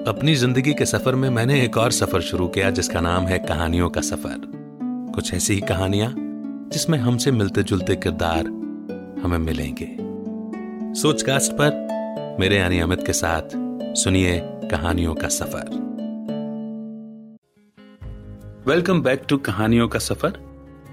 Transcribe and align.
अपनी 0.00 0.34
ज़िंदगी 0.34 0.72
के 0.74 0.84
सफ़र 0.86 1.14
में 1.14 1.28
मैंने 1.30 1.60
एक 1.62 1.76
और 1.76 1.92
सफ़र 1.92 2.20
शुरू 2.20 2.46
किया, 2.48 2.68
जिसका 2.70 3.00
नाम 3.00 3.24
है 3.24 3.38
कहानियों 3.38 3.88
का 3.90 4.00
सफ़र। 4.00 4.40
कुछ 5.14 5.32
ऐसी 5.34 5.54
ही 5.54 5.60
कहानियाँ, 5.60 6.12
जिसमें 6.72 6.96
हमसे 6.98 7.30
मिलते 7.30 7.62
जुलते 7.62 7.96
किरदार 7.96 8.46
हमें 9.22 9.36
मिलेंगे। 9.38 9.88
सोचकास्ट 11.00 11.52
पर 11.52 12.36
मेरे 12.40 12.56
यानी 12.56 12.78
अमित 12.80 13.04
के 13.06 13.12
साथ 13.12 13.56
सुनिए 13.96 14.40
कहानियों 14.70 15.14
का 15.14 15.28
सफ़र। 15.28 15.68
वेलकम 18.66 19.02
बैक 19.02 19.26
टू 19.28 19.38
कहानियों 19.42 19.88
का 19.88 19.98
सफ़र। 19.98 20.40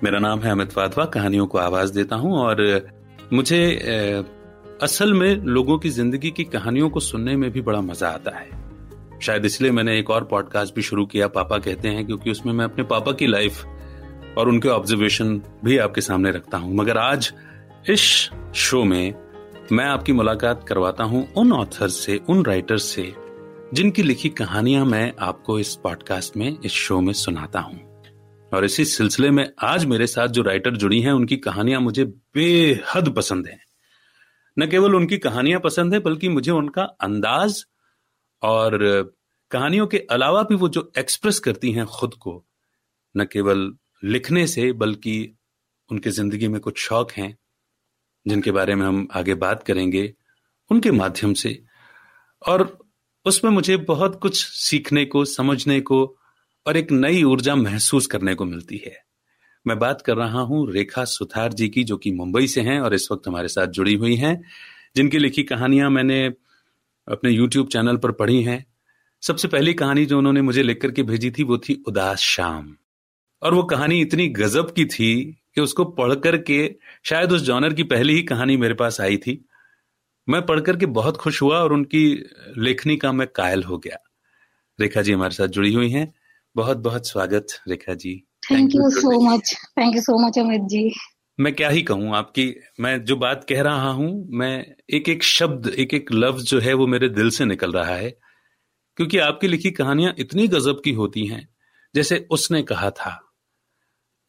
मेरा 0.03 0.19
नाम 0.19 0.39
है 0.39 0.52
अमित 0.52 0.77
वाधवा, 0.77 1.05
कहानियों 1.08 1.47
को 1.47 1.58
आवाज़ 1.59 1.94
देता 1.94 2.16
हूँ 2.16 2.38
और 2.39 2.88
मुझे 3.33 3.66
असल 4.81 5.14
में 5.14 5.36
लोगों 5.36 5.77
की 5.80 5.89
ज़िंदगी 5.92 6.31
की 6.31 6.44
कहानियों 6.45 6.89
को 6.89 6.99
सुनने 7.02 7.36
में 7.36 7.52
भी 7.52 7.61
बड़ा 7.61 7.81
मज़ा 7.81 8.09
आता 8.09 8.38
है। 8.38 8.66
शायद 9.21 9.45
इसलिए 9.45 9.71
मैंने 9.71 9.99
एक 9.99 10.09
और 10.09 10.23
पॉडकास्ट 10.23 10.75
भी 10.75 10.81
शुरू 10.81 11.05
किया, 11.05 11.27
पापा 11.27 11.57
कहते 11.57 11.87
हैं, 11.87 12.05
क्योंकि 12.05 12.31
उसमें 12.31 12.53
मैं 12.53 12.65
अपने 12.65 12.83
पापा 12.83 13.11
की 13.11 13.27
लाइफ 13.27 13.65
और 14.37 14.49
उनके 14.49 14.69
ऑब्जर्वेशन 14.69 15.41
भी 15.63 15.77
आपके 15.77 16.01
सामने 16.01 16.31
रखता 16.31 16.57
हूँ। 16.57 16.75
मगर 16.75 16.97
आज 16.97 17.33
इस 17.89 18.29
शो 18.55 18.83
में 18.83 19.13
मैं 19.71 19.85
आपकी 19.85 20.13
मुलाकात 20.13 20.65
करवाता 20.67 21.03
हूँ 21.03 21.33
उन 21.33 21.51
ऑथर 21.51 21.87
से, 21.87 22.19
उन 22.29 22.45
राइटर 22.45 22.77
से, 22.77 23.13
जिनकी 23.73 24.03
लिखी 24.03 24.29
कहानियाँ 24.29 24.85
मैं 24.85 25.13
आपको 25.19 25.59
इस 25.59 25.75
पॉडकास्ट 25.75 26.37
में, 26.37 26.57
इस 26.65 26.71
शो 26.71 27.02
में 27.02 27.13
सुनाता 27.13 27.59
हूँ। 27.59 28.03
और 28.53 28.65
इसी 28.65 28.85
सिलसिले 28.85 29.31
में 29.31 29.49
आज 29.63 29.85
मेरे 29.85 30.07
साथ 30.07 30.27
जो 30.27 30.41
राइटर 30.41 30.75
जुड़ी 30.75 31.02
हैं, 31.02 31.11
उनकी 31.11 31.37
कहानियाँ 31.37 31.81
मुझे 31.81 32.05
बेहद 32.05 33.09
पसंद 33.09 33.47
हैं। 33.47 33.59
न 34.59 34.67
केवल 34.67 34.95
उनकी 34.95 35.17
कहानियाँ 35.17 35.59
पसंद 35.59 35.93
है, 35.93 35.99
बल्कि 35.99 36.29
मुझे 36.29 36.52
उनका 36.52 36.83
अंदाज 36.83 37.65
और 38.43 38.80
कहानियों 39.52 39.88
के 39.88 39.97
अलावा 39.97 40.43
भी 40.43 40.55
वो 40.55 40.69
जो 40.69 40.91
एक्सप्रेस 40.97 41.39
करती 41.39 41.71
हैं 41.71 41.85
खुद 41.85 42.13
को, 42.13 42.45
न 43.16 43.25
केवल 43.25 43.71
लिखने 44.03 44.47
से 44.47 44.71
बल्कि 44.73 45.35
उनके 45.89 46.09
ज़िंदगी 46.09 46.47
में 46.47 46.59
कुछ 46.61 46.80
शौक 46.80 47.11
हैं, 47.11 47.38
जिनके 48.27 48.52
बारे 48.52 48.75
में 48.75 48.85
हम 48.85 49.08
आगे 49.11 49.35
बात 49.35 49.63
करेंगे 49.63 50.13
उनके 50.71 50.92
माध्यम 50.92 51.33
से। 51.33 51.64
और 52.48 52.77
उसमें 53.25 53.52
मुझे 53.52 53.77
बहुत 53.77 54.20
कुछ 54.21 54.45
सीखने 54.45 55.05
को, 55.05 55.25
समझने 55.25 55.80
को 55.81 56.17
और 56.65 56.77
एक 56.77 56.92
नई 56.92 57.23
ऊर्जा 57.23 57.55
महसूस 57.55 58.08
करने 58.08 58.36
को 58.36 58.45
मिलती 58.45 58.77
है। 58.77 58.95
मैं 59.67 59.80
बात 59.80 60.02
कर 60.02 60.15
रहा 60.15 60.39
हूँ 60.39 60.71
रेखा 60.71 61.05
सुथार 61.05 61.54
जी 61.54 61.69
की, 61.69 61.83
जो 61.83 61.98
कि 61.98 62.11
मुंबई 62.11 62.48
से 62.48 62.61
हैं 62.61 62.80
और 62.80 62.93
इस 62.93 63.08
वक्त 63.11 63.27
हमारे 63.27 63.48
साथ 63.48 63.67
जुड़ी 63.67 63.95
हुई 63.95 64.15
हैं, 64.15 64.42
जिनकी 64.95 65.17
लिखी 65.17 65.43
कहानियाँ 65.43 65.89
मैंने 65.89 66.30
अपने 67.07 67.31
यूट्यूब 67.31 67.67
चैनल 67.67 67.97
पर 67.97 68.11
पढ़ी 68.11 68.43
हैं। 68.43 68.65
सबसे 69.21 69.47
पहली 69.47 69.73
कहानी 69.73 70.05
जो 70.05 70.17
उन्होंने 70.17 70.41
मुझे 70.41 70.63
लिख 70.63 70.81
करके 70.81 71.03
भेजी 71.03 71.31
थी 71.31 71.43
वो 71.43 71.57
थी 71.57 71.83
उदास 71.87 72.19
शाम। 72.19 72.75
और 73.43 73.53
वो 73.53 73.63
कहानी 73.63 74.01
इतनी 74.01 74.27
गजब 74.27 74.73
की 74.73 74.85
थी 74.85 75.37
कि 75.55 75.61
उसको 75.61 75.85
पढ़ 75.85 76.15
करके 76.15 76.75
शायद 77.03 77.31
उस 77.31 77.41
जॉनर 77.41 77.73
की 77.73 77.83
पहली 77.83 78.13
ही 78.13 78.23
कहानी 78.23 78.57
मेरे 78.57 78.73
पास 78.73 79.01
आई 79.01 79.17
थी। 79.17 79.45
मैं 80.29 80.45
पढ़ 80.45 80.59
करके 80.59 80.85
बहुत 80.85 81.17
खुश 81.17 81.41
हुआ 81.41 81.59
और 81.59 81.73
उनकी 81.73 82.25
लेखनी 82.57 82.97
का 82.97 83.11
मैं 83.11 83.27
कायल 83.27 83.63
हो 83.63 83.77
गया। 83.77 83.97
रेखा 84.79 85.01
जी 85.01 85.13
हमारे 85.13 85.35
साथ 85.35 85.47
जुड़ी 85.47 85.73
हुई 85.73 85.89
हैं। 85.89 86.13
बहुत 86.55 86.77
बहुत 86.77 87.07
स्वागत 87.07 87.47
Rekha 87.67 87.93
ji. 87.93 88.23
Thank 88.51 88.75
you 88.75 88.89
so 88.89 89.19
much 89.21 89.55
thank 89.77 89.95
you 89.95 90.01
so 90.01 90.27
much 90.27 90.39
Amit 90.39 90.61
ji. 90.61 90.95
मैं 91.39 91.53
क्या 91.53 91.70
ही 91.70 91.81
कहूँ 91.81 92.15
आपकी, 92.15 92.53
मैं 92.80 93.03
जो 93.05 93.15
बात 93.15 93.45
कह 93.49 93.61
रहा 93.61 93.92
हूँ, 93.92 94.27
मैं 94.30 94.65
एक 94.89 95.09
एक 95.09 95.23
शब्द 95.23 95.67
एक 95.70 95.93
एक 95.93 96.11
लफ्ज 96.11 96.43
जो 96.43 96.59
है 96.59 96.73
वो 96.73 96.87
मेरे 96.87 97.09
दिल 97.09 97.30
से 97.30 97.45
निकल 97.45 97.71
रहा 97.71 97.95
है, 97.95 98.09
क्योंकि 98.98 99.17
आपकी 99.17 99.48
लिखी 99.48 99.71
कहानियाँ 99.71 100.14
इतनी 100.20 100.48
गजब 100.48 100.81
की 100.86 100.92
होती 100.92 101.25
हैं, 101.25 101.48
जैसे 101.95 102.25
उसने 102.31 102.61
कहा 102.64 102.89
था। 102.92 103.11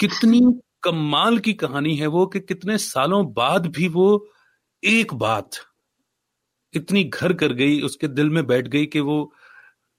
कितनी 0.01 0.41
कमाल 0.83 1.39
की 1.39 1.53
कहानी 1.53 1.95
है 1.97 2.07
वो 2.07 2.27
कि 2.27 2.41
कितने 2.41 2.77
सालों 2.79 3.25
बाद 3.33 3.67
भी 3.67 3.89
वो 3.89 4.09
एक 4.83 5.15
बात 5.15 5.51
इतनी 6.75 7.05
घर 7.05 7.33
कर 7.33 7.53
गई, 7.53 7.81
उसके 7.81 8.09
दिल 8.09 8.31
में 8.31 8.47
बैठ 8.47 8.69
गई 8.69 8.87
कि 8.87 9.01
वो 9.01 9.33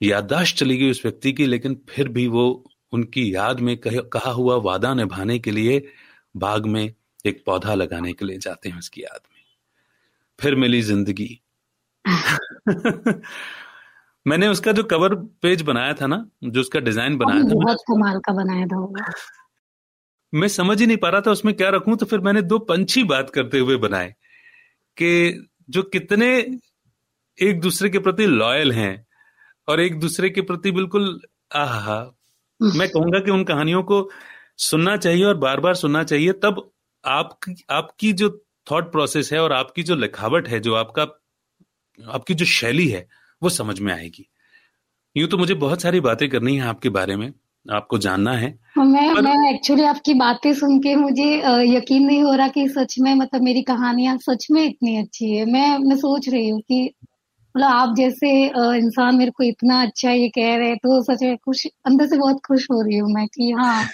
याददाश्त 0.02 0.58
चली 0.58 0.78
गई 0.78 0.92
उस 0.92 1.02
व्यक्ति 1.06 1.34
की, 1.34 1.46
लेकिन 1.46 1.82
फिर 1.90 2.10
भी 2.10 2.28
वो 2.28 2.46
उनकी 2.94 3.34
याद 3.36 3.60
में 3.60 3.76
कहा 3.78 4.32
हुआ 4.32 4.56
वादा 4.62 4.94
निभाने 4.94 5.40
के 5.40 5.52
लिए 5.52 5.84
बाग 6.36 6.66
में 6.66 6.94
एक 7.26 7.44
पौधा 7.46 7.74
लगाने 7.74 8.14
के 8.14 8.26
लिए 8.26 8.38
जाते 8.38 8.70
हैं 8.70 8.80
उसकी 8.80 9.02
याद 9.02 9.20
में। 9.34 9.42
फिर 10.40 10.56
मिली 10.56 10.82
ज़िंदगी। 10.82 11.42
मैंने 14.28 14.48
उसका 14.48 14.72
जो 14.72 14.84
कवर 14.84 15.16
पेज 15.16 15.62
बनाया 15.62 15.94
था 15.94 16.08
ना 16.08 16.30
जो 16.44 16.62
उसका 16.62 16.80
डिज़ाइन 16.80 17.18
बनाया 17.18 17.42
था 17.42 17.54
बहुत 17.54 17.78
कमाल 17.78 18.20
का 18.20 18.34
बनाया 18.34 18.66
था 18.66 19.12
मैं 20.34 20.48
समझ 20.48 20.80
ही 20.82 20.88
नहीं 20.88 20.98
पा 20.98 21.10
रहा 21.10 21.22
था 21.22 21.32
उसमें 21.32 21.54
क्या 21.54 21.70
रखूँ 21.70 21.98
तो 21.98 22.06
फिर 22.06 22.20
मैंने 22.20 22.42
दो 22.42 22.60
पंछी 22.60 23.04
बात 23.04 23.30
करते 23.30 23.60
हुए 23.60 23.76
बनाए 23.76 24.16
कि 24.98 25.48
जो 25.70 25.84
कितने 25.84 26.38
एक 27.42 27.62
दूसरे 27.62 27.90
के 27.90 28.00
प्रति 28.00 28.26
लॉयल 28.26 28.72
हैं 28.72 29.08
और 29.68 29.80
एक 29.80 30.00
दूसरे 30.00 30.30
के 30.30 30.42
प्रति 30.42 30.72
बिल्कुल 30.72 31.22
आह 31.56 31.90
मैं 32.78 32.90
कहूँगा 32.90 33.20
कि 33.20 33.32
उन 33.32 33.44
कहानियों 33.44 33.84
को 33.84 34.10
सुनना 34.58 34.98
चाहिए 34.98 35.26
और 35.26 35.38
बार 35.38 35.60
बार 35.60 35.76
सुनना 35.76 36.04
चाहिए 36.04 36.34
तब 36.34 36.72
आपकी 37.04 37.64
आपकी 37.70 38.12
जो 38.14 38.30
थॉट 38.68 38.92
प्रोसेस 38.92 39.32
है 39.34 39.40
और 39.40 39.54
आपकी 39.54 39.84
जो 39.84 39.96
लिखावट 39.96 40.48
है 40.48 40.60
जो 40.60 40.74
आपका 40.76 41.04
आपकी 42.00 42.34
जो 42.34 42.46
शैली 42.46 42.88
है 42.88 43.08
वो 43.42 43.50
समझ 43.50 43.80
में 43.80 43.94
आएगी। 43.94 44.30
यूँ 45.16 45.30
तो 45.30 45.38
मुझे 45.38 45.54
बहुत 45.54 45.82
सारी 45.82 46.00
बातें 46.00 46.28
करनी 46.30 46.56
है 46.56 46.62
आपके 46.62 46.90
बारे 46.90 47.16
में 47.16 47.32
आपको 47.66 47.98
जानना 47.98 48.34
है। 48.34 48.48
मैं 48.78 49.14
पर... 49.16 49.22
मैं 49.22 49.54
एक्चुअली 49.54 49.84
आपकी 49.84 50.14
बातें 50.14 50.54
सुन 50.54 50.80
के 50.80 50.96
मुझे 50.96 51.26
यकीन 51.68 52.06
नहीं 52.06 52.24
हो 52.24 52.34
रहा 52.34 52.48
कि 52.48 52.68
सच 52.70 52.96
में 53.00 53.14
मतलब 53.16 53.42
मेरी 53.42 53.62
कहानियाँ 53.62 54.18
सच 54.18 54.48
में 54.52 54.64
इतनी 54.64 54.98
अच्छी 54.98 55.32
है। 55.36 55.46
मैं 55.46 55.78
मैं 55.80 55.96
सोच 55.96 56.30
रही 56.30 56.50
हूँ 56.50 56.62
कि 56.62 56.84
मतलब 57.56 57.68
आप 57.68 57.96
जैसे 57.98 58.30
इंसान 58.78 59.16
मेरे 59.16 59.32
को 59.32 59.44
इतना 59.44 59.82
अच्छा 59.82 60.12
ये 60.12 60.30
कह 60.30 60.56
रहे 60.56 60.68
हैं 60.68 60.78
तो 60.78 61.02
सच 61.04 61.24
में 61.24 61.38
खुश 61.38 61.66
अंदर 61.86 62.08
से 62.08 62.18
बहुत 62.18 62.40
खुश 62.48 62.68
हो 62.72 62.82
रही 62.82 62.98
हूँ 62.98 63.12
मैं 63.14 63.28
कि 63.28 63.52
हाँ 63.52 63.86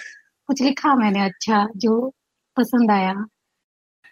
कुछ 0.48 0.62
लिखा 0.62 0.94
मैंने 0.94 1.24
अच्छा 1.24 1.66
जो 1.76 2.12
पसंद 2.56 2.90
आया। 2.90 3.14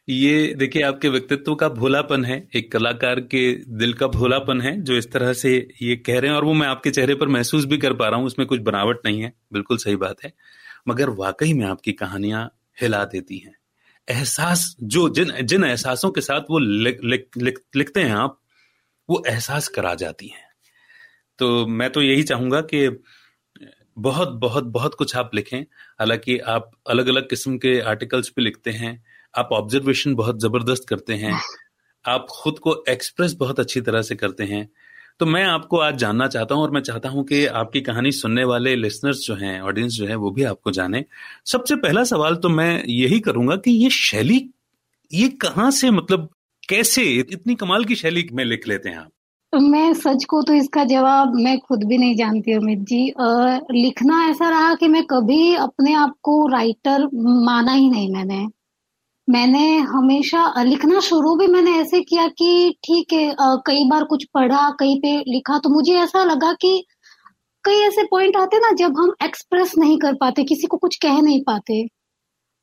ये 0.09 0.55
देखिए 0.55 0.83
आपके 0.83 1.09
व्यक्तित्व 1.09 1.55
का 1.55 1.69
भोलापन 1.69 2.25
है 2.25 2.49
एक 2.55 2.73
कलाकार 2.73 3.21
के 3.21 3.53
दिल 3.69 3.93
का 3.93 4.07
भोलापन 4.07 4.61
है 4.61 4.81
जो 4.81 4.95
इस 4.95 5.13
तरह 5.13 5.33
से 5.33 5.69
ये 5.83 5.97
कह 5.97 6.19
रहे 6.21 6.31
हैं 6.31 6.37
और 6.37 6.45
वो 6.45 6.53
मैं 6.53 6.67
आपके 6.67 6.91
चेहरे 6.91 7.15
पर 7.15 7.29
महसूस 7.29 7.65
भी 7.65 7.79
कर 7.79 7.93
पा 7.93 8.09
रहा 8.09 8.19
हूँ 8.19 8.27
उसमें 8.27 8.49
कुछ 8.49 8.61
बनावट 8.61 9.01
नहीं 9.05 9.23
है 9.23 9.33
बिल्कुल 9.53 9.77
सही 9.77 9.97
बात 9.97 10.25
है। 10.25 10.33
मगर 10.89 11.11
वाकई 11.11 11.53
में 11.53 11.67
आपकी 11.67 11.93
कहानियाँ 11.93 12.59
हिला 12.81 13.05
देती 13.05 13.39
हैं। 13.39 13.55
एहसास 14.09 14.77
जो 14.83 15.09
जिन 15.09 15.33
जिन 15.43 15.65
एहसासों 15.65 16.11
के 16.11 16.21
साथ 16.21 16.41
वो 16.51 16.59
लिख, 16.59 17.01
लिख, 17.05 17.29
लिख, 17.37 17.59
लिखते 17.77 18.01
हैं 18.01 18.15
आप 18.15 18.41
वो 19.11 19.23
एहसास 19.29 19.69
करा 19.69 19.95
जाती 19.95 20.29
हैं। 20.29 20.45
तो 21.39 21.67
मैं 21.67 21.91
तो 21.91 22.03
यही 22.03 22.23
चाहूँगा 22.23 22.61
कि 22.61 22.89
बहुत 23.97 24.29
बहुत 24.29 24.65
बहुत 24.65 24.95
कुछ 24.95 25.17
आप 25.17 25.31
लिखें। 25.35 25.61
हालाँकि 26.01 26.39
आप 26.39 26.71
अलग 26.91 27.09
अलग 27.09 27.29
किस्म 27.29 27.59
के 27.59 27.81
आर्टिकल्स 27.81 28.33
भी 28.37 28.43
लिखते 28.43 28.71
हैं। 28.71 29.05
आप 29.39 29.49
ऑब्जर्वेशन 29.53 30.15
बहुत 30.15 30.41
ज़बरदस्त 30.41 30.89
करते 30.89 31.15
हैं। 31.15 31.41
आप 32.05 32.27
खुद 32.31 32.59
को 32.59 32.85
एक्सप्रेस 32.89 33.33
बहुत 33.33 33.61
अच्छी 33.61 33.81
तरह 33.81 34.03
से 34.03 34.15
करते 34.15 34.45
हैं। 34.45 34.69
तो 35.21 35.27
मैं 35.27 35.45
आपको 35.45 35.79
आज 35.79 35.97
जानना 35.97 36.27
चाहता 36.29 36.55
हूँ 36.55 36.63
और 36.63 36.71
मैं 36.71 36.81
चाहता 36.81 37.09
हूँ 37.09 37.25
कि 37.25 37.47
आपकी 37.47 37.81
कहानी 37.81 38.13
सुनने 38.13 38.45
वाले 38.45 38.77
लिसनर्स 38.77 39.27
जो 39.27 39.35
हैं 39.35 39.61
ऑडियंस 39.61 39.93
जो 39.93 40.07
है, 40.07 40.15
वो 40.15 40.31
भी 40.31 40.43
आपको 40.43 40.71
जाने। 40.71 41.05
सबसे 41.47 41.77
पहला 41.77 42.05
सवाल 42.05 42.37
तो 42.37 42.49
मैं 42.49 42.85
यही 42.87 43.21
करूँगा 43.21 43.57
कि 43.57 43.71
ये 43.71 43.91
शैली, 43.91 44.51
ये 45.13 45.29
कहाँ 45.29 45.71
से 45.71 45.91
मतलब 45.91 46.29
कैसे, 46.69 47.03
इतनी 47.03 47.55
कमाल 47.55 47.85
की 47.85 47.95
शैली 47.95 48.29
में 48.33 48.45
लिख 48.45 48.69
लेते 48.69 48.89
हैं 48.89 48.99
आप? 48.99 49.11
मैं 49.55 49.93
सच 49.95 50.25
को 50.25 50.43
तो 50.43 50.55
इसका 50.55 50.85
जवाब 50.85 51.35
मैं 51.35 51.59
खुद 51.59 51.85
भी 51.85 51.99
नहीं 51.99 52.17
जानती 52.17 52.53
अमित 52.53 52.79
जी। 52.79 53.09
आ, 53.11 53.59
लिखना 53.73 54.23
ऐसा 54.31 54.49
रहा 54.51 54.75
कि 54.75 54.89
मैं 54.89 55.03
कभी 55.05 55.55
अपने 55.57 55.95
आप 55.95 56.15
को 56.23 56.47
राइटर 56.49 57.09
माना 57.45 57.73
ही 57.73 57.89
नहीं 57.91 58.13
मैंने। 58.13 58.47
मैंने 59.29 59.79
हमेशा 59.79 60.63
लिखना 60.63 61.01
शुरू 61.01 61.35
भी 61.37 61.47
मैंने 61.47 61.77
ऐसे 61.81 62.01
किया 62.01 62.27
कि 62.29 62.75
ठीक 62.85 63.13
है 63.13 63.35
कई 63.41 63.85
बार 63.89 64.05
कुछ 64.05 64.25
पढ़ा 64.35 64.71
कहीं 64.71 64.99
पे 65.01 65.17
लिखा 65.29 65.59
तो 65.59 65.71
मुझे 65.71 65.95
ऐसा 65.99 66.25
लगा 66.25 66.53
कि 66.53 66.85
कई 67.65 67.81
ऐसे 67.81 68.03
पॉइंट 68.05 68.37
आते 68.37 68.59
ना 68.59 68.73
जब 68.79 68.99
हम 68.99 69.13
एक्सप्रेस 69.25 69.73
नहीं 69.79 69.99
कर 69.99 70.15
पाते 70.15 70.45
किसी 70.45 70.67
को 70.67 70.77
कुछ 70.77 70.97
कह 70.97 71.21
नहीं 71.21 71.41
पाते। 71.43 71.83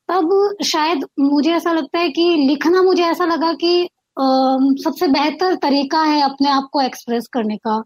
तब 0.08 0.56
शायद 0.64 1.04
मुझे 1.20 1.52
ऐसा 1.52 1.72
लगता 1.72 1.98
है 1.98 2.08
कि 2.10 2.24
लिखना 2.48 2.82
मुझे 2.82 3.04
ऐसा 3.04 3.24
लगा 3.24 3.52
कि 3.52 3.88
सबसे 4.16 5.06
बेहतर 5.08 5.54
तरीका 5.54 6.02
है 6.02 6.20
अपने 6.22 6.48
आप 6.48 6.68
को 6.72 6.80
एक्सप्रेस 6.80 7.26
करने 7.26 7.56
का। 7.56 7.76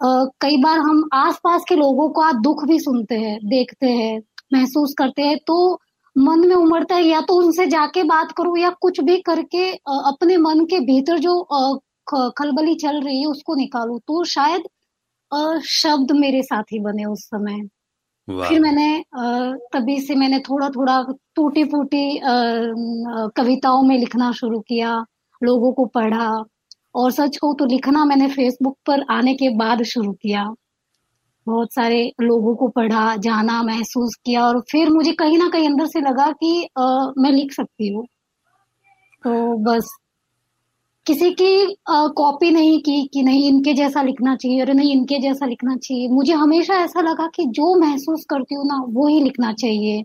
uh, 0.00 0.28
कई 0.40 0.56
बार 0.56 0.78
हम 0.78 1.08
आसपास 1.12 1.64
के 1.68 1.74
लोगों 1.76 2.08
का 2.10 2.30
दुख 2.40 2.64
भी 2.64 2.78
सुनते 2.80 3.18
हैं 3.18 3.38
देखते 3.44 3.86
हैं 3.86 4.20
महसूस 4.52 4.94
करते 4.98 5.22
हैं 5.22 5.38
तो 5.46 5.80
मन 6.16 6.46
में 6.48 6.54
उमड़ता 6.56 6.94
है 6.94 7.02
या 7.02 7.20
तो 7.20 7.34
उनसे 7.34 7.66
जाके 7.66 8.02
बात 8.04 8.32
करूँ 8.32 8.58
या 8.58 8.70
कुछ 8.80 9.00
भी 9.00 9.16
करके 9.20 9.70
अपने 9.72 10.36
मन 10.36 10.64
के 10.64 10.80
भीतर 10.80 11.18
जो 11.18 11.42
खलबली 12.38 12.74
चल 12.74 13.00
रही 13.00 13.20
है 13.20 13.26
उसको 13.26 13.54
निकालू। 13.54 13.98
तो 13.98 14.24
शायद 14.24 14.62
शब्द 15.66 16.12
मेरे 16.12 16.42
साथ 16.42 16.72
ही 16.72 16.78
बने 16.80 17.04
उस 17.04 17.24
समय। 17.24 17.60
फिर 18.28 18.60
मैंने 18.60 19.04
तभी 19.72 20.00
से 20.00 20.14
मैंने 20.14 20.38
थोड़ा 20.40 20.68
थोड़ा 20.70 21.02
टूटी 21.36 21.64
फूटी 21.64 22.20
कविताओं 23.36 23.82
में 23.82 23.98
लिखना 23.98 24.30
शुरू 24.32 24.60
किया। 24.60 25.04
लोगों 25.44 25.72
को 25.72 25.84
पढ़ा 25.86 26.28
और 26.94 27.10
सच 27.12 27.36
को 27.36 27.52
तो 27.54 27.64
लिखना 27.64 28.04
मैंने 28.04 28.28
फेसबुक 28.28 28.76
पर 28.86 29.04
आने 29.10 29.34
के 29.34 29.48
बाद 29.56 29.82
शुरू 29.84 30.12
किया। 30.12 30.44
बहुत 31.46 31.74
सारे 31.74 32.02
लोगों 32.22 32.54
को 32.56 32.68
पढ़ा 32.68 33.16
जाना 33.16 33.62
महसूस 33.62 34.14
किया 34.24 34.46
और 34.46 34.60
फिर 34.70 34.90
मुझे 34.90 35.12
कहीं 35.12 35.38
ना 35.38 35.48
कहीं 35.48 35.68
अंदर 35.68 35.86
से 35.86 36.00
लगा 36.00 36.30
कि 36.32 36.68
आ, 36.78 36.84
मैं 37.18 37.30
लिख 37.32 37.52
सकती 37.52 37.92
हूँ। 37.94 38.04
तो 39.24 39.56
बस 39.62 39.88
किसी 41.06 41.30
की 41.30 41.76
कॉपी 41.88 42.50
नहीं 42.50 42.78
की 42.80 43.02
कि 43.14 43.22
नहीं 43.22 43.48
इनके 43.48 43.72
जैसा 43.74 44.02
लिखना 44.02 44.34
चाहिए 44.36 44.60
और 44.60 44.72
नहीं 44.74 44.92
इनके 44.92 45.18
जैसा 45.18 45.46
लिखना 45.46 45.76
चाहिए। 45.76 46.08
मुझे 46.08 46.32
हमेशा 46.32 46.74
ऐसा 46.74 47.00
लगा 47.00 47.26
कि 47.26 47.44
जो 47.50 47.74
महसूस 47.80 48.24
करती 48.30 48.54
हूँ 48.54 48.66
ना 48.66 48.80
वो 48.88 49.06
ही 49.08 49.20
लिखना 49.20 49.52
चाहिए। 49.52 50.02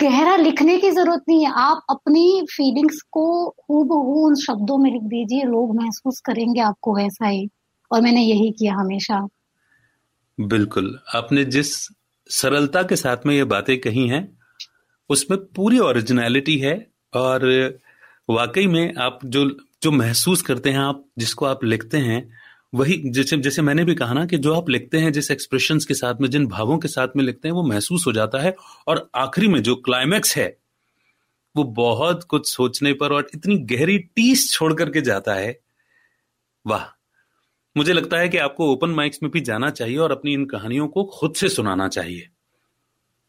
गहरा 0.00 0.36
लिखने 0.36 0.78
की 0.78 0.90
ज़रूरत 0.90 1.22
नहीं 1.28 1.46
है। 1.46 1.52
आप 1.52 1.82
अपनी 1.90 2.46
फीलिंग्स 2.50 3.02
को 3.10 3.50
खूब 3.50 3.92
उन 3.92 4.34
शब्दों 4.34 4.78
में 4.78 4.92
लिख 4.92 5.02
दीजिए, 5.02 5.42
लोग 5.42 5.82
महसूस 5.82 6.20
करेंगे 6.20 6.60
आपको 6.60 6.96
वैसा 6.96 7.26
ही। 7.26 7.48
और 7.92 8.00
मैंने 8.00 8.20
यही 8.20 8.50
किया 8.50 8.74
हमेशा। 8.74 9.28
बिल्कुल। 10.40 10.98
आपने 11.14 11.44
जिस 11.44 11.88
सरलता 12.30 12.82
के 12.82 12.96
साथ 12.96 13.16
में 13.26 13.34
ये 13.34 13.44
बातें 13.44 13.80
कही 13.80 14.08
हैं, 14.08 14.38
उसमें 15.10 15.40
पूरी 15.40 15.78
ओरिजिनलिटी 15.78 16.58
है 16.58 16.90
और 17.14 17.78
वाकई 18.30 18.66
में 18.66 18.94
आप 18.94 19.18
जो 19.24 19.56
जो 19.82 19.90
महसूस 19.90 20.42
करते 20.42 20.70
हैं, 20.70 20.78
आप 20.78 21.04
जिसको 21.18 21.46
आप 21.46 21.64
लिखते 21.64 21.98
हैं 21.98 22.37
वही 22.74 23.02
जैसे 23.10 23.36
जैसे 23.36 23.62
मैंने 23.62 23.84
भी 23.84 23.94
कहा 23.94 24.14
ना 24.14 24.24
कि 24.26 24.38
जो 24.38 24.54
आप 24.54 24.70
लिखते 24.70 24.98
हैं 24.98 25.12
जिस 25.12 25.30
एक्सप्रेशंस 25.30 25.84
के 25.84 25.94
साथ 25.94 26.14
में 26.20 26.30
जिन 26.30 26.46
भावों 26.46 26.78
के 26.78 26.88
साथ 26.88 27.08
में 27.16 27.24
लिखते 27.24 27.48
हैं 27.48 27.54
वो 27.54 27.62
महसूस 27.62 28.06
हो 28.06 28.12
जाता 28.12 28.38
है। 28.38 28.54
और 28.88 29.10
आखिरी 29.14 29.48
में 29.48 29.62
जो 29.62 29.74
क्लाइमैक्स 29.76 30.36
है 30.36 30.56
वो 31.56 31.64
बहुत 31.64 32.24
कुछ 32.24 32.48
सोचने 32.52 32.92
पर 32.92 33.12
और 33.12 33.28
इतनी 33.34 33.56
गहरी 33.58 33.98
टीस 33.98 34.52
छोड़ 34.52 34.72
करके 34.74 35.00
जाता 35.00 35.34
है। 35.34 35.58
वाह! 36.66 36.84
मुझे 37.76 37.92
लगता 37.92 38.18
है 38.18 38.28
कि 38.28 38.38
आपको 38.38 38.72
ओपन 38.72 38.90
माइक्स 38.90 39.18
में 39.22 39.32
भी 39.32 39.40
जाना 39.40 39.70
चाहिए 39.70 39.96
और 39.96 40.12
अपनी 40.12 40.32
इन 40.32 40.44
कहानियों 40.44 40.88
को 40.88 41.04
खुद 41.04 41.34
से 41.34 41.48
सुनाना 41.48 41.88
चाहिए। 41.88 42.28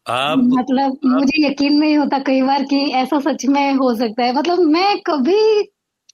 आप 0.05 0.39
मतलब 0.39 0.79
आप, 0.79 0.97
मुझे 1.05 1.47
यकीन 1.47 1.73
नहीं 1.73 1.97
होता 1.97 2.19
कई 2.19 2.41
बार 2.41 2.63
कि 2.63 2.79
ऐसा 2.93 3.19
सच 3.19 3.45
में 3.45 3.73
हो 3.73 3.95
सकता 3.95 4.23
है। 4.23 4.33
मतलब 4.35 4.59
मैं 4.59 4.99
कभी 4.99 5.63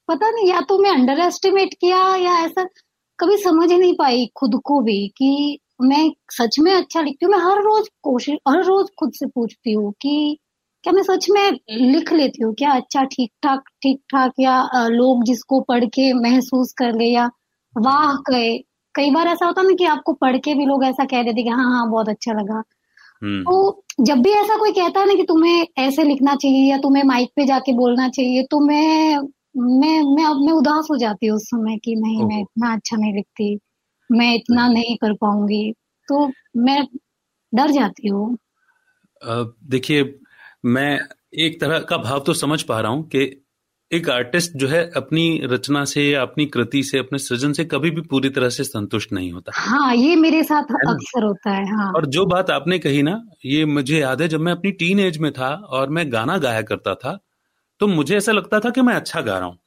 पता 0.07 0.31
नहीं 0.31 0.50
या 0.50 0.62
तो 0.62 0.80
मैं 0.80 0.92
अंडर 0.92 1.19
एस्टिमेट 1.19 1.74
किया 1.74 2.16
या 2.16 2.39
ऐसा 2.45 2.68
कभी 3.20 3.38
समझ 3.38 3.72
ही 3.72 3.78
नहीं 3.78 3.94
पाई 4.00 4.26
खुद 4.36 4.60
को 4.66 4.80
भी 4.82 5.08
कि 5.18 5.60
मैं 5.82 6.10
सच 6.32 6.60
में 6.60 6.72
अच्छा 6.74 7.02
लिखती 7.02 7.26
हूँ। 7.26 7.32
मैं 7.34 7.40
हर 7.40 7.62
रोज 7.64 7.88
कोशिश 8.04 8.38
हर 8.50 8.64
रोज 8.64 8.88
खुद 9.00 9.12
से 9.14 9.26
पूछती 9.28 9.72
हूँ 9.74 9.92
कि 10.02 10.38
क्या 10.84 10.94
मैं 10.94 11.04
सच 11.04 11.26
में 11.30 11.52
लिख 11.72 12.12
लेती 12.14 12.44
हूँ? 12.44 12.54
क्या 12.54 12.72
अच्छा 12.72 13.04
ठीक 13.04 13.32
ठाक 13.44 13.64
ठीक 13.84 14.00
ठाक 14.12 14.32
या 14.40 14.88
लोग 14.88 15.24
जिसको 15.26 15.60
पढ़ 15.62 15.86
के 15.86 16.12
महसूस 16.14 16.74
कर 16.78 16.96
ले 16.96 17.06
या 17.06 17.30
वाह 17.76 18.16
कहे। 18.28 18.58
कई 18.96 19.10
बार 19.12 19.28
ऐसा 19.28 19.46
होता 19.46 19.62
ना 19.62 19.74
कि 19.80 19.86
आपको 19.86 20.14
पढ़ 20.14 20.38
के 20.38 20.54
भी 20.54 20.66
लोग 20.66 20.84
ऐसा 20.86 21.06
कह 21.06 21.24
देते 21.24 21.44
कि 21.44 21.50
हाँ 21.50 21.70
हाँ 21.72 21.90
बहुत 21.92 22.10
अच्छा 22.10 22.34
लगा। 22.34 22.62
हम्म। 23.22 23.42
तो 23.44 23.84
जब 24.06 24.22
भी 24.22 24.32
ऐसा 24.34 24.58
कोई 24.58 24.72
कहता 24.72 25.00
है 25.00 25.08
ना 25.08 25.14
कि 25.16 25.24
तुम्हें 25.24 25.66
ऐसे 25.80 26.04
लिखना 26.04 26.36
चाहिए 26.36 26.70
या 26.72 26.78
तुम्हें 26.78 27.04
माइक 27.04 27.30
पे 27.36 27.46
जाके 27.46 27.74
बोलना 27.74 28.08
चाहिए 28.10 28.44
तो 28.52 28.60
मैं 28.60 29.18
मैं 29.57 30.02
मैं 30.16 30.46
मैं 30.46 30.54
उदास 30.54 30.88
हो 30.92 30.98
जाती 30.98 31.28
हूँ 31.28 31.36
उस 31.36 31.44
समय 31.44 31.78
कि 31.78 31.96
नहीं 31.96 32.25
मैं 32.25 32.42
इतना 32.42 32.74
अच्छा 32.74 32.98
नहीं 32.98 33.13
लिखती 33.13 33.60
मैं 34.12 34.36
इतना 34.36 34.68
नहीं। 34.68 34.96
कर 34.96 35.13
पाऊँगी। 35.13 35.74
तो 36.07 36.31
मैं 36.57 36.88
डर 37.54 37.72
जाती 37.72 38.07
हूँ। 38.07 38.38
देखिए 39.63 40.19
मैं 40.66 41.00
एक 41.34 41.62
तरह 41.62 41.80
का 41.80 41.98
भाव 41.98 42.19
तो 42.19 42.34
समझ 42.34 42.63
पा 42.63 42.80
रहा 42.80 42.92
हूँ 42.92 43.04
कि 43.07 43.42
एक 43.92 44.10
आर्टिस्ट 44.10 44.52
जो 44.56 44.68
है 44.68 44.92
अपनी 44.96 45.42
रचना 45.44 45.86
से 45.86 46.04
या 46.04 46.22
अपनी 46.22 46.46
कृति 46.46 46.84
से 46.84 46.98
अपने 46.98 47.19
सृजन 47.19 47.54
से 47.54 47.66
कभी 47.66 47.92
भी 47.92 48.02
पूरी 48.02 48.30
तरह 48.30 48.50
से 48.50 48.63
संतुष्ट 48.63 49.13
नहीं 49.13 49.31
होता। 49.31 49.52
हाँ 49.56 49.96
ये 49.96 50.16
मेरे 50.16 50.44
साथ 50.44 50.63
अक्सर 50.63 51.24
होता 51.24 51.52
है 51.52 51.66
हाँ। 51.66 51.94
और 51.94 52.06
जो 52.06 52.25
बात 52.25 52.50
आपने 52.50 52.80
कही 52.80 53.04
ना 53.04 53.24
ये 53.46 53.66
मुझे 53.66 54.00
याद 54.00 54.22
है 54.22 54.28
जब 54.28 54.40
मैं 54.40 54.52
अपनी 54.52 54.72
टीन 54.72 55.00
एज 55.00 55.18
में 55.18 55.31
था 55.31 55.50
और 55.50 55.90
मैं 55.90 56.12
गाना 56.12 56.38
गाया 56.38 56.62
करता 56.62 56.96
था 56.96 57.19
तो 57.81 57.88
मुझे 57.88 58.18
ऐसा 58.18 58.31
लगता 58.31 58.60
था 58.60 58.69
कि 58.69 58.81
मैं 58.81 58.94
अच्छा 58.94 59.22
गा 59.22 59.38
रहा 59.38 59.48
हूँ। 59.48 59.57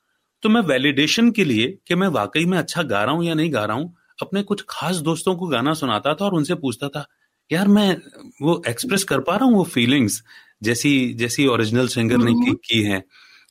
तो 0.43 0.49
मैं 0.49 0.61
वैलिडेशन 0.61 1.31
के 1.31 1.45
लिए 1.45 1.79
कि 1.89 1.95
मैं 1.95 2.09
वाकई 2.09 2.45
में 2.45 2.59
अच्छा 2.59 2.83
गा 2.83 3.03
रहा 3.05 3.15
हूँ 3.15 3.25
या 3.25 3.35
नहीं 3.35 3.53
गा 3.55 3.65
रहा 3.65 3.77
हूँ 3.77 3.95
अपने 4.23 4.43
कुछ 4.43 4.65
खास 4.69 4.97
दोस्तों 4.97 5.35
को 5.37 5.47
गाना 5.47 5.75
सुनाता 5.75 6.15
था 6.15 6.25
और 6.25 6.35
उनसे 6.35 6.55
पूछता 6.55 6.89
था 6.89 7.07
यार 7.51 7.69
मैं 7.69 7.97
वो 8.43 8.63
एक्सप्रेस 8.69 9.05
कर 9.05 9.21
पा 9.21 9.37
रहा 9.37 9.45
हूँ 9.45 9.55
वो 9.55 9.65
फीलिंग्स 9.65 10.23
जैसी 10.63 10.93
जैसी 11.15 11.47
ओरिजिनल 11.47 11.89
सिंगर 11.89 12.17
ने 12.17 12.33
की, 12.35 12.55
की 12.55 12.83
है। 12.83 13.03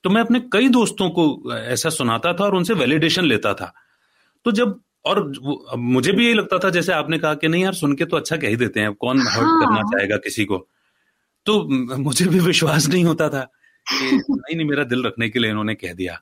तो 0.04 0.10
मैं 0.10 0.22
अपने 0.22 0.40
कई 0.40 0.70
दोस्तों 0.70 1.10
को 1.10 1.54
ऐसा 1.54 1.90
सुनाता 1.90 2.34
था 2.34 2.44
और 2.44 2.56
उनसे 2.56 2.74
वैलिडेशन 2.74 3.26
लेता 3.26 3.54
था। 3.54 3.74
तो 4.46 4.52
जब 4.52 4.80
और 5.06 5.32
मुझे 5.78 6.12
भी 6.12 6.26
यही 6.26 6.34
लगता 6.34 6.60
था 6.60 6.70
जैसे 6.70 6.94
आपने 6.94 7.18
कहा 7.20 7.34
कि 7.34 7.48
नहीं 7.48 7.64
यार 7.64 7.74
सुन 7.74 7.96
के 7.96 8.06
तो 8.06 8.18
अच्छा 8.18 8.38
कह 8.38 8.48
ही 8.48 8.56
देते 8.56 8.80
हैं 8.80 8.94
कौन 8.94 9.20
हाँ। 9.20 9.32
हर्ट 9.32 9.64
करना 9.64 9.82
चाहेगा 9.82 10.18
किसी 10.18 10.46
को? 10.46 10.68
तो 11.46 11.64
मुझे 11.98 12.26
भी 12.26 12.40
विश्वास 12.40 12.88
नहीं 12.88 13.04
होता 13.06 13.30
था। 13.30 13.48
नहीं 13.88 14.56
नहीं 14.56 14.66
मेरा 14.66 14.84
दिल 14.86 15.04
रखने 15.04 15.30
के 15.30 15.40
लिए 15.40 15.52
इन्होंने 15.52 15.76
कह 15.76 15.94
दिया। 15.94 16.20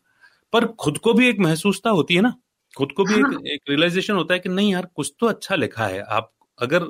पर 0.53 0.65
खुद 0.79 0.97
को 0.97 1.13
भी 1.13 1.27
एक 1.29 1.39
महसूसता 1.39 1.89
होती 1.91 2.15
है 2.15 2.21
ना। 2.21 2.33
खुद 2.73 2.91
को 2.91 3.03
भी 3.03 3.13
हाँ। 3.13 3.31
एक 3.31 3.47
एक 3.47 3.61
रियलाइजेशन 3.69 4.13
होता 4.13 4.33
है 4.33 4.39
कि 4.39 4.49
नहीं 4.49 4.71
यार 4.71 4.87
कुछ 4.95 5.13
तो 5.19 5.27
अच्छा 5.27 5.55
लिखा 5.55 5.87
है। 5.87 6.01
आप 6.01 6.31
अगर 6.59 6.83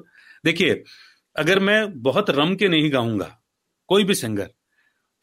देखिए 0.43 0.83
अगर 1.35 1.59
मैं 1.61 2.01
बहुत 2.01 2.29
रम 2.29 2.55
के 2.55 2.67
नहीं 2.67 2.91
गाऊँगा 2.93 3.29
कोई 3.89 4.03
भी 4.03 4.13
सिंगर 4.15 4.49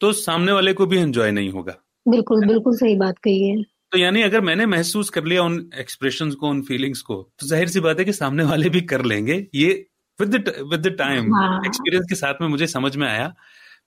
तो 0.01 0.11
सामने 0.13 0.51
वाले 0.51 0.73
को 0.73 0.85
भी 0.85 0.97
एंजॉय 0.97 1.31
नहीं 1.31 1.49
होगा। 1.49 1.75
बिल्कुल 2.05 2.45
बिल्कुल 2.47 2.75
सही 2.77 2.95
बात 2.97 3.17
कही 3.23 3.47
है। 3.47 3.61
तो 3.91 3.97
यानी 3.97 4.21
अगर 4.21 4.41
मैंने 4.41 4.65
महसूस 4.65 5.09
कर 5.09 5.25
लिया 5.25 5.43
उन 5.43 5.57
एक्सप्रेशन 5.79 6.31
को 6.31 6.49
उन 6.49 6.61
फीलिंग्स 6.61 7.01
को 7.01 7.15
तो 7.39 7.47
ज़ाहिर 7.47 7.67
सी 7.67 7.79
बात 7.79 7.99
है 7.99 8.05
कि 8.05 8.13
सामने 8.13 8.43
वाले 8.43 8.69
भी 8.69 8.81
कर 8.83 9.03
लेंगे। 9.05 9.35
ये 9.55 9.73
विद 10.19 10.35
विद 10.63 10.87
टाइम 10.97 11.25
एक्सपीरियंस 11.65 12.05
के 12.09 12.15
साथ 12.15 12.41
में 12.41 12.47
मुझे 12.47 12.67
समझ 12.67 12.95
में 12.95 13.07
आया 13.07 13.33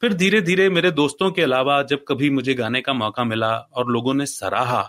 फिर 0.03 0.13
धीरे 0.13 0.41
धीरे 0.41 0.69
मेरे 0.71 0.91
दोस्तों 0.91 1.31
के 1.31 1.43
अलावा 1.43 1.83
जब 1.83 2.05
कभी 2.09 2.31
मुझे 2.31 2.55
गाने 2.55 2.81
का 2.81 2.93
मौका 2.93 3.25
मिला 3.25 3.57
और 3.73 3.91
लोगों 3.91 4.15
ने 4.15 4.27
सराहा 4.27 4.83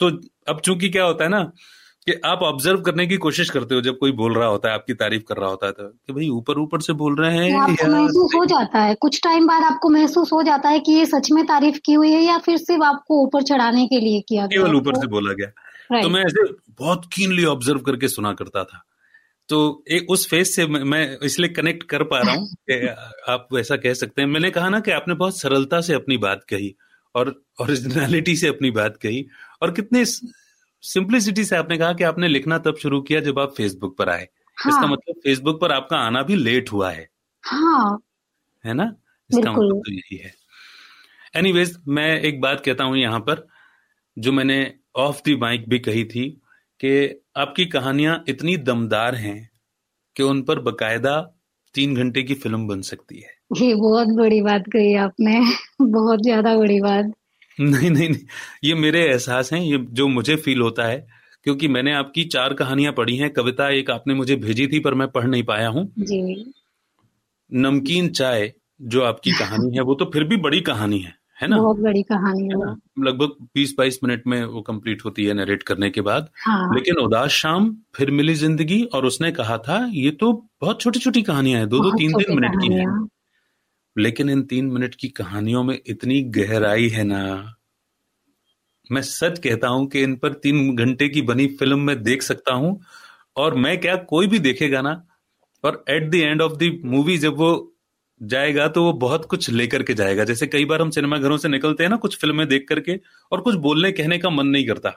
तो 0.00 0.10
अब 0.48 0.60
चूँकि 0.60 0.88
क्या 0.88 1.04
होता 1.04 1.24
है 1.24 1.30
ना 1.30 1.42
कि 2.06 2.12
आप 2.24 2.38
ऑब्ज़र्व 2.42 2.80
करने 2.80 3.06
की 3.06 3.16
कोशिश 3.16 3.50
करते 3.50 3.74
हो 3.74 3.80
जब 3.80 3.98
कोई 3.98 4.12
बोल 4.12 4.34
रहा 4.34 4.48
होता 4.48 4.68
है 4.68 4.74
आपकी 4.74 4.94
तारीफ़ 4.94 5.22
कर 5.22 5.36
रहा 5.36 5.48
होता 5.48 5.66
है 5.66 5.72
तो 5.72 5.88
कि 5.88 6.12
भाई 6.12 6.28
ऊपर 6.28 6.58
ऊपर 6.58 6.80
से 6.80 6.92
बोल 6.92 7.16
रहे 7.16 7.36
हैं 7.38 7.60
आपको 7.60 7.86
महसूस 7.86 8.34
हो 8.34 8.44
जाता 8.44 8.78
है। 8.78 8.94
कुछ 8.94 9.20
टाइम 9.24 9.46
बाद 9.46 9.62
आपको 9.62 9.88
महसूस 9.88 10.32
हो 10.32 10.42
जाता 10.42 10.68
है 10.68 10.80
कि 10.80 10.92
ये 10.92 11.06
सच 11.06 11.30
में 11.32 11.44
तारीफ़ 11.46 11.78
की 11.84 11.92
हुई 11.92 12.12
है 12.12 12.22
या 12.22 12.38
फिर 12.38 12.56
सिर्फ़ 12.56 12.82
आपको 12.82 13.22
ऊपर 13.22 13.42
चढ़ाने 13.42 13.86
के 13.86 14.00
लिए 14.00 14.20
किया 14.20 14.46
गया? 14.46 14.58
केवल 14.58 14.74
ऊपर 14.74 14.94
से 14.94 15.06
बोला 15.06 15.32
गया। 15.32 16.02
तो 16.02 16.08
मैं 16.08 16.24
ऐसे 16.24 16.44
बहुत 16.78 17.04
कीनली 17.12 17.44
ऑब्ज़र्व 17.44 17.78
करके 17.78 18.08
सुना 18.08 18.32
करता 18.32 18.64
था। 18.64 18.82
तो 19.48 19.84
एक 19.90 20.10
उस 20.10 20.28
फेस 20.28 20.56
से 20.56 20.66
मैं 20.66 21.18
इसलिए 21.18 21.48
कनेक्ट 21.48 21.82
कर 21.82 22.02
पा 22.02 22.18
रहा 22.18 22.34
हूँ 22.34 22.48
कि 22.70 22.88
आप 23.28 23.48
वैसा 23.52 23.76
कह 23.76 23.94
सकते 23.94 24.22
हैं। 24.22 24.28
मैंने 24.28 24.50
कहा 24.50 24.68
ना 24.68 24.80
कि 24.80 24.90
आपने 24.90 25.14
बहुत 25.14 25.40
सरलता 25.40 25.80
से 25.80 25.94
अपनी 25.94 26.16
बात 26.16 26.44
कही 26.44 26.74
और 27.14 27.44
ओरिजिनलिटी 27.60 28.36
से 28.36 28.48
अपनी 28.48 28.70
बात 28.70 28.96
कही 28.96 29.26
और 29.62 29.72
कितने 29.72 30.04
सिंप्लिसिटी 30.04 31.44
से 31.44 31.56
आपने 31.56 31.78
कहा 31.78 31.92
कि 31.92 32.04
आपने 32.04 32.28
लिखना 32.28 32.58
तब 32.58 32.76
शुरू 32.76 33.00
किया 33.00 33.20
जब 33.20 33.38
आप 33.38 33.54
फेसबुक 33.56 33.98
पर 33.98 34.08
आए। 34.08 34.28
हाँ. 34.56 34.72
इसका 34.72 34.86
मतलब 34.86 35.14
फेसबुक 35.14 35.60
पर 35.60 35.72
आपका 35.72 35.96
आना 35.96 36.22
भी 36.22 36.36
लेट 36.36 36.72
हुआ 36.72 36.90
है। 36.90 37.08
हाँ। 37.42 37.98
है 38.64 38.74
ना? 38.74 38.96
इसका 39.30 39.52
मतलब 39.52 39.78
तो 39.78 39.92
यही 39.92 40.16
है। 40.16 40.34
एनीवेज 41.36 41.78
मैं 41.88 42.20
एक 42.20 42.40
बात 42.40 42.62
कहता 42.64 42.84
हूँ 42.84 42.96
यहाँ 42.96 43.20
पर 43.20 43.46
जो 44.18 44.32
मैंने 44.32 44.74
ऑफ़ 44.96 45.20
दी 45.24 45.36
माइक 45.36 45.68
भी 45.68 45.78
कही 45.78 46.04
थी। 46.04 46.41
कि 46.82 47.22
आपकी 47.36 47.66
कहानियाँ 47.66 48.24
इतनी 48.28 48.56
दमदार 48.56 49.14
हैं 49.14 49.50
कि 50.16 50.22
उन 50.22 50.42
पर 50.42 50.58
बकायदा 50.58 51.20
तीन 51.74 51.94
घंटे 51.96 52.22
की 52.22 52.34
फ़िल्म 52.34 52.66
बन 52.66 52.80
सकती 52.80 53.20
है। 53.20 53.30
ये 53.56 53.74
बहुत 53.74 54.08
बड़ी 54.08 54.40
बात 54.42 54.64
कही 54.72 54.94
आपने। 54.94 55.40
बहुत 55.82 56.22
ज़्यादा 56.22 56.56
बड़ी 56.56 56.80
बात। 56.80 57.12
नहीं 57.60 57.90
नहीं 57.90 58.08
नहीं। 58.08 58.24
ये 58.64 58.74
मेरे 58.74 59.04
एहसास 59.06 59.52
हैं 59.52 59.60
ये 59.60 59.78
जो 59.78 60.08
मुझे 60.08 60.36
फील 60.36 60.60
होता 60.60 60.86
है 60.86 61.06
क्योंकि 61.44 61.68
मैंने 61.68 61.92
आपकी 61.92 62.24
चार 62.24 62.54
कहानियाँ 62.54 62.92
पढ़ी 62.92 63.16
हैं 63.16 63.30
कविता 63.30 63.68
एक 63.68 63.90
आपने 63.90 64.14
मुझे 64.14 64.36
भेजी 64.36 64.66
थी 64.66 64.80
पर 64.80 64.94
मैं 64.94 65.08
पढ़ 65.08 65.26
नहीं 65.26 65.42
पाया 65.42 65.68
हूँ। 65.68 65.92
नमकीन 67.50 68.08
चाय 68.08 68.52
जो 68.82 69.02
आपकी 69.02 69.30
कहानी 69.30 69.76
है 69.76 69.82
वो 69.82 69.94
तो 69.94 70.04
फिर 70.04 70.24
भी 70.24 70.36
बड़ी 70.36 70.60
कहानी 70.60 70.98
है। 70.98 71.21
है 71.42 71.48
ना? 71.48 71.56
बहुत 71.56 71.78
बड़ी 71.80 72.02
कहानी 72.02 72.42
है 72.44 72.74
लगभग 73.04 73.46
बीस 73.54 73.74
बाईस 73.78 73.98
मिनट 74.04 74.26
में 74.26 74.44
वो 74.44 74.60
कंप्लीट 74.62 75.04
होती 75.04 75.24
है 75.24 75.34
नरेट 75.34 75.62
करने 75.62 75.90
के 75.90 76.00
बाद। 76.00 76.28
हाँ। 76.40 76.74
लेकिन 76.74 76.96
उदास 76.96 77.30
शाम 77.32 77.74
फिर 77.96 78.10
मिली 78.10 78.34
ज़िंदगी 78.34 78.82
और 78.84 79.06
उसने 79.06 79.32
कहा 79.32 79.58
था 79.58 79.84
ये 79.92 80.10
तो 80.10 80.32
बहुत 80.60 80.80
छोटी 80.80 80.98
छोटी 80.98 81.22
कहानियाँ 81.22 81.60
हैं 81.60 81.68
दो 81.68 81.80
दो 81.80 81.90
तीन 81.90 82.12
तीन 82.12 82.34
मिनट 82.34 82.60
की 82.62 82.72
है। 82.74 82.86
लेकिन 83.96 84.30
इन 84.30 84.42
तीन 84.42 84.70
मिनट 84.70 84.94
की 84.94 85.08
कहानियों 85.08 85.62
में 85.64 85.78
इतनी 85.86 86.20
गहराई 86.36 86.88
है 86.88 87.04
ना। 87.04 87.22
मैं 88.90 89.02
सच 89.02 89.38
कहता 89.38 89.68
हूँ 89.68 89.86
कि 89.86 90.02
इन 90.02 90.14
पर 90.16 90.32
तीन 90.32 90.74
घंटे 90.76 91.08
की 91.08 91.22
बनी 91.22 91.46
फ़िल्म 91.46 91.78
में 91.78 92.02
देख 92.02 92.22
सकता 92.22 92.54
हूँ 92.54 92.80
और 93.36 93.54
मैं 93.54 93.78
क्या 93.80 93.96
कोई 93.96 94.26
भी 94.26 94.38
देखेगा 94.38 94.80
ना? 94.82 95.02
और 95.64 95.84
at 95.90 96.10
the 96.10 96.14
end 96.14 96.42
of 96.42 96.52
the 96.52 96.80
movie 96.84 97.18
जब 97.18 97.36
वो 97.36 97.71
जाएगा 98.22 98.68
तो 98.68 98.84
वो 98.84 98.92
बहुत 98.92 99.24
कुछ 99.24 99.50
लेकर 99.50 99.82
के 99.82 99.94
जाएगा। 99.94 100.24
जैसे 100.24 100.46
कई 100.46 100.64
बार 100.64 100.82
हम 100.82 100.90
सिनेमा 100.90 101.18
घरों 101.18 101.36
से 101.36 101.48
निकलते 101.48 101.82
हैं 101.82 101.90
ना, 101.90 101.96
कुछ 101.96 102.18
फ़िल्में 102.18 102.48
देख 102.48 102.66
करके, 102.68 103.00
और 103.32 103.40
कुछ 103.40 103.54
बोलने 103.54 103.92
कहने 103.92 104.18
का 104.18 104.30
मन 104.30 104.46
नहीं 104.46 104.66
करता। 104.66 104.90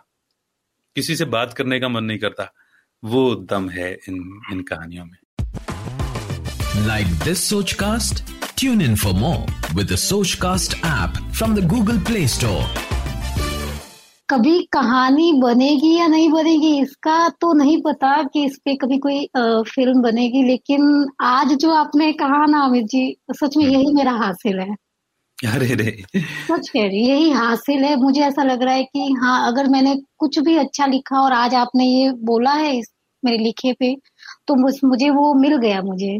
किसी 0.95 1.15
से 1.15 1.25
बात 1.25 1.53
करने 1.53 1.79
का 1.79 1.89
मन 1.89 2.03
नहीं 2.03 2.19
करता। 2.19 2.53
वो 3.03 3.35
दम 3.35 3.69
है 3.69 3.93
इन 3.93 4.41
इन 4.51 4.61
कहानियों 4.61 5.05
में। 5.05 5.17
Like 6.87 7.07
this 7.07 7.49
Sochcast 7.73 8.23
tune 8.57 8.81
in 8.81 8.95
for 8.95 9.13
more 9.13 9.75
with 9.75 9.95
Sochcast 10.33 10.77
app 10.85 11.33
from 11.33 11.55
the 11.55 11.67
Google 11.67 11.99
Play 11.99 12.27
Store 12.27 12.94
कभी 14.29 14.61
कहानी 14.73 15.31
बनेगी 15.41 15.93
या 15.97 16.05
नहीं 16.07 16.29
बनेगी 16.29 16.77
इसका 16.81 17.17
तो 17.41 17.51
नहीं 17.53 17.77
पता 17.81 18.21
कि 18.23 18.43
इस 18.45 18.57
पे 18.65 18.75
कभी 18.75 18.97
कोई 18.97 19.19
आ, 19.37 19.61
फ़िल्म 19.65 20.01
बनेगी 20.01 20.43
लेकिन 20.43 21.05
आज 21.23 21.53
जो 21.55 21.71
आपने 21.73 22.11
कहा 22.13 22.45
ना 22.45 22.63
अमित 22.65 22.85
जी 22.85 23.03
सच 23.33 23.57
में 23.57 23.65
यही 23.65 23.93
मेरा 23.93 24.11
हासिल 24.23 24.59
है। 24.59 24.75
अरे 25.37 25.73
रे। 25.75 25.91
सच 26.43 26.69
कह 26.69 26.83
रही 26.83 27.05
यही 27.07 27.29
हासिल 27.31 27.83
है। 27.83 27.95
मुझे 27.97 28.21
ऐसा 28.21 28.43
लग 28.43 28.63
रहा 28.63 28.73
है 28.73 28.83
कि 28.85 29.11
हाँ 29.21 29.37
अगर 29.47 29.69
मैंने 29.69 29.95
कुछ 30.19 30.39
भी 30.39 30.55
अच्छा 30.57 30.85
लिखा 30.87 31.21
और 31.21 31.33
आज 31.33 31.55
आपने 31.55 31.85
ये 31.85 32.11
बोला 32.25 32.53
है 32.53 32.75
इस 32.77 32.91
मेरे 33.23 33.37
लिखे 33.37 33.73
पे 33.79 33.95
तो 34.47 34.55
मुझे 34.87 35.09
वो 35.11 35.33
मिल 35.35 35.57
गया 35.59 35.81
मुझे। 35.83 36.17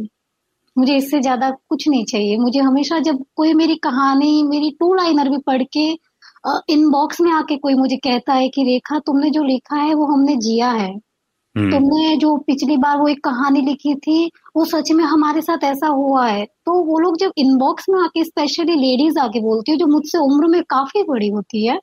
मुझे 0.76 0.96
इससे 0.98 1.20
ज़्यादा 1.22 1.50
कुछ 1.70 1.88
नहीं 1.90 2.06
चाहिए। 2.06 2.38
मुझे 2.38 2.60
हमेशा 2.62 3.00
जब 3.02 3.24
कोई 3.36 3.54
मेरी 3.56 3.76
कहानी 3.84 4.44
मेरी 4.46 4.72
टू 4.80 4.94
लाइनर 4.96 5.30
भी 5.30 5.38
पढ़ 5.48 5.64
के 5.74 5.94
इनबॉक्स 6.70 7.22
में 7.22 7.32
आके 7.32 7.56
कोई 7.58 7.74
मुझे 7.76 7.98
कहता 7.98 8.34
है 8.34 8.48
कि 8.50 8.64
रेखा 8.64 9.00
तुमने 9.00 9.30
जो 9.30 9.44
लिखा 9.44 9.78
है 9.78 9.94
वो 9.94 10.06
हमने 10.06 10.36
जिया 10.38 10.70
है 10.72 10.94
हम्म। 11.56 11.72
तुमने 11.72 12.16
जो 12.18 12.36
पिछली 12.48 12.78
बार 12.78 12.98
वो 12.98 13.08
एक 13.08 13.24
कहानी 13.24 13.62
लिखी 13.62 13.94
थी 13.98 14.26
वो 14.58 14.66
सच 14.66 14.92
में 14.92 15.04
हमारे 15.06 15.42
साथ 15.42 15.64
ऐसा 15.64 15.88
हुआ 15.90 16.26
है 16.28 16.44
तो 16.46 16.74
वो 16.84 17.00
लोग 17.00 17.18
जब 17.18 17.32
इनबॉक्स 17.38 17.86
में 17.90 18.00
आके 18.00 18.24
स्पेशली 18.24 18.76
लेडीज़ 18.76 19.20
आके 19.20 19.42
बोलती 19.42 19.72
है 19.72 19.78
जो 19.78 19.88
मुझसे 19.88 20.18
उम्र 20.20 20.48
में 20.48 20.62
काफ़ी 20.70 21.04
बड़ी 21.04 21.30
होती 21.30 21.66
है 21.68 21.80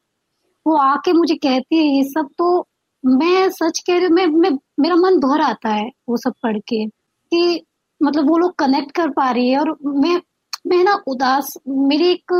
वो 0.67 0.77
आके 0.79 1.13
मुझे 1.13 1.35
कहती 1.37 1.77
है 1.77 1.85
ये 1.87 2.03
सब 2.05 2.29
तो 2.39 2.67
मैं 3.05 3.49
सच 3.51 3.79
कह 3.87 3.99
रही 3.99 4.09
मैं, 4.09 4.27
मैं 4.27 4.51
मेरा 4.81 4.97
मन 4.97 5.19
भर 5.19 5.41
आता 5.41 5.69
है 5.71 5.91
वो 6.09 6.17
सब 6.17 6.35
पढ़ 6.43 6.59
के 6.69 6.85
कि 6.87 7.65
मतलब 8.01 8.29
वो 8.29 8.37
लोग 8.39 8.55
कनेक्ट 8.59 8.91
कर 8.93 9.11
पा 9.11 9.31
रही 9.31 9.49
है 9.49 9.59
और 9.59 9.77
मैं 9.83 10.21
मैं 10.65 10.83
ना 10.85 10.95
उदास 11.09 11.53
मेरी 11.69 12.11
एक 12.11 12.33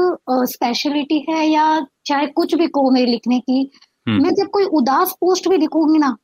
स्पेशलिटी 0.49 1.25
है 1.29 1.47
या 1.47 1.65
चाहे 2.07 2.27
कुछ 2.29 2.55
भी 2.55 2.67
कहो 2.69 2.91
मेरे 2.91 3.07
लिखने 3.07 3.39
की 3.41 3.71
हम्म। 4.07 4.23
मैं 4.23 4.31
जब 4.35 4.49
कोई 4.49 4.65
उदास 4.75 5.13
पोस्ट 5.21 5.49
भी 5.49 5.57
लिखूँगी 5.57 5.99
ना 5.99 6.17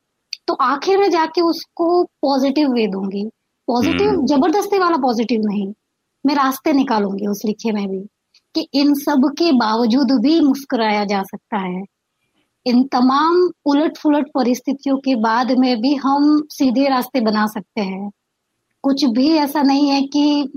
तो 0.49 0.55
आखिर 0.65 0.99
में 0.99 1.09
जाके 1.11 1.41
उसको 1.41 2.03
पॉजिटिव 2.23 2.73
वे 2.73 2.87
दूँगी 2.87 3.25
पॉजिटिव 3.69 4.09
हम्म। 4.09 4.27
ज़बरदस्ती 4.27 4.79
वाला 4.79 4.97
पॉजिटिव 4.97 5.43
नहीं 5.45 5.73
मैं 6.25 6.35
रास्ते 6.35 6.73
निकालूँगी 6.73 7.27
उस 7.27 7.43
लिखे 7.45 7.73
में 7.73 7.87
भी 7.89 8.01
कि 8.55 8.67
इन 8.75 8.95
सब 8.95 9.31
के 9.39 9.53
बावजूद 9.53 10.13
भी 10.21 10.41
मुस्कुराया 10.41 11.05
जा 11.05 11.23
सकता 11.23 11.59
है 11.59 11.85
इन 12.67 12.83
तमाम 12.93 13.49
उलट 13.67 13.97
फुलट 13.99 14.27
परिस्थितियों 14.35 14.97
के 14.99 15.15
बाद 15.21 15.51
में 15.59 15.75
भी 15.81 15.95
हम 15.97 16.41
सीधे 16.51 16.89
रास्ते 16.89 17.21
बना 17.21 17.47
सकते 17.47 17.81
हैं 17.81 18.11
कुछ 18.85 19.05
भी 19.13 19.29
ऐसा 19.37 19.63
नहीं 19.63 19.89
है 19.89 20.03
कि 20.07 20.53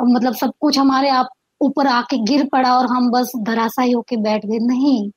मतलब 0.00 0.34
सब 0.34 0.52
कुछ 0.60 0.78
हमारे 0.78 1.08
आप 1.08 1.28
ऊपर 1.60 1.86
आके 1.86 2.16
गिर 2.16 2.48
पड़ा 2.52 2.78
और 2.78 2.86
हम 2.86 3.10
बस 3.10 3.32
धराशायी 3.36 3.92
होके 3.92 4.16
बैठ 4.16 4.46
गए। 4.46 4.58
नहीं, 4.58 5.10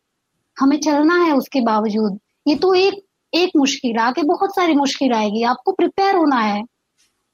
हमें 0.59 0.79
चलना 0.79 1.15
है 1.15 1.31
उसके 1.31 1.61
बावजूद। 1.61 2.19
ये 2.47 2.55
तो 2.55 2.73
एक 2.73 3.03
एक 3.33 3.51
मुश्किल 3.55 3.97
आके 3.97 4.23
बहुत 4.23 4.55
सारी 4.55 4.75
मुश्किल 4.75 5.13
आएगी। 5.13 5.43
आपको 5.43 5.71
प्रिपेयर 5.71 6.15
होना 6.15 6.35
है। 6.35 6.63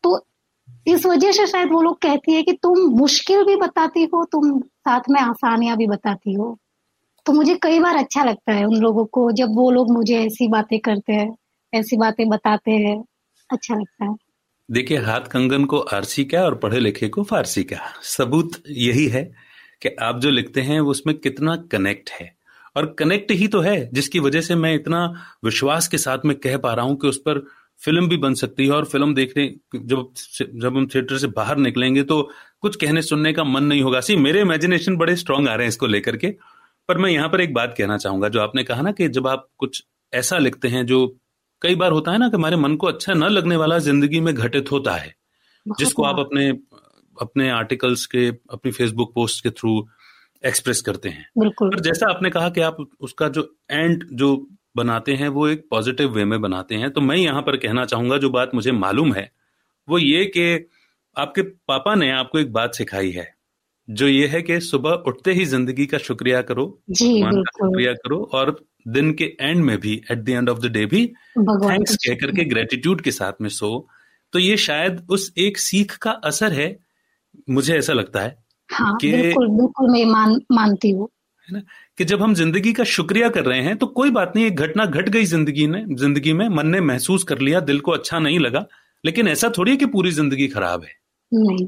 तो 0.04 0.26
इस 0.88 1.06
वजह 1.06 1.32
से 1.32 1.48
शायद 1.48 1.70
वो 1.72 1.82
लोग 1.82 2.00
कहती 2.02 2.34
है 2.34 2.44
कि 2.44 2.54
तुम 2.54 2.80
मुश्किल 2.80 3.44
भी 3.44 3.56
बताती 3.56 4.04
हो, 4.04 4.26
तुम 4.26 4.60
साथ 4.62 5.02
में 5.10 5.22
आसानियाँ 5.22 5.78
भी 5.78 5.88
बताती 5.88 6.34
हो। 6.34 6.58
तो 7.26 7.34
मुझे 7.34 7.56
कई 7.56 7.80
बार 7.80 7.96
अच्छा 7.96 8.24
लगता 8.24 8.54
है 8.54 8.66
उन 8.66 8.76
लोगों 8.76 9.06
को, 9.06 9.32
जब 9.32 9.56
वो 9.56 9.72
लोग 9.72 9.92
मुझे 9.92 10.26
ऐसी 10.26 10.48
बातें 10.48 10.80
करते 10.80 11.14
हैं, 11.14 11.36
ऐसी 11.74 11.98
बातें 11.98 12.30
बताते 12.30 12.72
हैं। 12.72 13.04
अच्छा 13.52 13.76
लगता 13.76 14.06
है। 14.06 14.16
देखिए, 14.70 14.98
हाथ 14.98 15.28
कंगन 15.32 15.66
को 15.66 15.78
आरसी 15.80 16.24
का 16.26 16.42
और 16.44 16.56
पढ़े 16.56 16.80
लिखे 16.80 17.08
को 17.10 17.24
फारसी 17.24 17.64
का 17.64 17.78
सबूत 18.04 18.62
यही 18.70 19.08
है 19.08 19.24
कि 19.82 19.90
आप 20.02 20.20
जो 20.20 20.30
लिखते 20.30 20.62
हैं, 20.62 20.80
वो 20.80 20.92
उसमें 20.92 21.18
कितना 21.18 21.56
कनेक्ट 21.72 22.10
है। 22.12 22.36
और 22.76 22.86
कनेक्ट 23.00 23.32
ही 23.32 23.48
तो 23.48 23.60
है, 23.60 23.90
जिसकी 23.94 24.20
वजह 24.20 24.42
से 24.42 24.56
मैं 24.56 24.74
इतना 24.76 25.06
विश्वास 25.46 25.88
के 25.88 25.98
साथ 25.98 26.26
में 26.26 26.36
कह 26.38 26.58
पा 26.58 26.74
रहा 26.74 26.86
हूँ 26.86 26.96
कि 26.96 27.08
उस 27.08 27.18
पर 27.18 27.40
फ़िल्म 27.82 28.08
भी 28.10 28.18
बन 28.18 28.34
सकती 28.34 28.66
है 28.66 28.72
और 28.72 28.86
फ़िल्म 28.86 29.14
देखने, 29.14 29.48
जब 29.76 30.12
जब 30.54 30.78
हम 30.78 30.88
थिएटर 30.88 31.18
से 31.18 31.28
बाहर 31.28 31.58
निकलेंगे 31.58 32.04
तो 32.04 32.22
कुछ 32.62 32.76
कहने 32.76 33.02
सुनने 33.02 33.34
का 33.34 33.44
मन 33.44 33.64
नहीं 33.64 33.82
होगा। 33.82 34.00
सी, 34.02 34.16
मेरे 34.16 34.42
इमेजिनेशन 34.42 34.98
बड़े 34.98 35.16
स्ट्रांग 35.16 35.48
आ 35.48 35.54
रहे 35.56 35.66
हैं 35.66 35.70
इसको 35.70 35.88
लेकर 35.88 36.18
के। 36.18 36.28
पर 36.90 36.98
मैं 36.98 37.10
यहाँ 37.12 37.30
पर 37.30 37.42
एक 37.42 37.54
बात 37.54 37.76
कहना 37.78 37.98
चाहूँगा, 37.98 38.30
जो 38.30 38.40
आपने 38.42 38.64
कहा 38.64 38.82
ना 38.82 38.92
कि 38.92 39.08
जब 39.10 39.28
आप 39.28 39.48
कुछ 39.58 39.84
ऐसा 40.14 40.38
लिखते 40.38 40.68
हैं 40.68 40.86
जो 40.86 41.06
कई 41.62 41.76
बार 41.76 41.92
होता 41.92 42.12
है 42.12 42.18
ना 42.18 42.30
कि 42.30 42.38
हमारे 42.38 42.56
मन 42.56 42.76
को 42.76 42.88
अच्छा 42.88 43.14
न 43.14 43.24
लगने 43.24 43.56
वाला 43.56 43.78
ज़िंदगी 43.80 44.20
में 44.20 44.34
घटित 44.36 44.72
होता 44.72 44.92
है। 44.92 45.14
जिसको 45.66 46.04
आप 46.04 46.20
अपने 46.20 46.50
अपने 47.18 47.50
आर्टिकल्स 47.50 48.06
के 48.06 48.28
अपनी 48.28 48.72
फेसबुक 48.72 49.14
पोस्ट 49.14 49.44
के 49.44 49.50
थ्रू 49.50 49.88
एक्सप्रेस 50.44 50.82
करते 50.82 51.10
हैं। 51.10 51.30
पर 51.38 51.80
जैसा 51.80 52.10
आपने 52.10 52.30
कहा 52.30 52.50
कि 52.50 52.62
आप 52.62 52.78
उसका 53.00 53.28
जो 53.28 53.56
एंड 53.72 54.04
जो 54.14 54.36
बनाते 54.78 55.14
हैं 55.14 55.28
वो 55.30 55.48
एक 55.48 55.66
पॉजिटिव 55.72 56.10
वे 56.10 56.26
में 56.26 56.40
बनाते 56.42 56.76
हैं 56.76 56.90
तो 56.92 57.02
मैं 57.02 57.16
यहाँ 57.16 57.42
पर 57.42 57.58
कहना 57.58 57.86
चाहूँगा 57.86 58.18
जो 58.18 58.30
बात 58.30 58.52
मुझे 58.56 58.72
मालूम 58.72 59.14
है 59.14 59.32
वो 59.88 59.98
ये 59.98 60.26
कि 60.26 60.70
आपके 61.16 61.42
पापा 61.42 61.96
ने 61.96 62.12
आपको 62.12 62.40
एक 62.40 62.52
बात 62.54 62.76
सिखाई 62.76 63.12
है 63.12 63.28
जो 63.90 64.08
ये 64.08 64.28
है 64.28 64.42
कि 64.42 64.60
सुबह 64.60 65.04
उठते 65.08 65.34
ही 65.34 65.46
ज़िंदगी 65.46 65.86
का 65.86 65.98
शुक्रिया 65.98 66.42
करो 66.42 66.66
भगवान 66.92 67.42
का 67.42 67.52
शुक्रिया 67.58 67.94
करो 67.94 68.30
और 68.34 68.52
दिन 68.88 69.12
के 69.14 69.26
एंड 69.42 69.64
में 69.64 69.78
भी 69.80 69.94
at 70.12 70.18
the 70.18 70.30
end 70.30 70.50
of 70.50 70.60
the 70.60 70.72
day 70.72 70.86
भी 70.86 71.06
थैंक्स 71.40 71.96
कह 71.98 72.16
करके 72.16 72.46
ग्रेटिट्यूड 72.46 73.02
के 73.02 73.12
साथ 73.12 73.42
में 73.42 73.50
सो। 73.50 73.88
तो 74.34 74.40
ये 74.40 74.58
शायद 74.58 75.06
उस 75.10 75.32
एक 75.38 75.58
सीख 75.58 75.96
का 75.98 76.12
असर 76.26 76.54
है 76.54 76.76
मुझे 77.50 77.78
ऐसा 77.78 77.94
लगता 77.94 78.22
है 78.22 78.36
हाँ, 78.70 78.96
कि 79.02 79.12
बिल्कुल 79.12 79.48
बिल्कुल 79.48 79.90
मैं 79.92 80.06
मान 80.06 80.40
मानती 80.52 80.90
हूँ। 80.90 81.08
है 81.50 81.54
ना? 81.54 81.62
कि 81.98 82.06
जब 82.06 82.22
हम 82.22 82.34
ज़िंदगी 82.34 82.74
का 82.74 82.84
शुक्रिया 82.84 83.30
कर 83.30 83.46
रहे 83.46 83.62
हैं 83.62 83.76
तो 83.78 83.88
कोई 83.88 84.12
बात 84.12 84.34
नहीं 84.36 84.46
एक 84.46 84.56
घटना 84.56 84.86
घट 84.86 85.10
गई 85.10 85.26
ज़िंदगी 85.26 85.68
में 85.68 85.96
ज़िंदगी 85.96 86.34
में 86.34 86.48
मन 86.50 86.68
ने 86.68 86.82
महसूस 86.82 87.24
कर 87.24 87.40
लिया 87.40 87.60
दिल 87.62 87.80
को 87.80 87.92
अच्छा 87.92 88.20
नहीं 88.20 88.40
लगा 88.40 88.66
लेकिन 89.04 89.28
ऐसा 89.28 89.50
थोड़ी 89.58 89.72
है 89.72 89.78
कि 89.78 89.86
पूरी 89.86 90.12
ज़िंदगी 90.12 90.48
खराब 90.48 90.84
है। 90.84 90.92
नहीं 91.32 91.66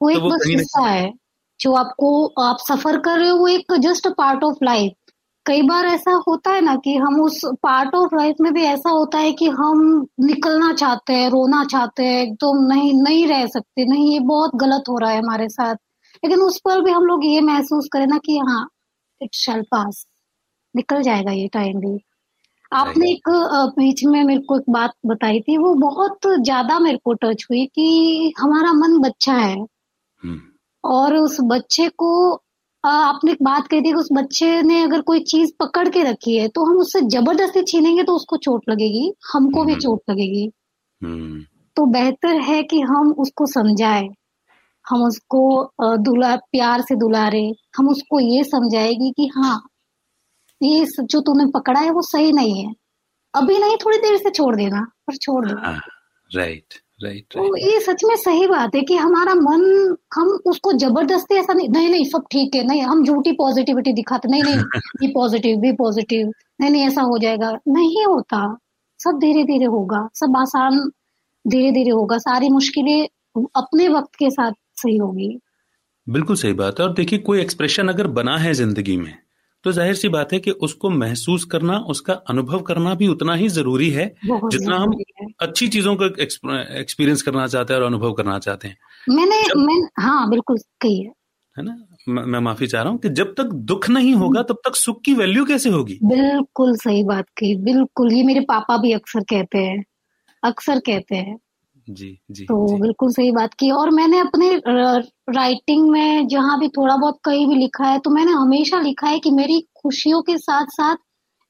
वो 0.00 0.10
तो 0.10 0.16
एक 0.18 0.22
बस 0.24 0.46
हिस्सा 0.46 0.86
है 0.86 1.12
जो 1.60 1.72
आपको 1.72 2.26
आप 2.42 2.56
सफ़र 2.60 2.98
कर 3.00 3.18
रहे 3.18 3.28
हो 3.28 3.36
वो 3.36 3.48
एक 3.48 3.72
जस्ट 3.80 4.08
पार्ट 4.18 4.44
ऑफ़ 4.44 4.64
लाइफ 4.64 4.92
कई 5.46 5.62
बार 5.62 5.86
ऐसा 5.86 6.12
होता 6.28 6.50
है 6.50 6.60
ना 6.60 6.74
कि 6.76 6.96
हम 6.96 7.20
उस 7.20 7.40
पार्ट 7.62 7.94
ऑफ़ 7.94 8.14
लाइफ 8.14 8.36
में 8.40 8.52
भी 8.52 8.62
ऐसा 8.62 8.90
होता 8.90 9.18
है 9.18 9.32
कि 9.32 9.46
हम 9.50 10.06
निकलना 10.20 10.72
चाहते 10.74 11.12
हैं 11.12 11.28
रोना 11.30 11.64
चाहते 11.64 12.04
हैं 12.04 12.22
एकदम 12.22 12.62
नहीं 12.66 12.92
नहीं 13.02 13.26
रह 13.26 13.46
सकते 13.46 13.84
नहीं 13.84 14.12
ये 14.12 14.18
बहुत 14.20 14.56
गलत 14.56 14.88
हो 14.88 14.98
रहा 14.98 15.10
है 15.10 15.18
हमारे 15.18 15.48
साथ। 15.48 15.74
लेकिन 16.22 16.42
उस 16.42 16.58
पर 16.64 16.80
भी 16.80 16.90
हम 16.90 17.04
लोग 17.04 17.24
ये 17.26 17.40
महसूस 17.40 17.88
करें 17.92 18.06
ना 18.06 18.18
कि 18.18 18.38
हाँ 18.38 18.66
इट 19.20 19.34
शेल 19.34 19.62
पास 19.62 20.04
निकल 20.74 21.02
जाएगा 21.02 21.32
ये 21.32 21.48
टाइम 21.48 21.78
भी। 21.80 21.98
आपने 22.72 23.10
एक 23.10 23.28
बीच 23.78 24.04
में 24.04 24.22
मेरे 24.24 24.40
को 24.40 24.56
एक 24.56 24.70
बात 24.70 24.92
बताई 25.06 25.40
थी 25.40 25.56
वो 25.58 25.74
बहुत 25.74 26.26
ज़्यादा 26.26 26.78
मेरे 26.78 26.98
को 27.04 27.12
टच 27.14 27.46
हुई 27.50 27.64
कि 27.66 28.32
हमारा 28.38 28.72
मन 28.72 28.98
बच्चा 29.00 29.32
है। 29.32 29.56
हम्म। 29.56 30.40
और 30.84 31.16
उस 31.16 31.36
बच्चे 31.42 31.88
को 31.88 32.10
आपने 32.86 33.32
एक 33.32 33.42
बात 33.42 33.66
कही 33.66 33.80
थी 33.80 33.84
कि 33.84 33.92
उस 33.94 34.08
बच्चे 34.12 34.62
ने 34.62 34.82
अगर 34.82 35.00
कोई 35.02 35.20
चीज़ 35.24 35.50
पकड़ 35.60 35.88
के 35.88 36.02
रखी 36.02 36.36
है 36.36 36.48
तो 36.48 36.64
हम 36.64 36.76
उससे 36.78 37.00
ज़बरदस्ती 37.10 37.62
छीनेंगे 37.62 38.02
तो 38.02 38.14
उसको 38.14 38.36
चोट 38.38 38.70
लगेगी 38.70 39.12
हमको 39.32 39.64
भी 39.64 39.72
हम्म। 39.72 39.80
चोट 39.80 40.10
लगेगी 40.10 40.50
हम्म। 41.02 41.42
तो 41.76 41.86
बेहतर 41.92 42.40
है 42.40 42.62
कि 42.62 42.80
हम 42.82 43.12
उसको 43.18 43.46
समझाए 43.46 44.06
हम 44.84 45.02
उसको 45.02 45.42
दुला 45.98 46.34
प्यार 46.52 46.82
से 46.82 46.96
दुलारे 46.96 47.44
हम 47.78 47.88
उसको 47.88 48.20
ये 48.20 48.44
समझाएगी 48.44 49.10
कि 49.10 49.30
हाँ 49.36 49.58
ये 50.60 50.84
जो 51.02 51.20
तूने 51.20 51.46
पकड़ा 51.50 51.80
है 51.80 51.90
वो 51.90 52.02
सही 52.04 52.32
नहीं 52.32 52.64
है 52.64 52.72
अभी 53.34 53.58
नहीं 53.58 53.76
थोड़ी 53.76 53.98
देर 53.98 54.16
से 54.16 54.30
छोड़ 54.30 54.54
देना 54.56 54.80
पर 55.06 55.16
छोड़ 55.16 55.44
दो 55.46 55.54
राइट 56.30 56.80
राइट 57.00 57.24
तो 57.32 57.56
ये 57.56 57.80
सच 57.80 58.04
में 58.04 58.14
सही 58.16 58.46
बात 58.46 58.74
है 58.74 58.80
कि 58.82 58.96
हमारा 58.96 59.34
मन 59.34 59.62
हम 60.14 60.28
उसको 60.46 60.72
ज़बरदस्ती 60.72 61.34
ऐसा 61.34 61.52
नहीं 61.52 61.68
नहीं 61.68 61.88
नहीं 61.90 62.04
सब 62.04 62.24
ठीक 62.32 62.54
है 62.54 62.62
नहीं 62.66 62.82
हम 62.82 63.04
झूठी 63.04 63.32
पॉजिटिविटी 63.32 63.92
दिखाते 63.92 64.28
नहीं 64.28 64.42
नहीं 64.42 64.80
बी 65.00 65.08
पॉजिटिव 65.08 65.58
बी 65.60 65.72
पॉजिटिव 65.72 66.30
नहीं 66.60 66.70
नहीं 66.70 66.86
ऐसा 66.86 67.02
हो 67.02 67.18
जाएगा। 67.18 67.50
नहीं 67.68 68.04
होता। 68.06 68.38
सब 69.00 69.18
धीरे 69.18 69.42
धीरे 69.44 69.64
होगा 69.66 70.08
सब 70.14 70.36
आसान 70.36 70.78
धीरे 71.44 71.70
धीरे 71.72 71.90
होगा 71.90 72.18
सारी 72.18 72.48
मुश्किलें 72.48 73.06
अपने 73.56 73.88
वक्त 73.88 74.14
के 74.18 74.30
साथ 74.30 74.52
सही 74.82 74.96
होगी। 74.96 75.28
बिल्कुल 76.06 76.36
सही 76.36 76.52
बात 76.52 76.80
है। 76.80 76.86
और 76.86 76.92
देखिए 76.94 77.18
कोई 77.18 77.40
एक्सप्रेशन 77.40 77.88
अगर 77.88 78.06
बना 78.18 78.36
है 78.38 78.52
ज़िंदगी 78.54 78.96
में 78.96 79.12
तो 79.66 79.72
ज़ाहिर 79.72 79.94
सी 79.94 80.08
बात 80.08 80.32
है 80.32 80.38
कि 80.38 80.50
उसको 80.62 80.90
महसूस 80.92 81.44
करना 81.44 81.78
उसका 81.90 82.12
अनुभव 82.30 82.60
करना 82.62 82.94
भी 82.94 83.06
उतना 83.08 83.34
ही 83.34 83.48
ज़रूरी 83.50 83.88
है 83.90 84.04
जितना 84.24 84.76
हम 84.76 84.92
अच्छी 85.40 85.68
चीज़ों 85.68 85.94
का 85.96 86.06
एक्सपीरियंस 86.16 87.22
करना 87.22 87.46
चाहते 87.46 87.74
हैं 87.74 87.80
और 87.80 87.86
अनुभव 87.86 88.12
करना 88.12 88.38
चाहते 88.38 88.68
हैं। 88.68 88.76
मैंने 89.08 89.42
जब, 89.42 89.56
मैं 89.58 89.88
हाँ 90.00 90.28
बिल्कुल 90.30 90.58
कही 90.80 91.00
है। 91.00 91.12
है 91.56 91.64
ना? 91.64 91.76
मैं 92.08 92.40
माफ़ी 92.40 92.66
चाह 92.66 92.82
रहा 92.82 92.92
हूँ 92.92 92.98
कि 93.00 93.08
जब 93.10 93.34
तक 93.34 93.50
दुख 93.70 93.88
नहीं 93.90 94.14
होगा 94.14 94.42
तब 94.42 94.58
तक 94.66 94.76
सुख 94.76 95.00
की 95.04 95.14
वैल्यू 95.14 95.44
कैसे 95.44 95.70
होगी? 95.70 95.98
बिल्कुल 96.04 96.76
सही 96.76 97.02
बात 97.04 97.24
कही 97.38 97.54
बिल्कुल। 97.64 98.12
ये 98.12 98.22
मेरे 98.22 98.40
पापा 98.48 98.76
भी 98.76 98.92
अक्सर 98.92 99.24
कहते 99.30 99.58
हैं 99.58 99.84
अक्सर 100.42 100.78
कहते 100.86 101.16
हैं। 101.16 101.36
जी 101.88 102.18
जी 102.30 102.44
तो 102.48 102.56
जी. 102.66 102.76
बिल्कुल 102.76 103.10
सही 103.12 103.30
बात 103.32 103.54
की। 103.54 103.70
और 103.72 103.90
मैंने 103.90 104.18
अपने 104.20 104.50
राइटिंग 105.30 105.88
में 105.90 106.26
जहाँ 106.28 106.58
भी 106.60 106.68
थोड़ा 106.68 106.96
बहुत 106.96 107.18
कहीं 107.24 107.46
भी 107.48 107.54
लिखा 107.54 107.86
है 107.86 107.98
तो 107.98 108.10
मैंने 108.10 108.32
हमेशा 108.32 108.80
लिखा 108.80 109.06
है 109.08 109.18
कि 109.18 109.30
मेरी 109.32 109.60
खुशियों 109.82 110.20
के 110.22 110.36
साथ 110.38 110.66
साथ 110.72 110.96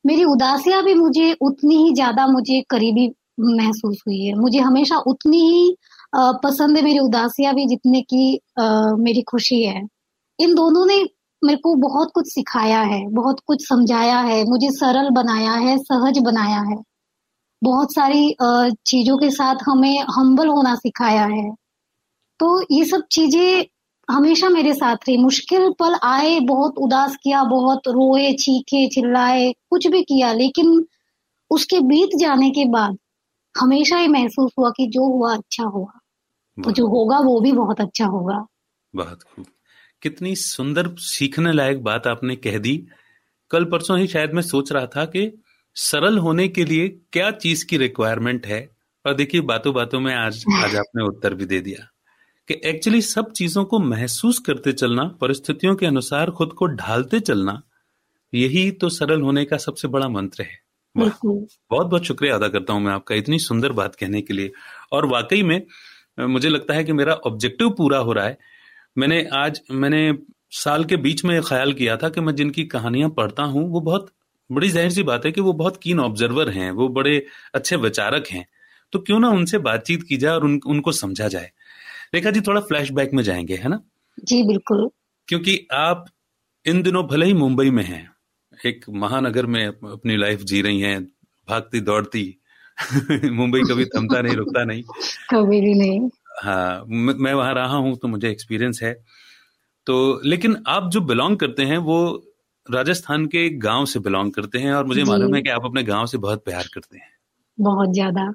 मेरी 0.05 0.25
उदासियाँ 0.27 0.83
भी 0.85 0.95
मुझे 0.95 1.33
उतनी 1.43 1.77
ही 1.79 1.93
ज़्यादा 1.95 2.27
मुझे 2.29 2.61
करीबी 2.71 3.09
महसूस 3.41 4.03
हुई 4.07 4.21
है। 4.21 4.35
मुझे 4.37 4.59
हमेशा 4.61 4.97
उतनी 5.09 5.41
ही 5.43 5.77
पसंद 6.45 6.77
है 6.77 6.83
मेरी 6.85 6.99
उदासियाँ 7.01 7.55
भी 7.55 7.67
जितने 7.69 8.01
की 8.05 8.41
मेरी 9.01 9.23
खुशी 9.31 9.63
है। 9.65 9.83
इन 10.39 10.55
दोनों 10.55 10.85
ने 10.87 11.03
मेरे 11.43 11.59
को 11.59 11.75
बहुत 11.81 12.11
कुछ 12.15 12.29
सिखाया 12.29 12.81
है 12.85 13.01
बहुत 13.13 13.41
कुछ 13.47 13.69
समझाया 13.69 14.19
है 14.21 14.43
मुझे 14.47 14.71
सरल 14.73 15.11
बनाया 15.13 15.53
है 15.57 15.77
सहज 15.81 16.19
बनाया 16.25 16.61
है। 16.63 16.77
बहुत 17.63 17.93
सारी 17.93 18.35
चीज़ों 18.87 19.17
के 19.19 19.31
साथ 19.31 19.57
हमें 19.65 20.05
हम्बल 20.17 20.49
होना 20.49 20.75
सिखाया 20.75 21.25
है। 21.27 21.51
तो 22.41 22.61
ये 22.71 22.85
सब 22.85 23.07
चीज़ें 23.13 23.65
हमेशा 24.09 24.49
मेरे 24.49 24.73
साथ 24.75 24.97
रही। 25.09 25.17
मुश्किल 25.17 25.71
पल 25.71 25.95
आए 26.05 26.39
बहुत 26.41 26.79
उदास 26.79 27.17
किया 27.23 27.43
बहुत 27.45 27.89
रोए 27.89 28.33
चीखे 28.33 28.87
चिल्लाए 28.89 29.53
कुछ 29.71 29.87
भी 29.87 30.03
किया 30.03 30.33
लेकिन 30.33 30.85
उसके 31.51 31.81
बीत 31.81 32.17
जाने 32.21 32.51
के 32.51 32.65
बाद 32.65 32.97
हमेशा 33.55 33.99
ये 33.99 34.09
महसूस 34.09 34.53
हुआ 34.59 34.71
कि 34.71 34.87
जो 34.87 35.07
हुआ 35.07 35.35
अच्छा 35.35 35.65
हुआ। 35.65 35.93
तो 36.59 36.71
जो 36.71 36.87
होगा 36.87 37.19
वो 37.19 37.41
भी 37.41 37.53
बहुत 37.53 37.81
अच्छा 37.81 38.07
होगा। 38.07 38.47
बहुत 38.95 39.23
खूब। 39.23 39.47
कितनी 40.03 40.35
सुंदर 40.37 40.89
सीखने 40.99 41.53
लायक 41.53 41.83
बात 41.83 42.07
आपने 42.07 42.37
कह 42.37 42.59
दी। 42.59 42.77
कल 43.51 43.65
परसों 43.65 43.99
ही 43.99 44.07
शायद 44.07 44.33
मैं 44.35 44.43
सोच 44.43 44.73
रहा 44.73 44.87
था 44.87 45.05
कि 45.05 45.27
सरल 45.77 46.19
होने 46.19 46.47
के 46.49 46.65
लिए 46.65 46.89
क्या 47.13 47.31
चीज़ 47.31 47.65
की 47.67 47.77
रिक्वायरमेंट 47.77 48.47
है? 48.47 48.69
और 49.05 49.15
देखिए 49.15 49.41
बातों 49.41 49.73
बातों 49.75 50.01
में 50.01 50.15
आज 50.15 50.45
आज 50.57 50.77
आपने 50.77 51.05
उत्तर 51.05 51.35
भी 51.35 51.45
दे 51.45 51.61
दिया 51.61 51.87
कि 52.49 52.61
एक्चुअली 52.65 53.01
सब 53.03 53.31
चीज़ों 53.33 53.65
को 53.65 53.79
महसूस 53.79 54.39
करते 54.39 54.73
चलना 54.73 55.05
परिस्थितियों 55.21 55.75
के 55.77 55.87
अनुसार 55.87 56.31
खुद 56.31 56.53
को 56.53 56.67
ढालते 56.67 57.21
चलना 57.21 57.61
यही 58.33 58.71
तो 58.71 58.89
सरल 58.89 59.21
होने 59.21 59.45
का 59.45 59.57
सबसे 59.57 59.89
बड़ा 59.89 60.09
मंत्र 60.09 60.43
है। 60.43 60.59
बहुत 60.97 61.87
बहुत 61.87 62.05
शुक्रिया 62.05 62.35
अदा 62.35 62.49
करता 62.49 62.73
हूँ 62.73 62.83
मैं 62.83 62.93
आपका 62.93 63.15
इतनी 63.15 63.39
सुंदर 63.39 63.73
बात 63.73 63.95
कहने 63.95 64.21
के 64.21 64.35
लिए। 64.35 64.51
और 64.93 65.07
वाकई 65.07 65.43
में 65.43 65.61
मुझे 66.19 66.49
लगता 66.49 66.75
है 66.75 66.85
कि 66.85 66.93
मेरा 66.95 67.15
ऑब्जेक्टिव 67.27 67.71
पूरा 67.71 67.99
हो 67.99 68.13
रहा 68.13 68.27
है। 68.27 68.39
मैंने 68.97 69.25
आज 69.35 69.61
मैंने 69.73 70.13
साल 70.55 70.85
के 70.85 70.97
बीच 70.99 71.25
में 71.25 71.41
ख्याल 71.43 71.73
किया 71.75 71.97
था 71.97 72.09
कि 72.09 72.21
मैं 72.21 72.35
जिनकी 72.35 72.65
कहानियाँ 72.67 73.11
पढ़ता 73.11 73.43
हूँ 73.45 73.69
वो 73.71 73.81
बहुत 73.83 74.11
बड़ी 74.53 74.69
ज़ाहिर 74.69 74.91
सी 74.91 75.03
बात 75.03 75.27
है 75.27 75.33
कि 75.33 75.41
वो 75.41 75.53
बहुत 75.53 75.77
कीन 75.77 76.01
ऑब्जर्वर 76.01 76.51
हैं 76.51 76.71
वो 76.71 76.89
बड़े 76.89 77.27
अच्छे 77.55 77.77
विचारक 77.77 78.27
हैं। 78.27 78.47
तो 78.93 78.99
क्यों 78.99 79.21
ना 79.21 79.29
उनसे 79.29 79.59
बातचीत 79.59 80.03
की 80.03 80.17
जाए 80.17 80.35
और 80.35 80.45
उन, 80.45 80.61
उनको 80.67 80.93
समझा 80.93 81.29
जाए। 81.29 81.51
रेखा 82.15 82.31
जी 82.31 82.41
थोड़ा 82.41 82.61
फ्लैशबैक 82.61 83.11
में 83.15 83.23
जाएँगे 83.23 83.55
है 83.55 83.69
ना? 83.69 83.81
जी 84.25 84.43
बिल्कुल। 84.43 84.91
क्योंकि 85.29 85.67
आप 85.73 86.05
इन 86.67 86.83
दिनों 86.83 87.07
भले 87.07 87.27
ही 87.27 87.35
मुंबई 87.35 87.71
में 87.71 87.85
हैं 87.85 88.11
एक 88.67 88.85
महानगर 88.91 89.47
में 89.47 89.67
अपनी 89.67 90.17
लाइफ 90.17 90.41
जी 90.41 90.63
रही 90.63 90.81
हैं 90.81 91.05
भागती 91.49 91.81
दौड़ती 91.81 92.39
मुंबई 93.31 93.61
कभी 93.61 93.85
थमता 93.85 94.23
नहीं 94.23 94.35
रुकता 94.35 94.65
नहीं। 94.65 94.83
कभी 95.35 95.61
भी 95.61 95.75
नहीं। 95.75 96.11
हाँ 96.43 96.85
मैं 96.89 97.35
वहाँ 97.35 97.55
रहा 97.55 97.77
हूँ 97.77 97.97
तो 97.97 98.09
मुझे 98.09 98.31
एक्सपीरियंस 98.31 98.81
है। 98.83 99.05
तो 99.87 100.21
लेकिन 100.25 100.57
आप 100.67 100.91
जो 100.91 101.01
बिलोंग 101.01 101.37
करते 101.37 101.63
हैं 101.63 101.79
वो 101.79 102.26
राजस्थान 102.71 103.27
के 103.27 103.45
एक 103.47 103.59
गाँव 103.61 103.85
से 103.87 104.01
बिलोंग 104.01 104.33
करते 104.33 104.59
हैं 104.59 104.73
और 104.73 104.87
मुझे 104.87 105.05
मालूम 105.05 105.35
है 105.35 105.43
कि 105.43 105.49
आप 105.49 105.65
अपने 105.65 105.83
गाँव 105.83 106.07
से 106.07 106.19
बहुत 106.19 106.45
प्यार 106.45 106.65
करते 106.75 106.99
हैं। 106.99 107.11
बहुत 107.59 107.93
ज़्यादा। 107.93 108.33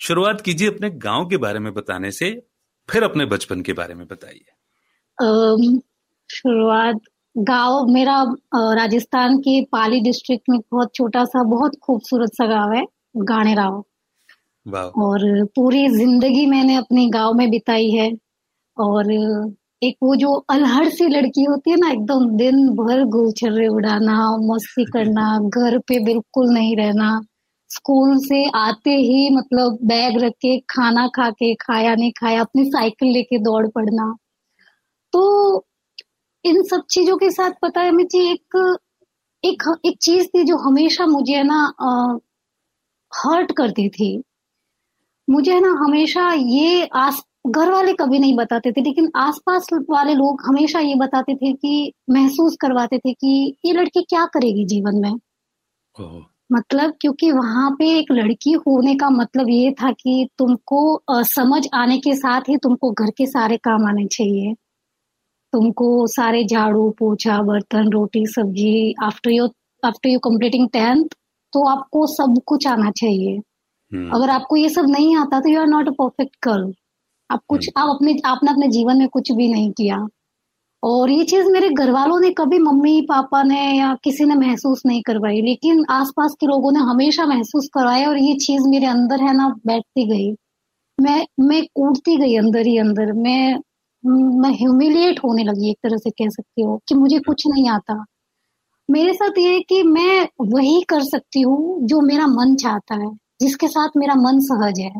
शुरुआत 0.00 0.40
कीजिए 0.40 0.68
अपने 0.68 0.90
गाँव 0.90 1.26
के 1.28 1.36
बारे 1.36 1.58
में 1.58 1.72
बताने 1.74 2.10
से 2.10 2.30
फिर 2.88 3.02
अपने 3.02 3.24
बचपन 3.26 3.62
के 3.62 3.72
बारे 3.72 3.94
में 3.94 4.06
बताइए। 4.06 4.44
शुरुआत 6.30 7.00
गाँव 7.36 7.86
मेरा 7.86 8.22
राजस्थान 8.74 9.38
के 9.38 9.60
पाली 9.64 10.00
डिस्ट्रिक्ट 10.00 10.50
में 10.50 10.58
बहुत 10.72 10.94
छोटा 10.94 11.24
सा 11.24 11.42
बहुत 11.42 11.76
खूबसूरत 11.82 12.34
सा 12.34 12.46
गाँव 12.46 12.72
है 12.72 12.84
गाने 13.24 13.54
राव 13.54 13.84
और 15.00 15.44
पूरी 15.56 15.88
ज़िंदगी 15.88 16.46
मैंने 16.46 16.76
अपने 16.76 17.08
गाँव 17.08 17.34
में 17.34 17.50
बिताई 17.50 17.90
है 17.90 18.10
और 18.76 19.04
एक 19.82 19.96
वो 20.02 20.14
जो 20.16 20.32
अलहड़ 20.50 20.88
सी 20.88 21.06
लड़की 21.08 21.44
होती 21.44 21.70
है 21.70 21.76
ना, 21.76 21.90
एकदम 21.90 22.28
दिन 22.36 22.68
भर 22.76 23.04
गुलछर्रे 23.06 23.66
उड़ाना, 23.68 24.14
मस्ती 24.42 24.84
करना, 24.84 25.26
घर 25.48 25.78
पे 25.78 25.98
बिल्कुल 26.04 26.52
नहीं 26.54 26.76
रहना। 26.76 27.10
स्कूल 27.70 28.16
से 28.18 28.44
आते 28.56 28.90
ही 28.90 29.28
मतलब 29.30 29.78
बैग 29.84 30.18
रख 30.22 30.32
के, 30.32 30.58
खाना 30.70 31.06
खा 31.08 31.30
के, 31.30 31.54
खाया 31.54 31.94
नहीं 31.94 32.12
खाया, 32.12 32.40
अपनी 32.40 32.64
साइकिल 32.64 33.12
लेके 33.12 33.38
दौड़ 33.38 33.66
पड़ना। 33.68 34.14
तो 35.12 35.64
इन 36.44 36.62
सब 36.62 36.82
चीज़ों 36.90 37.16
के 37.16 37.30
साथ 37.30 37.52
पता 37.62 37.80
है 37.80 37.92
मुझे 37.92 38.30
एक 38.30 38.76
एक 39.44 39.62
एक 39.86 39.98
चीज़ 40.02 40.26
थी 40.26 40.44
जो 40.44 40.56
हमेशा 40.58 41.06
मुझे 41.06 41.34
है 41.34 41.44
ना 41.44 41.60
हर्ट 43.12 43.52
करती 43.52 43.88
थी। 43.88 44.10
मुझे 45.28 45.52
है 45.54 45.60
ना 45.60 45.70
हमेशा 45.80 46.30
ये 46.32 46.86
आस 46.96 47.22
घर 47.44 47.70
वाले 47.70 47.92
कभी 47.92 48.18
नहीं 48.18 48.36
बताते 48.36 48.70
थे 48.72 48.80
लेकिन 48.80 49.10
आसपास 49.16 49.68
वाले 49.90 50.14
लोग 50.14 50.42
हमेशा 50.46 50.80
ये 50.80 50.94
बताते 50.94 51.34
थे 51.34 51.52
कि 51.52 51.92
महसूस 52.10 52.56
करवाते 52.60 52.98
थे 52.98 53.12
कि 53.12 53.30
ये 53.64 53.72
लड़की 53.72 54.02
क्या 54.02 54.24
करेगी 54.34 54.64
जीवन 54.66 55.00
में। 55.00 55.14
मतलब 56.50 56.92
क्योंकि 57.00 57.30
वहाँ 57.32 57.70
पे 57.78 57.88
एक 57.98 58.12
लड़की 58.12 58.52
होने 58.66 58.94
का 58.94 59.08
मतलब 59.10 59.48
ये 59.50 59.70
था 59.72 59.90
कि 59.92 60.28
तुमको 60.38 60.80
समझ 61.10 61.62
आने 61.74 61.98
के 61.98 62.14
साथ 62.14 62.48
ही 62.48 62.56
तुमको 62.56 62.90
घर 62.92 63.10
के 63.10 63.26
सारे 63.26 63.56
काम 63.58 63.86
आने 63.88 64.06
चाहिए। 64.06 64.54
तुमको 65.52 66.06
सारे 66.06 66.44
झाड़ू 66.44 66.88
पोछा 66.98 67.40
बर्तन 67.42 67.88
रोटी 67.92 68.24
सब्ज़ी 68.26 68.94
after 69.02 69.30
you 69.30 69.46
after 69.82 70.08
you 70.08 70.18
completing 70.18 70.68
tenth 70.68 71.04
तो 71.52 71.66
आपको 71.68 72.06
सब 72.06 72.40
कुछ 72.46 72.66
आना 72.66 72.90
चाहिए। 72.90 73.36
हम्म। 73.36 74.10
अगर 74.10 74.30
आपको 74.30 74.56
ये 74.56 74.68
सब 74.68 74.90
नहीं 74.90 75.16
आता 75.16 75.40
तो 75.40 75.48
you 75.48 75.60
are 75.60 75.66
not 75.66 75.88
a 75.88 75.92
perfect 75.98 76.36
girl 76.44 76.72
आप 77.30 77.40
कुछ 77.48 77.68
हम्म। 77.68 77.90
आप 77.90 77.96
अपने 77.96 78.16
आपने 78.24 78.50
अपने 78.50 78.68
जीवन 78.68 78.98
में 78.98 79.08
कुछ 79.08 79.32
भी 79.32 79.48
नहीं 79.52 79.70
किया। 79.72 80.06
और 80.82 81.10
ये 81.10 81.24
चीज़ 81.24 81.46
मेरे 81.48 81.68
घर 81.70 81.90
वालों 81.90 82.18
ने 82.20 82.30
कभी 82.30 82.58
मम्मी 82.58 83.00
पापा 83.02 83.42
ने 83.42 83.60
या 83.78 83.94
किसी 84.04 84.24
ने 84.24 84.34
महसूस 84.36 84.82
नहीं 84.86 85.02
करवाई 85.02 85.40
लेकिन 85.42 85.84
आसपास 85.90 86.34
के 86.40 86.46
लोगों 86.46 86.72
ने 86.72 86.80
हमेशा 86.80 87.26
महसूस 87.26 87.68
करवाया 87.74 88.08
और 88.08 88.18
ये 88.18 88.34
चीज़ 88.36 88.68
मेरे 88.68 88.86
अंदर 88.86 89.22
है 89.22 89.34
ना 89.36 89.48
बैठती 89.66 90.06
गई। 90.08 90.30
मैं 90.98 91.26
मैं 91.40 91.62
कूदती 91.74 92.16
गई 92.16 92.36
अंदर 92.36 92.66
ही 92.66 92.78
अंदर। 92.78 93.12
मैं 93.14 93.58
मैं 94.40 94.50
ह्यूमिलिएट 94.50 95.20
होने 95.24 95.44
लगी 95.44 95.70
एक 95.70 95.78
तरह 95.82 95.96
से 95.96 96.10
कह 96.10 96.28
सकती 96.28 96.62
हो 96.62 96.76
कि 96.88 96.94
मुझे 96.94 97.18
कुछ 97.18 97.42
नहीं 97.46 97.68
आता। 97.70 98.04
मेरे 98.88 99.12
साथ 99.14 99.38
ये 99.38 99.54
है 99.54 99.60
कि 99.60 99.82
मैं 99.82 100.28
वही 100.54 100.80
कर 100.88 101.02
सकती 101.04 101.40
हूँ 101.40 101.86
जो 101.88 102.00
मेरा 102.00 102.26
मन 102.26 102.54
चाहता 102.56 102.94
है 102.94 103.10
जिसके 103.40 103.68
साथ 103.68 103.88
मेरा 103.96 104.14
मन 104.14 104.40
सहज 104.40 104.80
है। 104.80 104.92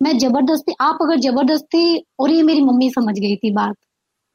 मैं 0.00 0.16
ज़बरदस्ती 0.18 0.74
आप 0.80 0.98
अगर 1.02 1.18
ज़बरदस्ती 1.20 2.04
और 2.20 2.30
ये 2.30 2.42
मेरी 2.42 2.60
मम्मी 2.60 2.90
समझ 2.90 3.18
गई 3.18 3.36
थी 3.36 3.50
बात 3.50 3.76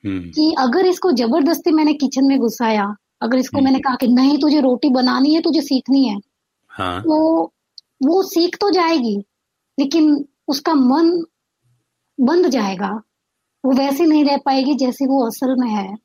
हम्म, 0.04 0.30
कि 0.30 0.54
अगर 0.60 0.86
इसको 0.86 1.12
ज़बरदस्ती 1.12 1.72
मैंने 1.72 1.94
किचन 1.94 2.26
में 2.26 2.38
घुसाया 2.40 2.96
अगर 3.22 3.38
इसको 3.38 3.58
हम्म। 3.58 3.66
मैंने 3.66 3.80
कहा 3.80 3.96
कि 3.96 4.08
नहीं 4.08 4.38
तुझे 4.38 4.60
रोटी 4.62 4.90
बनानी 4.90 5.34
है 5.34 5.42
तुझे 5.42 5.62
सीखनी 5.62 6.08
है 6.08 6.18
हाँ। 6.72 7.02
तो 7.02 7.44
वो 8.04 8.22
सीख 8.24 8.58
तो 8.62 8.70
जाएगी 8.70 9.18
लेकिन 9.78 10.26
उसका 10.48 10.74
मन 10.74 11.12
बंद 12.20 12.48
जाएगा। 12.48 12.90
वो 13.64 13.72
वैसे 13.72 14.06
नहीं 14.06 14.26
रह 14.26 14.38
पाएगी 14.38 14.76
जैसे 14.76 15.06
वो 15.06 15.26
असल 15.28 15.56
में 15.60 15.70
है। 15.70 15.96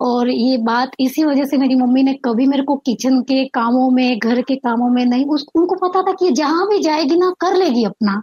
और 0.00 0.28
ये 0.28 0.56
बात 0.58 0.90
इसी 1.00 1.24
वजह 1.24 1.44
से 1.44 1.56
मेरी 1.56 1.74
मम्मी 1.74 2.02
ने 2.02 2.14
कभी 2.14 2.46
मेरे 2.46 2.62
को 2.62 2.76
किचन 2.76 3.20
के 3.22 3.44
कामों 3.44 3.90
में 3.90 4.18
घर 4.18 4.40
के 4.42 4.56
कामों 4.56 4.88
में 4.90 5.04
नहीं 5.04 5.24
उस 5.26 5.46
उनको 5.56 5.74
पता 5.88 6.02
था 6.02 6.12
कि 6.12 6.30
जहाँ 6.30 6.66
भी 6.68 6.78
जाएगी 6.78 7.16
ना 7.16 7.30
कर 7.40 7.56
लेगी 7.56 7.84
अपना। 7.84 8.22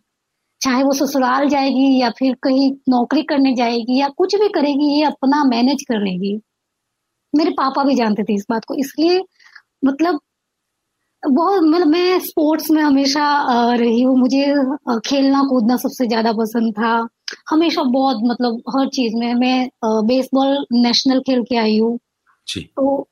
चाहे 0.61 0.83
वो 0.83 0.93
ससुराल 0.95 1.47
जाएगी 1.49 1.99
या 2.01 2.09
फिर 2.19 2.35
कहीं 2.43 2.71
नौकरी 2.89 3.23
करने 3.25 3.53
जाएगी 3.55 3.99
या 3.99 4.07
कुछ 4.17 4.35
भी 4.35 4.47
करेगी 4.51 4.91
ये 4.91 5.03
अपना 5.05 5.43
मैनेज 5.45 5.83
कर 5.89 6.01
लेगी। 6.01 6.39
मेरे 7.33 7.51
पापा 7.57 7.83
भी 7.83 7.95
जानते 7.95 8.23
थे 8.23 8.33
इस 8.35 8.45
बात 8.49 8.65
को 8.67 8.75
इसलिए 8.75 9.21
मतलब 9.85 10.19
बहुत 11.23 11.63
मतलब 11.63 11.87
मैं 11.87 12.19
स्पोर्ट्स 12.19 12.69
में 12.71 12.81
हमेशा 12.81 13.25
रही 13.75 14.01
हूँ। 14.01 14.15
मुझे 14.19 14.45
खेलना 15.07 15.41
कूदना 15.49 15.75
सबसे 15.77 16.07
ज़्यादा 16.07 16.31
पसंद 16.33 16.73
था। 16.73 16.93
हमेशा 17.49 17.83
बहुत 17.91 18.21
मतलब 18.25 18.61
हर 18.77 18.87
चीज़ 18.89 19.15
में 19.15 19.33
मैं 19.35 19.69
बेसबॉल 20.07 20.57
नेशनल 20.73 21.19
खेल 21.21 21.43
के 21.43 21.57
आई 21.57 21.77
हूँ। 21.77 21.97
तो 22.77 23.07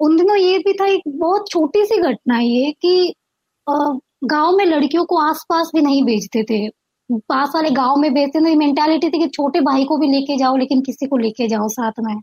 उन 0.00 0.16
दिनों 0.16 0.36
ये 0.36 0.58
भी 0.58 0.72
था 0.72 0.86
एक 0.86 1.02
बहुत 1.08 1.48
छोटी 1.50 1.84
सी 1.86 1.98
घटना 2.02 2.38
ये 2.40 2.70
कि 2.82 3.14
गाँव 3.66 4.56
में 4.56 4.64
लड़कियों 4.66 5.04
को 5.04 5.18
आसपास 5.20 5.70
भी 5.74 5.82
नहीं 5.82 6.02
भेजते 6.04 6.42
थे। 6.50 6.66
पास 7.12 7.52
वाले 7.54 7.70
गाँव 7.70 7.96
में 7.96 8.12
भेजते 8.14 8.40
थे 8.40 8.54
मेंटालिटी 8.56 9.08
थी 9.10 9.18
कि 9.18 9.26
छोटे 9.28 9.60
भाई 9.60 9.84
को 9.84 9.96
भी 9.98 10.08
लेके 10.08 10.36
जाओ 10.38 10.56
लेकिन 10.56 10.80
किसी 10.80 11.06
को 11.06 11.16
लेके 11.16 11.48
जाओ 11.48 11.68
साथ 11.68 12.00
में। 12.00 12.14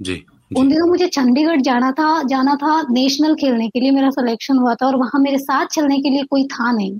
जी 0.00 0.24
उन 0.50 0.68
दिनों 0.68 0.86
मुझे 0.86 1.06
चंडीगढ़ 1.08 1.60
जाना 1.60 1.90
था 1.92 2.22
जाना 2.22 2.54
था 2.56 2.80
नेशनल 2.90 3.34
खेलने 3.34 3.68
के 3.68 3.80
लिए 3.80 3.90
मेरा 3.90 4.10
सिलेक्शन 4.10 4.58
हुआ 4.58 4.74
था 4.74 4.86
और 4.86 4.96
वहाँ 4.96 5.20
मेरे 5.20 5.38
साथ 5.38 5.66
चलने 5.66 5.98
के 5.98 6.10
लिए 6.10 6.22
कोई 6.30 6.44
था 6.46 6.70
नहीं। 6.72 6.98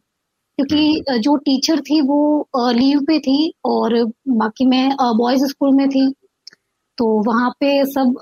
क्योंकि 0.59 1.18
जो 1.20 1.37
टीचर 1.37 1.81
थी 1.81 2.01
वो 2.01 2.49
लीव 2.73 3.01
पे 3.01 3.18
थी 3.18 3.53
और 3.64 3.94
बाकी 4.29 4.66
मैं 4.66 4.88
बॉयज़ 5.18 5.44
स्कूल 5.47 5.75
में 5.77 5.88
थी। 5.88 6.12
तो 6.99 7.07
वहाँ 7.27 7.51
पे 7.61 7.85
सब 7.87 8.14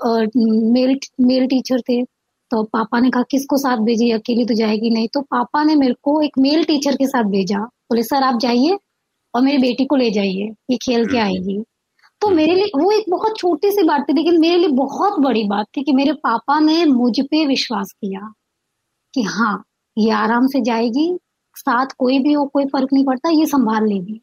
मेल 0.73 0.97
मेल 1.21 1.45
टीचर 1.47 1.81
थे। 1.81 2.01
तो 2.51 2.63
पापा 2.63 2.99
ने 2.99 3.09
कहा 3.09 3.23
किसको 3.31 3.57
साथ 3.57 3.77
भेजिए 3.85 4.11
अकेली 4.13 4.45
तो 4.45 4.53
जाएगी 4.53 4.89
नहीं। 4.89 5.07
तो 5.13 5.21
पापा 5.21 5.63
ने 5.63 5.75
मेरे 5.75 5.93
को 6.03 6.21
एक 6.21 6.37
मेल 6.39 6.63
टीचर 6.63 6.95
के 6.95 7.07
साथ 7.07 7.23
भेजा। 7.31 7.59
बोले 7.59 8.03
सर 8.03 8.23
आप 8.23 8.39
जाइए 8.39 8.77
और 9.35 9.41
मेरी 9.41 9.57
बेटी 9.57 9.85
को 9.85 9.95
ले 9.95 10.09
जाइए 10.11 10.53
ये 10.71 10.77
खेल 10.77 11.05
के 11.05 11.17
आएगी। 11.17 11.63
तो 12.21 12.29
मेरे 12.29 12.53
लिए 12.55 12.65
वो 12.75 12.91
एक 12.91 13.05
बहुत 13.09 13.37
छोटी 13.37 13.71
सी 13.71 13.83
बात 13.83 14.05
थी 14.09 14.13
लेकिन 14.13 14.39
मेरे 14.39 14.57
लिए 14.57 14.67
बहुत 14.67 15.19
बड़ी 15.19 15.43
बात 15.43 15.65
थी 15.77 15.83
कि 15.83 15.91
मेरे 15.91 16.13
पापा 16.13 16.59
ने 16.59 16.85
मुझ 16.85 17.19
पे 17.21 17.45
विश्वास 17.45 17.91
किया 17.91 18.33
कि 19.13 19.21
हाँ 19.21 19.63
ये 19.97 20.11
आराम 20.11 20.47
से 20.47 20.61
जाएगी 20.61 21.17
साथ 21.55 21.85
कोई 21.97 22.19
भी 22.19 22.33
हो 22.33 22.45
कोई 22.45 22.65
फ़र्क 22.65 22.93
नहीं 22.93 23.05
पड़ता 23.05 23.29
ये 23.29 23.45
संभाल 23.45 23.87
लेगी। 23.87 24.21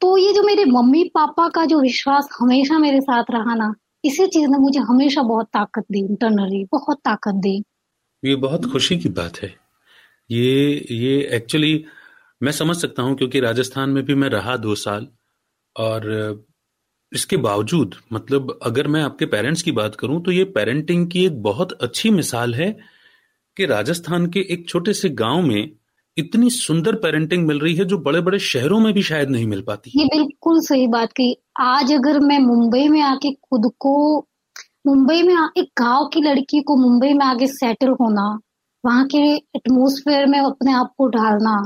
तो 0.00 0.16
ये 0.16 0.32
जो 0.32 0.42
मेरे 0.42 0.64
मम्मी 0.64 1.04
पापा 1.04 1.48
का 1.48 1.64
जो 1.64 1.80
विश्वास 1.80 2.28
हमेशा 2.40 2.78
मेरे 2.78 3.00
साथ 3.00 3.24
रहा 3.30 3.54
ना 3.54 3.74
इसी 4.04 4.26
चीज़ 4.26 4.48
ने 4.48 4.58
मुझे 4.58 4.80
हमेशा 4.80 5.22
बहुत 5.22 5.46
ताकत 5.46 5.84
दी 5.92 6.00
इंटरनली 6.00 6.64
बहुत 6.64 6.98
ताकत 6.98 7.34
दी। 7.34 7.62
ये 8.24 8.34
बहुत 8.36 8.72
खुशी 8.72 8.98
की 8.98 9.08
बात 9.08 9.38
है। 9.42 9.54
ये 10.30 10.86
ये 10.90 11.28
एक्चुअली 11.32 11.84
मैं 12.42 12.52
समझ 12.52 12.76
सकता 12.76 13.02
हूँ, 13.02 13.14
क्योंकि 13.16 13.40
राजस्थान 13.40 13.90
में 13.90 14.02
भी 14.04 14.14
मैं 14.14 14.28
रहा 14.28 14.56
दो 14.58 14.74
साल, 14.76 15.06
और 15.76 16.44
इसके 17.12 17.36
बावजूद 17.38 17.94
मतलब 18.12 18.58
अगर 18.62 18.86
मैं 18.88 19.02
आपके 19.02 19.26
पेरेंट्स 19.26 19.62
की 19.62 19.72
बात 19.72 19.94
करूँ 19.94 20.22
तो 20.22 20.30
ये 20.30 20.44
पेरेंटिंग 20.54 21.06
की 21.10 21.24
एक 21.26 21.42
बहुत 21.42 21.72
अच्छी 21.82 22.10
मिसाल 22.10 22.54
है 22.54 22.70
कि 23.56 23.66
राजस्थान 23.66 24.26
के 24.26 24.40
एक 24.50 24.68
छोटे 24.68 24.92
से 24.92 25.08
गाँव 25.18 25.42
में 25.42 25.70
इतनी 26.16 26.50
सुंदर 26.50 26.94
पेरेंटिंग 26.96 27.46
मिल 27.46 27.60
रही 27.60 27.74
है 27.74 27.84
जो 27.84 27.98
बड़े 27.98 28.20
बड़े 28.20 28.38
शहरों 28.38 28.78
में 28.80 28.92
भी 28.94 29.02
शायद 29.02 29.30
नहीं 29.30 29.46
मिल 29.46 29.60
पाती। 29.62 29.92
ये 29.96 30.04
बिल्कुल 30.06 30.60
सही 30.60 30.86
बात 30.86 31.12
की 31.12 31.34
आज 31.60 31.92
अगर 31.92 32.18
मैं 32.20 32.38
मुंबई 32.38 32.88
में 32.88 33.00
आके 33.02 33.32
खुद 33.32 33.70
को, 33.78 34.18
मुंबई 34.86 35.22
में 35.22 35.34
एक 35.34 35.70
गाँव 35.78 36.06
की 36.06 36.20
लड़की 36.20 36.60
को 36.62 36.76
मुंबई 36.78 37.12
में 37.12 37.24
आके 37.26 37.46
सेटल 37.48 37.90
होना, 38.00 38.26
वहाँ 38.84 39.06
के 39.06 39.22
एटमोसफेयर 39.34 40.26
में 40.26 40.38
अपने 40.40 40.72
आप 40.72 40.92
को 40.98 41.08
ढालना 41.10 41.56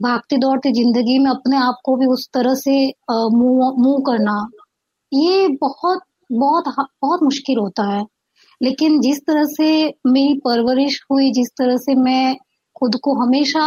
भागती 0.00 0.36
दौड़ती 0.38 0.72
ज़िंदगी 0.72 1.18
में 1.18 1.30
अपने 1.30 1.56
आप 1.58 1.78
को 1.84 1.96
भी 1.96 2.06
उस 2.06 2.28
तरह 2.34 2.54
से 2.56 2.76
मूव 3.10 4.00
करना 4.06 4.36
ये 5.12 5.48
बहुत 5.60 6.02
बहुत 6.32 6.64
बहुत 7.02 7.22
मुश्किल 7.22 7.58
होता 7.58 7.84
है। 7.90 8.04
लेकिन 8.60 9.00
जिस 9.00 9.18
तरह 9.26 9.44
से 9.46 9.68
मेरी 10.06 10.34
परवरिश 10.44 11.00
हुई 11.10 11.30
जिस 11.32 11.48
तरह 11.58 11.76
से 11.76 11.94
मैं 11.96 12.36
खुद 12.76 12.96
को 13.04 13.14
हमेशा 13.22 13.64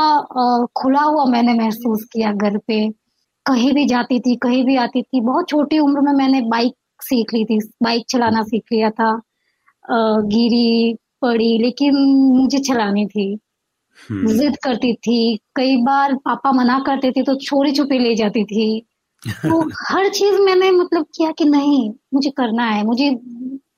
खुला 0.78 1.02
हुआ 1.02 1.26
मैंने 1.26 1.54
महसूस 1.54 2.04
किया 2.14 2.32
घर 2.34 2.58
पे 2.68 2.88
कहीं 3.46 3.74
भी 3.74 3.86
जाती 3.88 4.20
थी 4.20 4.36
कहीं 4.44 4.64
भी 4.66 4.76
आती 4.78 5.02
थी 5.04 5.22
बहुत 5.22 5.50
छोटी 5.50 5.80
उम्र 5.80 6.02
में 6.02 6.14
मैंने 6.14 6.42
बाइक 6.50 6.74
सीख 7.02 7.34
ली 7.34 7.44
थी 7.46 7.60
बाइक 7.84 8.06
चलाना 8.10 8.44
सीख 8.44 8.64
लिया 8.74 8.90
था 9.00 9.12
गिरी 10.28 10.94
पड़ी 11.22 11.58
लेकिन 11.60 11.96
मुझे 12.38 12.60
चलानी 12.60 13.06
थी। 13.08 13.28
जिद 14.12 14.58
करती 14.64 14.94
थी 14.94 15.38
कई 15.56 15.78
बार 15.78 16.14
पापा 16.16 16.52
मना 16.52 16.80
करते 16.80 17.12
थे 17.12 17.24
तो 17.24 17.36
छोरी 17.36 17.72
छुपी 17.72 18.00
ले 18.00 18.16
जाती 18.16 18.44
थी। 18.44 18.82
तो 19.24 19.60
हर 19.90 20.10
चीज़ 20.10 20.42
मैंने 20.42 20.72
मतलब 20.72 21.06
किया 21.16 21.32
कि 21.32 21.46
नहीं 21.46 21.90
मुझे 22.14 22.30
करना 22.30 22.64
है 22.64 22.84
मुझे 22.84 23.10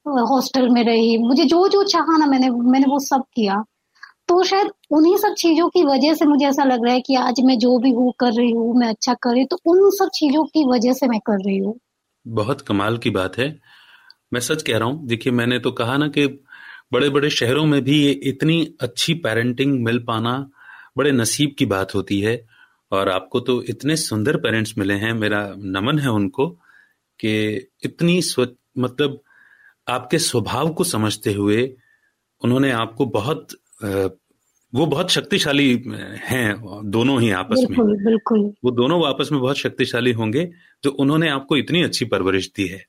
हॉस्टल 0.08 0.70
में 0.70 0.84
रही 0.84 1.18
मुझे 1.18 1.44
जो 1.44 1.68
जो 1.68 1.84
चाहा 1.84 2.18
ना 2.18 2.26
मैंने 2.26 2.50
मैंने 2.50 2.86
वो 2.86 3.00
सब 3.00 3.24
किया। 3.36 3.64
तो 4.28 4.44
शायद 4.44 4.72
उन्हीं 4.92 5.18
सब 5.18 5.34
चीज़ों 5.34 5.70
की 5.70 5.84
वजह 5.84 6.14
से 6.14 6.26
मुझे 6.26 6.46
ऐसा 6.46 6.64
लग 6.64 6.86
रहा 6.86 6.94
है 6.94 7.02
कि 7.02 7.16
आज 7.16 7.42
मैं 7.44 7.58
जो 7.58 7.78
भी 7.80 7.92
हूँ 7.92 8.14
कर 8.20 8.34
रही 8.34 8.52
हूँ 8.52 8.76
मैं 8.80 8.88
अच्छा 8.88 9.14
कर 9.14 9.30
रही 9.30 9.40
हूँ 9.40 9.48
तो 9.48 9.60
उन 9.66 9.90
सब 9.90 10.10
चीज़ों 10.14 10.44
की 10.44 10.64
वजह 10.70 10.94
से 10.94 11.08
मैं 11.08 11.20
कर 11.20 11.38
रही 11.46 11.58
हूँ। 11.58 11.80
बहुत 12.28 12.62
कमाल 12.62 12.98
की 12.98 13.10
बात 13.10 13.38
है। 13.38 13.60
मैं 14.34 14.40
सच 14.40 14.62
कह 14.62 14.78
रहा 14.78 14.88
हूँ 14.90 15.08
देखिए 15.08 15.34
मैंने 15.34 15.60
तो 15.60 15.72
कहा 15.72 15.98
ना 15.98 16.08
कि 16.08 16.26
बड़े 16.92 17.10
बड़े 17.10 17.30
शहरों 17.30 17.66
में 17.66 17.82
भी 17.84 18.04
ये 18.04 18.12
इतनी 18.12 18.76
अच्छी 18.82 19.14
पेरेंटिंग 19.14 19.84
मिल 19.84 20.00
पाना 20.00 20.50
बड़े 20.98 21.12
नसीब 21.12 21.56
की 21.60 21.66
बात 21.66 21.96
होती 21.96 22.20
है। 22.22 22.48
और 22.92 23.10
आपको 23.10 23.40
तो 23.40 23.62
इतने 23.64 23.96
सुंदर 23.96 24.38
पेरेंट्स 24.38 24.78
मिले 24.78 24.94
हैं 24.94 25.14
मेरा 25.14 25.42
नमन 25.58 26.00
है 26.00 26.10
उनको 26.10 26.48
कि 27.20 27.32
इतनी 27.84 28.22
स्व 28.22 28.48
मतलब 28.78 29.20
आपके 29.88 30.20
स्वभाव 30.20 30.70
को 30.70 30.84
समझते 30.84 31.34
हुए 31.34 31.76
उन्होंने 32.42 32.72
आपको 32.72 33.06
बहुत 33.06 33.48
वो 34.74 34.86
बहुत 34.86 35.10
शक्तिशाली 35.10 35.84
हैं 36.26 36.56
दोनों 36.86 37.22
ही 37.22 37.30
आपस 37.32 37.58
बिल्कुल, 37.58 37.88
में। 37.88 38.04
बिल्कुल 38.06 38.40
बिल्कुल। 38.40 38.54
वो 38.64 38.72
दोनों 38.72 39.08
आपस 39.08 39.30
में 39.32 39.42
बहुत 39.42 39.58
शक्तिशाली 39.58 40.12
होंगे 40.12 40.46
जो 40.84 40.92
उन्होंने 40.92 41.30
आपको 41.30 41.58
इतनी 41.58 41.84
अच्छी 41.84 42.06
परवरिश 42.06 42.52
दी 42.56 42.68
है। 42.68 42.86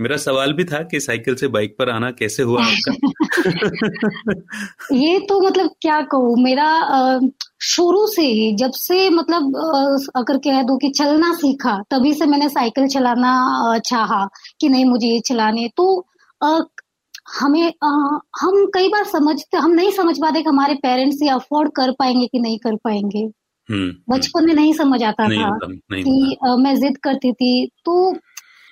मेरा 0.00 0.16
सवाल 0.16 0.52
भी 0.52 0.64
था 0.64 0.82
कि 0.82 1.00
साइकिल 1.00 1.34
से 1.34 1.48
बाइक 1.48 1.76
पर 1.78 1.90
आना 1.90 2.10
कैसे 2.10 2.42
हुआ 2.42 2.64
आपका? 2.64 2.94
ये 4.92 5.18
तो 5.18 5.40
मतलब 5.40 5.70
क्या 5.80 6.00
कहूँ 6.00 6.42
मेरा 6.42 6.88
शुरू 7.60 8.06
से 8.06 8.22
ही 8.22 8.56
जब 8.56 8.70
से 8.70 9.10
मतलब 9.10 9.56
अगर 10.16 10.38
कह 10.38 10.62
दो 10.62 10.76
कि 10.76 10.90
चलना 10.90 11.34
सीखा 11.34 11.82
तभी 11.90 12.14
से 12.14 12.26
मैंने 12.26 12.48
साइकिल 12.48 12.88
चलाना 12.88 13.78
चाहा 13.78 14.28
कि 14.60 14.68
नहीं 14.68 14.84
मुझे 14.84 15.06
ये 15.06 15.20
चलानी 15.20 15.70
तो 15.76 16.06
हमें 17.40 17.72
हम 18.40 18.66
कई 18.66 18.88
बार 18.88 19.04
समझते 19.04 19.56
हम 19.56 19.70
नहीं 19.70 19.90
समझ 19.90 20.18
पाते 20.18 20.42
कि 20.42 20.48
हमारे 20.48 20.74
पेरेंट्स 20.74 21.18
ये 21.22 21.28
अफोर्ड 21.28 21.70
कर 21.76 21.90
पाएँगे 21.90 22.26
कि 22.26 22.38
नहीं 22.38 22.58
कर 22.58 22.76
पाएँगे। 22.76 23.18
हम्म, 23.18 23.74
हम्म, 23.74 24.14
बचपन 24.14 24.46
में 24.46 24.54
नहीं 24.54 24.74
समझ 24.74 25.02
आता 25.02 25.26
नहीं 25.26 25.40
था 25.40 25.66
नहीं 25.66 26.04
कि 26.04 26.36
अ, 26.46 26.56
मैं 26.56 26.76
जिद 26.76 26.98
करती 26.98 27.32
थी। 27.32 27.70
तो 27.84 28.16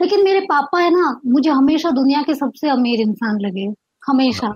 लेकिन 0.03 0.25
मेरे 0.25 0.41
पापा 0.41 0.81
है 0.81 0.91
ना 0.91 1.21
मुझे 1.27 1.51
हमेशा 1.51 1.91
दुनिया 1.91 2.23
के 2.23 2.35
सबसे 2.35 2.69
अमीर 2.69 3.01
इंसान 3.01 3.39
लगे 3.41 3.67
हमेशा। 4.07 4.53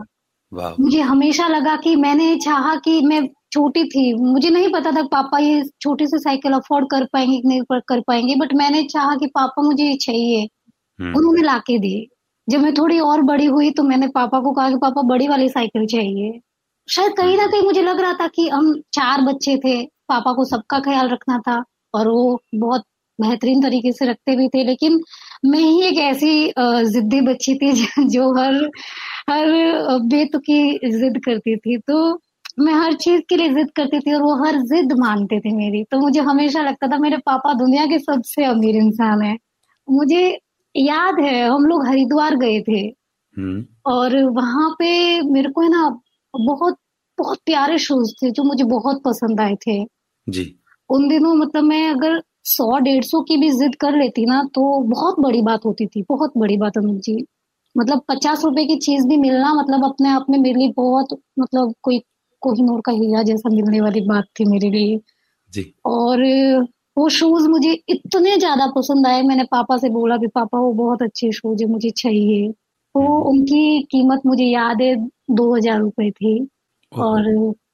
मुझे 0.80 1.00
हमेशा 1.00 1.46
लगा 1.48 1.76
कि 1.76 1.94
मैंने 1.96 2.36
चाहा 2.36 2.74
कि 2.74 3.00
मैं 3.02 3.26
छोटी 3.52 3.84
थी। 3.84 4.12
मुझे 4.14 4.50
नहीं 4.50 4.68
पता 4.72 4.90
था 4.92 5.02
पापा 5.02 5.38
ये 5.38 5.62
छोटी 5.80 6.06
सी 6.06 6.18
साइकिल 6.18 6.52
अफोर्ड 6.52 6.86
कर 6.90 7.04
पाएँगे 7.12 7.38
कि 7.40 7.48
नहीं 7.48 7.60
कर 7.88 8.00
पाएँगे 8.00 8.34
बट 8.34 8.54
मैंने 8.54 8.82
चाहा 8.84 9.14
कि 9.16 9.26
पापा 9.26 9.62
मुझे 9.62 9.84
ये 9.84 9.94
चाहिए। 9.96 10.48
हम्म, 10.98 11.16
उन्होंने 11.16 11.42
लाके 11.42 11.78
दी 11.78 12.08
जब 12.48 12.60
मैं 12.60 12.72
थोड़ी 12.74 12.98
और 13.00 13.22
बड़ी 13.22 13.46
हुई 13.46 13.70
तो 13.70 13.82
मैंने 13.82 14.08
पापा 14.08 14.40
को 14.40 14.52
कहा 14.52 14.68
कि 14.70 14.76
पापा 14.76 15.02
बड़ी 15.02 15.28
वाली 15.28 15.48
साइकिल 15.48 15.86
चाहिए। 15.86 16.40
शायद 16.88 17.12
कहीं 17.12 17.36
ना 17.38 17.46
कहीं 17.46 17.62
मुझे 17.62 17.82
लग 17.82 18.00
रहा 18.00 18.12
था 18.12 18.26
कि 18.26 18.48
हम 18.48 18.74
चार 18.92 19.20
बच्चे 19.20 19.56
थे 19.56 19.82
पापा 20.08 20.32
को 20.32 20.44
सबका 20.44 20.78
ख्याल 20.80 21.08
रखना 21.08 21.38
था 21.38 21.62
और 21.94 22.08
वो 22.08 22.40
बहुत 22.54 22.82
बेहतरीन 23.18 23.62
तरीके 23.62 23.92
से 23.92 24.06
रखते 24.06 24.36
भी 24.36 24.48
थे 24.48 24.64
लेकिन 24.64 25.00
मैं 25.44 25.58
ही 25.58 25.82
एक 25.82 25.98
ऐसी 25.98 26.52
जिद्दी 26.92 27.20
बच्ची 27.20 27.54
थी 27.54 27.72
जो 28.08 28.32
हर 28.38 28.54
हर 29.30 29.46
बेतुकी 30.08 30.60
जिद 30.90 31.20
करती 31.24 31.56
थी। 31.56 31.76
तो 31.78 32.20
मैं 32.58 32.72
हर 32.74 32.92
चीज़ 32.92 33.20
के 33.28 33.36
लिए 33.36 33.48
जिद 33.48 33.70
करती 33.76 33.98
थी 34.00 34.14
और 34.14 34.22
वो 34.22 34.34
हर 34.44 34.56
जिद 34.62 34.92
मानते 34.98 35.40
थे 35.40 35.54
मेरी। 35.56 35.82
तो 35.84 35.98
मुझे 36.00 36.20
हमेशा 36.20 36.62
लगता 36.62 36.86
था 36.88 36.98
मेरे 36.98 37.16
पापा 37.16 37.52
दुनिया 37.54 37.86
के 37.86 37.98
सबसे 37.98 38.44
अमीर 38.44 38.76
इंसान 38.76 39.22
है। 39.22 39.36
मुझे 39.90 40.38
याद 40.76 41.20
है 41.20 41.48
हम 41.48 41.66
लोग 41.66 41.86
हरिद्वार 41.86 42.36
गए 42.36 42.60
थे। 42.60 42.80
हम्म। 43.36 43.64
और 43.86 44.16
वहाँ 44.24 44.70
पे 44.78 45.20
मेरे 45.22 45.50
को 45.50 45.60
है 45.60 45.68
ना 45.68 45.88
बहुत 46.34 46.76
बहुत 47.18 47.38
प्यारे 47.46 47.78
शूज़ 47.78 48.12
थे 48.14 48.30
जो 48.30 48.44
मुझे 48.44 48.64
बहुत 48.64 49.02
पसंद 49.04 49.40
आए 49.40 49.54
थे। 49.66 49.84
जी। 50.26 50.54
उन 50.90 51.08
दिनों 51.08 51.34
मतलब 51.34 51.64
मैं 51.64 51.88
अगर 51.90 52.22
सौ 52.46 52.78
डेढ़ 52.80 53.04
सौ 53.04 53.20
की 53.22 53.36
भी 53.36 53.50
जिद 53.52 53.74
कर 53.80 53.96
लेती 53.98 54.24
ना 54.26 54.42
तो 54.54 54.62
बहुत 54.88 55.20
बड़ी 55.20 55.42
बात 55.42 55.64
होती 55.66 55.86
थी 55.86 56.02
बहुत 56.10 56.32
बड़ी 56.38 56.56
बात 56.56 56.78
अनुज 56.78 57.00
जी। 57.02 57.24
मतलब 57.74 58.02
पचास 58.08 58.44
रुपए 58.44 58.64
की 58.66 58.76
चीज़ 58.80 59.06
भी 59.08 59.16
मिलना 59.18 59.52
मतलब 59.54 59.84
अपने 59.84 60.08
आप 60.10 60.26
में 60.30 60.38
मेरे 60.38 60.58
लिए 60.58 60.72
बहुत 60.76 61.18
मतलब 61.38 61.74
कोई 61.82 61.98
कोहिनूर 62.42 62.80
का 62.86 62.92
हीरा 62.92 63.22
जैसा 63.24 63.50
मिलने 63.50 63.80
वाली 63.80 64.00
बात 64.08 64.24
थी 64.40 64.44
मेरे 64.44 64.70
लिए। 64.70 64.98
जी। 65.52 65.72
और 65.86 66.22
वो 66.96 67.08
शूज़ 67.10 67.48
मुझे 67.48 67.72
इतने 67.90 68.36
ज़्यादा 68.38 68.66
पसंद 68.76 69.06
आए 69.06 69.22
मैंने 69.22 69.44
पापा 69.50 69.76
से 69.76 69.88
बोला 69.90 70.16
भी 70.16 70.26
पापा 70.34 70.58
वो 70.60 70.72
बहुत 70.74 71.02
अच्छे 71.02 71.30
शूज़ 71.32 71.62
है 71.62 71.68
मुझे 71.70 71.90
चाहिए। 71.98 72.50
तो 72.50 73.00
हम्म। 73.00 73.28
उनकी 73.30 73.82
कीमत 73.90 74.22
मुझे 74.26 74.44
याद 74.44 74.82
है 74.82 74.94
दो 75.32 75.54
हज़ार 75.56 75.80
रुपए 75.80 76.10
थी। 76.12 76.38
और 76.92 77.22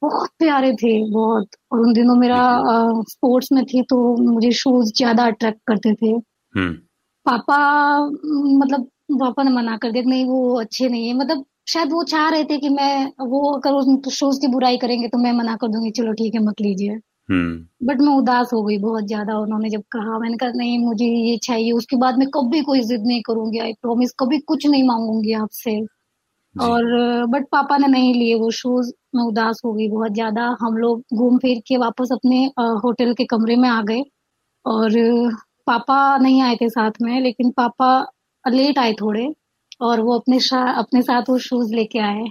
बहुत 0.03 0.31
प्यारे 0.39 0.73
थे 0.75 0.93
बहुत। 1.11 1.49
और 1.73 1.81
उन 1.81 1.93
दिनों 1.93 2.15
मेरा 2.17 2.41
स्पोर्ट्स 3.11 3.53
में 3.53 3.65
थी 3.67 3.83
तो 3.91 3.97
मुझे 4.25 4.51
शूज़ 4.55 4.93
ज़्यादा 4.97 5.27
अट्रैक्ट 5.27 5.61
करते 5.67 5.95
थे। 5.95 6.11
हम्म। 6.11 6.73
पापा 7.27 7.59
मतलब 8.57 8.89
पापा 9.21 9.43
ने 9.43 9.51
मना 9.53 9.77
कर 9.77 9.91
दिया 9.93 10.05
नहीं 10.09 10.25
वो 10.27 10.61
अच्छे 10.61 10.89
नहीं 10.89 11.07
है। 11.09 11.15
मतलब 11.15 11.45
शायद 11.69 11.93
वो 11.93 12.03
चाह 12.05 12.29
रहे 12.29 12.45
थे 12.45 12.59
कि 12.59 12.69
मैं 12.69 13.07
वो 13.29 13.41
अगर 13.53 13.73
उस 13.75 14.15
शूज़ 14.15 14.41
की 14.41 14.49
बुराई 14.49 14.77
करेंगे 14.79 15.09
तो 15.09 15.19
मैं 15.19 15.33
मना 15.33 15.57
कर 15.57 15.69
दूँगी 15.69 15.91
चलो 15.91 16.13
ठीक 16.13 16.35
है 16.35 16.41
मत 16.43 16.61
लीजिए। 16.61 16.97
But 17.29 17.33
hmm. 17.33 18.05
मैं 18.07 18.15
उदास 18.19 18.51
हो 18.55 18.63
गई 18.63 18.79
बहुत 18.79 19.07
ज़्यादा 19.07 19.39
उन्होंने 19.39 19.69
जब 19.71 19.83
कहा 19.93 20.19
मैंने 20.19 20.37
कहा 20.37 20.51
नहीं 20.57 20.79
मुझे 20.79 21.07
ये 21.07 21.37
चाहिए 21.43 21.73
उसके 21.73 21.97
बाद 21.97 22.19
मैं 22.19 22.29
कभी 22.31 22.61
कोई 22.63 22.81
जिद 22.85 23.03
नहीं 23.07 23.23
करूँगी 23.23 23.59
आई 23.59 23.73
प्रोमिस 23.83 24.13
कभी 24.21 24.39
कुछ 24.45 24.67
नहीं 24.67 24.83
मांगूँगी 24.87 25.33
आपसे। 25.35 25.81
और 26.55 26.85
बट 27.29 27.47
पापा 27.53 27.77
ने 27.79 27.87
नहीं 27.89 28.15
लिए 28.15 28.35
वो 28.37 28.51
शूज़ 28.53 28.93
मैं 29.17 29.25
उदास 29.25 29.61
हो 29.65 29.73
गई 29.75 29.89
बहुत 29.91 30.13
ज़्यादा। 30.15 30.45
हम 30.61 30.77
लोग 30.77 31.03
घूम 31.15 31.39
फिर 31.39 31.61
के 31.69 31.77
वापस 31.79 32.09
अपने 32.13 32.45
होटल 32.85 33.13
के 33.15 33.25
कमरे 33.27 33.57
में 33.57 33.69
आ 33.69 33.81
गए। 33.83 34.03
और, 34.65 34.93
पापा 35.67 36.17
नहीं 36.19 36.43
आए 36.43 36.57
थे 36.57 36.69
साथ 36.71 36.93
में, 37.03 37.21
लेकिन 37.21 37.51
पापा 37.53 37.91
लेट 38.45 38.79
आए 38.79 38.93
थोड़े। 38.95 39.29
और 39.83 40.01
वो 40.03 40.19
अपने 40.19 40.39
अपने 40.75 41.03
साथ 41.03 41.31
वो 41.31 41.39
शूज़ 41.41 41.75
लेके 41.75 41.99
आए। 42.01 42.25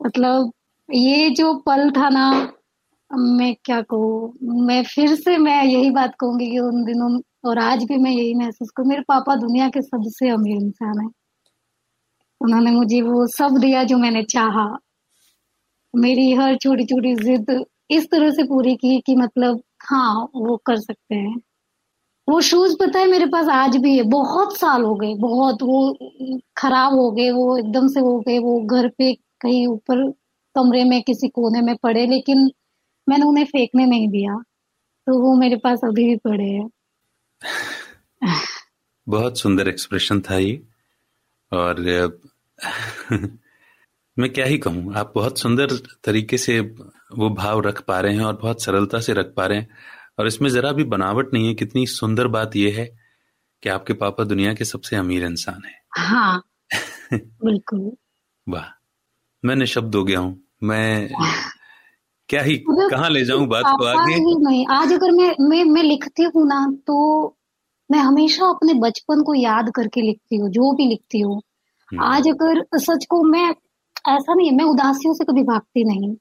मतलब 0.00 0.52
ये 0.88 1.28
जो 1.32 1.54
पल 1.66 1.90
था 1.92 2.08
ना, 2.10 2.30
मैं 3.10 3.54
क्या 3.64 3.80
कहूँ? 3.82 4.32
मैं 4.66 4.82
फिर 4.86 5.14
से, 5.16 5.36
मैं 5.38 5.62
यही 5.64 5.90
बात 5.92 6.14
कहूँगी 6.20 6.50
कि 6.50 6.58
उन 6.60 6.84
दिनों, 6.84 7.20
और 7.46 7.58
आज 7.60 7.84
भी 7.84 7.98
मैं 7.98 8.10
यही 8.12 8.34
महसूस 8.36 8.70
करूँ। 8.76 8.88
मेरे 8.88 9.02
पापा 9.08 9.36
दुनिया 9.38 9.68
के 9.70 9.82
सबसे 9.82 10.30
अमीर 10.30 10.56
इंसान 10.58 11.00
है। 11.00 11.08
उन्होंने 12.44 12.70
मुझे 12.70 13.02
वो 13.02 13.26
सब 13.26 13.58
दिया 13.58 13.84
जो 13.84 13.98
मैंने 13.98 14.22
चाहा। 14.22 14.78
मेरी 15.96 16.32
हर 16.32 16.56
छोटी 16.56 16.84
छोटी 16.84 17.14
जिद 17.14 17.64
इस 17.90 18.10
तरह 18.10 18.30
से 18.30 18.42
पूरी 18.42 18.76
की 18.76 19.00
कि 19.00 19.16
मतलब 19.16 19.62
हाँ 19.82 20.28
वो 20.34 20.56
कर 20.56 20.76
सकते 20.76 21.14
हैं। 21.14 21.40
वो 22.28 22.40
शूज़ 22.40 22.76
पता 22.80 22.98
है 22.98 23.06
मेरे 23.06 23.26
पास 23.26 23.48
आज 23.48 23.76
भी 23.76 23.96
है, 23.96 24.02
बहुत 24.02 24.58
साल 24.58 24.82
हो 24.82 24.94
गए, 24.94 25.14
बहुत 25.14 25.62
वो 25.62 25.98
खराब 26.56 26.92
हो 26.92 27.10
गए, 27.10 27.30
वो 27.30 27.58
एकदम 27.58 27.88
से 27.88 28.00
हो 28.00 28.20
गए, 28.20 28.38
वो 28.38 28.60
घर 28.60 28.88
पे 28.88 29.14
कहीं 29.14 29.66
ऊपर 29.66 30.10
कमरे 30.54 30.84
में, 30.84 31.02
किसी 31.02 31.28
कोने 31.28 31.60
में 31.60 31.76
पड़े, 31.76 32.06
लेकिन 32.06 32.50
मैंने 33.08 33.24
उन्हें 33.24 33.44
फेंकने 33.44 33.86
नहीं 33.86 34.08
दिया 34.08 34.42
तो 35.06 35.18
वो 35.18 35.34
मेरे 35.34 35.56
पास 35.56 35.80
अभी 35.84 36.04
भी 36.04 36.16
पड़े 36.16 36.44
हैं। 36.44 36.70
बहुत 39.08 39.38
सुंदर 39.38 39.68
एक्सप्रेशन 39.68 40.20
था 40.20 40.36
ये। 40.38 40.62
और 41.52 41.88
मैं 44.16 44.30
क्या 44.32 44.44
ही 44.46 44.58
कहूँ 44.58 44.94
आप 44.96 45.12
बहुत 45.14 45.38
सुंदर 45.38 45.66
तरीके 46.04 46.38
से 46.38 46.60
वो 46.60 47.30
भाव 47.30 47.60
रख 47.60 47.80
पा 47.80 48.00
रहे 48.00 48.14
हैं 48.14 48.24
और 48.24 48.36
बहुत 48.36 48.62
सरलता 48.62 49.00
से 49.00 49.12
रख 49.12 49.34
पा 49.36 49.46
रहे 49.46 49.58
हैं। 49.58 49.68
और 50.18 50.26
इसमें 50.26 50.50
जरा 50.50 50.72
भी 50.72 50.84
बनावट 50.84 51.32
नहीं 51.34 51.48
है 51.48 51.54
कितनी 51.54 51.86
सुंदर 51.86 52.26
बात 52.26 52.56
यह 52.56 52.78
है 52.78 52.86
कि 53.62 53.68
आपके 53.68 53.92
पापा 53.92 54.24
दुनिया 54.24 54.54
के 54.54 54.64
सबसे 54.64 54.96
अमीर 54.96 55.24
इंसान 55.24 55.62
है। 55.66 55.72
हाँ। 55.98 56.42
बिल्कुल। 57.44 57.92
वाह। 58.46 58.66
मैं 59.44 59.56
निशब्द 59.56 59.94
हो 59.94 60.04
गया 60.04 60.18
हूँ। 60.20 60.40
मैं 60.62 61.08
क्या 62.28 62.42
ही 62.42 62.64
मतलब 62.70 62.90
कहाँ 62.90 63.10
ले 63.10 63.24
जाऊँ 63.24 63.46
बात 63.46 63.64
को 63.78 63.84
आगे? 63.84 64.16
नहीं। 64.44 64.66
आज 64.70 64.92
अगर 64.92 65.10
मैं 65.10 65.34
मैं 65.40 65.64
मैं 65.64 65.82
लिखती 65.82 66.22
हूँ 66.22 66.46
ना 66.48 66.66
तो 66.86 67.36
मैं 67.90 67.98
हमेशा 67.98 68.46
अपने 68.46 68.74
बचपन 68.74 69.22
को 69.22 69.34
याद 69.34 69.70
करके 69.76 70.00
लिखती 70.00 70.36
हूँ 70.36 70.50
जो 70.50 70.72
भी 70.72 70.88
लिखती 70.88 71.20
हूँ। 71.20 71.40
आज 72.02 72.28
अगर 72.28 72.62
सच 72.80 73.06
को 73.10 73.22
मैं 73.22 73.48
ऐसा 74.08 74.34
नहीं 74.34 74.48
है 74.48 74.54
मैं 74.56 74.64
उदासियों 74.64 75.14
से 75.14 75.24
कभी 75.24 75.42
भागती 75.42 75.84
नहीं 75.84 76.14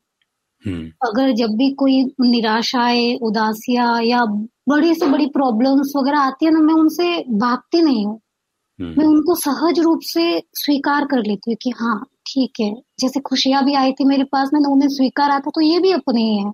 हम्म। 0.66 0.88
अगर 1.06 1.32
जब 1.32 1.56
भी 1.58 1.72
कोई 1.74 2.04
निराशाएँ 2.22 3.16
उदासियाँ 3.22 4.02
या 4.04 4.24
बड़ी 4.70 4.94
से 4.96 5.08
बड़ी 5.08 5.26
प्रॉब्लम्स 5.30 5.92
वगैरह 5.96 6.20
आती 6.20 6.46
है 6.46 6.52
ना 6.52 6.60
मैं 6.60 6.74
उनसे 6.74 7.08
भागती 7.38 7.82
नहीं 7.82 8.06
हूँ 8.06 8.20
हम्म। 8.80 8.94
मैं 9.00 9.06
उनको 9.06 9.36
सहज 9.36 9.80
रूप 9.80 10.00
से 10.04 10.24
स्वीकार 10.56 11.06
कर 11.06 11.24
लेती 11.28 11.52
हूँ 11.52 11.58
कि 11.62 11.70
हाँ 11.70 12.00
ठीक 12.28 12.62
है 12.62 12.74
जैसे 13.00 13.20
खुशियाँ 13.20 13.64
भी 13.66 13.74
आई 13.76 13.92
थी 13.92 14.06
मेरे 14.06 14.24
पास 14.24 14.50
मैंने 14.54 14.72
उन्हें 14.72 14.90
स्वीकारा 14.90 15.40
था 15.40 15.52
तो 15.56 15.62
ये 15.62 15.80
भी 15.80 15.92
अपने 15.92 16.22
ही 16.22 16.38
है 16.38 16.52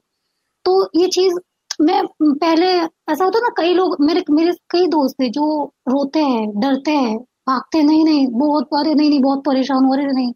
तो 0.65 0.81
ये 0.95 1.07
चीज़ 1.07 1.35
मैं 1.81 2.01
पहले 2.21 2.67
ऐसा 3.11 3.23
होता 3.23 3.39
ना 3.39 3.49
कई 3.57 3.73
लोग 3.73 3.95
मेरे 4.01 4.23
मेरे 4.31 4.51
कई 4.69 4.87
दोस्त 4.87 5.21
है 5.21 5.29
जो 5.29 5.45
रोते 5.89 6.19
हैं 6.19 6.47
डरते 6.59 6.91
हैं 6.91 7.17
भागते 7.49 7.81
नहीं 7.83 8.03
नहीं 8.05 8.27
बहुत 8.35 8.67
परे 8.67 8.93
नहीं 8.93 9.09
नहीं 9.09 9.21
बहुत 9.21 9.43
परेशान 9.45 9.85
हो 9.85 9.95
रहे 9.95 10.11
नहीं 10.11 10.33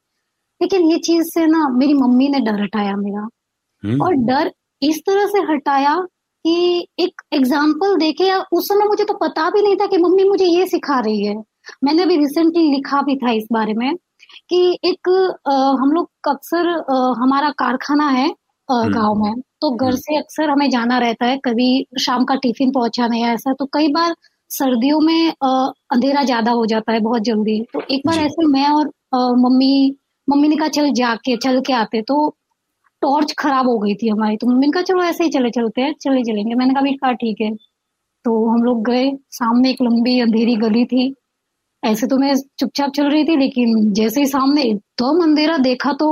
लेकिन 0.61 0.89
ये 0.91 0.97
चीज़ 1.05 1.29
से 1.29 1.45
ना 1.47 1.67
मेरी 1.71 1.93
मम्मी 1.95 2.27
ने 2.29 2.39
डर 2.41 2.61
हटाया 2.61 2.95
मेरा 2.97 3.27
हम्म। 3.83 4.03
और 4.03 4.13
डर 4.25 4.51
इस 4.81 4.99
तरह 5.07 5.25
से 5.27 5.39
हटाया 5.43 5.95
कि 6.45 6.87
एक 6.99 7.21
एग्ज़ाम्पल 7.33 7.95
देखे 7.97 8.31
उस 8.53 8.67
समय 8.67 8.87
मुझे 8.87 9.03
तो 9.03 9.13
पता 9.17 9.49
भी 9.49 9.61
नहीं 9.61 9.75
था 9.75 9.85
कि 9.85 9.97
मम्मी 9.97 10.23
मुझे 10.29 10.45
ये 10.45 10.65
सिखा 10.67 10.99
रही 10.99 11.25
है 11.25 11.35
मैंने 11.83 12.03
अभी 12.03 12.15
रिसेंटली 12.17 12.69
लिखा 12.71 13.01
भी 13.01 13.15
था 13.15 13.31
इस 13.31 13.47
बारे 13.51 13.73
में 13.73 13.95
कि 14.49 14.59
एक 14.85 15.09
आ, 15.47 15.53
हम 15.53 15.91
लोग 15.91 16.29
अक्सर 16.29 16.69
हमारा 17.19 17.49
कारखाना 17.57 18.07
है 18.09 18.27
हम्म। 18.69 18.93
गाँव 18.93 19.15
में 19.15 19.41
तो 19.61 19.69
घर 19.71 19.85
हम्म। 19.85 19.95
से 19.97 20.17
अक्सर 20.17 20.49
हमें 20.49 20.69
जाना 20.69 20.97
रहता 20.99 21.25
है 21.25 21.37
कभी 21.45 21.69
शाम 21.99 22.25
का 22.25 22.35
टिफ़िन 22.37 22.71
पहुंचाना 22.71 23.17
या 23.17 23.31
ऐसा 23.33 23.53
तो 23.53 23.65
कई 23.73 23.87
बार 23.93 24.15
सर्दियों 24.53 24.99
में 25.01 25.29
अंधेरा 25.33 26.23
ज़्यादा 26.23 26.51
हो 26.51 26.65
जाता 26.65 26.93
है 26.93 26.99
बहुत 27.01 27.21
जल्दी। 27.23 27.59
तो 27.73 27.81
एक 27.91 28.01
बार 28.07 28.19
ऐसे 28.19 28.45
मैं 28.47 28.67
और 28.69 28.91
मम्मी 29.39 29.95
मम्मी 30.27 30.47
ने 30.47 30.55
कहा 30.55 30.67
चल 30.69 30.91
जाके 30.95 31.35
चल 31.39 31.59
के 31.61 31.73
आते। 31.73 32.01
तो 32.03 32.27
टॉर्च 33.01 33.33
खराब 33.39 33.67
हो 33.69 33.77
गई 33.79 33.93
थी 33.95 34.07
हमारी। 34.09 34.37
तो 34.37 34.47
मम्मी 34.47 34.65
ने 34.65 34.71
कहा 34.71 34.83
चलो 34.83 35.03
ऐसे 35.03 35.23
ही 35.23 35.29
चले 35.29 35.49
चलते 35.51 35.81
हैं 35.81 35.93
चले 36.01 36.21
चलेंगे। 36.23 36.55
मैंने 36.55 36.73
कहा 36.73 36.83
भी 36.83 36.93
कहा 36.95 37.11
ठीक 37.13 37.41
है। 37.41 37.51
तो 38.25 38.33
हम 38.49 38.63
लोग 38.63 38.83
गए। 38.85 39.11
सामने 39.31 39.69
एक 39.71 39.81
लंबी 39.81 40.19
अंधेरी 40.19 40.55
गली 40.57 40.85
थी। 40.85 41.13
ऐसे 41.83 42.07
तो 42.07 42.17
मैं 42.17 42.33
चुपचाप 42.59 42.91
चल 42.95 43.09
रही 43.09 43.23
थी 43.25 43.35
लेकिन 43.37 43.91
जैसे 43.93 44.19
ही 44.21 44.27
सामने 44.27 44.63
एकदम 44.63 45.23
अंधेरा 45.23 45.57
देखा 45.59 45.91
तो 45.99 46.09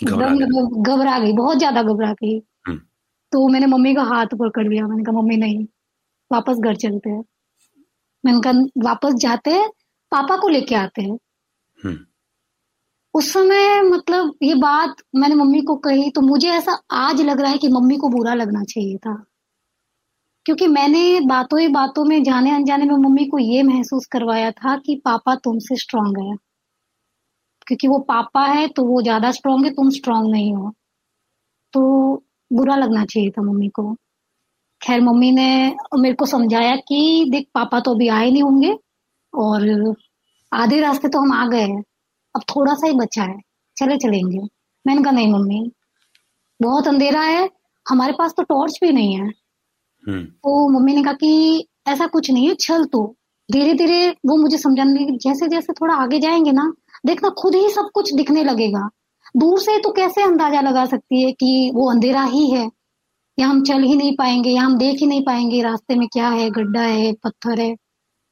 एकदम 0.00 0.38
घबरा 0.82 1.18
गई 1.18 1.32
बहुत 1.34 1.58
ज़्यादा 1.58 1.82
घबरा 1.82 2.12
गई। 2.12 2.36
हम्म। 2.68 2.78
तो 3.32 3.46
मैंने 3.48 3.66
मम्मी 3.66 3.94
का 3.94 4.02
हाथ 4.04 4.34
पकड़ 4.38 4.66
लिया। 4.68 4.86
मैंने 4.86 5.02
कहा 5.04 5.20
मम्मी 5.20 5.36
नहीं 5.36 5.64
वापस 6.32 6.58
घर 6.58 6.76
चलते 6.76 7.10
हैं। 7.10 7.22
मैंने 8.24 8.40
कहा 8.40 8.88
वापस 8.90 9.14
जाते 9.14 9.50
हैं 9.50 9.68
पापा 10.12 10.36
को 10.36 10.48
लेके 10.48 10.74
आते 10.74 11.02
हैं। 11.02 11.18
हम्म। 11.78 11.98
उस 13.14 13.32
समय 13.32 13.80
मतलब 13.82 14.32
ये 14.42 14.54
बात 14.54 14.96
मैंने 15.16 15.34
मम्मी 15.34 15.60
को 15.60 15.76
कही 15.76 16.10
तो 16.10 16.20
मुझे 16.20 16.48
ऐसा 16.50 16.78
आज 16.92 17.20
लग 17.20 17.40
रहा 17.40 17.50
है 17.50 17.58
कि 17.58 17.68
मम्मी 17.68 17.96
को 17.96 18.08
बुरा 18.08 18.34
लगना 18.34 18.62
चाहिए 18.64 18.96
था। 18.96 19.24
क्योंकि 20.46 20.66
मैंने 20.66 21.20
बातों 21.20 21.60
ही 21.60 21.68
बातों 21.68 22.04
में 22.04 22.22
जाने 22.22 22.50
अनजाने 22.50 22.84
में 22.84 22.94
मम्मी 22.94 23.24
को 23.26 23.38
ये 23.38 23.62
महसूस 23.62 24.06
करवाया 24.06 24.50
था 24.50 24.76
कि 24.76 25.00
पापा 25.04 25.34
तुमसे 25.34 25.76
स्ट्रांग 25.76 26.16
है। 26.18 26.36
क्योंकि 27.66 27.88
वो 27.88 27.98
पापा 27.98 28.44
है 28.46 28.68
तो 28.68 28.84
वो 28.84 29.02
ज़्यादा 29.02 29.30
स्ट्रांग 29.30 29.64
है 29.64 29.70
तुम 29.70 29.90
स्ट्रांग 29.90 30.30
नहीं 30.30 30.54
हो। 30.54 30.72
तो 31.72 31.82
बुरा 32.50 32.76
लगना 32.76 33.04
चाहिए 33.04 33.30
था 33.30 33.42
मम्मी 33.42 33.68
को। 33.68 33.96
खैर 34.82 35.00
मम्मी 35.00 35.32
ने 35.32 35.76
मेरे 35.98 36.14
को 36.14 36.26
समझाया 36.26 36.76
कि 36.76 37.26
देख 37.30 37.46
पापा 37.54 37.80
तो 37.80 37.94
अभी 37.94 38.08
आए 38.08 38.30
नहीं 38.30 38.42
होंगे 38.42 38.78
और 39.34 39.94
आधे 40.52 40.80
रास्ते 40.80 41.08
तो 41.08 41.18
हम 41.18 41.32
आ 41.32 41.46
गए 41.46 41.62
हैं। 41.62 41.82
अब 42.36 42.42
थोड़ा 42.42 42.74
सा 42.74 42.86
ही 42.86 42.92
बचा 42.92 43.22
है। 43.22 43.38
चले 43.76 43.96
चलेंगे। 43.96 44.38
मैंने 44.86 45.02
कहा 45.02 45.12
नहीं 45.12 45.32
मम्मी 45.32 45.70
बहुत 46.62 46.88
अंधेरा 46.88 47.20
है। 47.20 47.50
हमारे 47.88 48.12
पास 48.12 48.34
तो 48.36 48.42
टॉर्च 48.42 48.78
भी 48.84 48.92
नहीं 48.92 49.14
है। 49.14 49.26
हम्म। 50.08 50.24
तो 50.24 50.68
मम्मी 50.68 50.94
ने 50.94 51.02
कहा 51.02 51.12
कि 51.12 51.66
ऐसा 51.88 52.06
कुछ 52.06 52.30
नहीं 52.30 52.48
है 52.48 52.54
चल 52.54 52.84
तो। 52.84 53.16
धीरे 53.52 53.74
धीरे 53.74 54.10
वो 54.10 54.36
मुझे 54.36 54.58
समझाने 54.58 54.92
लगी 54.92 55.16
जैसे 55.16 55.48
जैसे 55.48 55.72
थोड़ा 55.72 55.94
आगे 55.94 56.18
जाएँगे 56.20 56.52
ना 56.52 56.72
देखना 57.06 57.28
खुद 57.28 57.54
ही 57.54 57.70
सब 57.70 57.90
कुछ 57.94 58.14
दिखने 58.14 58.44
लगेगा। 58.44 58.88
दूर 59.36 59.58
से 59.58 59.78
तो 59.78 59.92
कैसे 59.92 60.22
अंदाज़ा 60.22 60.60
लगा 60.60 60.84
सकती 60.84 61.22
है 61.22 61.32
कि 61.32 61.70
वो 61.74 61.90
अंधेरा 61.90 62.22
ही 62.22 62.50
है? 62.50 62.70
या 63.38 63.46
हम 63.48 63.62
चल 63.64 63.82
ही 63.82 63.94
नहीं 63.96 64.14
पाएँगे 64.16 64.50
या 64.50 64.62
हम 64.62 64.76
देख 64.78 64.98
ही 65.00 65.06
नहीं 65.06 65.22
पाएँगे 65.24 65.62
रास्ते 65.62 65.94
में 65.94 66.06
क्या 66.12 66.28
है 66.28 66.48
गड्ढा 66.50 66.80
है 66.82 67.12
पत्थर 67.24 67.60
है। 67.60 67.74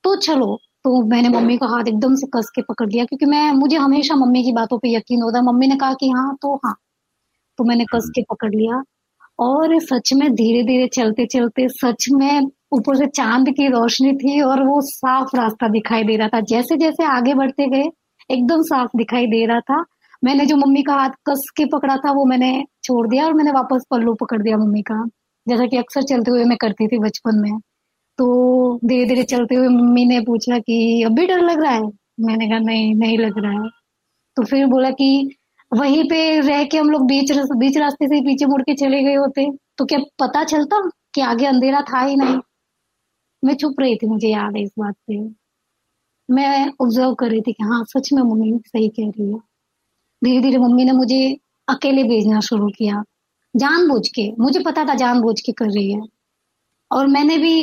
तो 0.05 0.17
चलो 0.19 0.57
तो 0.85 1.03
मैंने 1.07 1.29
मम्मी 1.31 1.57
का 1.59 1.67
हाथ 1.69 1.89
एकदम 1.89 2.15
से 2.17 2.27
कस 2.35 2.51
के 2.57 2.63
पकड़ 2.63 2.89
लिया 2.91 3.05
क्योंकि 3.05 3.27
मैं 3.27 3.51
मुझे 3.53 3.77
हमेशा 3.77 4.15
मम्मी 4.17 4.43
की 4.45 4.53
बातों 4.53 4.79
पे 4.79 4.95
यकीन 4.97 5.23
होता 5.23 5.43
मम्मी 5.43 5.67
ने 5.67 5.77
कहा 5.77 5.95
कि 5.95 6.11
हाँ 6.11 6.37
तो 6.43 6.55
हाँ। 6.67 6.75
तो 7.59 7.65
मैंने 7.65 7.85
कस 7.95 8.11
के 8.17 8.23
पकड़ 8.31 8.51
लिया। 8.55 8.83
और 9.39 9.79
सच 9.81 10.13
में 10.15 10.31
धीरे 10.35 10.63
धीरे 10.65 10.89
चलते 10.95 11.27
चलते 11.27 11.69
सच 11.71 12.07
में 12.13 12.41
ऊपर 12.75 12.97
से 12.97 13.07
चाँद 13.09 13.49
की 13.51 13.69
रोशनी 13.69 14.13
थी 14.15 14.41
और 14.43 14.63
वो 14.65 14.81
साफ़ 14.83 15.37
रास्ता 15.37 15.69
दिखाई 15.69 16.05
दे 16.05 16.17
रहा 16.17 16.29
था। 16.29 16.41
जैसे 16.43 16.77
जैसे 16.77 17.05
आगे 17.07 17.35
बढ़ते 17.35 17.67
गए 17.69 17.91
एकदम 18.31 18.63
साफ़ 18.63 18.91
दिखाई 18.97 19.27
दे 19.27 19.47
रहा 19.47 19.61
था। 19.63 19.85
मैंने 20.25 20.47
जो 20.47 20.57
मम्मी 20.57 20.83
का 20.83 20.95
हाथ 20.95 21.11
कस 21.11 21.51
के 21.57 21.65
पकड़ा 21.65 21.97
था, 21.97 22.13
वो 22.13 22.25
मैंने 22.25 22.65
छोड़ 22.85 23.09
दिया 23.09 23.27
और 23.27 23.35
मैंने 23.35 23.51
वापस 23.51 23.85
पल्लू 23.91 24.15
पकड़ 24.15 24.43
दिया 24.43 24.57
मम्मी 24.57 24.83
का। 24.83 25.09
जैसा 25.49 25.67
कि 25.67 25.77
अक्सर 25.77 26.03
चलते 26.03 26.31
हुए 26.31 26.45
मैं 26.45 26.59
करती 26.59 26.89
थी 26.89 26.99
बचपन 26.99 27.39
में। 27.39 27.61
तो 28.19 28.81
धीरे 28.85 29.07
धीरे 29.07 29.23
चलते 29.23 29.55
हुए 29.55 29.69
मम्मी 29.69 30.05
ने 30.05 30.21
पूछा 30.21 30.59
कि 30.59 31.03
अभी 31.03 31.27
डर 31.27 31.39
लग 31.39 31.63
रहा 31.63 31.73
है? 31.73 31.83
मैंने 32.21 32.49
कहा, 32.49 32.59
नहीं 32.59 32.95
नहीं 32.95 33.19
लग 33.19 33.39
रहा 33.39 33.53
है। 33.53 33.69
तो 34.37 34.45
फिर 34.45 34.67
बोला 34.67 34.91
कि, 34.91 35.37
वहीं 35.77 36.05
पे 36.05 36.41
रह 36.41 36.65
के 36.65 36.79
हम 36.79 36.91
लोग 36.91 37.07
बीच 37.07 37.33
बीच 37.33 37.77
रास्ते 37.77 38.07
से 38.07 38.21
पीछे 38.21 38.47
मुड़ 38.47 38.63
के 38.63 38.75
चले 38.75 39.03
गए 39.03 39.15
होते। 39.15 39.51
तो 39.79 39.85
क्या 39.85 39.99
पता 39.99 40.45
चलता 40.45 40.91
कि 41.15 41.21
आगे 41.21 41.47
अंधेरा 41.47 41.81
था 41.81 42.01
ही 42.01 42.17
नहीं? 42.17 42.37
मैं 43.45 43.55
छुप 43.55 43.75
रही 43.81 43.97
थी, 43.97 44.07
मुझे 44.07 44.29
याद 44.29 44.57
है 44.57 44.63
इस 44.63 44.71
बात 44.79 44.95
पे। 44.95 45.19
मैं 46.31 46.69
ऑब्ज़र्व 46.81 47.15
कर 47.15 47.31
रही 47.31 47.41
थी 47.41 47.53
कि 47.53 47.65
हाँ 47.65 47.85
सच 47.85 48.13
में 48.13 48.23
मम्मी 48.23 48.61
सही 48.67 48.89
कह 48.89 49.09
रही 49.09 49.33
है। 49.33 49.50
धीरे 50.23 50.41
धीरे 50.41 50.59
मम्मी 50.59 50.85
ने 50.85 50.93
मुझे 50.93 51.21
अकेले 51.69 52.03
भेजना 52.05 52.41
शुरू 52.43 52.69
किया। 52.71 53.03
जानबूझ 53.55 54.09
के, 54.09 54.31
मुझे 54.41 54.61
पता 54.61 54.85
था 54.85 54.95
जानबूझ 54.97 55.41
के 55.41 55.53
कर 55.55 55.67
रही 55.67 55.93
है। 55.93 56.01
और 56.91 57.07
मैंने 57.09 57.37
भी 57.39 57.55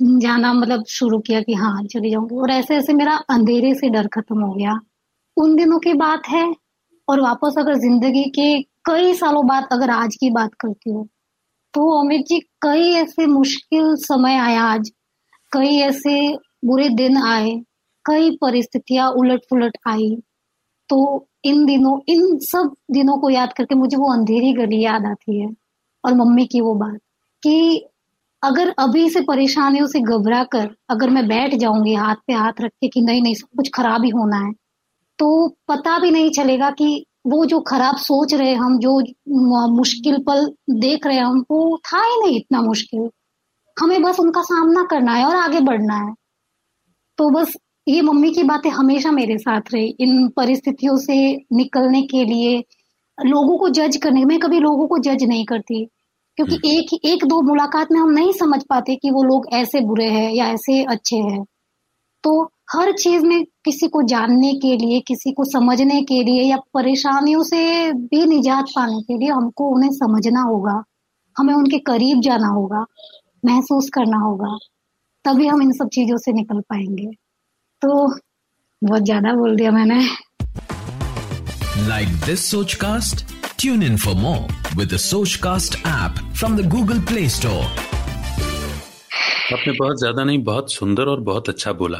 जाना 0.00 0.52
मतलब 0.54 0.84
शुरू 0.90 1.18
किया 1.20 1.40
कि 1.42 1.54
हाँ 1.54 1.82
चली 1.86 2.10
जाऊँगी। 2.10 2.36
और 2.36 2.50
ऐसे 2.50 2.76
ऐसे 2.76 2.92
मेरा 2.94 3.16
अंधेरे 3.30 3.74
से 3.74 3.88
डर 3.90 4.06
खत्म 4.14 4.40
हो 4.40 4.52
गया। 4.54 4.78
उन 5.36 5.54
दिनों 5.56 5.78
की 5.80 5.94
बात 5.96 6.28
है, 6.28 6.44
और 7.08 7.20
वापस 7.20 7.54
अगर 7.58 7.74
ज़िंदगी 7.78 8.24
के 8.32 8.60
कई 8.86 9.14
सालों 9.14 9.46
बाद 9.46 9.68
अगर 9.72 9.90
आज 9.92 10.16
की 10.16 10.30
बात 10.32 10.54
करती 10.60 10.90
हूँ 10.90 11.08
तो 11.74 11.82
अमित 11.96 12.26
जी, 12.28 12.38
कई 12.62 12.92
ऐसे 12.94 13.26
मुश्किल 13.28 13.94
समय 13.98 14.36
आया 14.38 14.62
आज। 14.64 14.90
कई 15.52 15.76
ऐसे 15.80 16.16
बुरे 16.64 16.88
दिन 16.90 17.16
आए, 17.24 17.50
कई 18.04 18.30
परिस्थितियाँ 18.38 19.08
उलट 19.12 19.40
पुलट 19.50 19.76
आई। 19.88 20.16
तो 20.90 21.26
इन 21.44 21.64
दिनों, 21.66 21.98
इन 22.08 22.38
सब 22.38 22.74
दिनों 22.90 23.18
को 23.18 23.30
याद 23.30 23.52
करके 23.52 23.74
मुझे 23.74 23.96
वो 23.96 24.12
अंधेरी 24.12 24.52
गली 24.52 24.82
याद 24.84 25.06
आती 25.06 25.40
है 25.40 25.48
और 26.04 26.14
मम्मी 26.14 26.46
की 26.46 26.60
वो 26.60 26.74
बात 26.74 26.98
कि 27.42 27.86
अगर 28.42 28.74
अभी 28.78 29.08
से 29.10 29.20
परेशानियों 29.20 29.86
से 29.86 30.00
घबरा 30.00 30.42
कर 30.44 30.68
अगर 30.90 31.10
मैं 31.10 31.26
बैठ 31.28 31.54
जाऊँगी 31.54 31.94
हाथ 31.94 32.16
पे 32.26 32.32
हाथ 32.32 32.60
रख 32.60 32.70
के 32.70 32.88
कि 32.88 33.00
नहीं 33.00 33.22
नहीं, 33.22 33.34
सब 33.34 33.56
कुछ 33.56 33.70
खराब 33.74 34.04
ही 34.04 34.10
होना 34.10 34.36
है 34.46 34.52
तो 35.18 35.48
पता 35.68 35.98
भी 35.98 36.10
नहीं 36.10 36.30
चलेगा 36.30 36.70
कि 36.70 37.06
वो 37.26 37.44
जो 37.46 37.60
खराब 37.60 37.96
सोच 37.96 38.34
रहे 38.34 38.54
हम, 38.54 38.78
जो 38.78 39.00
मुश्किल 39.76 40.18
पल 40.26 40.46
देख 40.70 41.06
रहे 41.06 41.18
हम, 41.18 41.44
वो 41.50 41.80
था 41.86 42.02
ही 42.04 42.20
नहीं 42.20 42.36
इतना 42.36 42.60
मुश्किल। 42.62 43.08
हमें 43.76 44.02
बस 44.02 44.20
उनका 44.20 44.42
सामना 44.42 44.84
करना 44.90 45.12
है 45.14 45.24
और 45.26 45.36
आगे 45.36 45.60
बढ़ना 45.60 45.94
है। 45.96 46.14
तो 47.18 47.30
बस 47.30 47.56
ये 47.86 48.00
मम्मी 48.02 48.30
की 48.30 48.42
बातें 48.42 48.70
हमेशा 48.70 49.10
मेरे 49.10 49.36
साथ 49.38 49.60
रही 49.74 49.86
इन 50.00 50.28
परिस्थितियों 50.28 50.96
से 50.96 51.14
निकलने 51.52 52.02
के 52.02 52.24
लिए। 52.24 52.58
लोगों 53.18 53.58
को 53.58 53.68
जज 53.68 53.96
करने 53.96 54.24
मैं 54.24 54.38
कभी 54.38 54.58
लोगों 54.60 54.86
को 54.88 54.98
जज 54.98 55.24
नहीं 55.24 55.44
करती 55.44 55.84
क्योंकि 56.38 56.56
हम्म। 56.56 56.78
एक 56.78 57.06
एक 57.06 57.24
दो 57.24 57.40
मुलाकात 57.42 57.88
में 57.92 58.00
हम 58.00 58.10
नहीं 58.10 58.32
समझ 58.32 58.62
पाते 58.70 58.96
कि 58.96 59.10
वो 59.10 59.22
लोग 59.24 59.46
ऐसे 59.54 59.80
बुरे 59.80 60.06
हैं 60.06 60.30
या 60.32 60.46
ऐसे 60.46 60.82
अच्छे 60.84 61.16
हैं। 61.16 61.44
तो 62.24 62.42
हर 62.74 62.92
चीज़ 62.92 63.24
में 63.26 63.44
किसी 63.64 63.88
को 63.88 64.02
जानने 64.02 64.52
के 64.54 64.76
लिए 64.76 65.00
किसी 65.00 65.32
को 65.32 65.44
समझने 65.44 66.02
के 66.02 66.22
लिए 66.24 66.42
या 66.42 66.56
परेशानियों 66.74 67.42
से 67.42 67.92
भी 67.92 68.24
निजात 68.26 68.64
पाने 68.76 69.00
के 69.02 69.18
लिए 69.18 69.30
हमको 69.30 69.68
उन्हें 69.76 69.90
समझना 69.92 70.42
होगा 70.42 70.82
हमें 71.36 71.54
उनके 71.54 71.78
करीब 71.78 72.20
जाना 72.20 72.48
होगा 72.48 72.84
महसूस 73.44 73.88
करना 73.94 74.18
होगा 74.18 74.56
तभी 75.24 75.46
हम 75.46 75.62
इन 75.62 75.72
सब 75.72 75.88
चीज़ों 75.94 76.16
से 76.16 76.32
निकल 76.32 76.60
पाएँगे। 76.60 77.10
तो 77.82 78.06
बहुत 78.82 79.02
ज़्यादा 79.02 79.32
बोल 79.34 79.54
दिया 79.56 79.70
मैंने। 79.70 79.98
Like 81.88 82.08
this 82.26 82.50
Sochcast 82.82 83.24
tune 83.60 83.82
in 83.82 83.96
for 83.96 84.14
more 84.14 84.76
with 84.78 84.96
Sochcast 85.42 85.76
app 85.78 86.18
from 86.38 86.56
the 86.56 86.66
Google 86.70 87.00
Play 87.08 87.28
Store 87.28 87.64
आपने 89.54 89.72
बहुत 89.72 89.98
ज़्यादा 89.98 90.24
नहीं 90.24 90.42
बहुत 90.44 90.72
सुंदर 90.72 91.08
और 91.08 91.20
बहुत 91.20 91.48
अच्छा 91.48 91.72
बोला। 91.72 91.98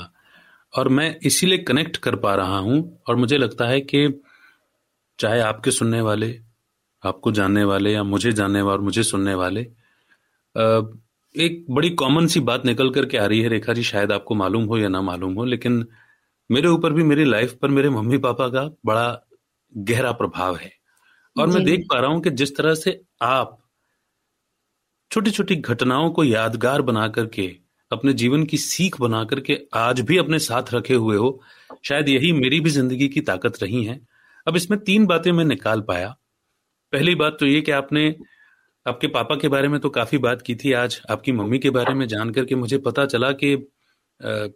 और 0.72 0.88
मैं 0.88 1.14
इसीलिए 1.26 1.58
कनेक्ट 1.58 1.96
कर 1.96 2.16
पा 2.16 2.34
रहा 2.34 2.58
हूँ 2.58 2.76
और 3.08 3.16
मुझे 3.16 3.38
लगता 3.38 3.68
है 3.68 3.80
कि 3.82 4.08
चाहे 5.18 5.40
आपके 5.40 5.70
सुनने 5.70 6.00
वाले 6.00 6.28
आपको 7.02 7.32
जानने 7.32 7.64
वाले 7.64 7.92
या 7.92 8.02
मुझे 8.04 8.32
जानने 8.32 8.62
वाले 8.62 8.72
और 8.72 8.84
मुझे 8.84 9.02
सुनने 9.02 9.34
वाले 9.34 9.62
एक 11.34 11.64
बड़ी 11.70 11.90
कॉमन 11.90 12.26
सी 12.26 12.40
बात 12.40 12.64
निकल 12.66 12.90
करके 12.90 13.18
आ 13.18 13.24
रही 13.26 13.40
है 13.40 13.48
रेखा 13.48 13.72
जी 13.72 13.82
शायद 13.82 14.12
आपको 14.12 14.34
मालूम 14.34 14.64
हो 14.64 14.78
या 14.78 14.88
ना 14.88 15.00
मालूम 15.02 15.34
हो 15.34 15.44
लेकिन 15.44 15.84
मेरे 16.50 16.68
ऊपर 16.68 16.92
भी 16.92 17.02
मेरी 17.02 17.24
लाइफ 17.24 17.52
पर 17.52 17.68
मेरे 17.68 17.90
मम्मी 17.90 18.18
पापा 18.18 18.48
का 18.48 18.64
बड़ा 18.86 19.20
गहरा 19.72 20.12
प्रभाव 20.12 20.56
है। 20.56 20.72
और 21.36 21.46
मैं 21.46 21.64
देख 21.64 21.86
पा 21.90 21.98
रहा 22.00 22.10
हूँ 22.10 22.20
कि 22.20 22.30
जिस 22.30 22.56
तरह 22.56 22.74
से 22.74 23.00
आप 23.22 23.58
छोटी 25.10 25.30
छोटी 25.30 25.56
घटनाओं 25.56 26.10
को 26.10 26.24
यादगार 26.24 26.82
बना 26.82 27.06
करके 27.08 27.46
अपने 27.90 28.12
जीवन 28.12 28.44
की 28.44 28.56
सीख 28.58 29.00
बना 29.00 29.22
करके 29.24 29.58
आज 29.74 30.00
भी 30.00 30.16
अपने 30.18 30.38
साथ 30.38 30.74
रखे 30.74 30.94
हुए 30.94 31.16
हो 31.16 31.40
शायद 31.84 32.08
यही 32.08 32.32
मेरी 32.32 32.60
भी 32.60 32.70
ज़िंदगी 32.70 33.08
की 33.08 33.20
ताकत 33.20 33.62
रही 33.62 33.84
है। 33.84 34.00
अब 34.46 34.56
इसमें 34.56 34.78
तीन 34.80 35.06
बातें 35.06 35.30
मैं 35.32 35.44
निकाल 35.44 35.80
पाया। 35.80 36.08
पहली 36.92 37.14
बात 37.14 37.36
तो 37.40 37.46
ये 37.46 37.60
कि 37.60 37.72
आपने 37.72 38.08
आपके 38.86 39.06
पापा 39.06 39.36
के 39.36 39.48
बारे 39.48 39.68
में 39.68 39.80
तो 39.80 39.90
काफ़ी 39.90 40.18
बात 40.18 40.42
की 40.42 40.54
थी 40.54 40.72
आज। 40.72 41.02
आपकी 41.10 41.32
मम्मी 41.32 41.58
के 41.58 41.70
बारे 41.70 41.94
में 41.94 42.06
जान 42.08 42.30
करके 42.30 42.54
मुझे 42.54 42.78
पता 42.78 43.06
चला 43.06 43.32
कि 43.32 43.54
आ, 44.24 44.46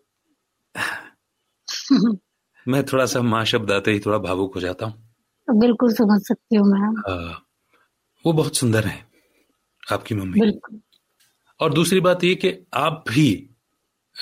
मैं 2.68 2.84
थोड़ा 2.84 3.06
सा 3.06 3.22
माँ 3.22 3.44
शब्द 3.44 3.70
आते 3.70 3.92
ही 3.92 4.00
थोड़ा 4.00 4.18
भावुक 4.18 4.54
हो 4.54 4.60
जाता 4.60 4.86
हूँ। 4.86 5.58
बिल्कुल 5.58 5.92
समझ 5.92 6.20
सकती 6.22 6.56
हूँ 6.56 6.66
मैं 6.66 7.34
वो 8.26 8.32
बहुत 8.32 8.56
सुंदर 8.56 8.84
है 8.84 9.06
आपकी 9.92 10.14
मम्मी। 10.14 10.60
और 11.60 11.72
दूसरी 11.74 12.00
बात 12.00 12.24
ये 12.24 12.34
कि 12.34 12.66
आप 12.74 13.04
भी 13.08 13.50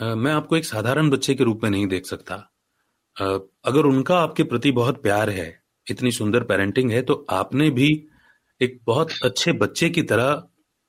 आ, 0.03 0.15
मैं 0.15 0.33
आपको 0.33 0.57
एक 0.57 0.65
साधारण 0.65 1.11
बच्चे 1.11 1.35
के 1.35 1.45
रूप 1.45 1.61
में 1.63 1.71
नहीं 1.71 1.87
देख 1.87 2.07
सकता। 2.07 2.35
आ, 2.35 3.39
अगर 3.65 3.85
उनका 3.85 4.19
आपके 4.19 4.43
प्रति 4.43 4.73
बहुत 4.73 5.03
प्यार 5.03 5.31
है 5.31 5.63
इतनी 5.91 6.13
सुंदर 6.13 6.43
पेरेंटिंग 6.43 6.91
है 6.91 7.03
तो 7.03 7.27
आपने 7.31 7.71
भी 7.71 8.09
एक 8.63 8.81
बहुत 8.87 9.09
अच्छे 9.25 9.53
बच्चे 9.53 9.91
की 9.91 10.03
तरह 10.03 10.43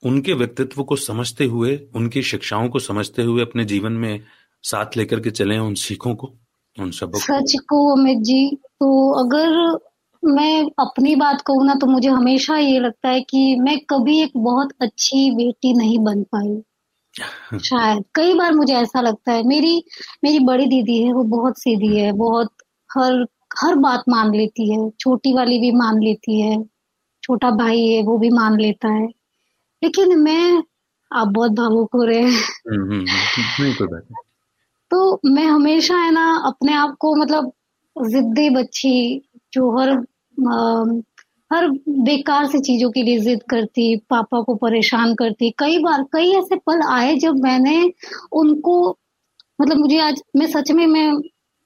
उनके 0.03 0.33
व्यक्तित्व 0.33 0.83
को 0.83 0.95
समझते 0.95 1.45
हुए 1.45 1.79
उनकी 1.95 2.21
शिक्षाओं 2.21 2.69
को 2.69 2.79
समझते 2.79 3.21
हुए 3.21 3.41
अपने 3.41 3.65
जीवन 3.65 3.93
में 3.93 4.19
साथ 4.63 4.97
लेकर 4.97 5.19
के 5.19 5.31
चले 5.31 5.57
उन 5.57 5.73
सीखों 5.73 6.15
को 6.15 6.33
उन 6.79 6.91
सबक 6.91 7.15
सच 7.15 7.55
को 7.69 7.95
अमित 7.95 8.17
जी 8.17 8.55
तो 8.55 9.12
अगर 9.13 9.79
मैं 10.25 10.63
अपनी 10.79 11.15
बात 11.15 11.41
कहूँ 11.41 11.65
ना 11.65 11.75
तो 11.75 11.88
मुझे 11.88 12.09
हमेशा 12.09 12.57
ये 12.57 12.79
लगता 12.79 13.09
है 13.09 13.21
कि 13.21 13.55
मैं 13.55 13.79
कभी 13.79 14.21
एक 14.21 14.31
बहुत 14.38 14.69
अच्छी 14.81 15.31
बेटी 15.31 15.73
नहीं 15.73 15.99
बन 15.99 16.23
पाई। 16.23 16.62
शायद 17.59 18.03
कई 18.15 18.33
बार 18.33 18.53
मुझे 18.53 18.73
ऐसा 18.73 19.01
लगता 19.01 19.31
है। 19.31 19.43
मेरी 19.43 19.83
मेरी 20.23 20.39
बड़ी 20.39 20.65
दीदी 20.65 21.03
है 21.03 21.13
वो 21.13 21.23
बहुत 21.23 21.59
सीधी 21.59 21.95
है 21.97 22.12
बहुत 22.12 22.49
हर 22.97 23.25
हर 23.59 23.75
बात 23.75 24.03
मान 24.09 24.36
लेती 24.36 24.71
है 24.73 24.89
छोटी 24.89 25.33
वाली 25.33 25.59
भी 25.59 25.71
मान 25.71 25.99
लेती 26.03 26.41
है। 26.41 26.72
छोटा 27.23 27.51
भाई 27.51 27.88
है 27.88 28.03
वो 28.03 28.17
भी 28.17 28.29
मान 28.29 28.59
लेता 28.59 28.89
है। 28.89 29.07
लेकिन 29.84 30.19
मैं 30.19 30.63
आप 31.13 31.28
बहुत 31.28 31.51
भावुक 31.51 31.89
हो 31.95 32.03
रहे 32.03 32.19
हैं। 32.19 32.41
हम्म, 32.71 32.91
हम्म, 32.91 33.05
हम्म, 33.41 33.99
तो 34.91 35.19
मैं 35.26 35.45
हमेशा 35.45 35.97
है 35.97 36.11
ना 36.11 36.43
अपने 36.45 36.74
आप 36.74 36.95
को 36.99 37.15
मतलब 37.15 37.51
जिद्दी 38.07 38.49
बच्ची 38.49 39.21
जो 39.53 39.78
हर 39.78 39.89
आ, 40.47 40.84
हर 41.53 41.67
बेकार 41.89 42.45
से 42.45 42.59
चीज़ों 42.59 42.91
के 42.91 43.03
लिए 43.03 43.19
जिद 43.19 43.39
करती 43.49 43.97
पापा 43.97 44.41
को 44.41 44.55
परेशान 44.55 45.15
करती। 45.15 45.51
कई 45.51 45.80
बार 45.80 46.03
कई 46.03 46.32
ऐसे 46.32 46.55
पल 46.55 46.82
आए 46.82 47.15
जब 47.15 47.36
मैंने 47.36 47.93
उनको 48.32 48.97
मतलब 49.61 49.78
मुझे 49.78 49.99
आज 49.99 50.21
मैं 50.36 50.47
सच 50.47 50.71
में 50.71 50.88
मैं 50.88 51.19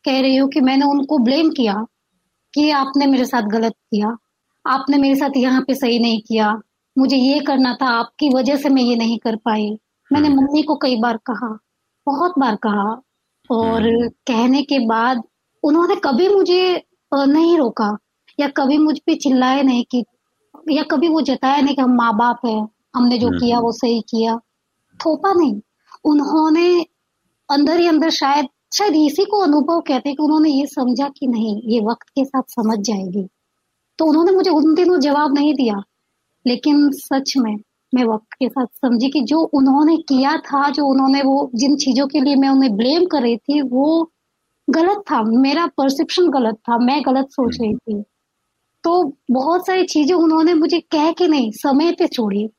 कह 0.06 0.22
रही 0.22 0.36
हूँ 0.36 0.50
कि 0.50 0.62
मैंने 0.62 0.86
उनको 0.86 1.18
ब्लेम 1.18 1.50
किया 1.50 1.86
कि 2.54 2.70
आपने 2.72 3.06
मेरे 3.06 3.26
साथ 3.26 3.42
गलत 3.42 3.74
किया। 3.74 4.18
आपने 4.68 4.98
मेरे 4.98 5.16
साथ 5.16 5.38
यहाँ 5.38 5.62
पे 5.62 5.76
सही 5.76 6.00
नहीं 6.00 6.22
किया। 6.28 6.62
मुझे 6.98 7.18
ये 7.18 7.40
करना 7.40 7.74
था 7.82 7.88
आपकी 7.90 8.30
वजह 8.30 8.56
से 8.56 8.70
मैं 8.70 8.84
ये 8.84 8.96
नहीं 8.96 9.18
कर 9.18 9.36
पाई। 9.36 9.70
मैंने 10.14 10.28
हम्म। 10.28 10.42
मम्मी 10.42 10.62
को 10.64 10.76
कई 10.76 10.96
बार 10.96 11.18
कहा 11.18 11.58
बहुत 12.08 12.34
बार 12.40 12.56
कहा 12.56 13.02
और 13.50 13.88
हम्म। 13.88 14.08
कहने 14.28 14.62
के 14.62 14.80
बाद 14.80 15.22
उन्होंने 15.64 15.96
कभी 15.96 16.28
मुझे 16.30 16.84
नहीं 17.14 17.58
रोका 17.58 17.98
या 18.40 18.48
कभी 18.48 18.78
मुझ 18.78 19.00
पे 19.00 19.16
चिल्लाए 19.16 19.62
नहीं 19.64 19.84
कि 19.92 20.04
या 20.70 20.84
कभी 20.84 21.08
वो 21.08 21.22
जताया 21.22 21.62
नहीं 21.62 21.76
कि 21.76 21.82
हम 21.82 21.96
माँ 21.96 22.14
बाप 22.18 22.46
है 22.46 22.68
हमने 22.96 23.18
जो 23.18 23.30
किया 23.30 23.60
वो 23.60 23.72
सही 23.72 24.02
किया। 24.02 24.38
थोपा 25.00 25.34
नहीं। 25.34 25.62
उन्होंने 26.06 26.86
अंदर 27.50 27.80
ही 27.80 27.88
अंदर 27.88 28.10
शायद 28.10 28.48
शायद 28.74 28.96
इसी 28.96 29.26
को 29.26 29.40
अनुभव 29.40 29.80
कहते 29.80 30.10
हैं 30.10 30.16
कि 30.16 30.24
उन्होंने 30.24 30.50
ये 30.50 30.66
समझा 30.66 31.10
कि 31.10 31.28
नहीं 31.28 31.62
ये 31.66 31.80
वक्त 31.80 32.10
के 32.10 32.26
साथ 32.26 32.42
समझ 32.50 32.80
जाएगी। 32.80 33.28
तो 34.00 34.06
उन्होंने 34.06 34.32
मुझे 34.32 34.50
उन 34.50 34.74
दिनों 34.76 35.00
जवाब 35.00 35.34
नहीं 35.34 35.54
दिया। 35.54 35.82
लेकिन 36.46 36.90
सच 36.92 37.34
में 37.38 37.56
मैं 37.96 38.04
वक्त 38.04 38.34
के 38.34 38.50
साथ 38.50 38.66
समझी 38.66 39.10
कि 39.10 39.22
जो 39.22 39.40
उन्होंने 39.54 39.98
किया 39.98 40.38
था 40.38 40.70
जो 40.70 40.86
उन्होंने 40.86 41.22
वो 41.22 41.50
जिन 41.56 41.76
चीज़ों 41.76 42.08
के 42.08 42.20
लिए 42.20 42.36
मैं 42.36 42.50
उन्हें 42.50 42.76
ब्लेम 42.78 43.06
कर 43.06 43.22
रही 43.22 43.38
थी 43.38 43.62
वो 43.62 44.12
गलत 44.70 45.04
था। 45.12 45.22
मेरा 45.24 45.66
परसेप्शन 45.68 46.30
गलत 46.30 46.56
था 46.56 46.78
मैं 46.78 47.02
गलत 47.06 47.28
सोच 47.32 47.58
रही 47.62 47.76
थी। 47.76 48.04
तो 48.84 49.14
बहुत 49.32 49.68
सारी 49.68 49.86
चीज़ें 49.86 50.16
उन्होंने 50.16 50.54
मुझे 50.54 50.80
कह 50.80 51.12
के 51.12 51.28
नहीं 51.28 51.52
समय 51.52 51.92
पे 51.92 52.08
छोड़ी। 52.08 52.50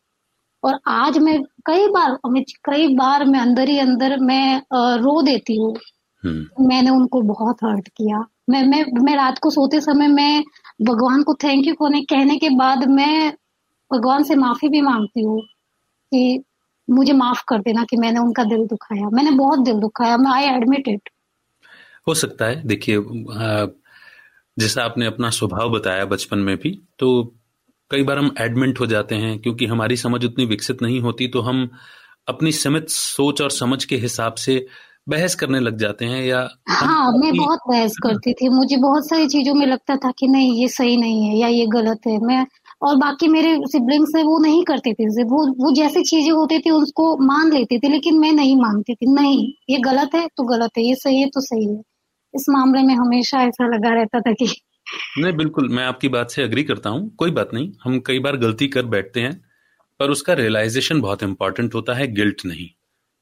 और 0.65 0.79
आज 0.89 1.19
मैं 1.19 1.43
कई 1.67 1.87
बार 1.89 2.17
कई 2.65 2.95
बार 2.95 3.25
मैं 3.25 3.41
अंदर 3.41 3.69
ही 3.69 3.79
अंदर 3.79 4.17
मैं 4.19 4.63
रो 4.75 5.23
देती 5.23 5.57
हूँ। 5.57 5.75
हम्म। 6.25 6.67
मैंने 6.69 6.91
उनको 6.91 7.21
बहुत 7.21 7.57
हर्ट 7.65 7.89
किया। 7.89 8.25
मैं 8.51 8.63
मैं 8.67 8.85
मैं 9.03 9.17
रात 9.17 9.39
को 9.39 9.51
सोते 9.51 9.81
समय 9.81 10.09
मैं 10.09 10.43
भगवान 10.81 11.23
को 11.23 11.35
थैंक 11.35 11.67
यू 11.67 11.75
कोने, 11.75 12.01
कहने 12.03 12.37
के 12.39 12.49
बाद 12.57 12.85
मैं 12.91 13.33
भगवान 13.91 14.23
से 14.25 14.35
माफ़ी 14.37 14.69
भी 14.69 14.81
मांगती 14.83 15.23
हूँ 15.23 15.41
कि 15.41 16.43
मुझे 16.89 17.13
माफ़ 17.13 17.43
कर 17.49 17.59
देना 17.63 17.85
कि 17.85 17.97
मैंने 17.97 18.21
उनका 18.21 18.45
दिल 18.45 18.67
दुखाया। 18.67 19.09
मैंने 19.11 19.31
बहुत 19.33 19.59
दिल 19.61 19.81
दुखाया, 19.81 20.17
मैं 20.17 20.31
आई 20.33 20.45
एडमिट 20.47 20.89
इट 20.89 21.11
हो 22.07 22.15
सकता 22.15 22.47
है। 22.47 22.63
देखिए 22.67 23.03
जैसा 24.57 24.83
आपने 24.83 25.07
अपना 25.07 25.31
स्वभाव 25.31 25.71
बताया 25.71 26.05
बचपन 26.07 26.39
में 26.41 26.57
भी 26.57 26.71
तो 26.99 27.09
कई 27.91 28.03
बार 28.03 28.19
हम 28.19 28.35
एडमिट 28.41 28.81
हो 28.81 28.87
जाते 28.87 29.15
हैं, 29.15 29.39
क्योंकि 29.39 29.67
हमारी 29.67 29.97
समझ 29.97 30.25
उतनी 30.25 30.45
विकसित 30.47 30.83
नहीं 30.83 31.01
होती 31.01 31.29
तो 31.29 31.41
हम 31.41 31.69
अपनी 32.29 32.53
सीमित 32.53 32.89
सोच 32.91 33.43
और 33.43 33.51
समझ 33.51 33.85
के 33.85 33.97
हिसाब 33.97 34.35
से 34.37 34.67
बहस 35.09 35.35
करने 35.35 35.61
लग 35.61 35.77
जाते 35.79 36.05
हैं 36.05 36.23
या 36.25 36.39
हाँ 36.71 37.11
मैं 37.13 37.33
बहुत 37.37 37.59
बहस 37.69 37.97
करती 38.03 38.33
थी। 38.33 38.49
मुझे 38.49 38.77
बहुत 38.77 39.09
सारी 39.09 39.27
चीज़ों 39.29 39.55
में 39.55 39.67
लगता 39.67 39.97
था 39.97 40.11
कि 40.19 40.27
नहीं 40.29 40.53
ये 40.61 40.69
सही 40.69 40.97
नहीं 40.97 41.23
है 41.25 41.37
या 41.39 41.49
ये 41.49 41.67
गलत 41.67 42.07
है। 42.07 42.19
मैं 42.27 42.45
और 42.83 42.97
बाकी 42.97 43.29
मेरे 43.29 43.57
सिबलिंग्स 43.69 44.13
है 44.17 44.23
वो 44.23 44.39
नहीं 44.39 44.63
करते 44.65 44.93
थे 44.93 45.25
वो 45.25 45.47
वो 45.63 45.73
जैसी 45.75 46.03
चीज़ें 46.05 46.31
होती 46.33 46.59
थी 46.59 46.71
उसको 46.73 47.17
मान 47.27 47.53
लेते 47.53 47.79
थे 47.79 47.89
लेकिन 47.89 48.19
मैं 48.19 48.33
नहीं 48.33 48.57
मानती 48.57 48.95
थी। 48.95 49.13
नहीं 49.15 49.47
ये 49.71 49.79
गलत 49.83 50.15
है 50.15 50.27
तो 50.37 50.45
गलत 50.47 50.79
है 50.79 50.85
ये 50.85 50.95
सही 50.97 51.21
है 51.21 51.29
तो 51.29 51.41
सही 51.41 51.67
है। 51.67 51.81
इस 52.35 52.47
मामले 52.51 52.83
में 52.83 52.95
हमेशा 52.95 53.43
ऐसा 53.43 53.67
लगा 53.67 53.95
रहता 53.95 54.21
था 54.21 54.33
कि 54.33 54.47
नहीं 55.19 55.33
बिल्कुल 55.33 55.69
मैं 55.69 55.85
आपकी 55.85 56.09
बात 56.09 56.31
से 56.31 56.43
अग्री 56.43 56.63
करता 56.65 56.91
हूँ 56.91 57.09
कोई 57.19 57.31
बात 57.31 57.51
नहीं। 57.55 57.73
हम 57.85 57.99
कई 58.07 58.19
बार 58.19 58.37
गलती 58.37 58.69
कर 58.69 58.87
बैठते 58.87 59.21
हैं 59.21 59.35
पर 60.01 60.11
उसका 60.11 60.35
रियलाइजेशन 60.35 61.01
बहुत 61.01 61.23
इंपॉर्टेंट 61.23 61.75
होता 61.75 61.95
है 61.95 62.07
गिल्ट 62.15 62.45
नहीं। 62.47 62.69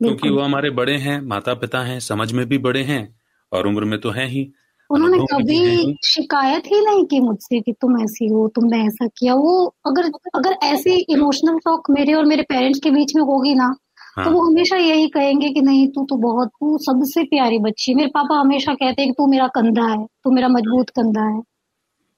क्योंकि 0.01 0.29
वो 0.29 0.41
हमारे 0.41 0.71
बड़े 0.71 0.97
हैं 0.97 1.21
माता 1.21 1.55
पिता 1.55 1.81
हैं 1.81 2.01
समझ 2.01 2.33
में 2.33 2.47
भी 2.47 2.59
बड़े 2.59 2.83
हैं 2.83 3.17
और 3.53 3.67
उम्र 3.67 3.85
में 3.85 4.01
तो 4.01 4.11
है 4.11 4.27
ही 4.27 4.53
उन्होंने 4.91 5.19
कभी 5.19 5.97
शिकायत 6.05 6.67
ही 6.67 6.81
नहीं 6.85 7.05
की 7.05 7.21
मुझसे 7.21 7.61
कि 7.61 7.73
तुम 7.73 8.03
ऐसी 8.03 8.29
हो 8.29 8.49
तुमने 8.49 8.87
ऐसा 8.87 9.07
किया। 9.07 9.35
वो 9.35 9.75
अगर 9.87 10.11
अगर 10.35 10.51
ऐसी 10.51 11.07
इमोशनल 11.09 11.59
टॉक 11.59 11.91
मेरे 11.91 12.13
और 12.15 12.25
मेरे 12.25 12.43
पेरेंट्स 12.43 12.81
के 12.81 12.91
बीच 12.91 13.17
में 13.17 13.23
होगी 13.23 13.55
ना 13.55 13.75
हाँ. 14.17 14.25
तो 14.25 14.31
वो 14.31 14.41
हमेशा 14.41 14.77
यही 14.77 15.09
कहेंगे 15.09 15.51
कि 15.51 15.61
नहीं 15.61 15.89
तू 15.89 16.05
तो 16.05 16.17
बहुत 16.17 16.49
तू 16.49 16.79
सबसे 16.79 17.25
प्यारी 17.25 17.59
बच्ची 17.59 17.95
मेरे 17.95 18.09
पापा 18.09 18.41
हमेशा 18.41 18.75
कहते 18.75 19.03
हैं 19.03 19.11
कि 19.11 19.15
तू 19.19 19.27
मेरा 19.27 19.47
कंधा 19.47 19.87
है 19.87 20.07
तू 20.25 20.31
मेरा 20.31 20.49
मज़बूत 20.49 20.91
कंधा 20.91 21.23
है। 21.23 21.43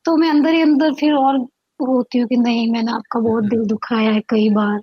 तो 0.05 0.17
मैं 0.17 0.31
अंदर 0.31 0.55
ही 0.55 0.63
अंदर 0.63 0.93
फिर 0.93 1.13
और 1.13 1.39
होती 1.81 2.19
हूँ 2.19 2.29
कि 2.29 2.37
नहीं 2.37 2.73
मैंने 2.73 2.93
आपका 2.93 3.21
बहुत 3.21 3.45
दिल 3.45 3.65
दुखाया 3.65 4.11
है 4.11 4.21
कई 4.21 4.51
बार। 4.51 4.81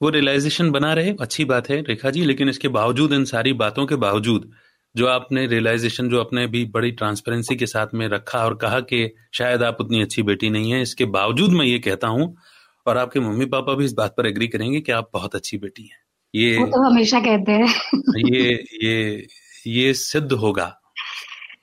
वो 0.00 0.08
रियलाइजेशन 0.08 0.70
बना 0.70 0.92
रहे 0.92 1.14
अच्छी 1.20 1.44
बात 1.44 1.68
है 1.70 1.80
रेखा 1.80 2.10
जी 2.10 2.24
लेकिन 2.24 2.48
इसके 2.48 2.68
बावजूद 2.68 3.12
इन 3.12 3.24
सारी 3.24 3.52
बातों 3.52 3.86
के 3.86 3.96
बावजूद 3.96 4.50
जो 4.94 5.06
आपने 5.06 5.46
रियलाइजेशन 5.46 6.08
जो 6.08 6.20
आपने 6.20 6.46
भी 6.46 6.64
बड़ी 6.64 6.90
ट्रांसपेरेंसी 6.90 7.56
के 7.56 7.66
साथ 7.66 7.86
में 7.94 8.06
रखा 8.08 8.44
और 8.44 8.54
कहा 8.54 8.80
कि 8.80 9.10
शायद 9.32 9.62
आप 9.62 9.76
उतनी 9.80 10.00
अच्छी 10.02 10.22
बेटी 10.22 10.50
नहीं 10.50 10.72
है 10.72 10.80
इसके 10.82 11.04
बावजूद 11.04 11.50
मैं 11.50 11.66
ये 11.66 11.78
कहता 11.78 12.08
हूँ 12.08 12.34
और 12.86 12.98
आपके 12.98 13.20
मम्मी 13.20 13.46
पापा 13.46 13.74
भी 13.74 13.84
इस 13.84 13.92
बात 13.92 14.14
पर 14.16 14.26
एग्री 14.26 14.48
करेंगे 14.48 14.80
कि 14.80 14.92
आप 14.92 15.10
बहुत 15.14 15.34
अच्छी 15.34 15.58
बेटी 15.58 15.82
हैं। 15.82 15.98
ये 16.34 16.56
वो 16.58 16.66
तो 16.66 16.82
हमेशा 16.82 17.20
कहते 17.20 17.52
हैं। 17.52 17.66
ये 18.32 18.64
ये 18.82 19.26
ये 19.66 19.92
सिद्ध 19.94 20.32
होगा 20.32 20.74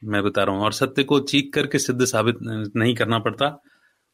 मैं 0.03 0.23
बता 0.23 0.43
रहा 0.43 0.55
हूँ 0.55 0.63
और 0.63 0.73
सत्य 0.73 1.03
को 1.03 1.19
चीख 1.19 1.51
करके 1.53 1.79
सिद्ध 1.79 2.05
साबित 2.05 2.37
नहीं 2.75 2.95
करना 2.95 3.19
पड़ता 3.19 3.63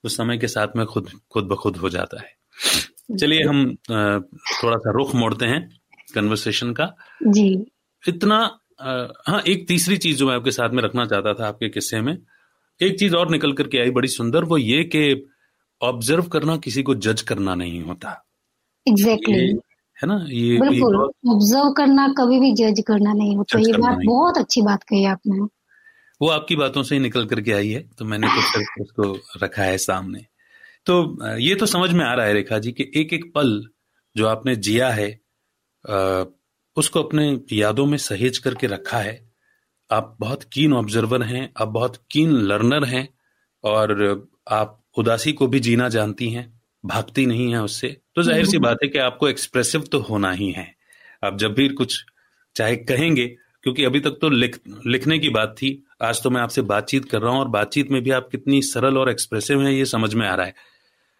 उस 0.03 0.17
समय 0.17 0.37
के 0.37 0.47
साथ 0.47 0.67
में 0.75 0.85
खुद 0.85 1.09
खुद 1.31 1.47
ब 1.47 1.55
खुद 1.55 1.77
हो 1.77 1.89
जाता 1.89 2.21
है। 2.21 2.35
चलिए 3.19 3.43
हम 3.43 3.75
थोड़ा 4.63 4.77
सा 4.77 4.91
रुख 4.91 5.15
मोड़ते 5.15 5.45
हैं 5.45 5.79
कन्वर्सेशन 6.15 6.73
का। 6.73 6.95
जी। 7.27 7.65
इतना 8.07 8.59
हाँ 9.27 9.41
एक 9.47 9.67
तीसरी 9.67 9.97
चीज़ 9.97 10.17
जो 10.17 10.27
मैं 10.27 10.35
आपके 10.35 10.51
साथ 10.51 10.69
में 10.69 10.83
रखना 10.83 11.05
चाहता 11.05 11.33
था 11.33 11.47
आपके 11.47 11.69
किस्से 11.69 12.01
में 12.01 12.17
एक 12.81 12.99
चीज़ 12.99 13.15
और 13.15 13.31
निकल 13.31 13.53
करके 13.53 13.77
आई 13.77 13.89
बड़ी 13.89 14.07
सुंदर 14.07 14.43
वो 14.43 14.57
ये 14.57 14.83
कि 14.83 15.29
ऑब्ज़र्व 15.81 16.23
करना 16.23 16.57
किसी 16.57 16.83
को 16.83 16.95
जज 16.95 17.21
करना 17.21 17.55
नहीं 17.55 17.81
होता। 17.81 18.25
Exactly 18.87 19.35
exactly. 19.35 19.61
है 20.01 20.07
ना? 20.07 20.25
ये 20.29 20.57
बिल्कुल। 20.57 20.95
ऑब्ज़र्व 21.29 21.71
करना 21.71 22.07
कभी 22.07 22.39
भी 22.39 22.53
जज 22.53 22.83
करना 22.87 23.13
नहीं 23.13 23.37
होता। 23.37 23.59
ये 23.59 23.73
बात 23.73 23.97
बहुत 24.05 24.37
अच्छी 24.37 24.61
बात 24.61 24.83
कही 24.83 25.05
आपने। 25.05 25.39
वो 26.21 26.27
आपकी 26.27 26.55
बातों 26.55 26.83
से 26.83 26.95
ही 26.95 27.01
निकल 27.01 27.25
करके 27.25 27.51
आई 27.51 27.69
है 27.69 27.89
तो 27.99 28.05
मैंने 28.05 28.27
सिर्फ़ 28.57 28.81
उसको 28.81 29.17
रखा 29.43 29.63
है 29.63 29.77
सामने। 29.77 30.25
तो 30.87 31.37
ये 31.39 31.55
तो 31.55 31.65
समझ 31.65 31.91
में 31.91 32.03
आ 32.05 32.13
रहा 32.13 32.25
है 32.25 32.33
रेखा 32.33 32.59
जी 32.59 32.71
कि 32.71 32.91
एक 32.95 33.13
एक 33.13 33.31
पल 33.35 33.61
जो 34.15 34.27
आपने 34.27 34.55
जिया 34.57 34.89
है 34.91 35.09
उसको 36.77 37.01
अपने 37.01 37.25
यादों 37.51 37.85
में 37.85 37.97
सहेज 37.99 38.37
करके 38.37 38.67
रखा 38.67 38.97
है। 38.97 39.19
आप 39.89 40.15
बहुत 40.19 40.43
कीन 40.43 40.73
ऑब्जर्वर 40.73 41.23
हैं, 41.23 41.49
आप 41.57 41.67
बहुत 41.67 41.97
कीन 42.11 42.31
लर्नर 42.31 42.85
हैं 42.85 43.07
और 43.63 44.27
आप 44.51 44.79
उदासी 44.97 45.33
को 45.33 45.47
भी 45.47 45.59
जीना 45.59 45.89
जानती 45.89 46.29
हैं, 46.29 46.45
भागती 46.83 47.25
नहीं 47.25 47.51
है 47.53 47.61
उससे। 47.61 47.87
तो 48.15 48.23
ज़ाहिर 48.23 48.45
सी 48.45 48.57
बात 48.59 48.77
है 48.83 48.89
कि 48.89 48.99
आपको 48.99 49.27
एक्सप्रेसिव 49.29 49.81
तो 49.91 49.99
होना 50.01 50.31
ही 50.31 50.49
है। 50.51 50.67
आप 51.23 51.37
जब 51.37 51.53
भी 51.53 51.67
कुछ 51.71 52.03
चाहे 52.55 52.75
कहेंगे, 52.77 53.27
क्योंकि 53.63 53.83
अभी 53.85 53.99
तक 53.99 54.17
तो 54.21 54.29
लिख, 54.29 54.59
लिखने 54.87 55.19
की 55.19 55.29
बात 55.29 55.55
थी, 55.57 55.83
आज 56.01 56.21
तो 56.23 56.29
मैं 56.29 56.41
आपसे 56.41 56.61
बातचीत 56.63 57.05
कर 57.05 57.21
रहा 57.21 57.31
हूँ 57.31 57.39
और 57.39 57.47
बातचीत 57.49 57.91
में 57.91 58.01
भी 58.03 58.11
आप 58.11 58.27
कितनी 58.31 58.61
सरल 58.63 58.97
और 58.97 59.09
एक्सप्रेसिव 59.09 59.61
हैं, 59.61 59.71
ये 59.71 59.85
समझ 59.87 60.13
में 60.13 60.27
आ 60.27 60.35
रहा 60.35 60.45
है। 60.45 60.71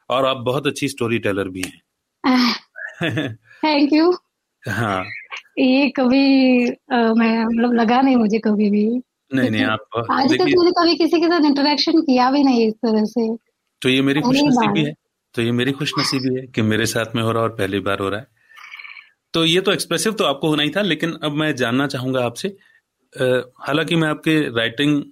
और 0.10 0.26
आप 0.26 0.38
बहुत 0.38 0.68
अच्छी 0.68 0.88
स्टोरी 0.88 1.20
टेलर 1.20 1.49
भी 1.49 1.62
हैं। 1.62 1.82
थैंक 3.64 3.93
यू 3.93 4.14
हाँ। 4.70 5.04
ये 5.60 5.89
कभी 5.89 6.68
आ, 6.70 7.14
मैं 7.14 7.45
मतलब 7.45 7.74
लगा 7.74 8.01
नहीं 8.01 8.16
मुझे 8.16 8.39
कभी 8.39 8.70
भी। 8.70 9.01
नहीं 9.36 9.49
नहीं 9.49 9.64
आप 9.64 9.80
आज 10.12 10.34
तक 10.34 10.41
मैंने 10.41 10.72
कभी 10.72 10.95
किसी 10.95 11.22
के 11.22 11.28
साथ 11.28 11.45
इंटरेक्शन 11.45 12.01
किया 12.01 12.32
भी 12.32 12.43
नहीं 12.43 12.68
इस 12.68 12.74
तरह 12.74 13.04
से। 13.04 13.38
तो 13.82 13.89
ये 13.89 14.01
मेरी 14.01 14.22
खुश 14.22 14.38
नसीबी 14.39 14.84
है। 14.84 14.93
तो 15.34 15.41
ये 15.41 15.51
मेरी 15.51 15.72
खुश 15.72 15.91
नसीबी 15.99 16.36
है 16.36 16.47
कि 16.47 16.62
मेरे 16.62 16.86
साथ 16.86 17.06
में 17.16 17.24
हो 17.24 17.32
रहा 17.32 17.43
और 17.43 17.49
पहली 17.49 17.80
बार 17.80 17.99
हो 17.99 18.10
रहा 18.10 18.20
है। 18.20 18.28
तो 19.34 19.45
ये 19.45 19.62
तो 19.62 19.72
एक्सप्रेसिव 19.72 20.14
तो 20.14 20.24
आपको 20.24 20.47
होना 20.47 20.64
ही 20.64 20.70
था 20.70 20.82
लेकिन 20.82 21.14
अब 21.24 21.32
मैं 21.32 21.56
जानना 21.56 21.88
चाहूँगा 21.88 22.26
आपसे 22.26 22.47
हालाँकि 23.60 23.95
मैं 23.95 24.08
आपके 24.08 24.39
राइटिंग 24.39 25.04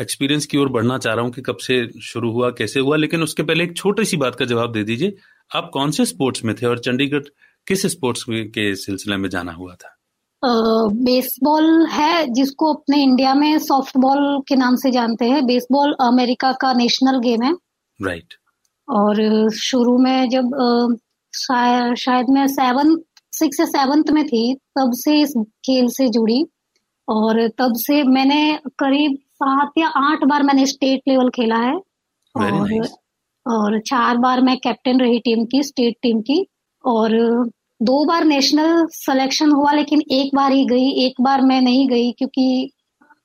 एक्सपीरियंस 0.00 0.46
की 0.46 0.58
ओर 0.58 0.68
बढ़ना 0.68 0.98
चाह 0.98 1.14
रहा 1.14 1.24
हूँ 1.24 1.32
कि 1.32 1.42
कब 1.42 1.56
से 1.56 1.76
शुरू 2.02 2.30
हुआ 2.32 2.50
कैसे 2.50 2.80
हुआ 2.80 2.96
लेकिन 2.96 3.22
उसके 3.22 3.42
पहले 3.42 3.64
एक 3.64 3.76
छोटी 3.76 4.04
सी 4.04 4.16
बात 4.16 4.34
का 4.34 4.44
जवाब 4.44 4.72
दे 4.72 4.82
दीजिए। 4.84 5.16
आप 5.50 5.70
कौन 5.72 5.90
से 5.90 6.04
स्पोर्ट्स 6.04 6.44
में 6.44 6.54
थे 6.54 6.66
और 6.66 6.78
चंडीगढ़ 6.78 7.28
किस 7.66 7.86
स्पोर्ट्स 7.86 8.24
के 8.30 8.74
सिलसिले 8.76 9.16
में 9.16 9.28
जाना 9.28 9.52
हुआ 9.52 9.74
था? 9.74 9.94
बेसबॉल 10.42 11.86
है 11.86 12.26
जिसको 12.32 12.72
अपने 12.74 13.02
इंडिया 13.02 13.34
में 13.34 13.58
सॉफ्टबॉल 13.58 14.40
के 14.48 14.56
नाम 14.56 14.76
से 14.76 14.90
जानते 14.90 15.24
हैं। 15.24 15.44
बेसबॉल 15.46 15.94
अमेरिका 16.00 16.52
का 16.52 16.72
नेशनल 16.72 17.18
गेम 17.20 17.42
है। 17.42 17.52
राइट 18.00 18.34
और 18.88 19.50
शुरू 19.52 19.98
में 19.98 20.28
जब 20.28 20.96
शायद 21.32 21.94
शायद 21.96 22.30
मैं 22.30 22.46
सेवन 22.48 22.96
सिक्स 23.32 23.60
या 23.60 23.66
सेवन्थ 23.66 24.10
में 24.10 24.24
थी 24.26 24.54
तब 24.78 24.92
से 24.94 25.20
इस 25.20 25.34
खेल 25.66 25.88
से 25.88 26.08
जुड़ी। 26.08 26.44
और 27.08 27.46
तब 27.48 27.72
से 27.76 28.02
मैंने 28.04 28.58
करीब 28.78 29.16
सात 29.42 29.72
या 29.78 29.88
आठ 29.88 30.24
बार 30.24 30.42
मैंने 30.42 30.66
स्टेट 30.66 31.00
लेवल 31.08 31.28
खेला 31.28 31.56
है। 31.56 31.74
और 32.34 32.72
nice. 32.72 32.90
और 33.46 33.80
चार 33.80 34.16
बार 34.16 34.40
मैं 34.40 34.56
कैप्टन 34.56 35.00
रही 35.00 35.18
टीम 35.18 35.44
की 35.44 35.62
स्टेट 35.62 35.94
टीम 36.02 36.20
की। 36.20 36.46
और 36.84 37.10
दो 37.82 38.04
बार 38.04 38.24
नेशनल 38.24 38.86
सिलेक्शन 38.86 39.50
हुआ 39.50 39.72
लेकिन 39.72 40.02
एक 40.10 40.30
बार 40.34 40.52
ही 40.52 40.64
गई 40.64 40.90
एक 41.06 41.20
बार 41.20 41.40
मैं 41.40 41.60
नहीं 41.60 41.88
गई 41.88 42.12
क्योंकि 42.12 42.70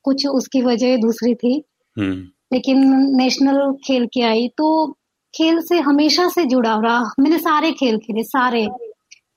कुछ 0.04 0.28
उसकी 0.28 0.62
वजह 0.62 0.98
दूसरी 0.98 1.36
थी। 1.36 1.64
हम्म। 1.98 2.28
लेकिन 2.54 2.84
नेशनल 3.16 3.74
खेल 3.86 4.06
के 4.06 4.22
आई 4.22 4.48
तो 4.48 4.92
खेल 5.34 5.62
से 5.62 5.80
हमेशा 5.80 6.28
से 6.30 6.46
जुड़ा 6.46 6.76
रहा। 6.84 7.04
मैंने 7.20 7.38
सारे 7.38 7.72
खेल 7.72 7.98
खेले 7.98 8.24
सारे। 8.24 8.68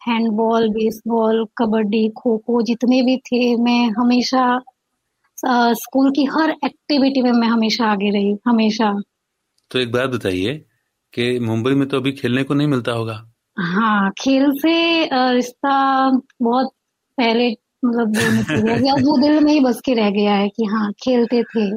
हैंडबॉल 0.08 0.68
बेसबॉल 0.68 1.46
कबड्डी 1.58 2.08
खो 2.08 2.36
खो 2.38 2.62
जितने 2.62 3.02
भी 3.02 3.16
थे 3.16 3.56
मैं 3.56 3.90
हमेशा 3.90 4.60
स्कूल 5.46 6.10
की 6.10 6.24
हर 6.24 6.50
एक्टिविटी 6.50 7.22
में 7.22 7.32
मैं 7.32 7.48
हमेशा 7.48 7.84
आगे 7.84 8.10
रही 8.10 8.36
हमेशा। 8.46 9.02
तो 9.70 9.78
एक 9.78 9.92
बात 9.92 10.10
बताइए 10.10 10.64
कि 11.14 11.38
मुंबई 11.38 11.72
में 11.72 11.88
तो 11.88 11.96
अभी 11.96 12.12
खेलने 12.12 12.42
को 12.42 12.54
नहीं 12.54 12.68
मिलता 12.68 12.92
होगा। 12.92 13.32
हाँ 13.58 14.10
खेल 14.10 14.50
से 14.50 15.08
रिश्ता 15.34 16.10
बहुत 16.42 16.72
पहले 17.16 17.50
मतलब 17.84 18.16
वो 18.16 18.96
वो 18.96 19.22
दिल 19.22 19.40
में 19.40 19.52
ही 19.52 19.60
बस 19.60 19.80
के 19.84 19.94
रह 19.94 20.10
गया 20.10 20.34
है 20.34 20.48
कि 20.48 20.64
हाँ 20.64 20.92
खेलते 20.92 21.42
थे। 21.42 21.76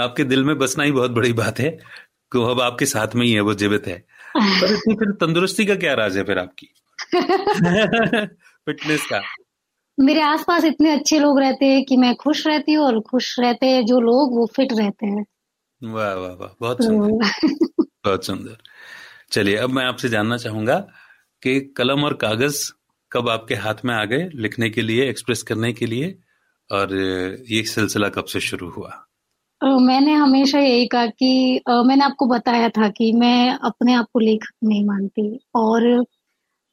आपके 0.00 0.24
दिल 0.24 0.44
में 0.44 0.58
बसना 0.58 0.84
ही 0.84 0.92
बहुत 0.92 1.10
बड़ी 1.10 1.32
बात 1.32 1.58
है। 1.58 1.70
कि 2.32 2.50
अब 2.50 2.60
आपके 2.60 2.86
साथ 2.86 3.08
में 3.14 3.26
ही 3.26 3.32
है 3.32 3.40
वो 3.40 3.54
जीवित 3.54 3.86
है। 3.86 3.98
पर 4.36 4.76
फिर 4.76 5.10
तंदुरुस्ती 5.10 5.66
का 5.66 5.74
क्या 5.74 5.94
राज 5.94 6.16
है 6.16 6.24
फिर 6.24 6.38
आपकी? 6.38 6.66
फिटनेस 8.66 9.06
का। 9.06 9.20
मेरे 10.00 10.20
आसपास 10.20 10.64
इतने 10.64 10.90
अच्छे 10.90 11.18
लोग 11.18 11.40
रहते 11.40 11.66
हैं 11.66 11.84
कि 11.84 11.96
मैं 11.96 12.14
खुश 12.14 12.46
रहती 12.46 12.72
हूँ 12.72 12.86
और 12.86 13.00
खुश 13.00 13.40
रहते 13.40 13.66
हैं 13.66 13.86
जो 13.86 14.00
लोग 14.00 14.36
वो 14.36 14.46
फिट 14.46 14.68
रहते 14.72 15.06
हैं। 15.06 15.26
वाह 15.84 16.14
वाह 16.14 16.30
वाह 16.30 16.56
बहुत 16.60 16.84
सुंदर। 16.84 17.24
तो 17.26 17.84
बहुत 17.84 18.24
सुंदर। 18.24 18.56
चलिए 19.32 19.56
अब 19.56 19.70
मैं 19.70 19.84
आपसे 19.84 20.08
जानना 20.08 20.36
चाहूँगा 20.36 20.78
कि 21.42 21.60
कलम 21.60 22.04
और 22.04 22.14
कागज़ 22.14 22.72
कब 23.12 23.28
आपके 23.28 23.54
हाथ 23.54 23.74
में 23.84 23.94
आ 23.94 24.04
गए 24.04 24.30
लिखने 24.34 24.70
के 24.70 24.82
लिए 24.82 25.10
एक्सप्रेस 25.10 25.42
करने 25.42 25.72
के 25.72 25.86
लिए 25.86 26.18
और 26.72 26.94
ये 27.50 27.62
सिलसिला 27.62 28.08
कब 28.08 28.24
से 28.24 28.40
शुरू 28.40 28.70
हुआ? 28.70 29.02
मैंने 29.64 30.12
हमेशा 30.12 30.58
यही 30.58 30.86
कहा 30.86 31.06
कि 31.06 31.60
मैंने 31.68 32.04
आपको 32.04 32.26
बताया 32.26 32.68
था 32.68 32.88
कि 32.88 33.12
मैं 33.12 33.50
अपने 33.50 33.94
आप 33.94 34.06
को 34.12 34.18
लेखक 34.18 34.54
नहीं 34.64 34.84
मानती 34.84 35.40
और 35.54 36.04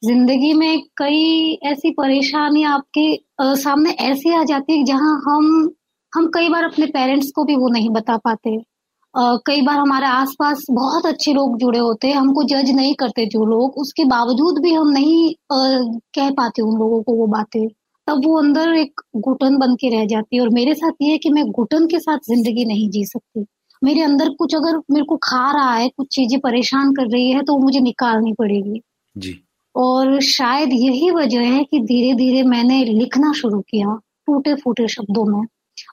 ज़िंदगी 0.04 0.52
में 0.54 0.80
कई 0.96 1.52
ऐसी 1.64 1.90
परेशानी 1.92 2.62
आपके 2.66 3.06
सामने 3.58 3.90
ऐसी 4.02 4.34
आ 4.34 4.42
जाती 4.44 4.78
है 4.78 4.84
जहाँ 4.84 5.14
हम 5.26 5.70
हम 6.12 6.26
कई 6.34 6.48
बार 6.48 6.64
अपने 6.64 6.86
पेरेंट्स 6.88 7.30
को 7.36 7.44
भी 7.44 7.56
वो 7.56 7.68
नहीं 7.68 7.90
बता 7.90 8.16
पाते। 8.18 8.56
कई 9.14 9.62
बार 9.62 9.78
हमारे 9.78 10.06
आसपास 10.06 10.64
बहुत 10.70 11.06
अच्छे 11.06 11.32
लोग 11.32 11.56
जुड़े 11.58 11.78
होते 11.78 12.08
हैं, 12.08 12.16
हमको 12.16 12.42
जज 12.44 12.70
नहीं 12.70 12.94
करते 12.94 13.26
जो 13.26 13.44
लोग, 13.44 13.78
उसके 13.78 14.04
बावजूद 14.04 14.58
भी 14.62 14.72
हम 14.72 14.88
नहीं 14.90 15.34
कह 15.52 16.30
पाते 16.32 16.62
उन 16.62 16.78
लोगों 16.78 17.02
को 17.02 17.14
वो 17.14 17.26
बातें। 17.28 17.66
तब 18.08 18.24
वो 18.24 18.38
अंदर 18.38 18.74
एक 18.76 19.00
घुटन 19.18 19.56
बन 19.58 19.74
के 19.74 19.88
रह 19.90 20.04
जाती 20.06 20.36
है 20.36 20.42
और 20.42 20.48
मेरे 20.50 20.74
साथ 20.74 21.02
ये 21.02 21.10
है 21.10 21.18
कि 21.18 21.30
मैं 21.30 21.44
घुटन 21.46 21.86
के 21.86 21.98
साथ 22.00 22.18
ज़िंदगी 22.28 22.64
नहीं 22.64 22.88
जी 22.90 23.04
सकती। 23.06 23.44
मेरे 23.82 24.02
अंदर 24.02 24.28
कुछ 24.38 24.54
अगर 24.54 24.78
मेरे 24.90 25.04
को 25.04 25.16
खा 25.22 25.50
रहा 25.52 25.74
है, 25.74 25.88
कुछ 25.88 26.14
चीज़ें 26.14 26.38
परेशान 26.40 26.92
कर 26.92 27.10
रही 27.10 27.30
है 27.30 27.42
तो 27.42 27.58
मुझे 27.58 27.80
निकालनी 27.80 28.32
पड़ेगी। 28.32 28.80
जी। 29.16 29.40
और 29.74 30.20
शायद 30.20 30.72
यही 30.72 31.10
वजह 31.10 31.40
है 31.54 31.62
कि 31.64 31.78
धीरे 31.80 32.14
धीरे 32.14 32.42
मैंने 32.42 32.84
लिखना 32.84 33.32
शुरू 33.32 33.60
किया 33.60 33.94
टूटे 34.26 34.54
फूटे 34.54 34.88
शब्दों 34.88 35.24
में। 35.26 35.46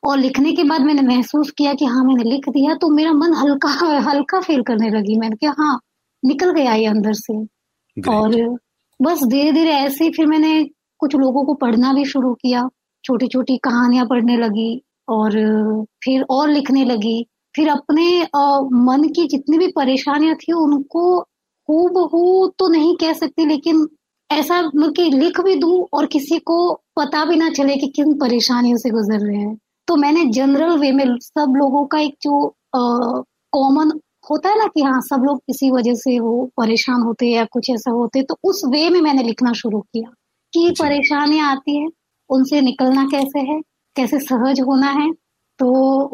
और 0.05 0.17
लिखने 0.17 0.51
के 0.51 0.63
बाद 0.63 0.81
मैंने 0.81 1.01
महसूस 1.01 1.51
किया 1.51 1.73
कि 1.73 1.85
हाँ 1.85 2.03
मैंने 2.03 2.23
लिख 2.23 2.49
दिया 2.49 2.75
तो 2.75 2.89
मेरा 2.89 3.11
मन 3.13 3.33
हल्का 3.33 3.69
हल्का 4.09 4.39
फील 4.41 4.61
करने 4.63 4.89
लगी 4.89 5.17
मैंने 5.19 5.35
कहा 5.35 5.53
हाँ 5.59 5.79
निकल 6.23 6.51
गया 6.51 6.73
ये 6.73 6.85
अंदर 6.85 7.13
से। 7.13 7.37
और 7.97 8.35
बस 8.99 9.23
धीरे 9.23 9.51
धीरे 9.51 9.71
ऐसे 9.71 10.03
ही 10.03 10.11
फिर 10.11 10.25
मैंने 10.27 10.63
कुछ 10.99 11.15
लोगों 11.15 11.43
को 11.45 11.53
पढ़ना 11.53 11.93
भी 11.93 12.05
शुरू 12.05 12.33
किया 12.33 12.67
छोटी 13.03 13.27
छोटी 13.27 13.57
कहानियाँ 13.57 14.05
पढ़ने 14.05 14.37
लगी 14.37 14.81
और 15.09 15.31
फिर 16.03 16.21
और 16.29 16.49
लिखने 16.49 16.85
लगी। 16.85 17.25
फिर 17.55 17.69
अपने 17.69 18.23
आ, 18.23 18.59
मन 18.61 19.03
की 19.15 19.27
जितनी 19.27 19.57
भी 19.57 19.67
परेशानियाँ 19.67 20.35
थी 20.35 20.53
उनको 20.53 21.25
हूबहू 21.69 22.47
तो 22.59 22.67
नहीं 22.67 22.95
कह 22.95 23.13
सकती 23.13 23.45
लेकिन 23.45 23.87
ऐसा 24.29 24.61
मतलब 24.61 24.93
कि 24.95 25.09
लिख 25.11 25.39
भी 25.41 25.55
दू 25.55 25.89
और 25.93 26.05
किसी 26.05 26.37
को 26.41 26.57
पता 26.99 27.23
भी 27.25 27.35
ना 27.35 27.49
चले 27.51 27.75
कि 27.77 27.87
किन 27.87 28.13
परेशानियों 28.19 28.77
से 28.77 28.89
गुजर 28.89 29.25
रहे 29.27 29.37
हैं। 29.37 29.57
तो 29.87 29.95
मैंने 29.95 30.25
जनरल 30.31 30.77
वे 30.79 30.91
में 30.91 31.05
सब 31.19 31.53
लोगों 31.57 31.85
का 31.85 31.99
एक 31.99 32.15
जो 32.23 32.53
कॉमन 32.75 33.91
होता 34.29 34.49
है 34.49 34.57
ना 34.59 34.65
कि 34.67 34.81
हाँ 34.81 34.99
सब 35.01 35.23
लोग 35.25 35.37
किसी 35.39 35.71
वजह 35.71 35.93
से 35.95 36.19
वो 36.19 36.45
परेशान 36.57 37.01
होते 37.01 37.25
हैं 37.25 37.33
या 37.33 37.45
कुछ 37.45 37.69
ऐसा 37.69 37.91
होते 37.91 38.21
तो 38.23 38.37
उस 38.43 38.61
वे 38.69 38.89
में 38.89 38.99
मैंने 39.01 39.23
लिखना 39.23 39.53
शुरू 39.53 39.79
किया 39.81 40.09
कि 40.53 40.69
परेशानियाँ 40.79 41.51
आती 41.51 41.77
है 41.77 41.87
उनसे 42.29 42.61
निकलना 42.61 43.03
कैसे 43.11 43.39
है 43.51 43.59
कैसे 43.95 44.19
सहज 44.19 44.61
होना 44.61 44.91
है 44.91 45.11
तो 45.59 45.67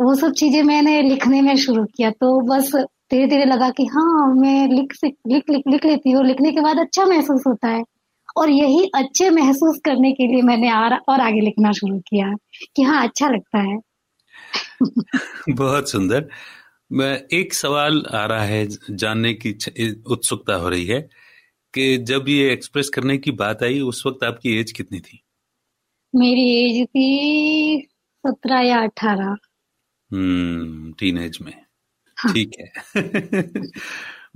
वो 0.03 0.13
सब 0.15 0.31
चीज़ें 0.33 0.61
मैंने 0.63 1.01
लिखने 1.01 1.41
में 1.41 1.55
शुरू 1.57 1.83
किया। 1.97 2.09
तो 2.11 2.39
बस 2.47 2.71
धीरे 3.11 3.27
धीरे 3.27 3.45
लगा 3.45 3.69
कि 3.69 3.85
हाँ 3.85 4.33
मैं 4.35 4.67
लिख 4.67 4.93
लिख 5.03 5.49
लिख 5.49 5.67
लिख 5.67 5.85
लेती 5.85 6.11
हूँ। 6.11 6.25
लिखने 6.25 6.51
के 6.51 6.61
बाद 6.61 6.79
अच्छा 6.79 7.05
महसूस 7.05 7.43
होता 7.47 7.67
है। 7.67 7.83
और 8.37 8.49
यही 8.49 8.89
अच्छे 8.95 9.29
महसूस 9.29 9.79
करने 9.85 10.11
के 10.11 10.27
लिए 10.27 10.41
मैंने 10.41 10.69
आर, 10.69 10.93
और 11.09 11.21
आगे 11.21 11.41
लिखना 11.41 11.71
शुरू 11.71 11.99
किया 11.99 12.33
कि 12.75 12.83
हाँ 12.83 13.07
अच्छा 13.07 13.29
लगता 13.29 13.59
है। 13.59 13.77
बहुत 15.49 15.89
सुंदर। 15.89 16.27
मैं 16.91 17.13
एक 17.33 17.53
सवाल 17.53 18.03
आ 18.13 18.25
रहा 18.25 18.43
है 18.43 18.67
जानने 18.91 19.33
की 19.33 19.51
उत्सुकता 20.07 20.55
हो 20.55 20.69
रही 20.69 20.85
है 20.85 20.99
कि 21.73 21.97
जब 21.97 22.25
ये 22.29 22.51
एक्सप्रेस 22.53 22.89
करने 22.89 23.17
की 23.17 23.31
बात 23.31 23.63
आई 23.63 23.79
उस 23.79 24.03
वक्त 24.07 24.23
आपकी 24.23 24.59
एज 24.59 24.71
कितनी 24.71 24.99
थी? 24.99 25.21
मेरी 26.13 26.49
एज 26.59 26.85
थी 26.87 27.87
सत्रह 28.23 28.59
या 28.59 28.81
अठारह। 28.81 29.35
हम्म 30.11 30.91
टीन 30.91 31.17
एज 31.17 31.37
में। 31.41 31.53
ठीक 32.17 32.51
है। 32.59 32.71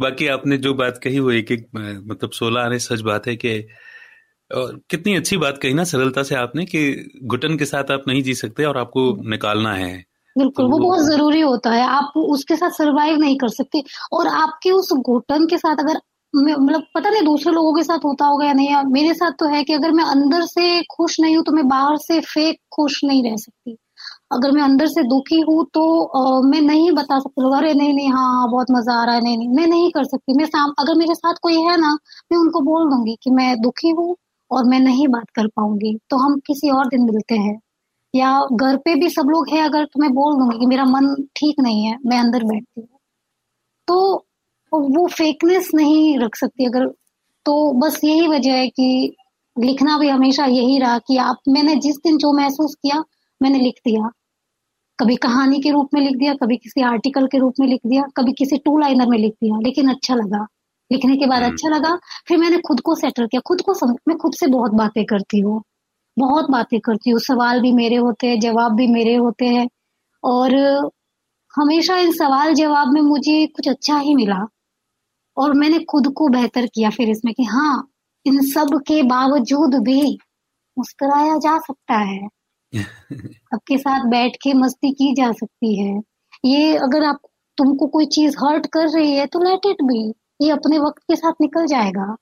बाकी 0.02 0.28
आपने 0.28 0.58
जो 0.58 0.74
बात 0.74 1.00
कही 1.04 1.20
वो 1.20 1.32
एक 1.32 1.52
एक 1.52 1.68
मतलब 1.76 2.32
सोलह 2.32 2.62
आने 2.62 2.80
सच 2.80 3.02
बात 3.02 3.28
है 3.28 3.36
कि 3.36 3.60
और 4.52 4.80
कितनी 4.90 5.16
अच्छी 5.16 5.38
बात 5.38 5.58
कही 5.58 5.74
ना 5.74 5.84
सरलता 5.84 6.24
से 6.24 6.36
आपने 6.36 6.66
कि 6.66 6.82
घुटन 7.24 7.58
के 7.58 7.66
साथ 7.66 7.92
आप 7.92 8.04
नहीं 8.08 8.24
जी 8.24 8.34
सकते 8.34 8.64
और 8.64 8.78
आपको 8.78 9.30
निकालना 9.30 9.74
है। 9.74 9.94
बिल्कुल 10.36 10.66
तो 10.66 10.72
वो 10.72 10.78
बहुत 10.80 11.06
ज़रूरी 11.06 11.42
होता 11.42 11.72
है। 11.72 11.88
आप 11.88 12.14
उसके 12.18 12.56
साथ 12.56 12.70
सरवाइव 12.70 13.18
नहीं 13.18 13.38
कर 13.38 13.50
सकते 13.50 13.84
और 14.14 14.28
आपके 14.28 14.72
उस 14.72 14.94
घुटन 14.94 15.48
के 15.48 15.58
साथ 15.58 15.76
अगर 15.80 16.00
मतलब 16.34 16.84
पता 16.96 17.10
नहीं 17.10 17.22
दूसरे 17.22 17.54
लोगों 17.54 17.74
के 17.76 17.84
साथ 17.84 18.06
होता 18.06 18.26
होगा 18.26 18.46
या 18.46 18.54
नहीं 18.54 18.76
मेरे 18.92 19.14
साथ 19.14 19.32
तो 19.40 19.48
है 19.48 19.64
कि 19.64 19.74
अगर 19.74 19.92
मैं 19.92 20.04
अंदर 20.04 20.46
से 20.46 20.82
खुश 20.92 21.20
नहीं 21.20 21.36
हूँ 21.36 21.44
तो 21.44 21.52
मैं 21.52 21.68
बाहर 21.68 21.98
से 21.98 22.20
फेक 22.20 22.60
खुश 22.76 23.00
नहीं 23.04 23.24
रह 23.24 23.36
सकती। 23.38 23.78
अगर 24.32 24.52
मैं 24.52 24.62
अंदर 24.64 24.88
से 24.88 25.04
दुखी 25.06 25.40
हूँ 25.42 25.66
तो 25.74 25.82
आ, 26.04 26.42
मैं 26.50 26.62
नहीं 26.62 26.92
बता 26.92 27.20
सकती 27.20 27.42
लोग 27.42 27.54
अरे 27.54 27.74
नहीं 27.74 27.94
नहीं 27.94 28.10
हाँ 28.10 28.26
हाँ 28.34 28.50
बहुत 28.52 28.68
मज़ा 28.72 28.94
आ 29.02 29.06
रहा 29.06 29.16
है 29.16 29.22
नहीं 29.22 29.38
नहीं 29.38 29.50
मैं 29.50 29.68
नहीं 29.68 29.90
कर 29.92 30.04
सकती। 30.06 30.34
मैं 30.38 30.46
साम 30.48 30.74
अगर 30.80 30.96
मेरे 30.98 31.16
साथ 31.16 31.36
कोई 31.42 31.62
है 31.62 31.78
ना 31.82 31.92
मैं 32.32 32.40
उनको 32.40 32.62
बोल 32.62 32.90
दूँगी 32.90 33.16
कि 33.24 33.32
मैं 33.32 33.56
दुखी 33.62 33.90
हूँ 33.92 34.16
और 34.52 34.66
मैं 34.66 34.80
नहीं 34.80 35.08
बात 35.08 35.30
कर 35.36 35.48
पाऊँगी। 35.48 35.98
तो 36.10 36.18
हम 36.18 36.38
किसी 36.48 36.70
और 36.70 36.88
दिन 36.88 37.04
मिलते 37.06 37.36
हैं। 37.38 37.60
या 38.14 38.32
घर 38.54 38.78
पे 38.78 38.96
भी 38.96 39.10
सब 39.10 39.30
लोग 39.30 39.50
है 39.50 39.62
अगर 39.66 39.86
तो 39.86 40.02
मैं 40.02 40.12
बोल 40.14 40.38
दूँगी 40.40 40.60
कि 40.60 40.66
मेरा 40.66 40.86
मन 40.86 41.14
ठीक 41.36 41.60
नहीं 41.62 41.86
है 41.86 41.98
मैं 42.06 42.20
अंदर 42.20 42.44
बैठती 42.44 42.82
हूँ। 42.82 42.88
तो 43.88 44.26
वो 44.72 45.08
फेकनेस 45.10 45.70
नहीं 45.76 46.18
रख 46.20 46.36
सकती 46.36 46.66
अगर 46.66 46.88
तो 47.46 47.56
बस 47.82 48.00
यही 48.04 48.28
वजह 48.28 48.54
है 48.54 48.68
कि 48.70 49.16
लिखना 49.56 49.98
भी 49.98 50.10
हमेशा 50.10 50.46
यही 50.48 50.80
रहा 50.80 50.98
कि 51.00 51.18
आप 51.20 51.38
मैंने 51.50 51.76
जिस 51.78 51.96
दिन 51.98 52.18
जो 52.18 52.34
महसूस 52.34 52.76
किया 52.76 53.04
मैंने 53.42 53.60
लिख 53.60 53.80
दिया। 53.86 54.10
कभी 55.02 55.16
कहानी 55.16 55.60
के 55.62 55.72
रूप 55.72 55.89
में 55.93 56.02
लिख 56.02 56.18
दिया 56.18 56.34
कभी 56.34 56.58
किसी 56.58 56.82
आर्टिकल 56.82 57.28
के 57.28 57.38
रूप 57.38 57.54
में 57.60 57.68
लिख 57.68 57.82
दिया 57.88 58.04
कभी 58.18 58.34
किसी 58.34 58.58
टू 58.58 58.78
लाइनर 58.80 59.08
में 59.08 59.18
लिख 59.18 59.34
दिया 59.34 59.60
लेकिन 59.60 59.89
अच्छा 59.89 60.16
लगा। 60.16 60.47
लिखने 60.91 61.18
के 61.18 61.26
बाद 61.26 61.43
हम्म। 61.43 61.52
अच्छा 61.54 61.70
लगा 61.70 61.95
फिर 62.28 62.38
मैंने 62.38 62.58
खुद 62.58 62.82
को 62.82 62.95
सेटल 62.95 63.28
किया। 63.28 63.41
खुद 63.47 63.62
को 63.62 63.74
समझ 63.74 63.95
मैं 64.08 64.18
खुद 64.18 64.34
से 64.34 64.47
बहुत 64.47 64.72
बातें 64.72 65.06
करती 65.06 65.39
हूँ। 65.39 65.62
बहुत 66.20 66.49
बातें 66.52 66.80
करती 66.80 67.10
हूँ। 67.10 67.20
सवाल 67.20 67.62
भी 67.62 67.72
मेरे 67.72 67.95
होते 67.95 68.28
हैं 68.28 68.39
जवाब 68.39 68.76
भी 68.76 68.88
मेरे 68.88 69.16
होते 69.16 69.45
हैं। 69.45 69.68
और 70.24 70.56
हमेशा 71.54 71.97
इन 71.97 72.12
सवाल 72.12 72.54
जवाब 72.54 72.93
में 72.93 73.02
मुझे 73.02 73.47
कुछ 73.47 73.70
अच्छा 73.70 73.97
ही 73.99 74.16
मिला। 74.16 74.47
और 75.38 75.54
मैंने 75.54 75.80
खुद 75.80 76.14
को 76.18 76.28
बेहतर 76.28 76.66
किया 76.66 76.89
फिर 76.89 77.10
इसमें 77.10 77.34
कि 77.34 77.43
हाँ 77.43 77.88
इन 78.26 78.41
सब 78.41 78.80
के 78.88 79.04
बावजूद 79.04 79.76
भी 79.76 80.18
मुस्कुराया 80.78 81.38
जा 81.38 81.58
सकता 81.60 81.97
है। 81.97 82.28
सबके 83.52 83.78
साथ 83.78 84.06
बैठ 84.10 84.36
के 84.43 84.54
मस्ती 84.54 84.91
की 84.93 85.14
जा 85.14 85.32
सकती 85.32 85.76
है। 85.80 85.99
ये 86.45 86.76
अगर 86.78 87.04
आप 87.04 87.20
तुमको 87.58 87.88
कोई 87.88 88.06
चीज़ 88.08 88.36
हर्ट 88.38 88.66
कर 88.66 88.88
रही 88.89 89.14
है 89.14 89.26
तो 89.26 89.39
लेट 89.39 89.66
इट 89.66 89.84
बी 89.84 90.02
ये 90.41 90.52
अपने 90.52 90.80
वक्त 90.80 91.04
के 91.04 91.16
साथ 91.16 91.34
निकल 91.41 91.66
जाएगा। 91.68 92.16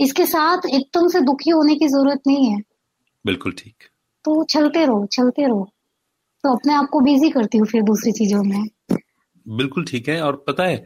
इसके 0.00 0.26
साथ 0.26 0.66
एकदम 0.66 1.08
से 1.08 1.20
दुखी 1.20 1.50
होने 1.50 1.74
की 1.74 1.88
ज़रूरत 1.88 2.20
नहीं 2.26 2.50
है। 2.50 2.60
बिल्कुल 3.24 3.52
ठीक। 3.52 3.84
तो 4.24 4.42
चलते 4.44 4.84
रहो 4.86 5.04
चलते 5.06 5.46
रहो। 5.46 5.68
तो 6.44 6.52
अपने 6.52 6.74
आप 6.74 6.88
को 6.92 7.00
बिज़ी 7.00 7.30
करती 7.30 7.58
हूँ 7.58 7.66
फिर 7.66 7.82
दूसरी 7.82 8.12
चीज़ों 8.12 8.42
में। 8.42 8.64
बिल्कुल 9.46 9.84
ठीक 9.84 10.08
है। 10.08 10.20
और 10.22 10.44
पता 10.48 10.64
है 10.64 10.76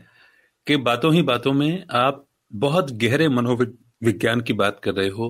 कि 0.66 0.76
बातों 0.76 1.12
ही 1.14 1.22
बातों 1.22 1.52
में 1.52 1.84
आप 1.96 2.24
बहुत 2.52 2.90
गहरे 2.92 3.28
मनोविज्ञान 3.28 4.40
की 4.40 4.52
बात 4.52 4.80
कर 4.84 4.94
रहे 4.94 5.08
हो। 5.08 5.28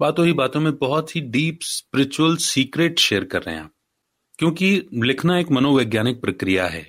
बातों 0.00 0.26
ही 0.26 0.32
बातों 0.32 0.60
में 0.60 0.72
बहुत 0.78 1.16
ही 1.16 1.20
डीप 1.30 1.58
स्पिरिचुअल 1.62 2.36
सीक्रेट 2.36 2.98
शेयर 2.98 3.24
कर 3.24 3.42
रहे 3.42 3.54
हैं 3.54 3.62
आप। 3.62 3.70
क्योंकि 4.38 4.70
लिखना 5.04 5.38
एक 5.38 5.50
मनोवैज्ञानिक 5.50 6.20
प्रक्रिया 6.20 6.66
है। 6.66 6.86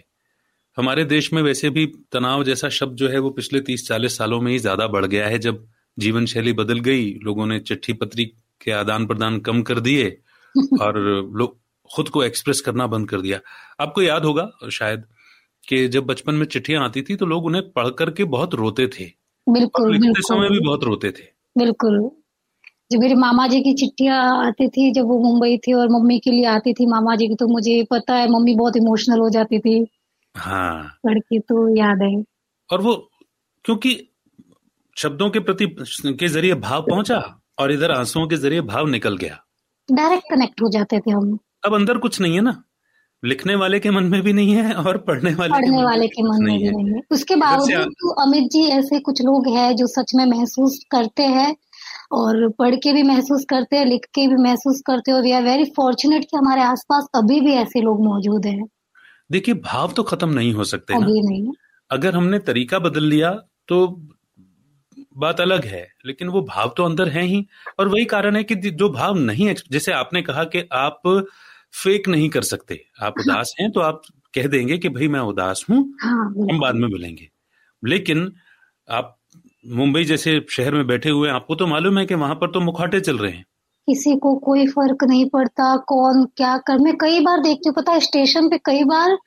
हमारे 0.77 1.03
देश 1.05 1.31
में 1.33 1.41
वैसे 1.43 1.69
भी 1.69 1.85
तनाव 2.13 2.43
जैसा 2.43 2.69
शब्द 2.69 2.97
जो 2.97 3.09
है 3.09 3.19
वो 3.19 3.29
पिछले 3.31 3.59
तीस 3.61 3.87
चालीस 3.87 4.17
सालों 4.17 4.39
में 4.41 4.51
ही 4.51 4.59
ज़्यादा 4.59 4.87
बढ़ 4.87 5.05
गया 5.05 5.27
है। 5.27 5.39
जब 5.39 5.65
जीवन 5.97 6.25
शैली 6.25 6.53
बदल 6.53 6.79
गई 6.81 7.13
लोगों 7.23 7.45
ने 7.47 7.59
चिट्ठी 7.61 7.93
पत्री 7.93 8.25
के 8.61 8.71
आदान 8.71 9.05
प्रदान 9.07 9.39
कम 9.41 9.61
कर 9.63 9.79
दिए 9.79 10.09
और 10.81 10.99
लोग 11.35 11.57
खुद 11.89 12.09
को 12.09 12.23
एक्सप्रेस 12.23 12.61
करना 12.61 12.87
बंद 12.87 13.09
कर 13.09 13.21
दिया। 13.21 13.39
आपको 13.81 14.01
याद 14.01 14.25
होगा 14.25 14.49
शायद 14.71 15.05
कि 15.67 15.87
जब 15.89 16.05
बचपन 16.05 16.35
में 16.35 16.45
चिट्ठियाँ 16.47 16.83
आती 16.85 17.01
थी 17.01 17.15
तो 17.15 17.25
लोग 17.25 17.45
उन्हें 17.45 17.63
पढ़ 17.71 17.89
करके 17.99 18.23
बहुत 18.31 18.55
रोते 18.55 18.87
थे। 18.89 19.05
बिल्कुल 19.47 19.91
लिखते 19.93 20.07
बिल्कुल। 20.07 20.23
समय 20.23 20.49
भी 20.49 20.59
बहुत 20.67 20.83
रोते 20.83 21.11
थे। 21.11 21.25
बिल्कुल। 21.55 21.99
जब 22.91 22.99
मेरे 22.99 23.15
मामा 23.15 23.47
जी 23.47 23.61
की 23.61 23.73
चिट्ठियाँ 23.73 24.47
आती 24.47 24.67
थी 24.67 24.91
जब 24.91 25.05
वो 25.05 25.19
मुंबई 25.19 25.57
थी 25.57 25.73
और 25.73 25.89
मम्मी 25.89 26.19
के 26.19 26.31
लिए 26.31 26.45
आती 26.45 26.73
थी 26.73 26.85
मामा 26.85 27.15
जी 27.15 27.27
की 27.27 27.35
तो 27.35 27.47
मुझे 27.47 27.83
पता 27.91 28.15
है 28.15 28.27
मम्मी 28.29 28.55
बहुत 28.55 28.77
इमोशनल 28.77 29.19
हो 29.19 29.29
जाती 29.29 29.59
थी। 29.59 29.87
हाँ। 30.35 30.83
पढ़ 31.05 31.19
के 31.19 31.39
तो 31.39 31.75
याद 31.75 32.01
है। 32.01 32.23
और 32.71 32.81
वो 32.81 33.09
क्योंकि 33.65 34.09
शब्दों 34.97 35.29
के 35.29 35.39
प्रति 35.39 35.65
के 36.19 36.27
ज़रिए 36.27 36.53
भाव 36.53 36.81
पहुँचा 36.81 37.41
और 37.59 37.71
इधर 37.71 37.91
आंसुओं 37.91 38.27
के 38.27 38.35
ज़रिए 38.35 38.61
भाव 38.61 38.87
निकल 38.87 39.17
गया। 39.17 39.39
डायरेक्ट 39.91 40.25
कनेक्ट 40.29 40.61
हो 40.61 40.69
जाते 40.69 40.99
थे 40.99 41.11
हम। 41.11 41.37
अब 41.65 41.73
अंदर 41.73 41.97
कुछ 41.97 42.21
नहीं 42.21 42.35
है 42.35 42.41
ना। 42.41 42.63
लिखने 43.23 43.55
वाले 43.55 43.79
के 43.79 43.91
मन 43.91 44.03
में 44.03 44.21
भी 44.21 44.33
नहीं 44.33 44.51
है 44.51 44.73
और 44.73 44.97
पढ़ने 44.97 45.33
वाले 45.33 45.53
के 45.53 45.59
पढ़ने 45.61 45.77
मन 45.77 45.83
वाले 45.83 46.07
के 46.07 46.23
मन 46.23 46.43
में 46.43 46.57
भी 46.59 46.69
नहीं 46.69 46.93
है। 46.93 47.01
उसके 47.11 47.35
बावजूद 47.35 47.91
तो 47.91 48.11
अमित 48.21 48.43
जी 48.43 48.63
ऐसे 48.69 48.99
कुछ 48.99 49.21
लोग 49.21 49.47
हैं 49.47 49.75
जो 49.75 49.87
सच 49.87 50.11
में 50.15 50.25
महसूस 50.25 50.79
करते 50.91 51.23
हैं 51.23 51.55
और 52.11 52.47
पढ़ 52.49 52.75
के 52.75 52.93
भी 52.93 53.03
महसूस 53.03 53.45
करते 53.49 53.77
हैं 53.77 53.85
लिख 53.85 54.05
के 54.05 54.27
भी 54.27 54.35
महसूस 54.35 54.81
करते 54.85 55.11
हैं 55.11 55.17
और 55.17 55.23
वी 55.23 55.31
आर 55.31 55.43
वेरी 55.43 55.65
फॉर्चुनेट 55.65 56.23
कि 56.23 56.37
हमारे 56.37 56.61
आसपास 56.61 57.07
अभी 57.15 57.39
भी 57.41 57.53
ऐसे 57.53 57.81
लोग 57.81 58.03
मौजूद 58.05 58.45
हैं। 58.45 58.67
देखिए 59.31 59.55
भाव 59.55 59.91
तो 59.91 60.03
खत्म 60.03 60.29
नहीं 60.29 60.53
हो 60.53 60.63
सकते 60.63 60.93
अभी 60.93 61.21
ना 61.21 61.29
नहीं। 61.29 61.51
अगर 61.91 62.15
हमने 62.15 62.39
तरीका 62.39 62.79
बदल 62.79 63.03
लिया 63.03 63.31
तो 63.67 63.87
बात 65.17 65.39
अलग 65.41 65.65
है 65.65 65.87
लेकिन 66.05 66.27
वो 66.27 66.41
भाव 66.41 66.73
तो 66.77 66.83
अंदर 66.83 67.09
है 67.09 67.23
ही। 67.23 67.45
और 67.79 67.87
वही 67.87 68.05
कारण 68.05 68.35
है 68.35 68.43
कि 68.43 68.55
जो 68.55 68.89
भाव 68.89 69.15
नहीं 69.15 69.53
जैसे 69.71 69.91
आपने 69.91 70.21
कहा 70.21 70.43
कि 70.43 70.67
आप 70.73 71.01
फेक 71.73 72.07
नहीं 72.07 72.29
कर 72.29 72.41
सकते 72.41 72.79
आप 73.01 73.13
उदास 73.19 73.55
हैं 73.59 73.71
तो 73.71 73.79
आप 73.79 74.01
कह 74.33 74.47
देंगे 74.47 74.77
कि 74.77 74.89
भाई 74.89 75.07
मैं 75.07 75.19
उदास 75.19 75.65
हूँ 75.69 75.77
हाँ 76.01 76.25
हम 76.51 76.59
बाद 76.59 76.75
में 76.75 76.87
मिलेंगे। 76.87 77.29
लेकिन 77.83 78.31
आप 78.89 79.17
मुंबई 79.65 80.03
जैसे 80.03 80.39
शहर 80.49 80.73
में 80.73 80.87
बैठे 80.87 81.09
हुए 81.09 81.29
आपको 81.29 81.55
तो 81.55 81.67
मालूम 81.67 81.97
है 81.97 82.05
कि 82.05 82.15
वहाँ 82.15 82.35
पर 82.35 82.51
तो 82.51 82.59
मुखाटे 82.59 82.99
चल 82.99 83.17
रहे 83.17 83.31
हैं। 83.31 83.43
किसी 83.87 84.15
को 84.15 84.33
कोई 84.35 84.65
फ़र्क 84.67 85.03
नहीं 85.03 85.25
पड़ता 85.29 85.75
कौन 85.87 86.23
क्या 86.37 86.57
कर 86.57 86.77
मैं 86.77 86.93
कई 86.97 87.19
बार 87.19 87.41
देखती 87.41 87.69
हूँ 87.69 87.75
पता 87.75 87.91
है 87.91 87.99
स्टेशन 87.99 88.49
पे 88.49 88.57
कई 88.57 88.83
बार 88.83 89.17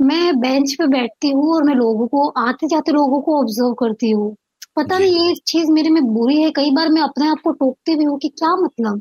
मैं 0.00 0.40
बेंच 0.40 0.74
पे 0.74 0.86
बैठती 0.86 1.30
हूँ 1.30 1.54
और 1.54 1.64
मैं 1.64 1.74
लोगों 1.74 2.06
को 2.06 2.28
आते 2.40 2.66
जाते 2.66 2.92
लोगों 2.92 3.20
को 3.20 3.38
ऑब्ज़र्व 3.40 3.72
करती 3.72 4.10
हूँ। 4.10 4.34
पता 4.76 4.98
नहीं 4.98 5.28
ये 5.28 5.34
चीज़ 5.46 5.70
मेरे 5.70 5.90
में 5.90 6.02
बुरी 6.04 6.40
है 6.42 6.50
कई 6.50 6.70
बार 6.70 6.88
मैं 6.88 7.02
अपने 7.02 7.28
आप 7.28 7.40
को 7.44 7.52
टोकती 7.52 7.94
भी 7.96 8.04
हूँ 8.04 8.18
कि 8.18 8.28
क्या 8.28 8.54
मतलब? 8.56 9.00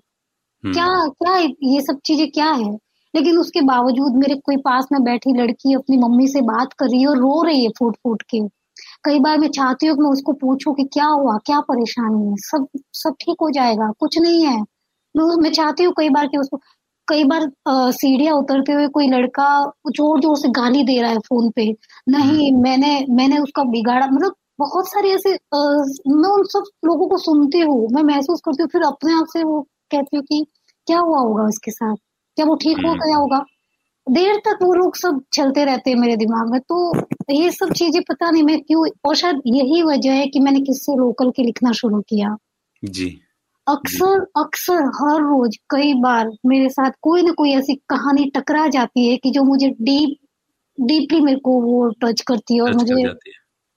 हम्म, 0.63 0.74
क्या 0.74 0.88
क्या 1.07 1.38
ये 1.74 1.82
सब 1.82 1.99
चीज़ें 2.05 2.30
क्या 2.32 2.49
है? 2.51 2.71
लेकिन 3.13 3.38
उसके 3.38 3.61
बावजूद 3.61 4.15
मेरे 4.15 4.36
कोई 4.36 4.57
पास 4.57 4.88
में 4.91 5.03
बैठी 5.03 5.34
लड़की 5.41 5.74
अपनी 5.74 5.97
मम्मी 5.97 6.28
से 6.28 6.41
बात 6.41 6.74
कर 6.74 6.86
रही 6.86 7.01
है 7.01 7.07
और 7.07 7.17
रो 7.17 7.41
रही 7.43 7.63
है 7.63 7.69
फूट 7.80 7.95
फूट 8.03 8.21
के। 8.21 8.39
कई 9.06 9.20
बार 9.20 9.38
मैं 9.39 9.47
चाहती 9.51 9.88
हूँ 9.88 9.95
कि 9.97 10.04
मैं 10.04 10.10
उसको 10.10 10.34
पूछूँ 10.41 10.74
कि 10.76 10.84
क्या 10.93 11.06
हुआ 11.08 11.38
क्या 11.45 11.60
परेशानी 11.64 12.26
है? 12.28 12.36
सब 12.39 12.68
सब 12.95 13.16
ठीक 13.22 13.38
हो 13.41 13.49
जाएगा 13.51 13.91
कुछ 13.99 14.18
नहीं 14.20 14.45
है। 14.45 14.58
मैं 15.16 15.26
मैं 15.41 15.51
चाहती 15.54 15.84
हूँ 15.84 15.93
कई 15.97 16.10
बार 16.12 16.28
कि 16.28 16.38
उसको 16.38 16.58
कई 17.08 17.24
बार 17.26 17.47
सीढ़ियाँ 17.93 18.36
उतरते 18.36 18.74
हुए 18.74 18.88
कोई 18.89 19.08
लड़का 19.10 19.47
ज़ोर 19.89 20.20
ज़ोर 20.22 20.38
से 20.38 20.49
गाली 20.54 20.84
दे 20.84 21.01
रहा 21.01 21.12
है 21.12 21.20
फ़ोन 21.22 21.49
पे। 21.56 21.66
नहीं 22.10 22.51
मैंने 22.62 22.93
मैंने 23.12 23.39
उसका 23.39 23.64
बिगाड़ा 23.72 24.08
मतलब 24.08 24.36
बहुत 24.60 24.88
सारे 24.89 25.12
ऐसे 25.14 25.34
अ, 25.34 25.58
मैं 26.10 26.30
उन 26.32 26.43
सब 26.47 26.64
लोगों 26.86 27.08
को 27.10 27.18
सुनती 27.20 27.60
हूँ 27.62 27.88
मैं 27.93 28.04
महसूस 28.06 28.41
करती 28.45 28.64
हूँ 28.64 28.70
फिर 28.74 28.82
अपने 28.86 29.14
आप 29.14 29.26
से 29.34 29.43
वो 29.45 29.62
कहती 29.91 30.18
हूँ 30.18 30.24
कि 30.26 30.45
क्या 30.88 30.99
हुआ 30.99 31.20
होगा 31.20 31.43
उसके 31.47 31.72
साथ? 31.72 31.95
क्या 32.38 32.45
वो 32.45 32.56
ठीक 32.58 32.78
हो 32.78 32.89
हम्म। 32.89 32.99
गया 32.99 33.16
होगा? 33.18 33.43
देर 34.08 34.36
तक 34.36 34.60
वो 34.62 34.74
लोग 34.74 34.95
सब 34.95 35.22
चलते 35.34 35.64
रहते 35.66 35.89
हैं 35.89 35.97
मेरे 35.97 36.16
दिमाग 36.18 36.51
में। 36.51 36.60
तो 36.62 36.93
ये 37.32 37.51
सब 37.51 37.72
चीज़ें 37.74 38.01
पता 38.04 38.32
नहीं 38.32 38.43
मैं 38.43 38.62
क्यों 38.62 38.88
और 39.06 39.16
शायद 39.16 39.41
यही 39.45 39.84
वजह 39.84 40.12
है 40.12 40.28
कि 40.28 40.39
मैंने 40.39 40.60
किससे 40.62 40.97
लोकल 40.97 41.30
के 41.30 41.43
लिखना 41.43 41.72
शुरू 41.72 42.01
किया। 42.01 42.36
जी। 42.84 43.22
अक्सर 43.68 44.26
अक्सर 44.38 44.84
हर 44.95 45.22
रोज 45.22 45.58
कई 45.70 45.93
बार 45.93 46.32
मेरे 46.45 46.70
साथ 46.70 46.91
कोई 47.01 47.22
ना 47.22 47.32
कोई 47.32 47.51
ऐसी 47.51 47.76
कहानी 47.76 48.30
टकरा 48.30 48.68
जाती 48.68 49.10
है 49.10 49.18
कि 49.18 49.32
जो 49.32 49.43
मुझे 49.43 49.70
डीप 49.82 50.18
डीपली 50.78 51.20
मेरे 51.22 51.39
को 51.39 51.62
वो 51.62 51.88
टच 52.01 52.22
करती 52.22 52.56
है 52.56 52.62
और 52.62 52.74
मुझे 52.74 53.01
है। 53.04 53.14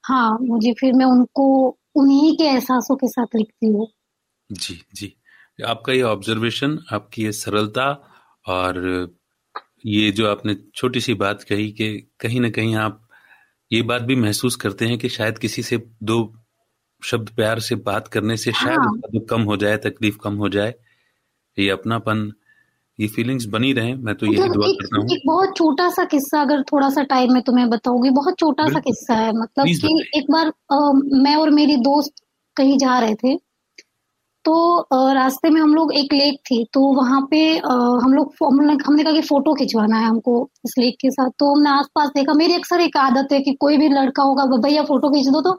हाँ 0.04 0.38
मुझे 0.40 0.72
फिर 0.72 0.92
मैं 0.92 1.06
उनको 1.06 1.46
उन्हीं 1.96 2.36
के 2.36 2.44
एहसासों 2.44 2.96
के 2.96 3.08
साथ 3.08 3.36
लिखती 3.36 3.66
हूँ। 3.66 3.86
जी 4.50 4.80
जी। 4.94 5.12
आपका 5.58 5.92
ये 5.92 6.02
ऑब्जर्वेशन 6.02 6.78
आपकी 6.92 7.24
ये 7.24 7.32
सरलता 7.32 7.90
और 8.46 8.78
ये 9.86 10.10
जो 10.10 10.30
आपने 10.30 10.56
छोटी 10.74 11.00
सी 11.00 11.14
बात 11.14 11.42
कही 11.42 11.70
कि 11.72 12.10
कहीं 12.20 12.40
ना 12.40 12.50
कहीं 12.50 12.76
आप 12.76 13.08
ये 13.72 13.82
बात 13.82 14.02
भी 14.02 14.16
महसूस 14.16 14.56
करते 14.56 14.86
हैं 14.86 14.98
कि 14.98 15.08
शायद 15.08 15.38
किसी 15.38 15.62
से 15.62 15.82
दो 16.02 16.34
शब्द 17.04 17.28
प्यार 17.28 17.60
से 17.60 17.74
बात 17.74 18.08
करने 18.08 18.36
से 18.36 18.52
शायद 18.52 18.78
हाँ। 18.78 18.90
उसका 18.90 19.18
दुख 19.18 19.28
कम 19.28 19.42
हो 19.42 19.56
जाए 19.56 19.76
तकलीफ़ 19.76 20.16
कम 20.18 20.34
हो 20.34 20.48
जाए। 20.48 20.74
ये 21.58 21.70
अपनापन 21.70 22.32
ये 23.00 23.08
फीलिंग्स 23.08 23.44
बनी 23.44 23.72
रहे। 23.72 23.94
मैं 23.94 24.14
तो 24.14 24.26
यही 24.26 24.36
मतलब 24.36 24.54
दुआ 24.54 24.66
करता 24.66 24.98
हूँ। 24.98 25.06
एक 25.06 25.22
बहुत 25.26 25.56
छोटा 25.56 25.88
सा 25.88 26.04
किस्सा 26.04 26.40
अगर 26.40 26.62
थोड़ा 26.62 26.90
सा 26.90 27.02
टाइम 27.02 27.32
में 27.32 27.42
तुम्हें 27.42 27.70
बताऊँगी 27.70 28.10
बहुत 28.10 28.38
छोटा 28.38 28.66
सा 28.66 28.80
किस्सा 28.80 29.14
है। 29.14 29.32
मतलब 29.32 29.66
कि 29.66 30.18
एक 30.18 30.24
बार 30.30 30.46
अ, 30.46 30.92
मैं 31.12 31.36
और 31.36 31.50
मेरी 31.50 31.76
दोस्त 31.76 32.12
कहीं 32.56 32.78
जा 32.78 32.98
रहे 32.98 33.14
थे। 33.14 33.45
तो 34.46 35.12
रास्ते 35.14 35.50
में 35.50 35.60
हम 35.60 35.74
लोग 35.74 35.92
एक 35.94 36.12
लेक 36.14 36.38
थी 36.50 36.64
तो 36.72 36.80
वहाँ 36.96 37.20
पे 37.30 37.38
हम 38.04 38.12
लोग 38.14 38.34
हमने 38.42 38.74
हमने 38.86 39.04
कहा 39.04 39.12
कि 39.12 39.20
फ़ोटो 39.20 39.54
खिंचवाना 39.54 39.98
है 39.98 40.06
हमको 40.06 40.34
इस 40.64 40.74
लेक 40.78 40.96
के 41.00 41.10
साथ 41.10 41.30
तो 41.38 41.54
हमने 41.54 41.70
आसपास 41.70 42.08
देखा। 42.08 42.34
मेरी 42.34 42.54
अक्सर 42.54 42.80
एक 42.80 42.96
आदत 42.96 43.32
है 43.32 43.40
कि 43.40 43.52
कोई 43.60 43.76
भी 43.76 43.88
लड़का 43.88 44.22
होगा 44.22 44.44
भैया 44.58 44.82
फ़ोटो 44.84 45.10
खींच 45.10 45.28
दो 45.28 45.40
तो 45.40 45.52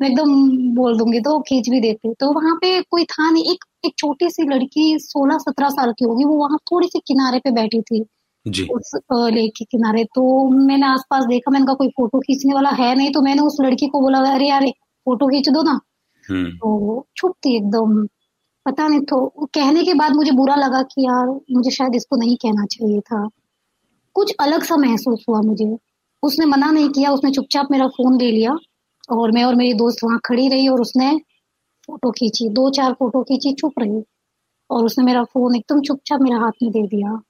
मैं 0.00 0.08
एकदम 0.08 0.32
बोल 0.74 0.96
दूँगी 0.98 1.20
तो 1.20 1.38
खींच 1.48 1.68
भी 1.70 1.80
देते 1.80 2.12
तो 2.20 2.32
वहाँ 2.32 2.54
पे 2.56 2.80
कोई 2.82 3.04
था 3.04 3.30
नहीं 3.30 3.52
एक 3.52 3.64
एक 3.86 3.94
छोटी 3.98 4.30
सी 4.30 4.42
लड़की 4.48 4.98
सोलह 4.98 5.38
सत्रह 5.38 5.68
साल 5.70 5.92
की 5.92 6.04
होगी 6.04 6.24
वो 6.24 6.36
वहाँ 6.36 6.58
थोड़ी 6.72 6.88
सी 6.88 6.98
किनारे 7.08 7.38
पे 7.38 7.50
बैठी 7.50 7.80
थी 7.82 8.04
जी। 8.46 8.64
उस 8.74 8.90
लेक 9.34 9.52
के 9.58 9.64
किनारे 9.64 10.04
तो 10.04 10.22
मैंने 10.50 10.86
आसपास 10.86 11.24
देखा 11.24 11.50
मैंने 11.50 11.66
कहा 11.66 11.74
कोई 11.74 11.88
फ़ोटो 11.88 12.20
खींचने 12.20 12.54
वाला 12.54 12.70
है 12.80 12.94
नहीं 12.94 13.12
तो 13.12 13.22
मैंने 13.22 13.42
उस 13.42 13.56
लड़की 13.60 13.86
को 13.86 14.00
बोला 14.00 14.18
अरे 14.34 14.48
यार 14.48 14.66
फ़ोटो 15.06 15.28
खींच 15.28 15.48
दो 15.48 15.62
ना। 15.62 15.80
तो 16.30 16.78
वो 16.78 17.06
चुप 17.16 17.32
थी 17.32 17.56
एकदम। 17.56 18.06
पता 18.66 18.88
नहीं 18.88 19.00
तो 19.00 19.26
कहने 19.54 19.82
के 19.82 19.94
बाद 19.94 20.12
मुझे 20.12 20.30
बुरा 20.30 20.54
लगा 20.54 20.82
कि 20.82 21.02
यार, 21.02 21.40
मुझे 21.52 21.70
शायद 21.70 21.94
इसको 21.94 22.16
नहीं 22.16 22.36
कहना 22.36 22.66
चाहिए 22.66 23.00
था। 23.00 23.28
कुछ 24.14 24.34
अलग 24.40 24.62
सा 24.62 24.76
महसूस 24.76 25.24
हुआ 25.28 25.40
मुझे। 25.40 25.78
उसने 26.22 26.46
मना 26.46 26.70
नहीं 26.70 26.88
किया, 26.88 27.10
उसने 27.10 27.30
चुपचाप 27.30 27.68
मेरा 27.70 27.86
फ़ोन 27.86 28.20
ले 28.20 28.30
लिया 28.30 28.56
और 29.10 29.32
मैं 29.32 29.44
और 29.44 29.54
मेरी 29.54 29.74
दोस्त 29.74 29.98
वहाँ 30.04 30.20
खड़ी 30.24 30.48
रही 30.48 30.68
और 30.68 30.80
उसने 30.80 31.18
फ़ोटो 31.86 32.10
खींची। 32.10 32.48
दो 32.48 32.70
चार 32.70 32.92
फ़ोटो 32.92 33.22
खींची 33.22 33.52
चुप 33.52 33.72
रही। 33.78 34.04
और 34.70 34.84
उसने 34.84 35.04
मेरा 35.04 35.24
फ़ोन 35.24 35.56
एकदम 35.56 35.80
चुपचाप 35.80 36.20
मेरे 36.20 36.36
हाथ 36.36 36.50
में 36.62 36.72
दे 36.72 36.82
दिया। 36.82 37.20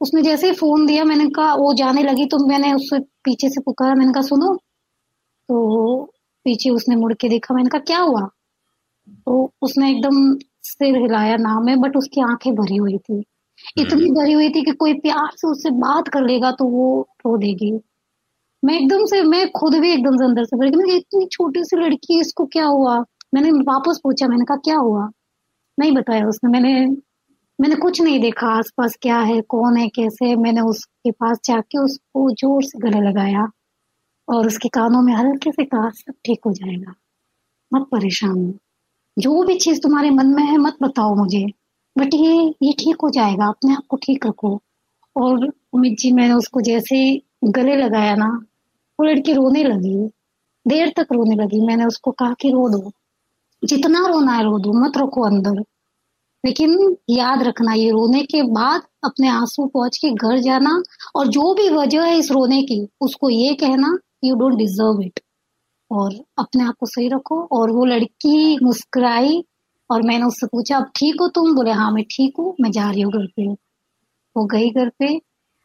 उसने 0.00 0.22
जैसे 0.22 0.48
ही 0.48 0.54
फ़ोन 0.54 0.86
दिया, 0.86 1.04
मैंने 1.04 1.28
कहा, 1.30 1.54
वो 1.54 1.74
जाने 1.74 2.02
लगी 2.02 2.26
तो 2.26 2.46
मैंने 2.46 2.72
उससे 2.72 2.98
पीछे 2.98 3.48
से 3.48 3.60
पुकारा। 3.60 3.94
मैंने 3.94 4.12
कहा, 4.12 4.22
सुनो। 4.22 4.56
तो 5.48 6.12
पीछे 6.48 6.70
उसने 6.70 6.96
मुड़ 6.96 7.12
के 7.14 7.28
देखा। 7.28 7.54
मैंने 7.54 7.70
कहा 7.70 7.80
क्या 7.86 7.98
हुआ? 8.00 8.28
तो 9.26 9.52
उसने 9.62 9.90
एकदम 9.90 10.34
सिर 10.64 10.96
हिलाया 10.96 11.36
ना 11.36 11.58
में 11.60 11.80
बट 11.80 11.96
उसकी 11.96 12.20
आँखें 12.20 12.54
भरी 12.54 12.76
हुई 12.76 12.98
थी। 12.98 13.24
इतनी 13.78 14.10
भरी 14.10 14.32
हुई 14.32 14.48
थी 14.48 14.62
कि 14.64 14.72
कोई 14.72 14.92
प्यार 14.94 15.30
से 15.34 15.48
उससे 15.48 15.70
बात 15.76 16.08
कर 16.08 16.22
लेगा 16.22 16.50
तो 16.50 16.64
वो 16.64 16.86
रो 17.26 17.36
देगी। 17.36 17.72
मैं 18.62 18.74
एकदम 18.74 19.04
से 19.06 19.22
मैं 19.22 19.50
खुद 19.50 19.74
भी 19.74 19.92
एकदम 19.92 20.16
से 20.16 20.24
अंदर 20.24 20.44
से 20.44 20.56
भर। 20.56 20.68
गई 20.68 20.96
इतनी 20.96 21.26
छोटी 21.26 21.64
सी 21.64 21.76
लड़की 21.76 22.20
इसको 22.20 22.44
क्या 22.46 22.64
हुआ? 22.64 22.98
मैंने 23.34 23.50
वापस 23.50 24.00
पूछा 24.04 24.28
मैंने 24.28 24.44
कहा 24.44 24.56
क्या 24.56 24.76
हुआ? 24.76 25.08
नहीं 25.78 25.92
बताया 25.92 26.26
उसने। 26.26 26.50
मैंने 26.50 26.72
मैंने 27.58 27.74
कुछ 27.74 28.00
नहीं 28.02 28.20
देखा 28.20 28.48
आसपास 28.48 28.96
क्या 29.02 29.18
है 29.18 29.40
कौन 29.48 29.76
है 29.76 29.88
कैसे 29.88 30.26
है। 30.26 30.36
मैंने 30.36 30.60
उसके 30.60 31.10
पास 31.10 31.38
जाके 31.44 31.78
उसको 31.78 32.30
ज़ोर 32.30 32.62
से 32.64 32.78
गले 32.78 33.00
लगाया। 33.00 33.46
और 34.28 34.46
उसके 34.46 34.68
कानों 34.68 35.02
में 35.02 35.14
हल्के 35.14 35.52
से 35.52 35.64
कहा 35.64 35.90
सब 35.90 36.12
ठीक 36.24 36.38
हो 36.46 36.52
जाएगा। 36.52 36.94
मत 37.74 37.86
परेशान 37.92 38.46
हो। 38.46 38.54
जो 39.18 39.42
भी 39.42 39.56
चीज़ 39.56 39.80
तुम्हारे 39.80 40.10
मन 40.10 40.26
में 40.26 40.42
है, 40.42 40.56
मत 40.56 40.76
बताओ 40.82 41.14
मुझे। 41.14 41.46
बट 41.98 42.10
ये 42.14 42.54
ये 42.62 42.72
ठीक 42.72 42.96
हो 43.02 43.10
जाएगा। 43.10 43.46
अपने 43.46 43.74
आप 43.74 43.82
को 43.88 43.96
ठीक 43.96 44.26
रखो। 44.26 44.60
और 45.16 45.52
उमित 45.72 45.98
जी, 45.98 46.12
मैंने 46.12 46.34
उसको 46.34 46.60
जैसे 46.60 47.22
गले 47.44 47.76
लगाया 47.76 48.14
ना, 48.14 48.44
वो 49.00 49.06
लड़की 49.06 49.32
रोने 49.32 49.64
लगी। 49.64 50.10
देर 50.68 50.92
तक 50.96 51.06
रोने 51.12 51.36
लगी। 51.36 51.66
मैंने 51.66 51.84
उसको 51.84 52.10
कहा 52.10 52.34
कि 52.40 52.48
रो 52.48 52.68
दो। 52.68 52.92
जितना 53.64 54.06
रोना 54.06 54.32
है, 54.32 54.44
रो 54.44 54.58
दो। 54.58 54.72
मत 54.72 54.92
रखो 54.96 55.22
अंदर। 55.22 55.64
लेकिन 56.46 56.96
याद 57.10 57.42
रखना, 57.42 57.72
ये 57.72 57.90
रोने 57.90 58.22
के 58.22 58.42
बाद 58.42 58.82
अपने 59.04 59.28
आँसू 59.28 59.66
पहुँच 59.66 59.96
के 59.96 60.10
घर 60.10 60.38
जाना 60.38 60.82
और 61.16 61.26
जो 61.26 61.54
भी 61.54 61.70
वजह 61.70 62.02
है 62.02 62.18
इस 62.18 62.30
रोने 62.30 62.62
की, 62.62 62.88
उसको 63.00 63.30
ये 63.30 63.54
कहना 63.54 63.98
यू 64.24 64.34
डोंट 64.34 64.54
डिजर्व 64.54 65.02
इट 65.02 65.20
और 65.90 66.14
अपने 66.38 66.64
आप 66.64 66.74
को 66.80 66.86
सही 66.86 67.08
रखो 67.08 67.42
और 67.52 67.70
वो 67.70 67.84
लड़की 67.84 68.58
मुस्कुराई 68.62 69.44
और 69.90 70.02
मैंने 70.02 70.24
उससे 70.24 70.46
पूछा 70.46 70.76
अब 70.76 70.90
ठीक 70.96 71.20
हो 71.20 71.28
तुम? 71.28 71.54
बोले 71.54 71.70
हाँ 71.70 71.90
मैं 71.92 72.04
ठीक 72.04 72.34
हूँ 72.38 72.54
मैं 72.60 72.70
जा 72.70 72.90
रही 72.90 73.00
हूँ 73.00 73.12
घर 73.12 73.26
पे। 73.26 73.46
वो 74.36 74.44
गई 74.44 74.70
घर 74.70 74.88
पे। 74.88 75.16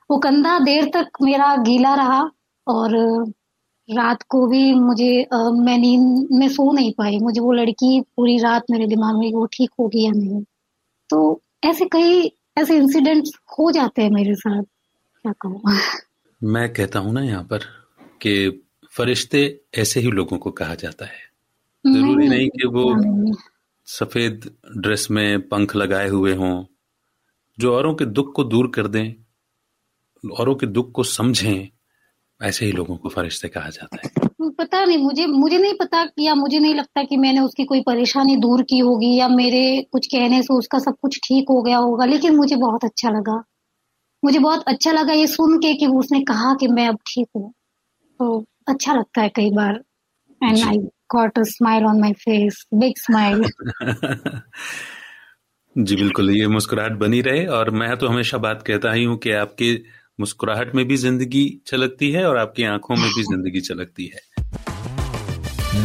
वो 0.09 0.17
कंधा 0.17 0.59
देर 0.59 0.85
तक 0.93 1.21
मेरा 1.21 1.55
गीला 1.55 1.95
रहा 1.95 2.21
और 2.67 2.95
रात 3.89 4.23
को 4.23 4.47
भी 4.47 4.73
मुझे 4.73 5.23
आ, 5.23 5.37
मैं 5.37 5.77
नींद 5.77 6.27
में 6.31 6.47
सो 6.49 6.71
नहीं 6.73 6.93
पाई। 6.93 7.19
मुझे 7.19 7.41
वो 7.41 7.51
लड़की 7.51 8.01
पूरी 8.01 8.37
रात 8.37 8.63
मेरे 8.71 8.87
दिमाग 8.87 9.15
में 9.15 9.31
वो 9.33 9.45
ठीक 9.45 9.69
होगी 9.79 10.05
या 10.05 10.11
नहीं? 10.11 10.43
तो 11.09 11.41
ऐसे 11.63 11.85
कई 11.85 12.31
ऐसे 12.57 12.77
इंसिडेंट्स 12.77 13.31
हो 13.59 13.71
जाते 13.71 14.01
हैं 14.01 14.09
मेरे 14.09 14.35
साथ। 14.35 14.63
क्या 14.63 15.33
कहूँ? 15.41 15.61
मैं 16.43 16.73
कहता 16.73 16.99
हूँ 16.99 17.13
ना 17.13 17.21
यहाँ 17.21 17.43
पर 17.43 17.82
कि 18.23 18.63
फरिश्ते 18.97 19.61
ऐसे 19.75 19.99
ही 19.99 20.11
लोगों 20.11 20.37
को 20.37 20.51
कहा 20.51 20.75
जाता 20.75 21.05
है। 21.05 21.33
ज़रूरी 21.85 22.27
नहीं 22.27 22.49
कि 22.49 22.67
वो 22.67 22.85
सफ़ेद 23.85 24.55
ड्रेस 24.77 25.07
में 25.11 25.47
पंख 25.47 25.75
लगाए 25.75 26.07
हुए 26.07 26.35
हों 26.35 26.65
जो 27.59 27.75
औरों 27.75 27.95
के 27.95 28.05
दुख 28.05 28.33
को 28.35 28.43
दूर 28.43 28.67
कर 28.67 28.87
दें 28.87 29.13
औरों 30.39 30.55
के 30.55 30.67
दुख 30.67 30.91
को 30.91 31.03
समझें 31.03 31.67
ऐसे 32.41 32.65
ही 32.65 32.71
लोगों 32.71 32.97
को 32.97 33.09
फरिश्ते 33.09 33.47
कहा 33.47 33.69
जाता 33.69 33.97
है। 33.97 34.11
पता 34.49 34.85
नहीं 34.85 34.97
मुझे 34.97 35.25
मुझे 35.25 35.57
नहीं 35.57 35.73
पता 35.73 36.07
या 36.19 36.35
मुझे 36.35 36.59
नहीं 36.59 36.75
लगता 36.75 37.03
कि 37.03 37.17
मैंने 37.17 37.39
उसकी 37.39 37.63
कोई 37.63 37.81
परेशानी 37.81 38.35
दूर 38.35 38.61
की 38.61 38.79
होगी 38.79 39.15
या 39.15 39.27
मेरे 39.27 39.81
कुछ 39.91 40.07
कहने 40.07 40.43
से 40.43 40.53
उसका 40.53 40.79
सब 40.79 40.95
कुछ 41.01 41.19
ठीक 41.23 41.45
हो 41.49 41.61
गया 41.61 41.77
होगा 41.77 42.05
लेकिन 42.05 42.35
मुझे 42.35 42.55
बहुत 42.55 42.85
अच्छा 42.85 43.09
लगा। 43.09 43.43
मुझे 44.25 44.39
बहुत 44.39 44.63
अच्छा 44.67 44.91
लगा 44.91 45.13
ये 45.13 45.27
सुन 45.27 45.57
के 45.57 45.73
कि 45.73 45.87
उसने 45.87 46.21
कहा 46.21 46.53
कि 46.53 46.67
मैं 46.67 46.87
अब 46.87 46.95
ठीक 46.95 47.27
हूँ। 47.35 47.53
तो 48.19 48.45
अच्छा 48.67 48.93
लगता 48.93 49.21
है 49.21 49.29
कई 49.35 49.49
बार। 49.51 49.79
And 50.41 50.63
I 50.63 50.77
got 51.13 51.39
a 51.39 51.43
smile 51.47 51.85
on 51.85 51.99
my 52.01 52.13
face 52.19 52.65
big 52.73 52.93
smile 52.97 53.43
जी 55.75 55.95
बिल्कुल 55.95 56.29
ये 56.31 56.47
मुस्कुराहट 56.47 56.91
बनी 56.99 57.21
रहे 57.21 57.45
और 57.57 57.69
मैं 57.71 57.95
तो 57.97 58.07
हमेशा 58.07 58.37
बात 58.37 58.63
कहता 58.67 58.91
ही 58.93 59.03
हूँ 59.03 59.17
कि 59.17 59.31
आपके 59.33 59.73
मुस्कुराहट 60.19 60.73
में 60.75 60.85
भी 60.87 60.97
ज़िंदगी 60.97 61.45
छलकती 61.67 62.11
है 62.11 62.25
और 62.27 62.37
आपकी 62.37 62.63
आँखों 62.63 62.95
में 62.95 63.09
भी 63.09 63.23
ज़िंदगी 63.23 63.61
छलकती 63.61 64.05
है। 64.07 64.21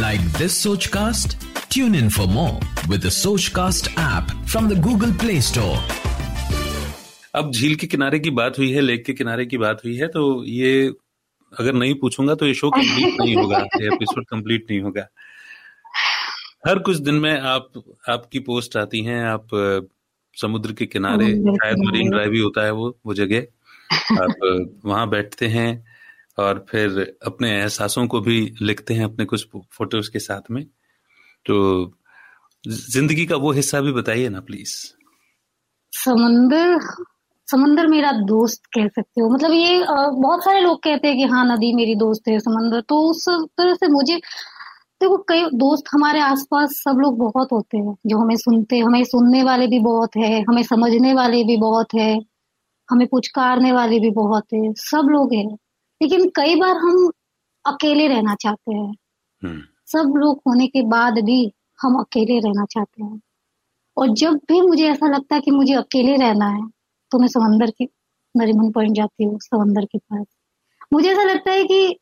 Like 0.01 0.21
this 0.39 0.63
Sochcast 0.97 1.37
tune 1.73 1.95
in 1.95 2.09
for 2.11 2.27
more 2.27 2.89
with 2.91 3.09
Sochcast 3.57 3.89
app 3.99 4.37
from 4.47 4.69
the 4.69 4.81
Google 4.83 5.13
Play 5.19 5.41
Store 5.43 5.97
अब 7.35 7.51
झील 7.53 7.75
के 7.77 7.87
किनारे 7.87 8.19
की 8.19 8.31
बात 8.37 8.59
हुई 8.59 8.71
है 8.73 8.81
लेक 8.81 9.05
के 9.07 9.13
किनारे 9.15 9.47
की 9.47 9.59
बात 9.59 9.85
हुई 9.85 9.97
है 9.97 10.07
तो 10.09 10.23
ये 10.47 10.93
अगर 11.61 11.73
नहीं 11.73 11.95
पूछूँगा 11.95 12.35
तो 12.35 12.47
ये 12.47 12.55
शो 12.55 12.71
कंप्लीट 12.71 13.21
नहीं 13.21 13.35
होगा 13.37 13.59
ये 13.81 13.87
एपिसोड 13.87 14.27
कंप्लीट 14.27 14.67
नहीं 14.71 14.81
होगा। 14.81 15.07
हर 16.67 16.79
कुछ 16.79 16.97
दिन 16.97 17.15
में 17.15 17.41
आप 17.41 17.73
आपकी 18.09 18.39
पोस्ट 18.39 18.77
आती 18.77 19.03
हैं 19.03 19.25
आप 19.25 19.49
समुद्र 20.37 20.73
के 20.73 20.87
किनारे 20.87 21.27
शायद 21.57 21.79
मरीन 21.79 22.11
ड्राइव 22.11 22.33
ही 22.33 22.41
होता 22.41 22.65
है 22.65 22.71
वो 22.71 22.99
वो 23.07 23.15
जगह। 23.15 23.47
आप 24.23 24.79
वहाँ 24.85 25.09
बैठते 25.09 25.47
हैं 25.49 25.71
और 26.39 26.65
फिर 26.71 27.17
अपने 27.27 27.51
एहसासों 27.61 28.07
को 28.07 28.21
भी 28.21 28.55
लिखते 28.63 28.95
हैं 28.95 29.05
अपने 29.05 29.25
कुछ 29.25 29.47
फ़ोटोज़ 29.73 30.11
के 30.11 30.19
साथ 30.19 30.51
में। 30.51 30.65
तो 31.47 31.95
ज़िंदगी 32.69 33.27
का 33.27 33.37
वो 33.37 33.53
हिस्सा 33.53 33.81
भी 33.81 33.93
बताइए 33.93 34.29
ना 34.29 34.41
प्लीज़ 34.41 34.75
समंदर 35.93 36.79
समंदर 37.51 37.87
मेरा 37.87 38.13
दोस्त 38.13 38.67
कह 38.75 38.87
सकते 38.89 39.21
हो। 39.21 39.29
मतलब 39.31 39.53
ये 39.53 39.85
बहुत 40.13 40.45
सारे 40.45 40.61
लोग 40.61 40.83
कहते 40.83 41.09
हैं 41.09 41.17
कि 41.17 41.25
हाँ 41.25 41.45
नदी 41.47 41.73
मेरी 41.75 41.95
दोस्त 41.95 42.29
है 42.29 42.39
समंदर। 42.39 42.81
तो 42.81 43.01
उस 43.11 43.25
तरह 43.29 43.75
से 43.75 43.89
मुझे 43.89 44.17
देखो 45.01 45.17
कई 45.29 45.45
दोस्त 45.55 45.85
हमारे 45.93 46.21
आसपास 46.21 46.71
सब 46.71 46.99
लोग 47.01 47.19
बहुत 47.19 47.49
होते 47.53 47.79
हैं 47.79 47.97
जो 48.07 48.19
हमें 48.19 48.37
सुनते 48.37 48.79
हमें 48.79 49.05
सुनने 49.05 49.43
वाले 49.43 49.67
भी 49.67 49.79
बहुत 49.79 50.17
है 50.17 50.43
हमें 50.43 50.63
समझने 50.63 51.15
वाले 51.15 51.45
भी 51.45 51.57
बहुत 51.57 51.95
है 51.95 52.21
हमें 52.91 53.07
पुचकारने 53.07 53.73
वाले 53.73 54.01
भी 54.01 54.11
बहुत 54.11 54.45
है 54.55 54.73
सब 54.73 55.09
लोग 55.11 55.35
हैं। 55.35 55.55
लेकिन 56.03 56.29
कई 56.37 56.55
बार 56.57 56.77
हम 56.77 57.11
अकेले 57.67 58.09
रहना 58.09 58.35
चाहते 58.35 58.75
हैं। 58.75 58.95
हम्म। 59.43 59.61
सब 59.87 60.15
लोग 60.17 60.43
होने 60.49 60.67
के 60.67 60.83
बाद 60.83 61.19
भी 61.19 61.53
हम 61.83 61.95
अकेले 62.01 62.39
रहना 62.39 62.65
चाहते 62.65 63.05
हैं। 63.05 63.21
और 63.97 64.09
जब 64.09 64.35
भी 64.35 64.61
मुझे 64.61 64.91
ऐसा 64.91 65.09
लगता 65.09 65.35
है 65.35 65.41
कि 65.41 65.51
मुझे 65.51 65.75
अकेले 65.75 66.17
रहना 66.17 66.47
है 66.47 66.78
तो 67.13 67.19
मैं 67.19 67.29
समंदर 67.29 67.71
की 67.71 67.89
नरीमन 68.35 68.71
पॉइंट 68.73 68.97
जाती 68.97 69.25
हूँ 69.25 69.39
समंदर 69.41 69.85
के 69.85 69.99
पास। 69.99 70.27
मुझे 70.93 71.11
ऐसा 71.11 71.23
लगता 71.25 71.53
है 71.53 71.65
कि 71.65 71.97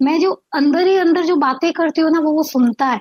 मैं 0.00 0.18
जो 0.20 0.30
अंदर 0.54 0.86
ही 0.86 0.96
अंदर 0.96 1.24
जो 1.24 1.36
बातें 1.36 1.72
करती 1.72 2.00
हूँ 2.00 2.10
ना 2.10 2.20
वो 2.20 2.32
वो 2.32 2.42
सुनता 2.44 2.86
है। 2.86 3.00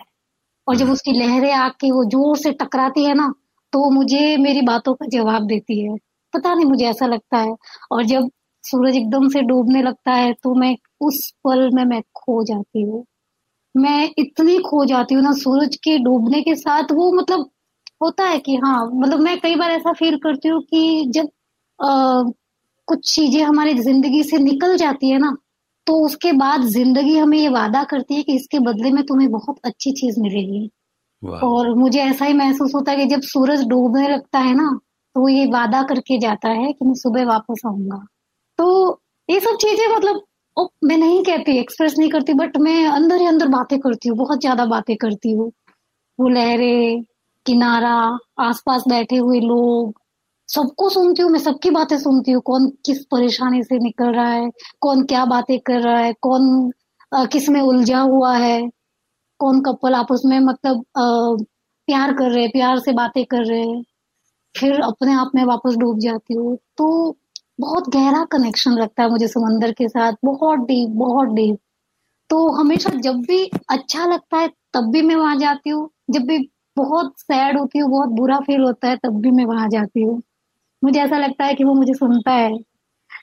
और 0.67 0.75
जब 0.75 0.83
हम्म। 0.83 0.93
उसकी 0.93 1.11
लहरें 1.13 1.51
आके 1.53 1.91
वो 1.91 2.03
ज़ोर 2.05 2.37
से 2.37 2.51
टकराती 2.53 3.05
है 3.05 3.13
ना 3.15 3.33
तो 3.73 3.89
मुझे 3.91 4.37
मेरी 4.37 4.61
बातों 4.63 4.93
का 4.93 5.05
जवाब 5.07 5.47
देती 5.47 5.79
है। 5.81 5.95
पता 6.33 6.53
नहीं 6.53 6.65
मुझे 6.65 6.85
ऐसा 6.85 7.05
लगता 7.07 7.37
है। 7.37 7.55
और 7.91 8.03
जब 8.05 8.29
सूरज 8.63 8.95
एकदम 8.95 9.27
से 9.29 9.41
डूबने 9.43 9.81
लगता 9.83 10.13
है 10.13 10.33
तो 10.43 10.53
मैं 10.55 10.75
उस 11.01 11.31
पल 11.45 11.69
में 11.73 11.83
मैं 11.85 12.01
खो 12.15 12.43
जाती 12.45 12.81
हूँ। 12.83 13.05
मैं 13.75 14.09
इतनी 14.19 14.57
खो 14.59 14.85
जाती 14.85 15.15
हूँ 15.15 15.23
ना 15.23 15.31
सूरज 15.35 15.75
के 15.77 15.97
डूबने 15.99 16.41
के 16.43 16.55
साथ 16.55 16.91
वो 16.93 17.11
मतलब 17.13 17.49
होता 18.03 18.25
है 18.25 18.39
कि 18.39 18.55
हाँ 18.57 18.79
मतलब 18.93 19.19
मैं 19.19 19.39
कई 19.41 19.55
बार 19.55 19.71
ऐसा 19.71 19.93
फील 19.93 20.17
करती 20.17 20.49
हूँ 20.49 20.61
कि 20.63 21.05
जब 21.09 21.29
कुछ 21.79 23.13
चीज़ें 23.13 23.41
हमारी 23.43 23.73
ज़िंदगी 23.75 24.23
से 24.23 24.37
निकल 24.39 24.75
जाती 24.77 25.09
है 25.09 25.17
ना 25.19 25.35
तो 25.87 25.93
उसके 26.05 26.31
बाद 26.33 26.63
ज़िंदगी 26.67 27.17
हमें 27.17 27.37
ये 27.37 27.49
वादा 27.49 27.83
करती 27.85 28.15
है 28.15 28.23
कि 28.23 28.35
इसके 28.35 28.59
बदले 28.61 28.91
में 28.91 29.03
तुम्हें 29.05 29.29
बहुत 29.31 29.57
अच्छी 29.65 29.91
चीज़ 29.93 30.19
मिलेगी। 30.21 30.69
और 31.23 31.73
मुझे 31.75 31.99
ऐसा 32.01 32.25
ही 32.25 32.33
महसूस 32.35 32.75
होता 32.75 32.91
है 32.91 32.97
कि 32.97 33.05
जब 33.07 33.21
सूरज 33.23 33.63
डूबने 33.67 34.07
लगता 34.09 34.39
है 34.39 34.53
ना 34.55 34.69
तो 35.15 35.27
ये 35.29 35.45
वादा 35.51 35.81
करके 35.85 36.17
जाता 36.19 36.49
है 36.51 36.71
कि 36.73 36.85
मैं 36.85 36.93
सुबह 36.95 37.25
वापस 37.27 37.61
आऊँगा। 37.67 37.97
तो 38.59 38.99
ये 39.29 39.39
सब 39.39 39.57
चीज़ें 39.61 39.87
मतलब 39.95 40.21
ओ, 40.57 40.67
मैं 40.83 40.97
नहीं 40.97 41.23
कहती 41.25 41.57
एक्सप्रेस 41.59 41.95
नहीं 41.97 42.09
करती 42.09 42.33
बट 42.35 42.57
मैं 42.59 42.85
अंदर 42.87 43.17
ही 43.17 43.25
अंदर 43.27 43.47
बातें 43.49 43.79
करती 43.79 44.09
हूँ 44.09 44.17
बहुत 44.17 44.41
ज़्यादा 44.41 44.65
बातें 44.67 44.95
करती 44.97 45.31
हूँ। 45.31 45.51
वो 46.19 46.29
लहरें 46.29 47.03
किनारा 47.45 47.93
आसपास 48.41 48.83
बैठे 48.89 49.17
हुए 49.17 49.39
लोग 49.41 49.93
सबको 50.49 50.89
सुनती 50.89 51.21
हूँ 51.21 51.31
मैं 51.31 51.39
सबकी 51.39 51.69
बातें 51.69 51.97
सुनती 51.99 52.31
हूँ 52.31 52.41
कौन 52.41 52.69
किस 52.85 53.03
परेशानी 53.05 53.63
से 53.63 53.77
निकल 53.79 54.11
रहा 54.13 54.29
है 54.29 54.49
कौन 54.81 55.03
क्या 55.05 55.25
बातें 55.25 55.59
कर 55.59 55.81
रहा 55.81 55.99
है 55.99 56.13
कौन 56.21 56.71
आ, 57.11 57.25
किसमें 57.25 57.61
उलझा 57.61 57.99
हुआ 57.99 58.35
है 58.37 58.69
कौन 59.39 59.61
कपल 59.61 59.93
आपस 59.95 60.21
में 60.25 60.39
मतलब 60.39 60.85
आ, 60.97 61.03
प्यार 61.87 62.13
कर 62.13 62.31
रहे 62.31 62.41
हैं 62.43 62.51
प्यार 62.51 62.79
से 62.79 62.93
बातें 62.93 63.25
कर 63.25 63.45
रहे 63.45 63.59
हैं 63.59 63.83
फिर 64.55 64.79
अपने 64.81 65.13
आप 65.13 65.31
में 65.35 65.43
वापस 65.45 65.75
डूब 65.75 65.99
जाती 65.99 66.33
हूँ। 66.33 66.57
तो 66.77 67.17
बहुत 67.59 67.89
गहरा 67.89 68.23
कनेक्शन 68.25 68.71
लगता 68.71 69.03
है 69.03 69.09
मुझे 69.09 69.27
समंदर 69.27 69.71
के 69.71 69.87
साथ 69.89 70.13
बहुत 70.25 70.59
डीप 70.59 70.89
बहुत 70.97 71.29
डीप 71.29 71.57
तो 72.29 72.47
हमेशा 72.51 72.89
जब 72.99 73.21
भी 73.21 73.43
अच्छा 73.69 74.05
लगता 74.05 74.37
है 74.37 74.47
तब 74.73 74.91
भी 74.91 75.01
मैं 75.01 75.15
वहाँ 75.15 75.35
जाती 75.37 75.69
हूँ 75.69 75.89
जब 76.11 76.21
भी 76.21 76.37
बहुत 76.77 77.13
सैड 77.19 77.59
होती 77.59 77.79
हूँ 77.79 77.91
बहुत 77.91 78.09
बुरा 78.09 78.39
फील 78.39 78.61
होता 78.61 78.89
है 78.89 78.97
तब 78.97 79.21
भी 79.21 79.31
मैं 79.31 79.45
वहाँ 79.45 79.69
जाती 79.69 80.03
हूँ। 80.03 80.21
मुझे 80.83 80.99
ऐसा 80.99 81.17
लगता 81.17 81.45
है 81.45 81.53
कि 81.53 81.63
वो 81.63 81.73
मुझे 81.73 81.93
सुनता 81.93 82.31
है। 82.31 82.57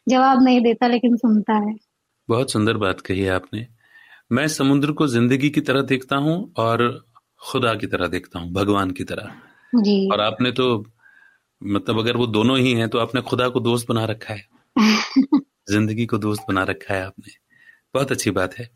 जवाब 0.08 0.42
नहीं 0.42 0.60
देता 0.60 0.86
लेकिन 0.86 1.16
सुनता 1.16 1.54
है। 1.54 1.74
बहुत 2.28 2.52
सुंदर 2.52 2.76
बात 2.76 3.00
कही 3.00 3.20
है 3.20 3.30
आपने। 3.30 3.66
मैं 4.32 4.48
समुद्र 4.48 4.92
को 4.92 5.06
ज़िंदगी 5.06 5.50
की 5.50 5.60
तरह 5.60 5.82
देखता 5.82 6.16
हूँ 6.16 6.52
और 6.56 7.06
खुदा 7.42 7.74
की 7.74 7.86
तरह 7.86 8.06
देखता 8.06 8.38
हूँ 8.38 8.52
भगवान 8.52 8.90
की 8.90 9.04
तरह। 9.04 9.30
जी। 9.74 10.10
और 10.12 10.20
आपने 10.20 10.52
तो 10.52 10.84
मतलब 11.62 11.98
अगर 11.98 12.16
वो 12.16 12.26
दोनों 12.26 12.58
ही 12.58 12.72
हैं 12.72 12.88
तो 12.88 12.98
आपने 12.98 13.20
खुदा 13.20 13.48
को 13.48 13.60
दोस्त 13.60 13.88
बना 13.88 14.04
रखा 14.04 14.34
है। 14.34 14.46
ज़िंदगी 15.70 16.06
को 16.06 16.18
दोस्त 16.18 16.42
बना 16.48 16.62
रखा 16.62 16.94
है 16.94 17.04
आपने। 17.06 17.32
बहुत 17.94 18.12
अच्छी 18.12 18.30
बात 18.30 18.54
है। 18.54 18.70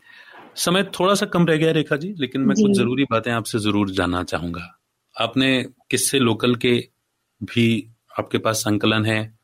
समय 0.55 0.83
थोड़ा 0.83 1.15
सा 1.15 1.25
कम 1.25 1.45
रह 1.45 1.57
गया 1.57 1.71
रेखा 1.71 1.95
जी 1.95 2.15
लेकिन 2.17 2.41
मैं 2.41 2.55
कुछ 2.61 2.77
ज़रूरी 2.77 3.03
बातें 3.03 3.31
आपसे 3.31 3.59
ज़रूर 3.59 3.89
जानना 3.91 4.23
चाहूँगा। 4.23 4.79
आपने 5.21 5.63
किससे 5.91 6.19
लोकल 6.19 6.55
के 6.55 6.87
भी 7.43 7.90
आपके 8.19 8.37
पास 8.37 8.57
संकलन 8.57 9.05
है 9.05 9.37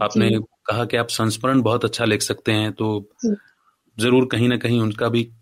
आपने 0.00 0.30
कहा 0.40 0.84
कि 0.84 0.96
आप 0.96 1.08
संस्मरण 1.08 1.62
बहुत 1.62 1.84
अच्छा 1.84 2.04
लिख 2.04 2.22
सकते 2.22 2.52
हैं 2.52 2.72
तो 2.72 3.10
ज़रूर 3.98 4.26
कहीं 4.26 4.48
ना 4.48 4.56
कहीं 4.56 4.80
उनका 4.80 5.08
भी 5.08 5.32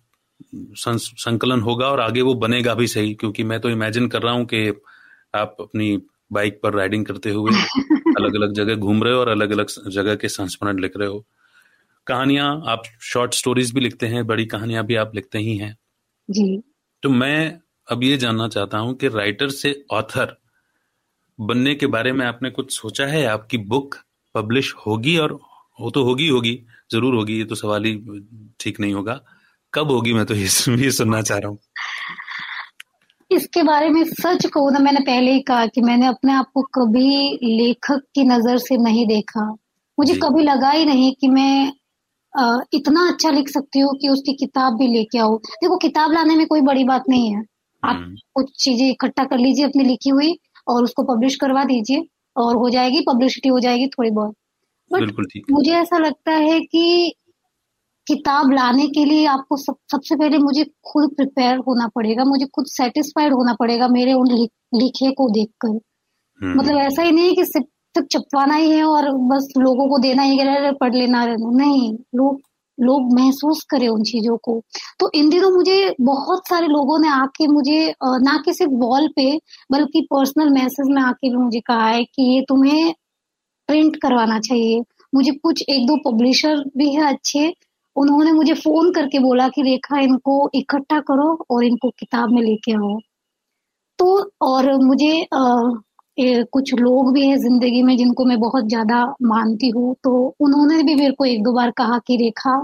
संकलन 0.55 1.61
होगा 1.61 1.89
और 1.89 2.01
आगे 2.01 2.23
वो 2.23 2.35
बनेगा 2.35 2.75
भी 2.75 2.87
सही 2.87 3.15
क्योंकि 3.15 3.45
मैं 3.45 3.61
तो 3.61 3.71
इमेजिन 3.71 4.09
कर 4.09 4.23
रहा 4.23 4.33
हूँ 4.33 4.45
कि 4.45 4.69
आप 5.35 5.57
अपनी 5.61 6.03
बाइक 6.33 6.61
पर 6.63 6.75
राइडिंग 6.75 7.07
करते 7.07 7.31
हुए 7.31 7.53
अलग 8.19 8.35
अलग 8.35 8.53
जगह 8.53 8.75
घूम 8.75 9.05
रहे 9.05 9.15
हो 9.15 9.21
और 9.21 9.29
अलग 9.29 9.51
अलग 9.51 9.67
जगह 9.89 10.15
के 10.15 10.29
संस्मरण 10.29 10.79
लिख 10.79 10.93
रहे 10.97 11.09
हो। 11.09 11.25
कहानियाँ 12.07 12.63
आप 12.67 12.83
शॉर्ट 13.01 13.35
स्टोरीज 13.35 13.75
भी 13.75 13.81
लिखते 13.81 14.07
हैं 14.07 14.27
बड़ी 14.27 14.47
कहानियाँ 14.47 14.87
भी 14.87 14.95
आप 14.95 15.13
लिखते 15.15 15.39
ही 15.39 15.57
हैं। 15.57 15.77
जी। 16.31 16.63
तो 17.03 17.09
मैं 17.11 17.61
अब 17.91 18.03
ये 18.03 18.17
जानना 18.17 18.49
चाहता 18.49 18.79
हूँ 18.79 18.95
कि 18.95 19.09
राइटर 19.09 19.49
से 19.49 19.85
ऑथर 19.91 20.37
बनने 21.39 21.75
के 21.75 21.87
बारे 21.87 22.13
में 22.13 22.25
आपने 22.27 22.51
कुछ 22.51 22.73
सोचा 22.73 23.07
है? 23.07 23.25
आपकी 23.27 23.59
बुक 23.59 23.95
पब्लिश 24.35 24.73
होगी 24.87 25.17
और 25.19 25.33
वो 25.79 25.91
तो 25.91 26.05
होगी 26.05 26.29
होगी 26.29 26.59
ज़रूर 26.93 27.15
होगी 27.15 27.39
ये 27.39 27.45
तो 27.45 27.55
सवाल 27.55 27.85
ही 27.85 27.95
ठीक 28.61 28.81
नहीं 28.81 28.93
होगा। 28.95 29.21
कब 29.73 29.91
होगी? 29.91 30.13
मैं 30.13 30.25
तो 30.27 30.35
ये 30.35 30.49
ये 30.85 30.91
सुनना 30.91 31.21
चाह 31.23 31.39
रहा 31.39 31.49
हूँ। 31.49 31.59
इसके 33.31 33.63
बारे 33.63 33.89
में 33.89 34.03
सच 34.05 34.47
कहूँ 34.47 34.73
ना 34.73 34.79
मैंने 34.79 35.01
पहले 35.01 35.33
ही 35.33 35.41
कहा 35.43 35.67
कि 35.67 35.81
मैंने 35.81 36.07
अपने 36.07 36.33
आप 36.33 36.51
को 36.55 36.63
कभी 36.75 37.39
लेखक 37.45 38.03
की 38.15 38.25
नज़र 38.25 38.59
से 38.59 38.77
नहीं 38.77 39.07
देखा। 39.07 39.47
मुझे 39.99 40.15
कभी 40.15 40.43
लगा 40.43 40.71
ही 40.71 40.85
नहीं 40.85 41.13
कि 41.21 41.29
मैं 41.29 41.73
आ, 42.35 42.59
इतना 42.75 43.07
अच्छा 43.09 43.31
लिख 43.31 43.49
सकती 43.49 43.79
हूँ 43.79 43.95
कि 43.99 44.09
उसकी 44.09 44.33
किताब 44.37 44.77
भी 44.79 44.87
लेके 44.89 45.19
आओ 45.19 45.37
देखो 45.63 45.77
किताब 45.79 46.13
लाने 46.13 46.37
में 46.37 46.47
कोई 46.47 46.61
बड़ी 46.61 46.85
बात 46.85 47.05
नहीं 47.09 47.33
है। 47.35 47.43
आप 47.83 47.97
हम्म। 47.97 48.15
कुछ 48.35 48.51
चीज़ें 48.65 48.89
इकट्ठा 48.91 49.25
कर 49.25 49.39
लीजिए 49.39 49.65
अपनी 49.65 49.85
लिखी 49.85 50.11
हुई। 50.11 50.33
और 50.69 50.85
उसको 50.85 51.03
पब्लिश 51.03 51.37
करवा 51.37 51.65
दीजिए 51.65 52.07
और 52.37 52.57
हो 52.57 52.71
जाएगी 52.71 53.01
पब्लिसिटी 53.01 53.49
हो 53.49 53.61
जाएगी 53.61 53.87
थोड़ी 53.87 54.11
बहुत। 54.11 54.35
बट 54.93 55.27
मुझे 55.51 55.73
ऐसा 55.73 55.99
लगता 55.99 56.33
है 56.33 56.61
कि 56.61 57.15
किताब 58.07 58.53
लाने 58.53 58.87
के 58.87 59.05
लिए 59.05 59.27
आपको 59.27 59.57
सब 59.57 59.75
सबसे 59.91 60.17
पहले 60.17 60.39
मुझे 60.39 60.65
खुद 60.65 61.15
प्रिपेयर 61.17 61.59
होना 61.59 61.89
पड़ेगा 61.89 62.25
मुझे 62.25 62.47
खुद 62.47 62.65
सेटिस्फाइड 62.67 63.33
होना 63.33 63.55
पड़ेगा 63.55 63.89
मेरे 63.89 64.13
उन 64.13 64.29
लिखे 64.75 65.11
को 65.11 65.31
देखकर। 65.31 65.69
हम्म। 65.69 66.59
मतलब 66.59 66.77
ऐसा 66.77 67.03
ही 67.03 67.13
नहीं 67.13 67.37
कि 67.37 67.45
सिर्फ़ 67.45 67.67
सिर्फ़ 67.67 68.07
चपवाना 68.07 68.55
ही 68.55 68.71
है 68.71 68.85
और 68.85 69.11
बस 69.11 69.49
लोगों 69.59 69.89
को 69.89 69.99
देना 69.99 70.23
ही 70.23 70.39
पढ़ 70.73 70.95
लेना 70.95 71.27
नहीं 71.27 71.95
लोग 71.95 72.41
लोग 72.79 73.13
महसूस 73.15 73.63
करें 73.71 73.89
उन 73.89 74.03
चीज़ों 74.05 74.37
को। 74.43 74.61
तो 75.01 75.11
इन 75.15 75.29
दिनों 75.31 75.51
मुझे 75.51 75.95
बहुत 76.01 76.49
सारे 76.49 76.67
लोगों 76.67 76.99
ने 76.99 77.09
आके 77.11 77.47
मुझे 77.49 77.95
ना 78.05 78.37
कि 78.45 78.55
सिर्फ़ 78.55 78.73
वॉल 78.77 79.09
पे 79.17 79.31
बल्कि 79.73 80.01
पर्सनल 80.13 80.51
मैसेज 80.53 80.91
में 80.91 81.03
आके 81.03 81.31
भी 81.31 81.37
मुझे 81.37 81.61
कहा 81.61 81.87
है 81.89 82.05
कि 82.05 82.35
ये 82.35 82.41
तुम्हें 82.49 82.93
प्रिंट 83.69 83.97
करवाना 83.97 84.39
चाहिए। 84.41 84.83
मुझे 85.15 85.33
कुछ 85.33 85.63
एक 85.71 85.87
दो 85.87 85.97
पब्लिशर 86.11 86.63
भी 86.79 86.93
है 86.95 87.07
अच्छे 87.09 87.53
उन्होंने 87.97 88.33
मुझे 88.33 88.55
फ़ोन 88.55 88.91
करके 88.93 89.19
बोला 89.19 89.49
कि 89.49 89.63
रेखा 89.63 90.01
इनको 90.01 90.51
इकट्ठा 90.55 91.01
करो 91.11 91.27
और 91.51 91.65
इनको 91.65 91.91
किताब 91.99 92.31
में 92.33 92.43
लेके 92.43 92.73
आओ। 92.75 92.99
तो 93.99 94.07
और 94.43 94.73
मुझे 94.85 95.13
आ, 95.35 95.41
कुछ 96.19 96.73
लोग 96.75 97.13
भी 97.15 97.27
हैं 97.29 97.37
ज़िंदगी 97.39 97.83
में 97.83 97.97
जिनको 97.97 98.25
मैं 98.25 98.39
बहुत 98.41 98.69
ज़्यादा 98.69 99.05
मानती 99.23 99.69
हूँ 99.69 99.95
तो 100.05 100.13
उन्होंने 100.41 100.83
भी 100.83 100.95
मेरे 100.95 101.13
को 101.13 101.25
एक 101.25 101.43
दो 101.43 101.53
बार 101.53 101.71
कहा 101.71 101.99
कि 101.99 102.17
रेखा 102.17 102.57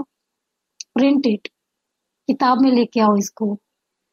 प्रिंट 0.95 1.27
इट 1.27 1.47
किताब 2.29 2.61
में 2.61 2.71
लेके 2.71 2.99
आओ 2.99 3.15
इसको। 3.17 3.57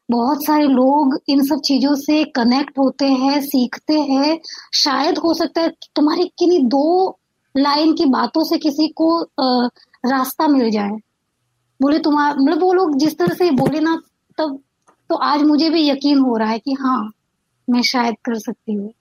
बहुत 0.08 0.44
सारे 0.44 0.64
लोग 0.64 1.18
इन 1.28 1.42
सब 1.46 1.60
चीज़ों 1.60 1.94
से 1.96 2.24
कनेक्ट 2.36 2.78
होते 2.78 3.06
हैं 3.14 3.40
सीखते 3.40 3.98
हैं। 4.00 4.38
शायद 4.74 5.18
हो 5.18 5.34
सकता 5.34 5.60
है 5.60 5.72
तुम्हारी 5.96 6.24
किन्हीं 6.38 6.64
दो 6.68 7.18
लाइन 7.54 7.92
की 7.94 8.04
बातों 8.06 8.44
से 8.44 8.58
किसी 8.58 8.88
को 8.96 9.10
आ, 9.20 9.66
रास्ता 10.06 10.48
मिल 10.48 10.70
जाए। 10.70 10.98
बोले 11.80 11.98
तुम्हारा 11.98 12.34
मतलब 12.34 12.62
वो 12.62 12.72
लोग 12.72 12.96
जिस 12.98 13.18
तरह 13.18 13.34
से 13.34 13.50
बोले 13.52 13.80
ना 13.80 13.96
तब 14.38 14.58
तो 15.10 15.16
आज 15.24 15.42
मुझे 15.42 15.70
भी 15.70 15.88
यकीन 15.90 16.18
हो 16.18 16.36
रहा 16.36 16.48
है 16.50 16.58
कि 16.58 16.72
हाँ 16.80 17.00
मैं 17.68 17.82
शायद 17.84 18.16
कर 18.24 18.38
सकती 18.38 18.74
हूँ। 18.74 18.92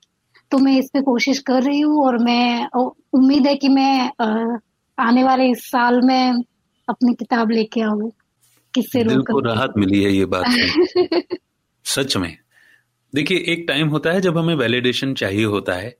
तो 0.51 0.57
मैं 0.57 0.79
इस 0.79 0.89
पे 0.93 1.01
कोशिश 1.01 1.39
कर 1.39 1.63
रही 1.63 1.79
हूँ 1.79 2.05
और 2.05 2.17
मैं 2.17 2.67
उम्मीद 3.13 3.47
है 3.47 3.55
कि 3.55 3.67
मैं 3.67 4.11
आने 4.99 5.23
वाले 5.23 5.51
इस 5.51 5.65
साल 5.65 6.01
में 6.01 6.43
अपनी 6.89 7.13
किताब 7.13 7.51
लेके 7.51 7.81
आऊ 7.81 8.11
किससे 8.73 9.03
दिल 9.03 9.21
को 9.21 9.39
राहत 9.39 9.73
मिली 9.77 10.03
है 10.03 10.11
ये 10.11 10.25
बात 10.25 10.45
सच 11.85 12.17
में। 12.17 12.37
देखिए 13.15 13.37
एक 13.37 13.65
टाइम 13.67 13.87
होता 13.87 14.11
है 14.11 14.21
जब 14.21 14.37
हमें 14.37 14.55
वैलिडेशन 14.55 15.13
चाहिए 15.13 15.45
होता 15.45 15.73
है 15.73 15.97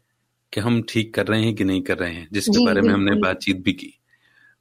कि 0.54 0.62
हम 0.62 0.84
ठीक 0.90 1.14
कर 1.14 1.28
रहे 1.28 1.44
हैं 1.44 1.56
कि 1.56 1.64
नहीं 1.64 1.82
कर 1.82 1.98
रहे 1.98 2.14
हैं 2.14 2.28
जिसके 2.32 2.66
बारे 2.66 2.82
में 2.82 2.94
हमने 2.94 3.12
बातचीत 3.16 3.58
भी 3.58 3.74
की। 3.74 3.94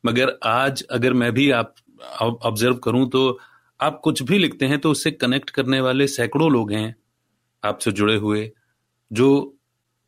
मगर 0.07 0.39
आज 0.45 0.83
अगर 0.83 1.13
मैं 1.13 1.33
भी 1.33 1.51
आप 1.51 1.75
ऑब्ज़र्व 2.23 2.75
करूँ 2.75 3.11
तो 3.11 3.39
आप 3.81 4.01
कुछ 4.05 4.23
भी 4.23 4.39
लिखते 4.39 4.67
हैं 4.67 4.79
तो 4.79 4.91
उससे 4.91 5.11
कनेक्ट 5.11 5.51
करने 5.51 5.81
वाले 5.81 6.07
सैकड़ों 6.07 6.51
लोग 6.51 6.73
हैं 6.73 6.97
आपसे 7.65 7.93
जुड़े 7.93 8.17
हुए 8.17 8.51
जो 9.13 9.56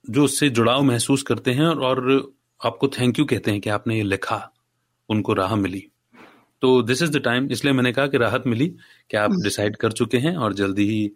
जो 0.05 0.25
उससे 0.25 0.49
जुड़ाव 0.51 0.83
महसूस 0.83 1.23
करते 1.23 1.53
हैं 1.53 1.67
और 1.67 2.33
आपको 2.61 2.89
थैंक 2.89 3.19
यू 3.19 3.25
कहते 3.25 3.51
हैं 3.51 3.61
कि 3.61 3.71
आपने 3.71 3.97
ये 3.97 4.03
लिखा 4.03 4.41
उनको 5.09 5.33
राह 5.33 5.55
मिली। 5.57 5.85
तो 6.63 6.83
दिस 6.83 7.03
इज़ 7.03 7.11
द 7.11 7.17
टाइम 7.17 7.51
इसलिए 7.51 7.73
मैंने 7.73 7.93
कहा 7.93 8.07
कि 8.07 8.19
राहत 8.19 8.45
मिली 8.47 8.67
कि 9.11 9.17
आप 9.17 9.33
डिसाइड 9.45 9.77
कर 9.77 9.93
चुके 9.93 10.19
हैं 10.19 10.37
और 10.37 10.55
जल्दी 10.55 10.87
ही 10.89 11.11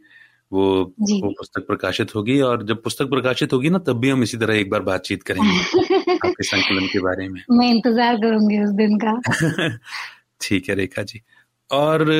वो 0.52 0.64
वो 1.00 1.30
पुस्तक 1.30 1.66
प्रकाशित 1.66 2.14
होगी 2.14 2.40
और 2.40 2.62
जब 2.62 2.82
पुस्तक 2.82 3.06
प्रकाशित 3.06 3.52
होगी 3.52 3.70
ना 3.70 3.78
तब 3.78 3.98
भी 3.98 4.10
हम 4.10 4.22
इसी 4.22 4.36
तरह 4.36 4.54
एक 4.54 4.70
बार 4.70 4.82
बातचीत 4.82 5.22
करेंगे 5.22 5.58
आपके 6.12 6.44
संकलन 6.44 6.86
के 6.86 6.98
बारे 6.98 7.28
में। 7.28 7.42
मैं 7.50 7.68
इंतज़ार 7.70 8.16
करूँगी 8.16 8.58
उस 8.64 8.70
दिन 8.70 8.98
का। 9.04 9.20
ठीक 10.40 10.68
है 10.68 10.74
रेखा 10.74 11.02
जी। 11.02 11.20
और 11.70 12.10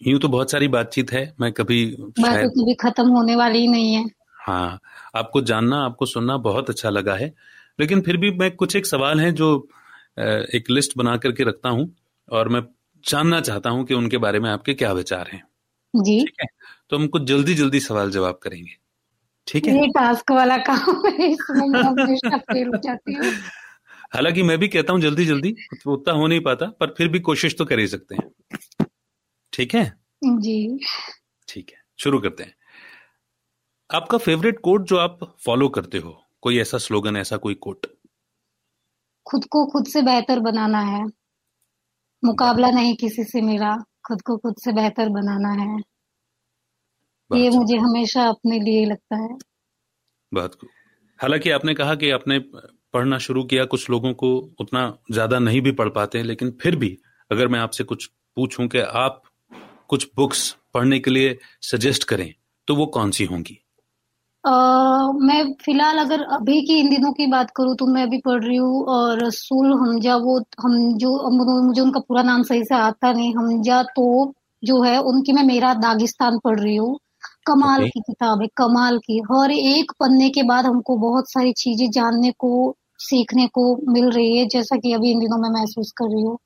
यूँ 0.00 0.20
तो 0.20 0.28
बहुत 0.28 0.50
सारी 0.50 0.68
बातचीत 0.68 1.12
है 1.12 1.34
मैं 1.40 1.52
कभी 1.52 1.84
शायद 2.20 2.50
कभी 2.50 2.74
खत्म 2.74 3.08
होने 3.08 3.36
वाली 3.36 3.58
ही 3.58 3.68
नहीं 3.68 3.94
है। 3.94 4.04
हाँ 4.48 4.80
आपको 5.14 5.40
जानना 5.40 5.84
आपको 5.84 6.06
सुनना 6.06 6.36
बहुत 6.36 6.70
अच्छा 6.70 6.90
लगा 6.90 7.14
है। 7.14 7.34
लेकिन 7.80 8.00
फिर 8.00 8.16
भी 8.16 8.30
मैं 8.30 8.50
कुछ 8.56 8.76
एक 8.76 8.86
सवाल 8.86 9.20
है 9.20 9.32
जो 9.32 9.68
एक 10.18 10.64
लिस्ट 10.70 10.92
बना 10.96 11.16
करके 11.16 11.44
रखता 11.44 11.68
हूँ 11.68 11.96
और 12.32 12.48
मैं 12.48 12.60
जानना 13.04 13.40
चाहता 13.40 13.70
हूँ 13.70 13.84
कि 13.84 13.94
उनके 13.94 14.18
बारे 14.18 14.40
में 14.40 14.50
आपके 14.50 14.74
क्या 14.74 14.92
विचार 14.92 15.28
हैं। 15.32 15.42
जी। 15.96 16.20
ठीक 16.20 16.36
है? 16.40 16.46
तो 16.90 16.96
हम 16.96 17.06
कुछ 17.06 17.22
जल्दी 17.22 17.54
जल्दी 17.54 17.80
सवाल 17.80 18.10
जवाब 18.10 18.40
करेंगे। 18.42 18.76
ठीक 19.46 19.66
है? 19.66 19.80
ये 19.80 19.86
टास्क 19.86 20.32
वाला 20.32 20.56
काम 20.56 21.06
है 21.06 21.36
हालाँकि 24.14 24.42
मैं 24.42 24.58
भी 24.58 24.68
कहता 24.68 24.92
हूँ 24.92 25.00
जल्दी 25.00 25.24
जल्दी 25.24 25.54
उतना 25.86 26.14
हो 26.14 26.26
नहीं 26.26 26.40
पाता 26.40 26.66
पर 26.66 26.94
फिर 26.98 27.08
भी 27.08 27.20
कोशिश 27.20 27.56
तो 27.58 27.64
कर 27.64 27.78
ही 27.78 27.86
सकते 27.86 28.14
हैं। 28.14 28.30
ठीक 29.52 29.74
है? 29.74 29.84
जी। 30.24 30.80
ठीक 31.48 31.70
है 31.70 31.82
शुरू 31.98 32.18
करते 32.18 32.42
हैं। 32.42 32.54
आपका 33.90 34.18
फेवरेट 34.18 34.58
कोट 34.60 34.82
जो 34.84 34.96
आप 34.96 35.18
फॉलो 35.44 35.68
करते 35.68 35.98
हो 35.98 36.10
कोई 36.42 36.58
ऐसा 36.58 36.78
स्लोगन 36.78 37.16
ऐसा 37.16 37.36
कोई 37.36 37.54
कोट 37.54 37.86
खुद 39.26 39.44
को 39.44 39.64
खुद 39.66 39.86
से 39.86 40.02
बेहतर 40.02 40.40
बनाना 40.40 40.80
है। 40.80 41.04
मुकाबला 42.24 42.70
नहीं 42.70 42.94
किसी 42.96 43.24
से 43.24 43.40
मेरा 43.40 43.74
खुद 44.06 44.22
को 44.22 44.36
खुद 44.36 44.54
से 44.58 44.72
बेहतर 44.72 45.08
बनाना 45.08 45.50
है। 45.62 45.78
ये 47.30 47.50
मुझे 47.50 47.76
हमेशा 47.76 48.24
अपने 48.28 48.58
लिए 48.60 48.84
लगता 48.86 49.16
है। 49.16 49.36
बहुत 50.32 50.58
हालाँकि 51.18 51.50
आपने 51.50 51.74
कहा 51.74 51.94
कि 51.94 52.10
आपने 52.10 52.38
पढ़ना 52.94 53.18
शुरू 53.18 53.44
किया 53.44 53.64
कुछ 53.64 53.88
लोगों 53.90 54.12
को 54.14 54.36
उतना 54.60 54.82
ज़्यादा 55.12 55.38
नहीं 55.38 55.60
भी 55.60 55.72
पढ़ 55.72 55.88
पाते 55.88 56.18
हैं 56.18 56.24
लेकिन 56.24 56.50
फिर 56.62 56.76
भी 56.76 56.96
अगर 57.30 57.48
मैं 57.48 57.60
आपसे 57.60 57.84
कुछ 57.84 58.06
पूछूँ 58.36 58.68
कि 58.68 58.78
आप 58.78 59.22
कुछ 59.88 60.08
बुक्स 60.16 60.50
पढ़ने 60.74 60.98
के 60.98 61.10
लिए 61.10 61.38
सजेस्ट 61.62 62.04
करें 62.04 62.32
तो 62.68 62.76
वो 62.76 62.86
कौन 62.86 63.10
सी 63.10 63.24
होंगी? 63.24 63.58
Uh, 64.44 65.12
मैं 65.20 65.42
फ़िलहाल 65.64 65.98
अगर 65.98 66.22
अभी 66.32 66.60
की 66.66 66.78
इन 66.80 66.88
दिनों 66.90 67.12
की 67.12 67.26
बात 67.26 67.50
करूँ 67.56 67.74
तो 67.76 67.86
मैं 67.86 68.02
अभी 68.02 68.18
पढ़ 68.18 68.42
रही 68.44 68.56
हूँ 68.56 68.84
और 68.88 69.24
रसूल 69.24 69.72
हमजा 69.72 70.16
वो 70.16 70.36
हम 70.60 70.76
जो 70.98 71.10
मुझे 71.62 71.80
उनका 71.80 72.00
पूरा 72.00 72.22
नाम 72.22 72.42
सही 72.42 72.64
से 72.64 72.74
आता 72.74 73.12
नहीं। 73.12 73.34
हमजा 73.34 73.82
तो 73.96 74.06
जो 74.62 74.80
है 74.82 74.96
उनकी 75.02 75.32
मैं 75.32 75.42
मेरा 75.44 75.72
दागिस्तान 75.76 76.38
पढ़ 76.38 76.58
रही 76.60 76.76
हूँ। 76.76 76.98
कमाल 77.46 77.80
okay. 77.80 77.90
की 77.90 78.00
किताब 78.00 78.42
है 78.42 78.48
कमाल 78.56 78.98
की। 78.98 79.18
हर 79.32 79.50
एक 79.52 79.92
पन्ने 80.00 80.28
के 80.30 80.42
बाद 80.42 80.66
हमको 80.66 80.96
बहुत 80.98 81.30
सारी 81.32 81.52
चीज़ें 81.58 81.90
जानने 81.90 82.30
को 82.38 82.74
सीखने 83.00 83.46
को 83.48 83.64
मिल 83.92 84.10
रही 84.10 84.36
है 84.38 84.46
जैसा 84.46 84.76
कि 84.76 84.92
अभी 84.92 85.10
इन 85.10 85.18
दिनों 85.18 85.38
मैं 85.38 85.50
महसूस 85.60 85.92
कर 85.98 86.14
रही 86.14 86.22
हूँ। 86.22 86.38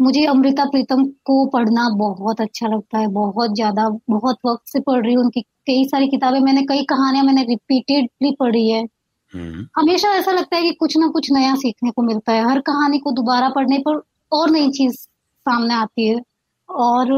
मुझे 0.00 0.24
अमृता 0.26 0.64
प्रीतम 0.66 1.04
को 1.24 1.34
पढ़ना 1.50 1.88
बहुत 1.96 2.40
अच्छा 2.40 2.68
लगता 2.68 2.98
है 2.98 3.06
बहुत 3.12 3.54
ज़्यादा 3.54 3.88
बहुत 4.10 4.36
वक्त 4.46 4.62
से 4.68 4.80
पढ़ 4.80 5.04
रही 5.04 5.14
हूँ 5.14 5.24
उनकी 5.24 5.40
कई 5.66 5.84
सारी 5.86 6.08
किताबें 6.08 6.38
मैंने 6.40 6.62
कई 6.66 6.82
कहानियाँ 6.86 7.24
मैंने 7.24 7.42
रिपीटेडली 7.44 8.30
पढ़ी 8.40 8.68
है। 8.70 8.82
हम्म। 9.34 9.66
हमेशा 9.76 10.12
ऐसा 10.14 10.32
लगता 10.32 10.56
है 10.56 10.62
कि 10.62 10.72
कुछ 10.74 10.96
ना 10.98 11.08
कुछ 11.10 11.30
नया 11.32 11.54
सीखने 11.56 11.90
को 11.90 12.02
मिलता 12.02 12.32
है 12.32 12.48
हर 12.50 12.60
कहानी 12.62 12.98
को 12.98 13.10
दोबारा 13.12 13.48
पढ़ने 13.50 13.78
पर 13.80 14.00
और 14.32 14.50
नई 14.50 14.70
चीज़ 14.72 14.94
सामने 15.46 15.74
आती 15.74 16.06
है। 16.08 16.20
और 16.68 17.12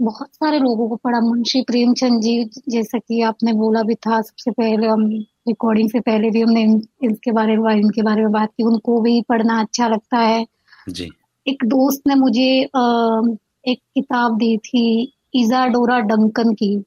बहुत 0.00 0.28
सारे 0.34 0.58
लोगों 0.58 0.88
को 0.88 0.96
पढ़ा 0.96 1.20
मुंशी 1.20 1.60
प्रेमचंद 1.62 2.20
जी 2.22 2.44
जैसा 2.70 2.98
कि 2.98 3.20
आपने 3.24 3.52
बोला 3.54 3.82
भी 3.82 3.94
था 3.96 4.20
सबसे 4.22 4.50
पहले 4.52 4.86
हम 4.86 5.06
रिकॉर्डिंग 5.48 5.90
से 5.90 6.00
पहले 6.02 6.30
भी 6.30 6.40
हमने 6.42 6.62
इनके 7.04 7.32
बारे 7.32 7.56
में 7.58 7.72
इनके 7.74 8.02
बारे 8.02 8.22
में 8.22 8.32
बात 8.32 8.50
की 8.50 8.64
उनको 8.64 9.00
भी 9.02 9.20
पढ़ना 9.28 9.60
अच्छा 9.60 9.88
लगता 9.88 10.18
है। 10.18 10.44
जी। 10.90 11.10
एक 11.48 11.64
दोस्त 11.64 12.02
ने 12.06 12.14
मुझे 12.14 12.64
आ, 12.64 13.20
एक 13.66 13.78
किताब 13.94 14.36
दी 14.36 14.56
थी 14.56 15.12
इजाडोरा 15.34 15.98
डंकन 16.00 16.52
की। 16.54 16.84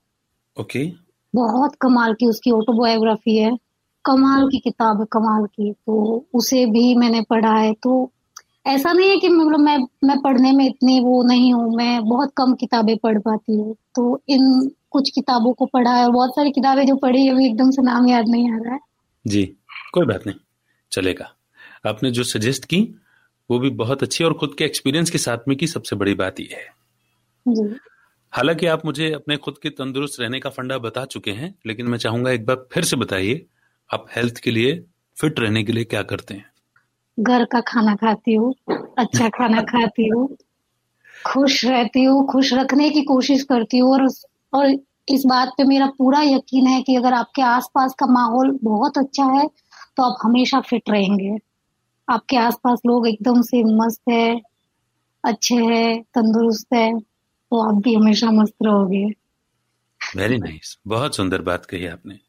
ओके। 0.60 0.92
बहुत 1.36 1.76
कमाल 1.82 2.14
की 2.14 2.26
उसकी 2.26 2.52
ऑटोबायोग्राफी 2.52 3.38
है। 3.38 3.58
कमाल 4.06 4.48
की 4.48 4.60
किताब 4.60 5.00
है 5.00 5.06
कमाल 5.12 5.46
की। 5.46 5.72
तो 5.72 6.26
उसे 6.34 6.66
भी 6.66 6.96
मैंने 6.96 7.22
पढ़ा 7.22 7.54
है। 7.54 7.74
तो 7.74 8.12
ऐसा 8.68 8.94
नहीं 8.94 9.10
है 9.10 9.18
कि 9.18 9.30
मतलब 9.30 9.60
मैं 9.60 9.78
मैं 10.04 10.20
पढ़ने 10.22 10.52
में 10.52 10.66
इतनी 10.66 11.00
वो 11.00 11.24
नहीं 11.24 11.54
हूँ 11.54 11.76
मैं 11.76 12.06
बहुत 12.06 12.34
कम 12.38 12.54
किताबें 12.54 12.98
पढ़ 12.98 13.20
पाती 13.20 13.56
हूँ। 13.56 13.76
तो 13.96 14.22
इन 14.30 14.70
कुछ 14.92 15.10
किताबों 15.10 15.54
को 15.54 15.66
पढ़ा 15.66 15.92
है 15.92 16.10
बहुत 16.10 16.30
सारी 16.30 16.52
किताबें 16.52 16.86
जो 16.88 16.96
पढ़ी 16.96 17.26
है 17.26 17.32
अभी 17.32 17.46
एकदम 17.46 17.72
से 17.72 17.82
नाम 17.82 18.08
याद 18.08 18.30
नहीं 18.30 18.52
आ 18.52 18.58
रहा 18.58 18.74
है। 18.74 18.80
जी 19.28 19.44
कोई 19.94 20.06
बात 20.06 20.28
नहीं 20.28 20.36
चलेगा। 20.92 21.30
आपने 21.86 22.12
जो 22.12 22.24
सजेस्ट 22.24 22.66
की 22.66 22.96
वो 23.52 23.60
भी 23.60 23.70
बहुत 23.70 24.04
अच्छी 24.04 24.24
और 24.24 24.34
खुद 24.34 24.56
के 24.58 24.66
एक्सपीरियंस 24.66 25.10
के 25.10 25.18
साथ 25.18 25.38
में 25.48 25.58
की 25.58 25.68
सबसे 25.68 25.96
बड़ी 25.96 26.14
बात 26.14 26.40
यह 26.40 26.50
है। 26.52 26.78
हालाँकि 28.34 28.66
आप 28.66 28.86
मुझे 28.86 29.12
अपने 29.12 29.38
खुद 29.38 29.58
के 29.64 29.70
तंदुरुस्त 29.70 30.20
रहने 30.20 30.40
का 30.40 30.50
फंडा 30.50 30.78
बता 30.78 31.06
चुके 31.06 31.32
हैं 31.32 31.56
लेकिन 31.66 31.88
मैं 31.88 31.98
चाहूँगा 31.98 32.32
एक 32.32 32.46
बार 32.46 32.68
फिर 32.72 32.84
से 32.84 32.96
बताइए 32.96 33.46
आप 33.94 34.06
हेल्थ 34.16 34.38
के 34.38 34.52
लिए 34.52 34.86
फिट 35.22 35.40
रहने 35.40 35.64
के 35.64 35.72
लिए 35.72 35.84
क्या 35.84 36.02
करते 36.02 36.34
हैं? 36.34 36.46
घर 37.20 37.46
का 37.46 37.60
खाना 37.62 37.96
खाती 37.96 38.34
हूँ 38.34 38.54
अच्छा 38.98 39.30
खाना 39.30 39.62
खाती 39.62 40.08
हूँ 40.10 40.38
खुश 41.26 41.66
रहती 41.66 42.04
हूँ 42.04 42.28
खुश 42.28 42.54
रखने 42.54 42.90
की 42.90 43.02
कोशिश 43.02 43.44
करती 43.44 43.78
हूँ 43.78 43.94
और 43.94 44.08
और 44.54 44.76
इस 45.10 45.24
बात 45.26 45.50
पे 45.58 45.64
मेरा 45.64 45.86
पूरा 45.86 46.22
यकीन 46.22 46.68
है 46.68 46.82
कि 46.82 46.96
अगर 46.96 47.14
आपके 47.14 47.42
आसपास 47.42 47.94
का 48.00 48.06
माहौल 48.06 48.60
बहुत 48.64 48.98
अच्छा 48.98 49.24
है 49.26 49.48
तो 49.98 50.04
आप 50.04 50.18
हमेशा 50.24 50.60
फिट 50.60 50.90
रहेंगे। 50.90 51.38
आपके 52.10 52.38
आसपास 52.38 52.80
लोग 52.86 53.08
एकदम 53.08 53.42
से 53.42 53.64
मस्त 53.64 54.02
है 54.10 54.42
अच्छे 55.24 55.56
है 55.56 56.02
तंदुरुस्त 56.02 56.74
है 56.74 57.00
तो 57.00 57.70
आप 57.70 57.84
भी 57.84 57.94
हमेशा 57.94 58.32
मस्त 58.32 58.54
रहोगे। 58.64 59.06
Very 60.18 60.38
nice 60.38 60.54
nice. 60.54 60.82
बहुत 60.88 61.16
सुंदर 61.16 61.42
बात 61.42 61.66
कही 61.66 61.86
आपने। 61.86 62.20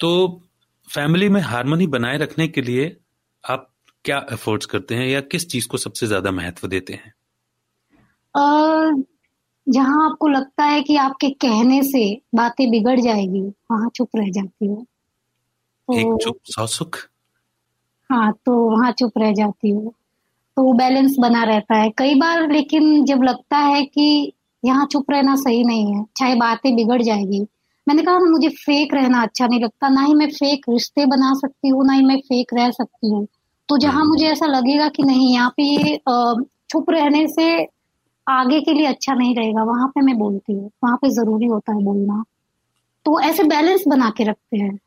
तो 0.00 0.42
फैमिली 0.88 1.28
में 1.28 1.40
हारमोनी 1.40 1.86
बनाए 1.86 2.18
रखने 2.18 2.48
के 2.48 2.60
लिए 2.60 2.96
आप 3.44 3.70
क्या 4.04 4.26
एफर्ट्स 4.32 4.66
करते 4.66 4.94
हैं 4.94 5.06
या 5.06 5.20
किस 5.20 5.48
चीज़ 5.48 5.68
को 5.68 5.76
सबसे 5.78 6.06
ज़्यादा 6.06 6.30
महत्व 6.30 6.68
देते 6.68 6.92
हैं? 6.92 7.12
जहाँ 9.68 10.10
आपको 10.10 10.28
लगता 10.28 10.64
है 10.64 10.82
कि 10.82 10.96
आपके 10.96 11.30
कहने 11.30 11.82
से 11.82 12.20
बातें 12.34 12.70
बिगड़ 12.70 13.00
जाएगी 13.00 13.40
वहाँ 13.40 13.90
चुप 13.94 14.08
रह 14.16 14.30
जाती 14.30 14.66
हो। 14.66 14.86
तो, 15.88 15.98
एक 15.98 16.24
चुप 16.24 16.38
सौ 16.44 16.66
सुख? 16.66 16.96
हाँ 18.10 18.32
तो 18.46 18.52
वहाँ 18.70 18.90
चुप 18.92 19.18
रह 19.18 19.32
जाती 19.32 19.70
हूँ। 19.70 19.92
तो 20.56 20.62
वो 20.62 20.72
बैलेंस 20.72 21.16
बना 21.20 21.42
रहता 21.44 21.76
है। 21.76 21.88
कई 21.98 22.14
बार 22.14 22.50
लेकिन 22.52 23.04
जब 23.04 23.22
लगता 23.22 23.56
है 23.58 23.84
कि 23.84 24.32
यहाँ 24.62 24.86
चुप 24.92 25.10
रहना 25.10 25.34
सही 25.36 25.62
नहीं 25.64 25.94
है 25.94 26.04
चाहे 26.16 26.34
बातें 26.34 26.74
बिगड़ 26.76 27.00
जाएगी 27.02 27.40
मैंने 27.86 28.02
कहा 28.02 28.18
ना 28.18 28.30
मुझे 28.30 28.48
फेक 28.48 28.94
रहना 28.94 29.22
अच्छा 29.22 29.46
नहीं 29.46 29.60
लगता। 29.60 29.88
ना 29.88 30.02
ही 30.04 30.14
मैं 30.14 30.28
फेक 30.30 30.64
रिश्ते 30.68 31.04
बना 31.06 31.32
सकती 31.34 31.68
हूँ 31.68 31.84
ना 31.86 31.92
ही 31.92 32.04
मैं 32.04 32.18
फेक 32.20 32.54
रह 32.54 32.70
सकती 32.70 33.10
हूँ। 33.10 33.26
तो 33.68 33.76
जहाँ 33.78 34.00
हम्म। 34.00 34.08
मुझे 34.08 34.26
ऐसा 34.28 34.46
लगेगा 34.46 34.88
कि 34.88 35.02
नहीं 35.02 35.32
यहाँ 35.34 35.50
पे 35.56 35.62
ये 35.62 35.96
चुप 36.70 36.90
रहने 36.90 37.26
से 37.28 37.46
आगे 38.26 38.60
के 38.60 38.72
लिए 38.74 38.86
अच्छा 38.86 39.14
नहीं 39.14 39.34
रहेगा। 39.36 39.62
वहाँ 39.62 39.86
पे 39.88 40.00
मैं 40.00 40.16
बोलती 40.18 40.52
हूँ 40.52 40.70
वहाँ 40.84 40.96
पे 40.96 41.10
ज़रूरी 41.10 41.46
होता 41.46 41.72
है 41.72 41.82
बोलना। 41.84 42.22
तो 43.06 43.20
ऐसे 43.20 43.44
बैलेंस 43.44 43.84
बना 43.88 44.10
के 44.16 44.24
रखते 44.24 44.56
हैं। 44.58 44.78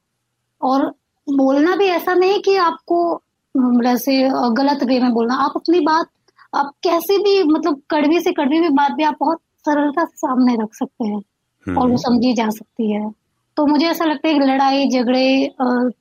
और 0.61 0.93
बोलना 1.28 1.76
भी 1.76 1.86
ऐसा 1.86 2.13
नहीं 2.13 2.39
कि 2.41 2.55
आपको 2.57 3.22
जैसे 3.55 4.13
गलत 4.53 4.84
वे 4.84 4.99
में 4.99 5.11
बोलना। 5.13 5.36
आप 5.36 5.53
अपनी 5.55 5.80
बात 5.80 6.07
आप 6.53 6.72
कैसे 6.84 7.17
भी 7.17 7.43
मतलब 7.43 7.82
कड़वी 7.89 8.19
से 8.22 8.32
कड़वी 8.32 8.59
भी 8.59 8.69
बात 8.69 8.91
भी 8.91 9.03
आप 9.03 9.15
बहुत 9.19 9.39
सरलता 9.65 10.05
से 10.05 10.17
सामने 10.17 10.55
रख 10.55 10.74
सकते 10.76 11.07
हैं 11.07 11.15
और 11.15 11.74
वो 11.76 11.84
हम्म। 11.84 11.97
समझी 11.97 12.34
जा 12.34 12.49
सकती 12.49 12.91
है। 12.91 13.09
तो 13.57 13.65
मुझे 13.65 13.86
ऐसा 13.88 14.05
लगता 14.05 14.28
है 14.28 14.34
कि 14.34 14.39
लड़ाई 14.39 14.88
झगड़े 14.89 15.53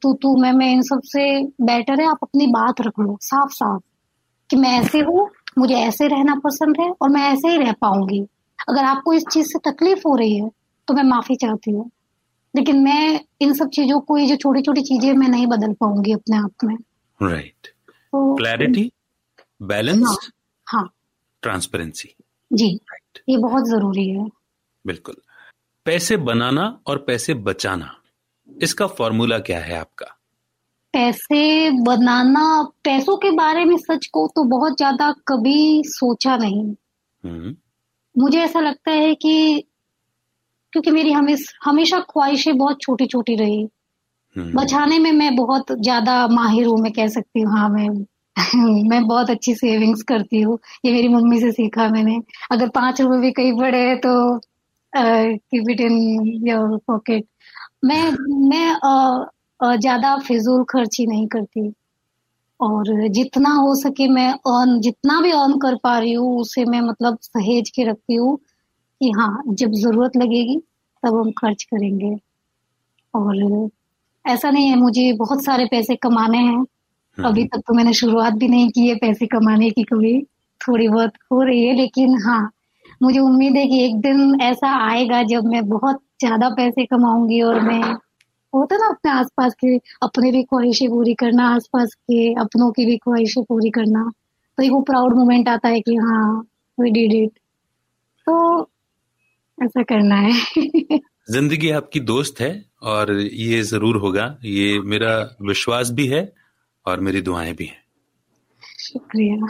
तू 0.02 0.12
तू 0.14 0.36
मैं 0.36 0.52
मैं 0.52 0.72
इन 0.72 0.82
सबसे 0.82 1.24
बेटर 1.64 2.00
है। 2.00 2.06
आप 2.06 2.18
अपनी 2.22 2.46
बात 2.46 2.80
रख 2.80 3.00
लो 3.00 3.16
साफ़ 3.22 3.50
साफ़ 3.52 3.82
कि 4.50 4.56
मैं 4.56 4.70
ऐसे 4.80 4.98
हूँ 5.08 5.28
मुझे 5.58 5.74
ऐसे 5.74 6.06
रहना 6.08 6.34
पसंद 6.44 6.76
है 6.80 6.90
और 7.02 7.08
मैं 7.10 7.22
ऐसे 7.32 7.48
ही 7.48 7.56
रह 7.58 7.72
पाऊँगी। 7.80 8.20
अगर 8.68 8.84
आपको 8.84 9.12
इस 9.12 9.24
चीज़ 9.32 9.46
से 9.46 9.58
तकलीफ़ 9.70 10.02
हो 10.06 10.14
रही 10.16 10.36
है 10.38 10.50
तो 10.88 10.94
मैं 10.94 11.02
माफ़ी 11.02 11.36
चाहती 11.36 11.70
हूँ। 11.70 11.90
लेकिन 12.54 12.78
मैं 12.82 13.20
इन 13.42 13.52
सब 13.54 13.68
चीज़ों 13.68 14.00
को 14.00 14.16
ये 14.18 14.26
जो 14.26 14.36
छोटी 14.36 14.62
छोटी 14.62 14.82
चीज़ें 14.82 15.12
मैं 15.12 15.28
नहीं 15.28 15.46
बदल 15.46 15.72
पाऊँगी 15.72 16.12
अपने 16.12 16.36
आप 16.36 16.64
में। 16.64 16.76
राइट 17.20 17.68
क्लैरिटी 18.14 18.90
बैलेंस 19.62 20.30
हाँ 20.66 20.88
ट्रांसपेरेंसी 21.42 22.08
हाँ। 22.08 22.56
जी। 22.58 22.74
Right. 22.74 23.22
ये 23.28 23.36
बहुत 23.36 23.68
ज़रूरी 23.68 24.08
है। 24.08 24.28
बिल्कुल। 24.84 25.16
पैसे 25.86 26.16
बनाना 26.16 26.80
और 26.86 26.98
पैसे 26.98 27.34
बचाना 27.34 27.94
इसका 28.48 28.86
फॉर्मूला 28.86 29.38
क्या 29.38 29.60
है 29.60 29.78
आपका? 29.78 30.06
पैसे 30.94 31.70
बनाना 31.82 32.62
पैसों 32.84 33.16
के 33.16 33.30
बारे 33.30 33.64
में 33.64 33.76
सच 33.76 34.06
को 34.06 34.26
तो 34.26 34.44
बहुत 34.44 34.76
ज़्यादा 34.76 35.10
कभी 35.28 35.82
सोचा 35.86 36.36
नहीं। 36.36 36.64
हम्म। 37.24 37.54
मुझे 38.14 38.40
ऐसा 38.40 38.60
लगता 38.60 38.90
है 38.90 39.14
कि 39.14 39.64
क्योंकि 40.72 40.90
मेरी 40.90 41.12
हमेशा 41.12 41.70
हमेशा 41.70 42.00
ख्वाहिशें 42.10 42.56
बहुत 42.58 42.80
छोटी 42.82 43.06
छोटी 43.06 43.36
रही। 43.36 43.66
हम्म। 44.36 44.52
बचाने 44.54 44.98
में 44.98 45.12
मैं 45.12 45.34
बहुत 45.36 45.72
ज़्यादा 45.72 46.26
माहिर 46.28 46.66
हूँ 46.66 46.78
मैं 46.78 46.92
कह 46.92 47.08
सकती 47.08 47.40
हूँ 47.40 47.52
हाँ 47.52 47.68
मैं 47.68 47.88
मैं 48.88 49.06
बहुत 49.06 49.30
अच्छी 49.30 49.54
सेविंग्स 49.54 50.02
करती 50.02 50.40
हूँ 50.40 50.58
ये 50.84 50.92
मेरी 50.92 51.08
मम्मी 51.08 51.40
से 51.40 51.50
सीखा 51.52 51.88
मैंने। 51.88 52.20
अगर 52.52 52.68
पाँच 52.68 53.00
रुपए 53.00 53.18
भी 53.20 53.30
कहीं 53.32 53.52
पड़े 53.60 53.94
तो 53.96 54.12
keep 54.92 55.70
it 55.70 55.80
in 55.80 55.98
your 56.48 56.76
pocket 56.86 57.26
मैं 57.84 58.02
मैं 58.48 58.74
uh, 58.74 59.76
ज़्यादा 59.80 60.16
फिजूल 60.18 60.64
खर्ची 60.64 61.06
नहीं 61.06 61.26
करती। 61.28 61.72
और 62.60 63.08
जितना 63.08 63.50
हो 63.54 63.74
सके 63.74 64.08
मैं 64.08 64.30
अर्न 64.32 64.80
जितना 64.80 65.20
भी 65.20 65.30
अर्न 65.32 65.58
कर 65.58 65.74
पा 65.84 65.98
रही 65.98 66.12
हूँ 66.12 66.40
उसे 66.40 66.64
मैं 66.64 66.80
मतलब 66.80 67.18
सहेज 67.22 67.70
के 67.70 67.84
रखती 67.84 68.14
हूँ। 68.14 68.38
कि 69.00 69.10
हाँ 69.10 69.42
जब 69.50 69.72
ज़रूरत 69.74 70.16
लगेगी 70.16 70.58
तब 71.02 71.16
हम 71.16 71.30
खर्च 71.38 71.62
करेंगे। 71.64 72.16
और 73.14 73.68
ऐसा 74.24 74.50
नहीं 74.50 74.68
है 74.70 74.76
मुझे 74.76 75.12
बहुत 75.14 75.44
सारे 75.44 75.64
पैसे 75.66 75.96
कमाने 75.98 76.38
हैं। 76.38 76.56
हम्म। 76.56 77.28
अभी 77.28 77.44
तक 77.44 77.62
तो 77.68 77.74
मैंने 77.74 77.92
शुरुआत 77.94 78.34
भी 78.34 78.48
नहीं 78.48 78.68
की 78.70 78.88
है 78.88 78.94
पैसे 78.96 79.26
कमाने 79.28 79.70
की 79.70 79.82
कभी 79.84 80.20
थोड़ी 80.60 80.88
बहुत 80.88 81.12
हो 81.32 81.42
रही 81.42 81.64
है 81.66 81.74
लेकिन 81.76 82.16
हाँ 82.24 82.50
मुझे 83.02 83.18
उम्मीद 83.20 83.56
है 83.56 83.66
कि 83.66 83.84
एक 83.84 83.96
दिन 84.00 84.40
ऐसा 84.42 84.70
आएगा 84.88 85.22
जब 85.24 85.44
मैं 85.46 85.68
बहुत 85.68 86.00
ज़्यादा 86.20 86.48
पैसे 86.56 86.84
कमाऊँगी 86.86 87.40
और 87.42 87.60
मैं 87.62 87.82
होता 88.52 88.76
ना 88.76 88.86
अपने 88.88 89.10
आसपास 89.12 89.54
के 89.60 89.76
अपने 90.02 90.30
भी 90.32 90.42
ख्वाहिशें 90.44 90.88
पूरी 90.90 91.14
करना 91.14 91.48
आसपास 91.54 91.94
के 91.94 92.32
अपनों 92.40 92.70
की 92.72 92.86
भी 92.86 92.96
ख्वाहिशें 92.98 93.42
पूरी 93.44 93.70
करना। 93.70 94.04
तो 94.58 94.62
एक 94.62 94.70
वो 94.72 94.80
प्राउड 94.82 95.16
मोमेंट 95.16 95.48
आता 95.48 95.68
है 95.68 95.80
कि 95.80 95.94
हाँ 95.96 96.24
वी 96.78 96.90
डिड 96.90 97.12
इट 97.14 97.30
तो 98.26 98.62
ऐसा 99.60 99.82
करना 99.82 100.16
है। 100.16 100.32
ज़िंदगी 101.30 101.70
आपकी 101.70 102.00
दोस्त 102.02 102.40
है 102.40 102.52
और 102.82 103.12
ये 103.20 103.60
ज़रूर 103.62 103.96
होगा। 103.96 104.24
ये 104.44 104.78
मेरा 104.82 105.12
विश्वास 105.42 105.90
भी 105.90 106.06
है 106.06 106.22
और 106.86 107.00
मेरी 107.00 107.20
दुआएँ 107.20 107.52
भी 107.54 107.66
हैं। 107.66 107.82
शुक्रिया। 108.82 109.46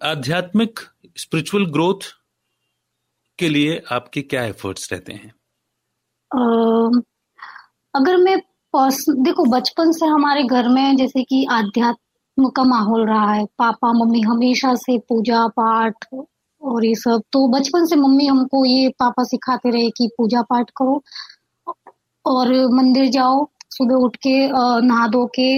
आध्यात्मिक 0.00 0.80
स्पिरिचुअल 1.16 1.66
ग्रोथ 1.66 2.10
के 3.38 3.48
लिए 3.48 3.82
आपके 3.92 4.22
क्या 4.22 4.44
एफर्ट्स 4.44 4.92
रहते 4.92 5.12
हैं? 5.12 5.32
अगर 7.94 8.16
मैं 8.16 8.36
देखो 8.74 9.44
बचपन 9.50 9.92
से 9.92 10.06
हमारे 10.06 10.42
घर 10.44 10.68
में 10.68 10.96
जैसे 10.96 11.22
कि 11.22 11.44
आध्यात्म 11.50 12.48
का 12.48 12.64
माहौल 12.64 13.06
रहा 13.06 13.32
है। 13.32 13.44
पापा 13.58 13.92
मम्मी 13.94 14.20
हमेशा 14.20 14.74
से 14.74 14.98
पूजा 14.98 15.46
पाठ 15.50 16.06
और 16.62 16.84
ये 16.84 16.94
सब। 16.94 17.22
तो 17.32 17.46
बचपन 17.48 17.86
से 17.86 17.96
मम्मी 17.96 18.26
हमको 18.26 18.64
ये 18.64 18.88
पापा 19.00 19.24
सिखाते 19.24 19.70
रहे 19.70 19.90
कि 19.90 20.08
पूजा 20.18 20.42
पाठ 20.42 20.70
करो 20.76 21.02
और 22.24 22.52
मंदिर 22.74 23.08
जाओ, 23.10 23.46
सुबह 23.70 23.94
उठ 24.04 24.16
के 24.26 24.34
नहा 24.86 25.06
धो 25.08 25.24
के 25.38 25.48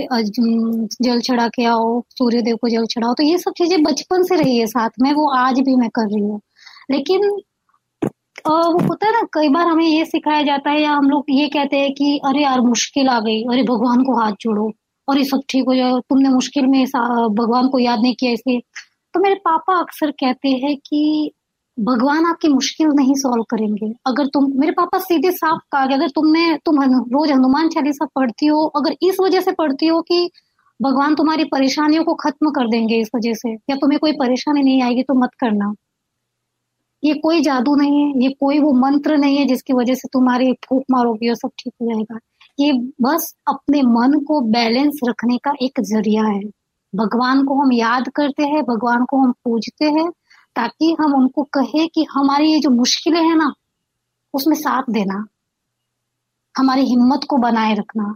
जल 1.05 1.21
चढ़ा 1.21 1.47
के 1.49 1.65
आओ 1.65 2.01
सूर्य 2.11 2.43
देव 2.43 2.57
को 2.57 2.69
जल 2.69 2.87
चढ़ाओ। 2.87 3.15
तो 3.15 3.23
ये 3.23 3.39
सब 3.39 3.53
चीज़ें 3.59 3.83
बचपन 3.83 4.23
से 4.23 4.37
रही 4.37 4.59
है 4.59 4.67
साथ 4.67 4.91
में, 5.03 5.13
वो 5.13 5.29
आज 5.37 5.61
भी 5.61 5.77
मैं 5.77 5.89
कर 5.91 6.09
रही 6.09 6.23
हूँ। 6.23 6.41
लेकिन 6.91 7.29
वो 8.47 8.79
होता 8.79 9.07
है 9.07 9.13
ना, 9.13 9.21
कई 9.33 9.49
बार 9.49 9.67
हमें 9.67 9.87
ये 9.87 10.05
सिखाया 10.05 10.43
जाता 10.43 10.71
है 10.71 10.83
या 10.83 10.91
हम 10.93 11.09
लोग 11.11 11.25
ये 11.31 11.49
कहते 11.49 11.77
हैं 11.77 11.93
कि, 11.95 12.17
अरे 12.27 12.43
यार, 12.43 12.61
मुश्किल 12.61 13.09
आ 13.09 13.19
गई। 13.21 13.43
अरे, 13.43 13.63
भगवान 13.63 14.03
को 14.05 14.17
हाथ 14.21 14.33
जोड़ो। 14.41 14.71
और 15.09 15.19
ये 15.19 15.25
सब 15.25 15.43
ठीक 15.49 15.65
हो 15.69 15.75
जाए। 15.75 15.93
तुमने 16.11 16.29
मुश्किल 16.29 16.67
में 16.67 16.85
भगवान 16.87 17.69
को 17.69 17.79
याद 17.79 18.01
नहीं 18.01 18.15
किया 18.21 18.33
इसलिए 18.33 18.61
तो 19.15 19.21
मेरे 19.21 19.35
पापा 19.35 19.79
अक्सर 19.81 20.11
कहते 20.11 20.49
हैं 20.49 20.77
कि 20.77 21.33
भगवान 21.79 22.27
आपकी 22.27 22.49
मुश्किल 22.49 22.89
नहीं 22.89 23.15
सॉल्व 23.15 23.43
करेंगे। 23.43 23.93
अगर 24.07 24.27
तुम, 24.27 24.51
मेरे 24.57 24.73
पापा 24.73 24.99
सीधे 24.99 25.31
साफ़ 25.31 25.61
कहा 25.73 25.83
अगर 25.83 26.09
तुमने, 26.09 26.57
तुम 26.65 26.83
रोज 26.85 27.31
हनुमान 27.31 27.69
चालीसा 27.69 28.07
पढ़ती 28.17 28.47
हो, 28.47 28.65
अगर 28.67 28.97
इस 29.03 29.17
वजह 29.21 29.41
से 29.41 29.53
पढ़ती 29.53 29.87
हो 29.87 30.01
कि 30.03 30.31
भगवान 30.81 31.15
तुम्हारी 31.15 31.45
परेशानियों 31.45 32.05
को 32.05 32.15
खत्म 32.15 32.51
कर 32.51 32.69
देंगे 32.69 32.97
इस 32.97 33.11
वजह 33.17 33.35
से, 33.35 33.53
या 33.71 33.77
तुम्हें 33.77 33.99
कोई 34.01 34.13
परेशानी 34.13 34.63
नहीं 34.63 34.83
आएगी 34.83 35.03
तो 35.03 35.15
मत 35.15 35.31
करना। 35.41 35.75
ये 37.03 37.15
कोई 37.15 37.41
जादू 37.41 37.75
नहीं 37.77 38.03
है, 38.03 38.23
ये 38.23 38.29
कोई 38.41 38.59
वो 38.59 38.73
मंत्र 38.73 39.17
नहीं 39.17 39.37
है 39.37 39.45
जिसकी 39.47 39.73
वजह 39.73 39.95
से 39.95 40.09
तुम्हारी 40.13 40.53
फूक 40.69 40.85
मारोगी 40.91 41.29
और 41.29 41.37
सब 41.37 41.51
ठीक 41.59 41.73
हो 41.83 41.87
जाएगा। 41.87 42.19
ये 42.61 42.73
बस 43.03 43.35
अपने 43.49 43.83
मन 43.83 44.21
को 44.21 44.41
बैलेंस 44.41 45.01
रखने 45.09 45.39
का 45.39 45.53
एक 45.63 45.81
ज़रिया 45.81 46.25
है। 46.25 46.41
भगवान 46.95 47.45
को 47.45 47.55
हम 47.55 47.73
याद 47.73 48.09
करते 48.09 48.43
हैं 48.45 48.63
भगवान 48.65 49.05
को 49.05 49.19
हम 49.19 49.33
पूजते 49.45 49.85
हैं 49.91 50.11
ताकि 50.57 50.95
हम 51.01 51.15
उनको 51.15 51.43
कहे 51.53 51.87
कि 51.87 52.07
हमारी 52.11 52.53
ये 52.53 52.59
जो 52.61 52.71
मुश्किलें 52.71 53.23
हैं 53.23 53.37
ना 53.37 53.53
उसमें 54.35 54.57
साथ 54.57 54.91
देना 54.91 55.25
हमारी 56.55 56.85
हिम्मत 56.87 57.25
को 57.29 57.37
बनाए 57.37 57.75
रखना 57.75 58.15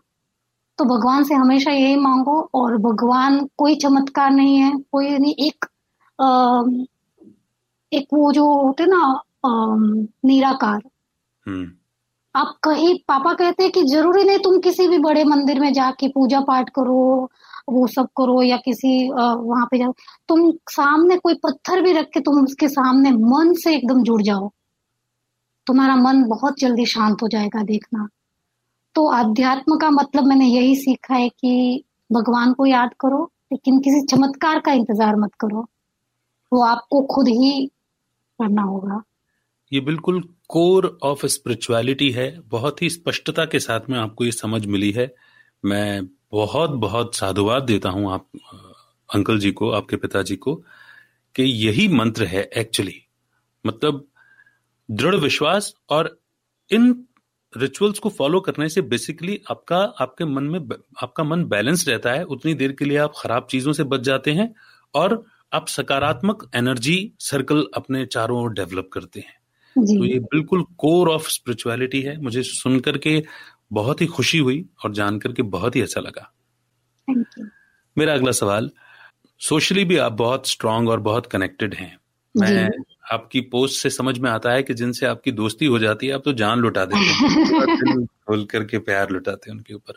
तो 0.78 0.84
भगवान 0.84 1.24
से 1.24 1.34
हमेशा 1.34 1.70
यही 1.70 1.96
मांगो 1.96 2.40
और 2.54 2.76
भगवान 2.78 3.44
कोई 3.58 3.74
चमत्कार 3.76 4.30
नहीं 4.30 4.56
है 4.56 4.72
कोई 4.92 5.18
नहीं 5.18 5.34
एक 5.46 5.64
आ, 6.18 6.62
एक 7.92 8.06
वो 8.14 8.32
जो 8.32 8.46
होते 8.52 8.86
ना 8.86 9.00
निराकार 10.24 10.80
हम्म। 11.46 11.70
आप 12.34 12.54
कहीं 12.64 12.94
पापा 13.08 13.32
कहते 13.34 13.62
हैं 13.62 13.72
कि 13.72 13.82
ज़रूरी 13.82 14.24
नहीं 14.24 14.38
तुम 14.38 14.58
किसी 14.60 14.86
भी 14.88 14.98
बड़े 14.98 15.24
मंदिर 15.24 15.60
में 15.60 15.72
जाके 15.72 16.08
पूजा 16.08 16.40
पाठ 16.40 16.70
करो 16.70 17.30
वो 17.68 17.86
सब 17.86 18.06
करो 18.16 18.42
या 18.42 18.56
किसी 18.58 19.08
वहाँ 19.08 19.66
पे 19.70 19.78
जाओ। 19.78 19.92
तुम 20.28 20.50
सामने 20.70 21.16
कोई 21.16 21.34
पत्थर 21.44 21.82
भी 21.82 21.92
रख 21.92 22.08
के 22.14 22.20
तुम 22.20 22.42
उसके 22.44 22.68
सामने 22.68 23.10
मन 23.10 23.52
से 23.54 23.74
एकदम 23.76 24.02
जुड़ 24.02 24.20
जाओ। 24.22 24.50
तुम्हारा 25.66 25.96
मन 25.96 26.22
बहुत 26.28 26.58
जल्दी 26.60 26.86
शांत 26.86 27.22
हो 27.22 27.28
जाएगा 27.28 27.62
देखना। 27.64 28.08
तो 28.96 29.04
अध्यात्म 29.14 29.76
का 29.78 29.90
मतलब 29.90 30.26
मैंने 30.26 30.46
यही 30.46 30.74
सीखा 30.76 31.14
है 31.14 31.28
कि 31.28 31.84
भगवान 32.10 32.52
को 32.52 32.66
याद 32.66 32.94
करो, 33.00 33.24
लेकिन 33.52 33.80
किसी 33.80 34.00
चमत्कार 34.06 34.60
का 34.60 34.72
इंतज़ार 34.72 35.16
मत 35.16 35.34
करो। 35.40 35.66
वो 36.52 36.62
आपको 36.64 37.02
खुद 37.06 37.28
ही 37.28 37.66
करना 38.40 38.62
होगा। 38.62 39.02
ये 39.72 39.80
बिल्कुल 39.80 40.20
कोर 40.48 40.86
ऑफ़ 41.02 41.26
स्पिरिचुअलिटी 41.26 42.10
है। 42.10 42.28
बहुत 42.40 42.82
ही 42.82 42.90
स्पष्टता 42.90 43.44
के 43.44 43.58
साथ 43.60 43.88
में 43.90 43.98
आपको 43.98 44.24
ये 44.24 44.32
समझ 44.32 44.64
मिली 44.66 44.90
है। 44.90 45.12
मैं 45.64 46.02
बहुत 46.32 46.70
बहुत 46.70 47.16
साधुवाद 47.16 47.62
देता 47.62 47.88
हूँ 47.88 48.12
आप 48.12 48.26
अंकल 49.14 49.38
जी 49.38 49.52
को 49.52 49.70
आपके 49.70 49.96
पिताजी 49.96 50.36
को 50.36 50.54
कि 51.34 51.42
यही 51.42 51.88
मंत्र 51.88 52.24
है 52.24 52.50
एक्चुअली 52.56 52.94
मतलब 53.66 54.04
दृढ़ 54.90 55.14
विश्वास 55.14 55.74
और 55.90 56.20
इन 56.70 57.04
रिचुअल्स 57.56 57.98
को 57.98 58.08
फॉलो 58.08 58.40
करने 58.40 58.68
से 58.68 58.82
बेसिकली 58.82 59.40
आपका 59.50 59.78
आपके 60.00 60.24
मन 60.24 60.44
में 60.44 60.60
आपका 61.02 61.24
मन 61.24 61.44
बैलेंस 61.44 61.88
रहता 61.88 62.12
है। 62.12 62.22
उतनी 62.22 62.54
देर 62.54 62.72
के 62.72 62.84
लिए 62.84 62.98
आप 62.98 63.12
खराब 63.16 63.46
चीज़ों 63.50 63.72
से 63.72 63.84
बच 63.84 64.00
जाते 64.00 64.32
हैं 64.32 64.54
और 64.94 65.24
आप 65.52 65.68
सकारात्मक 65.68 66.50
एनर्जी 66.54 67.12
सर्कल 67.20 67.66
अपने 67.74 68.06
चारों 68.06 68.42
ओर 68.42 68.52
डेवलप 68.52 68.90
करते 68.92 69.20
हैं। 69.20 69.36
तो 69.76 70.04
ये 70.04 70.18
बिल्कुल 70.18 70.62
कोर 70.78 71.08
ऑफ़ 71.08 71.28
स्पिरिचुअलिटी 71.30 72.02
है। 72.02 72.20
मुझे 72.20 72.42
सुनकर 72.42 72.98
के 72.98 73.22
बहुत 73.72 74.00
ही 74.00 74.06
खुशी 74.06 74.38
हुई 74.38 74.68
और 74.84 74.92
जानकर 74.92 75.32
के 75.32 75.42
बहुत 75.42 75.76
ही 75.76 75.80
अच्छा 75.80 76.00
लगा। 76.00 76.32
मेरा 77.98 78.14
अगला 78.14 78.32
सवाल 78.32 78.70
सोशली 79.38 79.84
भी 79.84 79.96
आप 79.96 80.12
बहुत 80.12 80.48
स्ट्रांग 80.48 80.88
और 80.88 81.00
बहुत 81.00 81.26
कनेक्टेड 81.26 81.74
हैं। 81.74 81.98
मैं 82.34 82.70
आपकी 83.12 83.40
पोस्ट 83.40 83.82
से 83.82 83.90
समझ 83.90 84.18
में 84.18 84.30
आता 84.30 84.50
है 84.50 84.62
कि 84.62 84.74
जिनसे 84.74 85.06
आपकी 85.06 85.32
दोस्ती 85.32 85.66
हो 85.66 85.78
जाती 85.78 86.06
है 86.06 86.12
आप 86.12 86.22
तो 86.24 86.32
जान 86.32 86.58
लुटा 86.58 86.84
देते 86.84 86.98
हैं। 86.98 88.06
खोल 88.06 88.44
करके 88.44 88.78
प्यार 88.78 89.10
लुटाते 89.10 89.50
हैं 89.50 89.56
उनके 89.56 89.74
ऊपर। 89.74 89.94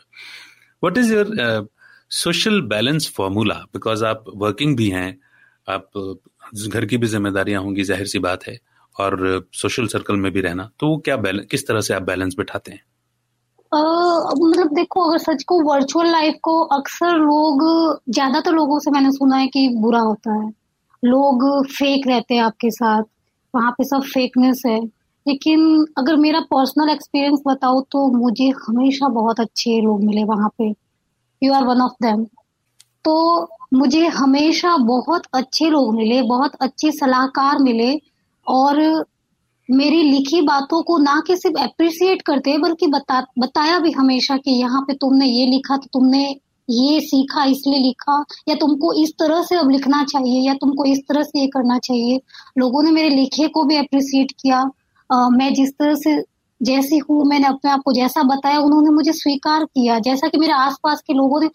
What 0.84 0.98
is 0.98 1.14
your 1.14 1.68
social 2.10 2.60
balance 2.60 3.12
formula 3.16 3.54
because 3.54 4.04
आप 4.04 4.24
वर्किंग 4.34 4.76
भी 4.76 4.88
हैं 4.88 5.18
आप 5.68 5.90
घर 6.68 6.84
की 6.84 6.96
भी 6.96 7.06
जिम्मेदारियाँ 7.06 7.62
होंगी 7.62 7.84
ज़ाहिर 7.84 8.06
सी 8.06 8.18
बात 8.18 8.46
है 8.46 8.58
और 9.00 9.48
सोशल 9.52 9.86
सर्कल 9.86 10.16
में 10.16 10.32
भी 10.32 10.40
रहना 10.40 10.70
तो 10.80 10.86
वो 10.86 10.98
क्या 10.98 11.16
किस 11.26 11.66
तरह 11.66 11.80
से 11.80 11.94
आप 11.94 12.02
बैलेंस 12.02 12.34
बिठाते 12.36 12.72
हैं? 12.72 12.82
मतलब 13.72 14.72
देखो 14.74 15.00
अगर 15.00 15.18
सच 15.18 15.42
को 15.48 15.60
वर्चुअल 15.64 16.10
लाइफ 16.10 16.34
को 16.42 16.60
अक्सर 16.76 17.16
लोग, 17.18 17.62
ज़्यादातर 18.10 18.52
लोगों 18.52 18.78
से 18.78 18.90
मैंने 18.90 19.10
सुना 19.12 19.36
है 19.36 19.46
कि 19.48 19.68
बुरा 19.76 20.00
होता 20.00 20.34
है। 20.34 20.50
लोग 21.02 21.44
फेक 21.68 22.06
रहते 22.08 22.34
हैं 22.34 22.42
आपके 22.42 22.70
साथ, 22.70 23.02
वहाँ 23.54 23.70
पे 23.72 23.84
सब 23.84 24.02
फेकनेस 24.04 24.62
है। 24.66 24.78
लेकिन 25.26 25.84
अगर 25.98 26.16
मेरा 26.16 26.40
पर्सनल 26.50 26.90
एक्सपीरियंस 26.90 27.42
बताओ 27.48 27.80
तो 27.92 28.06
मुझे 28.12 28.48
हमेशा 28.68 29.08
बहुत 29.10 29.40
अच्छे 29.40 29.80
लोग 29.80 30.04
मिले 30.04 30.24
वहाँ 30.24 30.48
पे। 30.58 30.68
You 31.42 31.52
are 31.54 31.64
one 31.64 31.80
of 31.80 31.92
them 32.02 32.24
तो 33.04 33.14
मुझे 33.74 34.06
हमेशा 34.08 34.76
बहुत 34.78 35.22
अच्छे 35.34 35.68
लोग 35.70 35.94
मिले, 35.96 36.22
बहुत 36.22 36.52
अच्छे 36.60 36.90
सलाहकार 36.92 37.58
मिले 37.58 37.94
और 38.46 38.80
मेरी 39.72 40.02
लिखी 40.02 40.40
बातों 40.42 40.82
को 40.82 40.96
ना 40.98 41.20
कि 41.26 41.36
सिर्फ़ 41.36 41.58
अप्रिसिएट 41.60 42.22
करते 42.22 42.56
बल्कि 42.58 42.86
बता 42.86 43.20
बताया 43.38 43.78
भी 43.78 43.90
हमेशा 43.92 44.36
कि 44.36 44.50
यहाँ 44.52 44.80
पे 44.82 44.94
तुमने 44.94 45.26
ये 45.26 45.46
लिखा 45.46 45.76
तो 45.76 45.88
तुमने 45.92 46.22
ये 46.68 47.00
सीखा 47.00 47.44
इसलिए 47.44 47.78
लिखा 47.78 48.24
या 48.48 48.54
तुमको 48.54 48.92
इस 49.02 49.12
तरह 49.18 49.42
से 49.42 49.56
अब 49.56 49.70
लिखना 49.70 50.02
चाहिए 50.04 50.40
या 50.40 50.54
तुमको 50.54 50.84
इस 50.84 50.98
तरह 51.08 51.22
से 51.22 51.40
ये 51.40 51.46
करना 51.46 51.78
चाहिए। 51.78 52.20
लोगों 52.58 52.82
ने 52.82 52.90
मेरे 52.90 53.08
लिखे 53.10 53.48
को 53.48 53.64
भी 53.64 53.76
अप्रिसिएट 53.76 54.32
किया। 54.40 54.58
आ, 55.10 55.28
मैं 55.30 55.52
जिस 55.54 55.70
तरह 55.72 55.94
से 55.94 56.22
जैसी 56.60 56.98
हूँ 57.00 57.24
मैंने 57.26 57.46
अपने 57.46 57.70
आप 57.70 57.80
को 57.84 57.92
जैसा 57.92 58.22
बताया 58.24 58.58
उन्होंने 58.60 58.90
मुझे 58.90 59.12
स्वीकार 59.12 59.64
किया। 59.64 59.98
जैसा 60.00 60.28
कि 60.28 60.38
मेरे 60.38 60.52
आसपास 60.54 61.02
के 61.06 61.14
लोगों 61.14 61.40
ने 61.40 61.50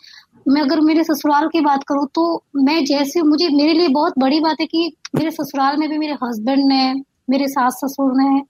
मैं 0.47 0.61
अगर 0.61 0.81
मेरे 0.81 1.03
ससुराल 1.03 1.47
की 1.47 1.61
बात 1.61 1.83
करूँ 1.83 2.07
तो 2.15 2.23
मैं 2.57 2.83
जैसे 2.85 3.21
मुझे 3.23 3.49
मेरे 3.51 3.73
लिए 3.73 3.87
बहुत 3.89 4.19
बड़ी 4.19 4.39
बात 4.39 4.61
है 4.61 4.65
कि 4.65 4.91
मेरे 5.15 5.31
ससुराल 5.31 5.77
में 5.77 5.89
भी 5.89 5.97
मेरे 5.97 6.13
हस्बैंड 6.23 6.65
ने 6.65 6.93
मेरे 7.29 7.47
सास 7.47 7.73
ससुर 7.73 8.11
ने 8.15 8.41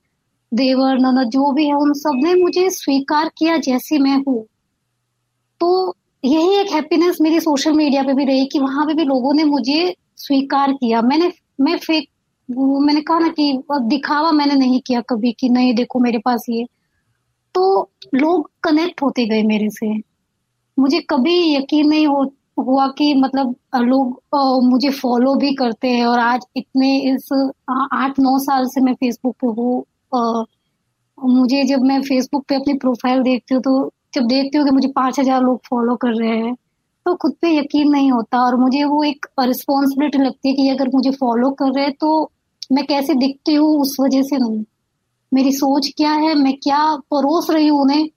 देवर, 0.54 1.00
ननद, 1.00 1.30
जो 1.30 1.52
भी 1.52 1.68
है, 1.68 1.74
उन 1.74 1.94
सबने 1.94 2.34
मुझे 2.34 2.70
स्वीकार 2.70 3.32
किया 3.38 3.58
जैसी 3.58 3.98
मैं 3.98 4.24
हूँ। 4.28 4.46
तो 5.62 5.96
यही 6.26 6.56
एक 6.56 6.72
हैप्पीनेस 6.72 7.18
मेरी 7.22 7.40
सोशल 7.40 7.74
मीडिया 7.74 8.04
पे 8.04 8.14
भी 8.14 8.26
रही 8.26 8.46
कि 8.46 8.60
वहाँ 8.60 8.86
पे 8.86 8.94
भी 8.94 9.04
लोगों 9.04 9.34
ने 9.34 9.44
मुझे 9.44 9.96
स्वीकार 10.18 10.72
किया। 10.72 11.02
मैंने, 11.02 11.34
मैं 11.62 11.78
फेक 11.78 12.10
मैंने 12.52 13.02
कहा 13.02 13.20
ना 13.20 13.28
कि 13.28 13.64
दिखावा 13.72 14.32
मैंने 14.32 14.56
नहीं 14.56 14.82
किया 14.82 15.02
कभी 15.02 15.32
कि 15.32 15.50
नहीं, 15.50 15.74
देखो 15.76 16.00
मेरे 16.00 16.18
पास 16.18 16.46
ये। 16.50 16.66
तो 17.56 17.92
लोग 18.16 18.52
कनेक्ट 18.64 19.02
होते 19.02 19.26
गए 19.26 19.44
मेरे 19.44 19.70
से। 19.70 19.98
मुझे 20.80 21.00
कभी 21.00 21.56
यकीन 21.56 21.90
नहीं 21.90 22.08
हो 22.08 22.26
हुआ 22.58 22.88
कि 22.88 23.14
मतलब 23.14 23.56
लोग 23.76 24.22
मुझे 24.64 24.90
फॉलो 24.90 25.34
भी 25.36 25.54
करते 25.56 25.88
हैं 25.88 26.06
और 26.06 26.20
आज 26.20 26.46
इतने 26.58 26.98
इस 27.12 27.30
आठ 27.94 28.20
नौ 28.20 28.38
साल 28.40 28.66
से 28.66 28.82
मैं 28.82 28.94
फेसबुक 28.94 29.36
पे 29.44 29.48
हूँ 29.48 30.46
मुझे 31.18 31.64
जब 31.64 31.82
मैं 31.82 32.02
फेसबुक 32.02 32.46
पे 32.50 32.56
अपनी 32.56 32.74
प्रोफ़ाइल 32.74 33.22
देखती 33.24 33.54
हूँ 33.56 33.62
तो 33.64 33.92
जब 34.14 34.28
देखती 34.28 34.58
हूँ 34.58 34.66
कि 34.66 34.72
मुझे 34.72 34.88
पाँच 34.88 35.20
हज़ार 35.20 35.42
लोग 35.42 35.60
फॉलो 35.70 35.96
कर 35.96 36.14
रहे 36.14 36.38
हैं 36.38 36.56
तो 37.06 37.16
खुद 37.16 37.34
पे 37.42 37.58
यकीन 37.58 37.92
नहीं 37.92 38.12
होता 38.12 38.40
और 38.40 38.56
मुझे 38.56 38.84
वो 38.84 39.04
एक 39.04 39.26
रिस्पॉन्सिबिलिटी 39.40 40.18
लगती 40.18 40.50
है 40.50 40.56
कि 40.56 40.70
अगर 40.70 40.90
मुझे 40.94 41.12
फॉलो 41.12 41.52
कर 41.52 41.74
रहे 41.74 41.84
हैं 41.84 41.94
तो 41.94 42.32
मैं 42.72 42.86
कैसे 42.86 43.14
दिखती 43.14 43.54
हूँ 43.54 43.82
उस 43.82 43.96
वजह 44.00 44.22
से 44.22 44.38
नहीं। 44.38 44.64
मेरी 45.34 45.52
सोच 45.52 45.88
क्या 45.98 46.12
है? 46.12 46.34
मैं 46.36 46.54
क्या 46.54 46.96
परोस 47.12 47.50
रही 47.52 47.68
हूँ 47.68 47.82
उन्हें? 47.82 48.10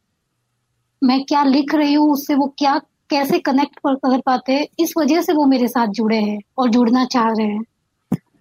मैं 1.03 1.23
क्या 1.25 1.43
लिख 1.45 1.75
रही 1.75 1.95
हूँ 1.95 2.13
उससे? 2.13 2.35
वो 2.35 2.55
क्या 2.59 2.79
कैसे 3.11 3.39
कनेक्ट 3.41 3.79
कर 3.87 4.21
पाते 4.21 4.59
इस 4.81 4.95
वजह 4.99 5.21
से 5.23 5.33
वो 5.33 5.45
मेरे 5.47 5.69
साथ 5.69 5.87
जुड़े 5.93 6.17
हैं 6.17 6.41
और 6.59 6.71
जुड़ना 6.71 7.05
चाह 7.07 7.29
रहे 7.29 7.47
हैं। 7.47 7.65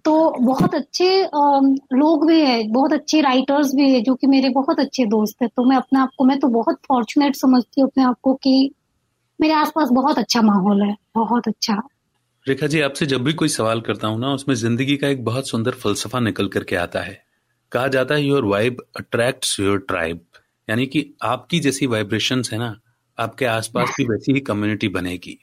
तो 0.04 0.12
बहुत 0.40 0.74
अच्छे 0.74 1.08
लोग 1.94 2.26
भी 2.26 2.40
है, 2.40 2.62
बहुत 2.68 2.92
अच्छे 2.92 3.20
राइटर्स 3.20 3.74
भी 3.74 3.90
है 3.90 4.00
जो 4.00 4.14
कि 4.14 4.26
मेरे 4.26 4.48
बहुत 4.50 4.80
अच्छे 4.80 5.04
दोस्त 5.06 5.42
है। 5.42 5.48
तो 5.48 5.64
मैं 5.64 5.76
अपने 5.76 6.00
आप 6.00 6.10
को, 6.18 6.24
मैं 6.24 6.38
तो 6.38 6.48
बहुत 6.48 6.78
फॉर्चुनेट 6.88 7.36
समझती 7.36 7.80
हूँ 7.80 7.88
अपने 7.90 8.04
आप 8.04 8.16
को 8.22 8.34
कि 8.34 8.70
मेरे 9.40 9.54
आसपास 9.54 9.88
बहुत 9.92 10.18
अच्छा 10.18 10.42
माहौल 10.42 10.82
है, 10.82 10.94
बहुत 11.14 11.48
अच्छा। 11.48 11.82
रेखा 12.46 12.66
जी, 12.66 12.80
आपसे 12.80 13.06
जब 13.06 13.24
भी 13.24 13.32
कोई 13.32 13.48
सवाल 13.48 13.80
करता 13.80 14.08
हूँ 14.08 14.20
ना, 14.20 14.32
उसमें 14.32 14.54
ज़िंदगी 14.54 14.96
का 14.96 15.08
एक 15.08 15.24
बहुत 15.24 15.48
सुंदर 15.48 15.72
फलसफा 15.74 16.20
निकल 16.20 16.48
करके 16.48 16.76
आता 16.76 17.00
है। 17.00 17.22
कहा 17.72 17.88
जाता 17.88 18.14
है 18.14 18.22
your 18.22 18.44
vibe 18.44 18.82
attracts 18.96 19.58
your 19.60 19.78
tribe 19.78 20.20
यानी 20.68 20.86
कि 20.86 21.04
आपकी 21.22 21.60
जैसी 21.60 21.86
वाइब्रेशन 21.86 22.42
है 22.52 22.58
ना 22.58 22.74
आपके 23.20 23.46
आसपास 23.46 23.94
भी 23.98 24.04
वैसी 24.04 24.32
ही 24.32 24.40
कम्युनिटी 24.40 24.88
बनेगी। 24.88 25.38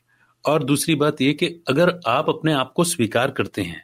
और 0.46 0.64
दूसरी 0.64 0.96
बात 0.96 1.22
ये 1.22 1.34
कि 1.34 1.48
अगर 1.68 2.00
आप 2.08 2.30
अपने 2.30 2.54
आप 2.54 2.72
को 2.76 2.84
स्वीकार 2.84 3.32
करते 3.32 3.62
हैं 3.62 3.84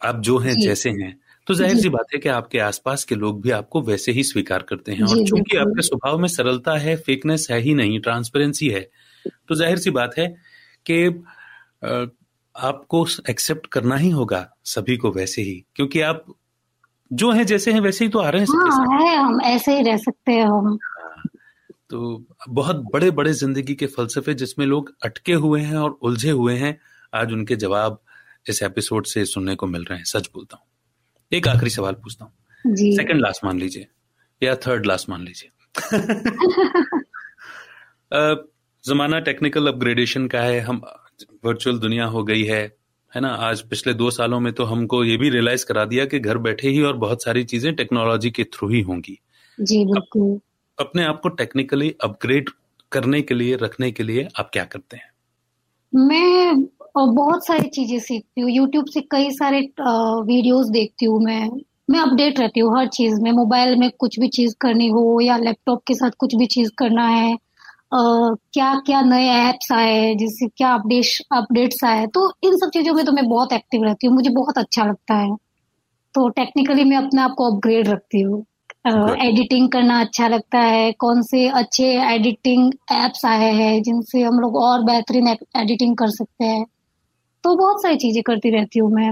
आप 0.00 0.20
जो 0.20 0.38
हैं 0.38 0.54
जैसे 0.54 0.90
हैं 0.92 1.18
तो 1.46 1.54
ज़ाहिर 1.54 1.76
सी 1.76 1.88
बात 1.88 2.12
है 2.14 2.18
कि 2.18 2.28
आपके 2.28 2.58
आसपास 2.58 3.04
के 3.04 3.14
लोग 3.14 3.40
भी 3.42 3.50
आपको 3.50 3.80
वैसे 3.82 4.12
ही 4.12 4.22
स्वीकार 4.22 4.62
करते 4.62 4.92
हैं। 4.92 5.02
और 5.02 5.24
चूँकि 5.26 5.56
आपके 5.56 5.82
स्वभाव 5.82 6.18
में 6.18 6.28
सरलता 6.28 6.76
है 6.78 6.96
फेकनेस 6.96 7.46
है 7.50 7.58
ही 7.60 7.74
नहीं 7.74 7.98
ट्रांसपेरेंसी 8.00 8.68
है 8.68 8.80
तो 9.48 9.54
ज़ाहिर 9.54 9.78
सी 9.78 9.90
बात 9.90 10.18
है 10.18 10.26
कि 10.86 11.06
आपको 12.54 13.06
एक्सेप्ट 13.30 13.66
करना 13.66 13.96
ही 13.96 14.10
होगा 14.10 14.46
सभी 14.64 14.96
को 14.96 15.10
वैसे 15.10 15.42
ही 15.42 15.64
क्योंकि 15.76 16.00
आप 16.00 16.24
जो 17.10 17.30
है 17.32 17.44
जैसे 17.44 17.72
हैं 17.72 17.80
वैसे 17.80 18.04
ही 18.04 18.10
तो 18.10 18.18
आ 18.18 18.28
रहे 18.28 18.42
हैं 18.42 18.48
हाँ, 18.48 19.00
है 19.00 19.16
हम 19.16 19.40
ऐसे 19.44 19.76
ही 19.76 19.82
रह 19.82 19.96
सकते 19.96 20.32
हैं 20.32 20.44
हम 20.44 20.66
हाँ, 20.66 20.76
तो 21.92 22.26
बहुत 22.48 22.76
बड़े 22.76 23.10
बड़े 23.10 23.32
ज़िंदगी 23.32 23.74
के 23.74 23.86
फलसफे 23.86 24.34
जिसमें 24.34 24.66
लोग 24.66 24.94
अटके 25.04 25.32
हुए 25.32 25.60
हैं 25.60 25.76
और 25.76 25.98
उलझे 26.02 26.30
हुए 26.30 26.54
हैं 26.54 26.80
आज 27.14 27.32
उनके 27.32 27.56
जवाब 27.56 28.02
इस 28.48 28.62
एपिसोड 28.62 29.06
से 29.06 29.24
सुनने 29.24 29.54
को 29.54 29.66
मिल 29.66 29.84
रहे 29.84 29.98
हैं। 29.98 30.04
सच 30.04 30.30
बोलता 30.34 30.56
हूँ। 30.56 30.64
एक 31.32 31.48
आखिरी 31.48 31.70
सवाल 31.70 31.94
पूछता 31.94 32.24
हूँ। 32.24 32.76
सेकंड 32.76 33.20
लास्ट 33.20 33.44
मान 33.44 33.58
लीजिए 33.58 33.86
या 34.42 34.56
थर्ड 34.56 34.86
लास्ट 34.86 35.08
मान 35.08 35.24
लीजिए। 35.24 35.50
जमाना 38.84 39.20
टेक्निकल 39.20 39.66
अपग्रेडेशन 39.66 40.28
का 40.28 40.40
है 40.40 40.60
हम 40.60 40.82
वर्चुअल 41.44 41.78
दुनिया 41.78 42.04
हो 42.04 42.24
गई 42.24 42.44
है 42.44 42.76
है 43.14 43.20
ना? 43.20 43.28
आज 43.28 43.60
पिछले 43.60 43.94
दो 43.94 44.10
सालों 44.10 44.40
में 44.40 44.52
तो 44.52 44.64
हमको 44.64 45.04
ये 45.04 45.16
भी 45.16 45.30
रियलाइज़ 45.30 45.66
करा 45.66 45.84
दिया 45.84 46.04
कि 46.04 46.18
घर 46.18 46.38
बैठे 46.38 46.68
ही 46.68 46.82
और 46.82 46.96
बहुत 46.96 47.22
सारी 47.22 47.44
चीज़ें 47.44 47.74
टेक्नोलॉजी 47.74 48.30
के 48.30 48.44
थ्रू 48.44 48.68
ही 48.68 48.80
होंगी। 48.80 49.20
जी 49.60 49.84
बिल्कुल। 49.84 50.40
अपने 50.80 51.04
आप 51.04 51.20
को 51.22 51.28
टेक्निकली 51.28 51.94
अपग्रेड 52.04 52.50
करने 52.92 53.22
के 53.22 53.34
लिए 53.34 53.56
रखने 53.56 53.90
के 53.92 54.02
लिए 54.02 54.28
आप 54.38 54.50
क्या 54.52 54.64
करते 54.64 54.96
हैं? 54.96 55.10
मैं 55.92 56.64
बहुत 56.96 57.46
सारी 57.46 57.68
चीज़ें 57.68 57.98
सीखती 57.98 58.40
हूँ। 58.40 58.50
यूट्यूब 58.50 58.86
से 58.86 59.00
कई 59.00 59.30
सारे 59.30 59.60
वीडियोस 60.26 60.66
देखती 60.66 61.06
हूँ 61.06 61.20
मैं। 61.20 61.48
मैं 61.90 62.00
अपडेट 62.00 62.38
रहती 62.38 62.60
हूँ 62.60 62.78
हर 62.78 62.88
चीज़ 62.88 63.20
में। 63.20 63.32
मोबाइल 63.32 63.76
में 63.76 63.90
कुछ 63.98 64.18
भी 64.20 64.28
चीज़ 64.28 64.54
करनी 64.60 64.88
हो 64.88 65.20
या 65.20 65.36
लैपटॉप 65.36 65.82
के 65.86 65.94
साथ 65.94 66.10
कुछ 66.18 66.34
भी 66.34 66.46
चीज़ 66.46 66.70
करना 66.78 67.06
है 67.08 67.38
Uh, 67.94 68.36
क्या 68.52 68.74
क्या 68.74 69.00
नए 69.02 69.48
एप्स 69.48 69.72
आए 69.72 70.14
जिससे 70.14 70.46
क्या 70.48 70.74
अपडेट 70.74 71.06
अपडेट्स 71.32 71.84
आए 71.84 72.06
तो 72.06 72.32
इन 72.44 72.56
सब 72.56 72.70
चीज़ों 72.74 72.94
में 72.94 73.04
तो 73.04 73.12
मैं 73.12 73.28
बहुत 73.28 73.52
एक्टिव 73.52 73.82
रहती 73.84 74.06
हूँ। 74.06 74.14
मुझे 74.14 74.30
बहुत 74.30 74.58
अच्छा 74.58 74.84
लगता 74.84 75.14
है। 75.14 75.36
तो 76.14 76.28
टेक्निकली 76.28 76.84
मैं 76.84 76.96
अपने 76.96 77.22
आप 77.22 77.34
को 77.38 77.50
अपग्रेड 77.52 77.88
रखती 77.88 78.20
हूँ। 78.20 78.44
एडिटिंग 78.86 79.66
uh, 79.66 79.72
करना 79.72 80.00
अच्छा 80.00 80.28
लगता 80.28 80.58
है। 80.58 80.92
कौन 80.92 81.22
से 81.22 81.48
अच्छे 81.48 81.84
एडिटिंग 82.14 82.72
एप्स 82.92 83.24
आए 83.24 83.52
हैं 83.52 83.82
जिनसे 83.82 84.22
हम 84.22 84.40
लोग 84.40 84.56
और 84.56 84.82
बेहतरीन 84.84 85.28
एडिटिंग 85.28 85.96
कर 85.96 86.10
सकते 86.10 86.44
हैं। 86.44 86.64
तो 87.44 87.54
बहुत 87.56 87.82
सारी 87.82 87.96
चीज़ें 87.96 88.22
करती 88.22 88.50
रहती 88.50 88.78
हूँ 88.78 88.90
मैं। 88.92 89.10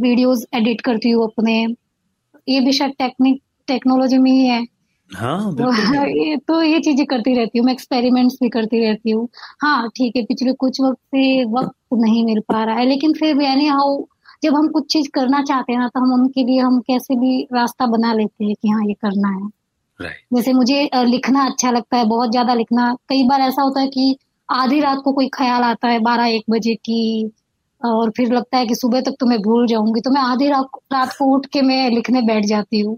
वीडियोस 0.00 0.46
एडिट 0.54 0.80
करती 0.80 1.10
हूँ 1.10 1.24
अपने। 1.24 1.66
ये 2.48 2.60
भी 2.60 2.72
शायद 2.72 2.92
टेक्निक 2.98 3.42
टेक्नोलॉजी 3.68 4.18
में 4.18 4.30
ही 4.30 4.46
है। 4.46 4.62
हाँ 5.10 5.54
तो 5.56 5.72
ये 6.26 6.36
तो 6.36 6.62
ये 6.62 6.80
चीज़ें 6.80 7.06
करती 7.06 7.34
रहती 7.34 7.58
हूँ। 7.58 7.66
मैं 7.66 7.72
एक्सपेरिमेंट्स 7.72 8.36
भी 8.42 8.48
करती 8.48 8.80
रहती 8.80 9.10
हूँ। 9.10 9.28
हाँ 9.60 9.88
ठीक 9.88 10.16
है 10.16 10.22
पिछले 10.22 10.52
कुछ 10.52 10.80
वक्त 10.80 10.98
से 10.98 11.44
वक्त 11.44 11.74
नहीं 11.94 12.24
मिल 12.24 12.40
पा 12.40 12.64
रहा 12.64 12.76
है। 12.76 12.86
लेकिन 12.86 13.12
फिर 13.12 13.34
भी 13.34 13.44
यानी 13.44 13.66
हाउ 13.66 14.04
जब 14.42 14.54
हम 14.54 14.68
कुछ 14.68 14.92
चीज़ 14.92 15.08
करना 15.14 15.42
चाहते 15.42 15.72
हैं 15.72 15.80
ना 15.80 15.88
तो 15.88 16.00
हम 16.00 16.12
उनके 16.14 16.44
लिए 16.44 16.60
हम 16.60 16.78
कैसे 16.80 17.14
भी 17.16 17.42
रास्ता 17.54 17.86
बना 17.88 18.12
लेते 18.14 18.44
हैं 18.44 18.54
कि 18.54 18.68
हाँ 18.68 18.84
ये 18.86 18.94
करना 18.94 19.28
है। 19.28 19.48
Right. 20.00 20.20
जैसे 20.34 20.52
मुझे 20.52 20.88
लिखना 21.06 21.44
अच्छा 21.46 21.70
लगता 21.70 21.96
है 21.96 22.04
बहुत 22.06 22.30
ज़्यादा 22.30 22.54
लिखना। 22.54 22.92
कई 23.08 23.22
बार 23.28 23.40
ऐसा 23.40 23.62
होता 23.62 23.80
है 23.80 23.86
कि 23.88 24.16
आधी 24.48 24.80
रात 24.80 24.98
को 25.04 25.12
कोई 25.12 25.28
ख्याल 25.34 25.62
आता 25.62 25.88
है 25.88 25.98
बारह 26.00 26.26
एक 26.26 26.44
बजे 26.50 26.74
की 26.74 27.30
और 27.80 28.10
फिर 28.10 28.32
लगता 28.32 28.58
है 28.58 28.66
कि 28.66 28.74
सुबह 28.74 29.00
तक 29.00 29.14
तो 29.20 29.26
मैं 29.26 29.38
भूल 29.38 29.66
जाऊँगी 29.66 30.00
तो 30.00 30.10
मैं 30.10 30.20
आधी 30.22 30.48
रात 30.48 30.78
रात 30.92 31.14
को 31.18 31.24
उठ 31.34 31.46
के 31.46 31.62
मैं 31.62 31.88
लिखने 31.90 32.22
बैठ 32.22 32.44
जाती 32.44 32.80
हूँ। 32.80 32.96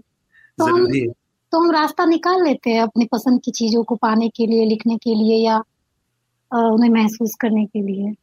तो 0.57 0.65
हम 0.65 0.87
तो 1.53 1.59
हम 1.59 1.71
रास्ता 1.71 2.05
निकाल 2.05 2.43
लेते 2.43 2.69
हैं 2.69 2.81
अपनी 2.81 3.05
पसंद 3.05 3.41
की 3.41 3.51
चीज़ों 3.51 3.83
को 3.83 3.95
पाने 3.95 4.29
के 4.29 4.45
लिए 4.45 4.65
लिखने 4.65 4.97
के 4.97 5.15
लिए 5.15 5.37
या 5.37 5.57
उन्हें 6.51 6.89
महसूस 6.91 7.35
करने 7.39 7.65
के 7.65 7.81
लिए। 7.81 8.13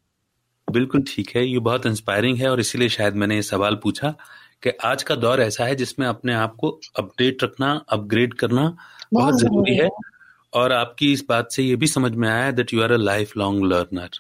बिल्कुल 0.71 1.05
ठीक 1.09 1.31
है 1.37 1.47
ये 1.47 1.59
बहुत 1.59 1.87
इंस्पायरिंग 1.87 2.39
है 2.39 2.51
और 2.51 2.61
इसीलिए 2.61 2.89
शायद 2.89 3.15
मैंने 3.15 3.35
ये 3.35 3.43
सवाल 3.43 3.77
पूछा 3.83 4.15
कि 4.63 4.71
आज 4.71 5.03
का 5.03 5.15
दौर 5.15 5.41
ऐसा 5.41 5.65
है 5.65 5.75
जिसमें 5.75 6.07
अपने 6.07 6.35
आप 6.35 6.55
को 6.55 6.81
अपडेट 6.99 7.45
रखना 7.45 7.85
अपग्रेड 7.89 8.35
करना 8.35 8.77
बहुत, 9.15 9.41
ज़रूरी 9.41 9.75
है 9.75 9.89
और 10.53 10.73
आपकी 10.73 11.13
इस 11.13 11.25
बात 11.29 11.53
से 11.53 11.63
ये 11.63 11.77
भी 11.77 11.87
समझ 11.87 12.13
में 12.13 12.29
आया 12.29 12.51
that 12.51 12.75
you 12.75 12.83
are 12.83 12.93
a 12.93 12.97
life 12.97 13.37
long 13.37 13.65
learner 13.65 14.11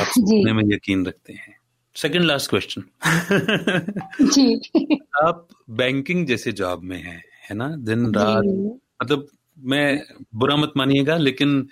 आप 0.00 0.06
सीखने 0.08 0.52
में 0.52 0.64
यकीन 0.66 1.06
रखते 1.06 1.32
हैं। 1.32 1.56
सेकंड 1.96 2.22
लास्ट 2.22 2.50
क्वेश्चन 2.50 2.82
जी। 4.22 4.60
आप 5.22 5.48
बैंकिंग 5.70 6.26
जैसे 6.26 6.52
जॉब 6.52 6.82
में 6.82 7.02
हैं 7.02 7.24
है 7.50 7.56
ना? 7.56 7.76
दिन 7.76 8.14
रात 8.14 8.44
मतलब 9.02 9.28
मैं 9.58 10.02
बुरा 10.34 10.56
मत 10.56 10.72
मानिएगा 10.76 11.16
लेकिन 11.16 11.68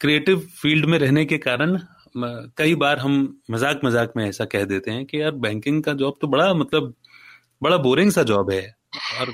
क्रिएटिव 0.00 0.38
फ़ील्ड 0.38 0.86
में 0.86 0.98
रहने 0.98 1.24
के 1.24 1.38
कारण 1.38 1.80
कई 2.16 2.74
बार 2.74 2.98
हम 2.98 3.16
मज़ाक 3.50 3.80
मज़ाक 3.84 4.12
में 4.16 4.24
ऐसा 4.28 4.44
कह 4.44 4.64
देते 4.64 4.90
हैं 4.90 5.04
कि 5.06 5.20
यार 5.22 5.30
बैंकिंग 5.38 5.82
का 5.82 5.92
जॉब 5.94 6.14
तो 6.20 6.28
बड़ा 6.28 6.52
मतलब 6.54 6.94
बड़ा 7.62 7.76
बोरिंग 7.78 8.10
सा 8.12 8.22
जॉब 8.22 8.50
है। 8.50 8.62
और 9.20 9.32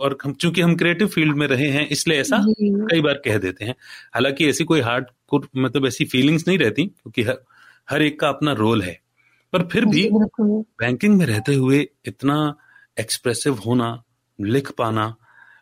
और 0.00 0.16
हम 0.24 0.32
चूँकि 0.34 0.60
हम 0.60 0.74
क्रिएटिव 0.76 1.08
फ़ील्ड 1.08 1.36
में 1.36 1.46
रहे 1.46 1.68
हैं 1.68 1.86
इसलिए 1.88 2.20
ऐसा 2.20 2.38
कई 2.48 3.00
बार 3.00 3.20
कह 3.24 3.38
देते 3.38 3.64
हैं। 3.64 3.74
हालाँकि 4.14 4.48
ऐसी 4.48 4.64
कोई 4.64 4.80
हार्ड 4.80 5.06
मतलब 5.34 5.86
ऐसी 5.86 6.04
फीलिंग्स 6.04 6.46
नहीं 6.48 6.58
रहती 6.58 6.86
क्योंकि 6.86 7.22
हर, 7.22 7.38
हर 7.90 8.02
एक 8.02 8.18
का 8.20 8.28
अपना 8.28 8.52
रोल 8.52 8.82
है। 8.82 8.98
पर 9.52 9.62
फिर 9.62 9.84
भी 9.84 10.08
बैंकिंग 10.12 11.16
में 11.18 11.26
रहते 11.26 11.54
हुए 11.54 11.86
इतना 12.06 12.54
एक्सप्रेसिव 12.96 13.54
होना 13.66 14.02
लिख 14.38 14.70
पाना 14.70 15.14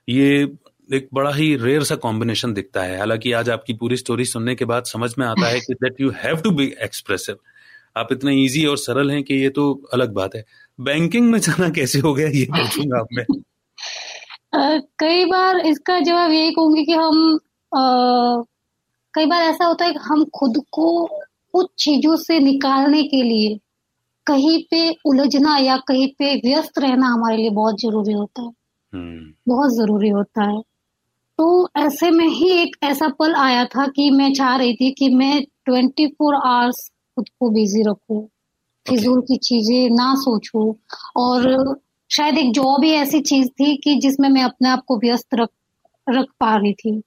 ये 0.09 0.45
एक 0.93 1.09
बड़ा 1.15 1.31
ही 1.31 1.57
रेयर 1.57 1.83
सा 1.83 1.95
कॉम्बिनेशन 1.97 2.53
दिखता 2.53 2.83
है। 2.83 2.99
हालाँकि 2.99 3.33
आज 3.33 3.51
आपकी 3.51 3.73
पूरी 3.73 3.97
स्टोरी 3.97 4.25
सुनने 4.25 4.55
के 4.55 4.65
बाद 4.65 4.85
समझ 4.85 5.15
में 5.19 5.27
आता 5.27 5.47
है 5.47 5.61
कि 5.61 5.75
that 5.75 6.01
you 6.01 6.11
have 6.11 6.37
to 6.37 6.51
be 6.51 6.75
expressive 6.83 7.37
आप 7.97 8.09
इतने 8.13 8.45
इजी 8.45 8.67
और 8.67 8.77
सरल 8.79 9.11
हैं 9.11 9.23
कि 9.23 9.35
ये 9.35 9.49
तो 9.49 9.83
अलग 9.93 10.13
बात 10.13 10.35
है। 10.35 10.45
बैंकिंग 10.81 11.31
में 11.31 11.39
जाना 11.39 11.69
कैसे 11.69 11.99
हो 11.99 12.15
गया 12.15 12.29
ये 12.29 12.45
पूछूँगा 12.45 13.01
आप 13.01 13.07
मैं 13.13 13.25
कई 14.99 15.25
बार 15.25 15.59
इसका 15.59 16.01
जवाब 16.01 16.31
यही 16.31 16.51
कहूँगी 16.51 16.85
कि 16.85 16.93
हम 16.93 17.35
आ, 17.77 18.43
कई 19.15 19.27
बार 19.27 19.43
ऐसा 19.43 19.65
होता 19.65 19.85
है 19.85 19.93
कि 19.93 19.99
हम 20.03 20.25
खुद 20.25 20.63
को 20.73 21.07
कुछ 21.53 21.71
चीज़ों 21.79 22.17
से 22.17 22.39
निकालने 22.41 23.03
के 23.03 23.23
लिए 23.23 23.61
कहीं 24.27 24.65
पे 24.71 24.97
उलझना 25.05 25.59
या 25.59 25.77
कहीं 25.77 26.09
पे 26.09 26.35
व्यस्त 26.35 26.79
रहना 26.79 27.07
हमारे 27.07 27.37
लिए 27.37 27.51
बहुत 27.51 27.81
ज़रूरी 27.81 28.13
होता 28.13 28.43
है। 28.43 28.51
हम्म। 28.95 29.33
बहुत 29.49 29.73
ज़रूरी 29.75 30.09
होता 30.09 30.43
है। 30.51 30.63
तो 31.39 31.69
ऐसे 31.79 32.11
में 32.11 32.27
ही 32.27 32.49
एक 32.63 32.77
ऐसा 32.85 33.09
पल 33.19 33.35
आया 33.35 33.65
था 33.67 33.87
कि 33.87 34.11
मैं 34.11 34.33
चाह 34.35 34.57
रही 34.57 34.75
थी 34.75 34.91
कि 34.99 35.09
मैं 35.15 35.43
ट्वेंटी 35.67 36.07
फोर 36.09 36.35
आवर्स 36.37 36.89
खुद 37.17 37.29
को 37.41 37.51
बिज़ी 37.51 37.83
रखू 37.89 38.21
फिजूल 38.87 39.21
की 39.23 39.37
चीज़ें 39.39 39.91
ना 39.97 40.15
सोचू। 40.17 40.77
और 41.17 41.77
शायद 42.11 42.39
एक 42.39 42.53
जॉब 42.55 42.85
ही 42.85 42.91
ऐसी 42.95 43.21
चीज़ 43.23 43.49
थी 43.51 43.77
कि 43.85 43.95
जिसमें 44.01 44.29
मैं 44.29 44.43
अपने 44.45 44.69
आप 44.69 44.83
को 44.89 44.99
व्यस्त 44.99 45.35
रख 45.35 45.49
रख 46.07 46.27
पा 46.41 46.55
रही 46.57 46.73
थी 46.75 47.01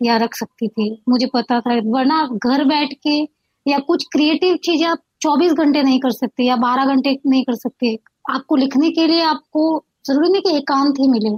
या 0.00 0.16
रख 0.16 0.34
सकती 0.34 0.68
थी। 0.68 0.90
मुझे 1.08 1.26
पता 1.34 1.60
था 1.60 1.74
वरना 1.86 2.24
घर 2.36 2.64
बैठ 2.64 2.94
के 3.06 3.18
या 3.66 3.78
कुछ 3.88 4.04
क्रिएटिव 4.12 4.56
चीज़ें 4.64 4.86
आप 4.88 4.98
चौबीस 5.22 5.52
घंटे 5.54 5.82
नहीं 5.82 6.00
कर 6.00 6.10
सकते 6.12 6.44
या 6.44 6.56
बारह 6.58 6.94
घंटे 6.94 7.16
नहीं 7.26 7.44
कर 7.44 7.54
सकते। 7.56 7.96
आपको 8.30 8.56
लिखने 8.56 8.90
के 8.90 9.06
लिए 9.06 9.22
आपको 9.24 9.68
ज़रूरी 10.06 10.30
नहीं 10.32 10.42
कि 10.42 10.56
एकांत 10.56 11.00
ही 11.00 11.08
मिले। 11.08 11.36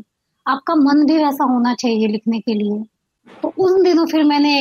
आपका 0.48 0.74
मन 0.74 1.04
भी 1.06 1.16
वैसा 1.18 1.44
होना 1.44 1.74
चाहिए 1.74 2.06
लिखने 2.06 2.38
के 2.40 2.54
लिए। 2.54 2.82
तो 3.42 3.52
उन 3.58 3.82
दिनों 3.82 4.06
फिर 4.06 4.24
मैंने 4.24 4.54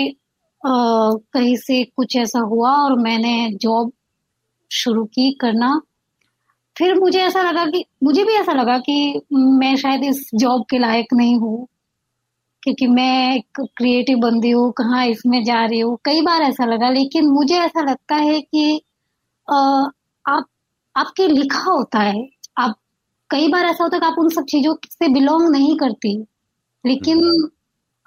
कहीं 0.64 1.56
से 1.58 1.84
कुछ 1.98 2.16
ऐसा 2.18 2.40
हुआ 2.40 2.72
और 2.84 2.96
मैंने 3.00 3.34
जॉब 3.62 3.92
शुरू 4.72 5.04
की 5.06 5.32
करना। 5.42 5.80
फिर 6.76 6.94
मुझे 7.00 7.20
ऐसा 7.20 7.42
लगा 7.42 7.66
कि 7.66 7.84
मुझे 8.04 8.24
भी 8.24 8.34
ऐसा 8.34 8.54
लगा 8.54 8.78
कि 8.80 9.22
मैं 9.34 9.76
शायद 9.76 10.04
इस 10.04 10.30
जॉब 10.36 10.66
के 10.70 10.80
लायक 10.80 11.14
नहीं 11.14 11.36
हूँ 11.40 11.68
क्योंकि 12.64 12.88
मैं 12.88 13.36
एक 13.36 13.62
क्रिएटिव 13.78 14.18
बंदी 14.20 14.52
हूँ 14.52 14.72
कहाँ 14.78 15.06
इसमें 15.08 15.44
जा 15.44 15.66
रही 15.66 15.80
हूँ। 15.80 15.98
कई 16.06 16.22
बार 16.22 16.42
ऐसा 16.42 16.66
लगा 16.66 16.90
लेकिन 16.90 17.28
मुझे 17.32 17.60
ऐसा 17.60 17.82
लगता 17.92 18.16
है 18.16 18.40
कि 18.42 18.82
आ, 19.48 19.56
आप 20.26 20.46
आपके 20.96 21.28
लिखा 21.28 21.70
होता 21.72 22.00
है 22.00 22.28
आप 22.58 22.76
कई 23.30 23.48
बार 23.48 23.66
ऐसा 23.66 23.84
होता 23.84 23.96
है 23.96 24.00
कि 24.00 24.08
आप 24.08 24.16
उन 24.20 24.30
सब 24.30 24.44
चीज़ों 24.44 24.76
से 24.86 25.08
बिलोंग 25.08 25.50
नहीं 25.50 25.78
करती। 25.78 26.26
लेकिन 26.86 27.24
हम्म। 27.24 27.50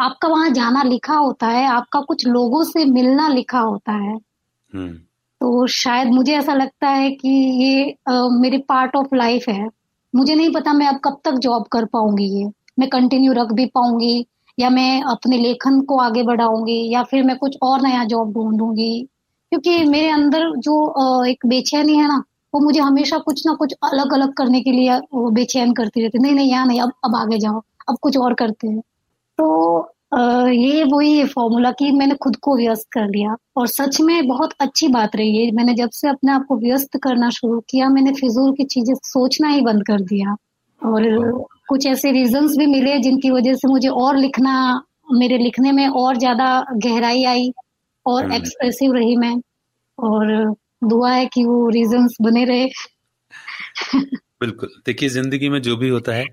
आपका 0.01 0.29
वहाँ 0.29 0.51
जाना 0.51 0.83
लिखा 0.83 1.15
होता 1.15 1.47
है 1.47 1.67
आपका 1.67 2.01
कुछ 2.01 2.27
लोगों 2.27 2.65
से 2.65 2.85
मिलना 2.85 3.29
लिखा 3.29 3.59
होता 3.59 3.93
है। 3.93 4.17
हम्म। 4.75 4.93
तो 5.41 5.67
शायद 5.67 6.09
मुझे 6.09 6.37
ऐसा 6.39 6.55
लगता 6.55 6.89
है 6.89 7.11
कि 7.11 7.29
ये 7.65 7.97
आ, 8.09 8.29
मेरे 8.29 8.59
पार्ट 8.59 8.97
ऑफ़ 8.97 9.15
लाइफ 9.15 9.49
है। 9.49 9.69
मुझे 10.15 10.35
नहीं 10.35 10.53
पता 10.53 10.73
मैं 10.73 10.87
अब 10.87 11.01
कब 11.05 11.21
तक 11.25 11.33
जॉब 11.33 11.65
कर 11.73 11.85
पाऊँगी 11.85 12.25
ये। 12.25 12.51
मैं 12.79 12.89
कंटिन्यू 12.89 13.33
रख 13.33 13.53
भी 13.53 13.67
पाऊँगी 13.67 14.27
या 14.59 14.71
मैं 14.71 15.03
अपने 15.03 15.37
लेखन 15.37 15.81
को 15.81 15.99
आगे 15.99 16.23
बढ़ाऊँगी 16.23 16.91
या 16.93 17.03
फिर 17.03 17.23
मैं 17.25 17.39
कुछ 17.39 17.57
और 17.63 17.81
नया 17.81 18.05
जॉब 18.05 18.33
ढूंढूँगी। 18.35 19.09
क्योंकि 19.51 19.85
मेरे 19.85 20.09
अंदर 20.09 20.41
जो 20.41 21.25
एक 21.25 21.47
बेचैनी 21.47 21.97
है 21.97 22.09
ना 22.09 22.23
वो 22.55 22.61
मुझे 22.61 22.81
हमेशा 22.81 23.19
कुछ 23.21 23.43
ना 23.47 23.55
कुछ 23.55 23.73
अलग 23.85 24.13
अलग 24.15 24.33
करने 24.35 24.61
के 24.61 24.73
लिए 24.73 24.99
वो 25.15 25.31
बेचैन 25.33 25.73
करती 25.73 26.03
रहती 26.03 26.19
नहीं 26.19 26.35
नहीं 26.35 26.51
यहाँ 26.51 26.67
नहीं 26.67 26.81
अब 26.81 26.93
अब 27.05 27.17
आगे 27.17 27.39
जाओ 27.39 27.63
अब 27.89 27.97
कुछ 28.03 28.17
और 28.19 28.35
करते 28.35 28.69
हैं 28.69 28.81
तो 29.39 29.49
आ, 30.15 30.47
ये 30.47 30.83
वही 30.85 31.25
फॉर्मूला 31.27 31.71
कि 31.73 31.91
मैंने 31.93 32.15
खुद 32.15 32.37
को 32.39 32.57
व्यस्त 32.57 32.87
कर 32.93 33.07
लिया 33.09 33.37
और 33.57 33.67
सच 33.69 34.01
में 34.01 34.27
बहुत 34.29 34.55
अच्छी 34.61 34.89
बात 34.91 35.17
रही 35.17 35.37
है 35.37 35.51
मैंने 35.53 35.75
जब 35.75 35.91
से 35.93 36.09
अपने 36.09 36.33
आप 36.33 36.45
को 36.49 36.57
व्यस्त 36.59 36.97
करना 37.03 37.29
शुरू 37.33 37.61
किया 37.71 37.89
मैंने 37.89 38.13
फिजूल 38.15 38.53
की 38.53 38.65
चीज़ें 38.67 38.95
सोचना 39.05 39.49
ही 39.49 39.61
बंद 39.63 39.87
कर 39.87 40.01
दिया 40.05 40.37
और 40.83 41.09
कुछ 41.69 41.87
ऐसे 41.87 42.11
रीजंस 42.13 42.57
भी 42.57 42.67
मिले 42.67 42.99
जिनकी 42.99 43.31
वजह 43.31 43.55
से 43.55 43.69
मुझे 43.69 43.89
और 43.99 44.17
लिखना 44.17 44.55
मेरे 45.13 45.39
लिखने 45.39 45.73
में 45.73 45.87
और 45.89 46.17
ज़्यादा 46.17 46.49
गहराई 46.77 47.25
आई 47.27 47.51
और 48.07 48.33
एक्सप्रेसिव 48.33 48.91
हम्म। 48.91 48.99
रही 48.99 49.17
मैं 49.17 49.35
और 49.99 50.55
दुआ 50.83 51.13
है 51.13 51.27
कि 51.27 51.45
वो 51.45 51.69
रीजंस 51.69 52.17
बने 52.23 52.45
रहे। 52.45 52.67
बिल्कुल। 54.41 54.69
देखिए 54.87 55.09
ज़िंदगी 55.09 55.49
में 55.49 55.63
जो 55.63 55.77
भी 55.77 55.89
होता 55.89 56.13
है 56.13 56.25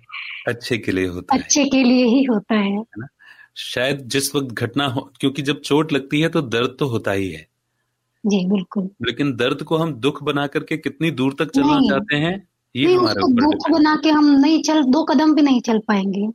अच्छे 0.47 0.77
के 0.77 0.91
लिए 0.91 1.07
होता 1.07 1.35
अच्छे 1.35 1.61
है। 1.61 1.69
के 1.69 1.83
लिए 1.83 2.05
ही 2.05 2.23
होता 2.23 2.55
है, 2.55 2.83
ना? 2.99 3.07
शायद 3.55 4.01
जिस 4.07 4.35
वक्त 4.35 4.53
घटना 4.55 4.87
हो 4.87 5.01
क्योंकि 5.19 5.41
जब 5.41 5.61
चोट 5.61 5.93
लगती 5.93 6.21
है 6.21 6.29
तो 6.29 6.41
दर्द 6.41 6.75
तो 6.79 6.87
होता 6.87 7.11
ही 7.11 7.29
है। 7.31 7.47
जी 8.23 8.45
बिल्कुल। 8.49 8.89
लेकिन 9.07 9.35
दर्द 9.35 9.63
को 9.63 9.77
हम 9.77 9.93
दुख 9.93 10.23
बना 10.23 10.47
करके 10.47 10.77
कितनी 10.77 11.11
दूर 11.11 11.35
तक 11.39 11.51
चलना 11.51 11.79
चाहते 11.89 12.15
हैं 12.15 12.47
ये 12.75 12.93
हमारे 12.95 13.21
दुख 13.33 13.69
बना 13.71 13.95
के 13.95 14.09
हम 14.09 14.25
नहीं 14.31 14.61
चल 14.63 14.83
दो 14.83 15.03
कदम 15.03 15.35
भी 15.35 15.41
नहीं 15.41 15.61
चल 15.61 15.79
पाएँगे। 15.79 16.27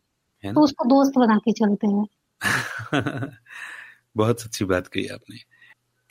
तो 0.44 0.60
उसको 0.60 0.84
दोस्त 0.84 1.18
बना 1.18 1.36
के 1.38 1.52
चलते 1.52 1.86
हैं। 1.86 2.06
बहुत 4.16 4.40
अच्छी 4.40 4.64
बात 4.64 4.86
कही 4.86 5.06
आपने। 5.06 5.36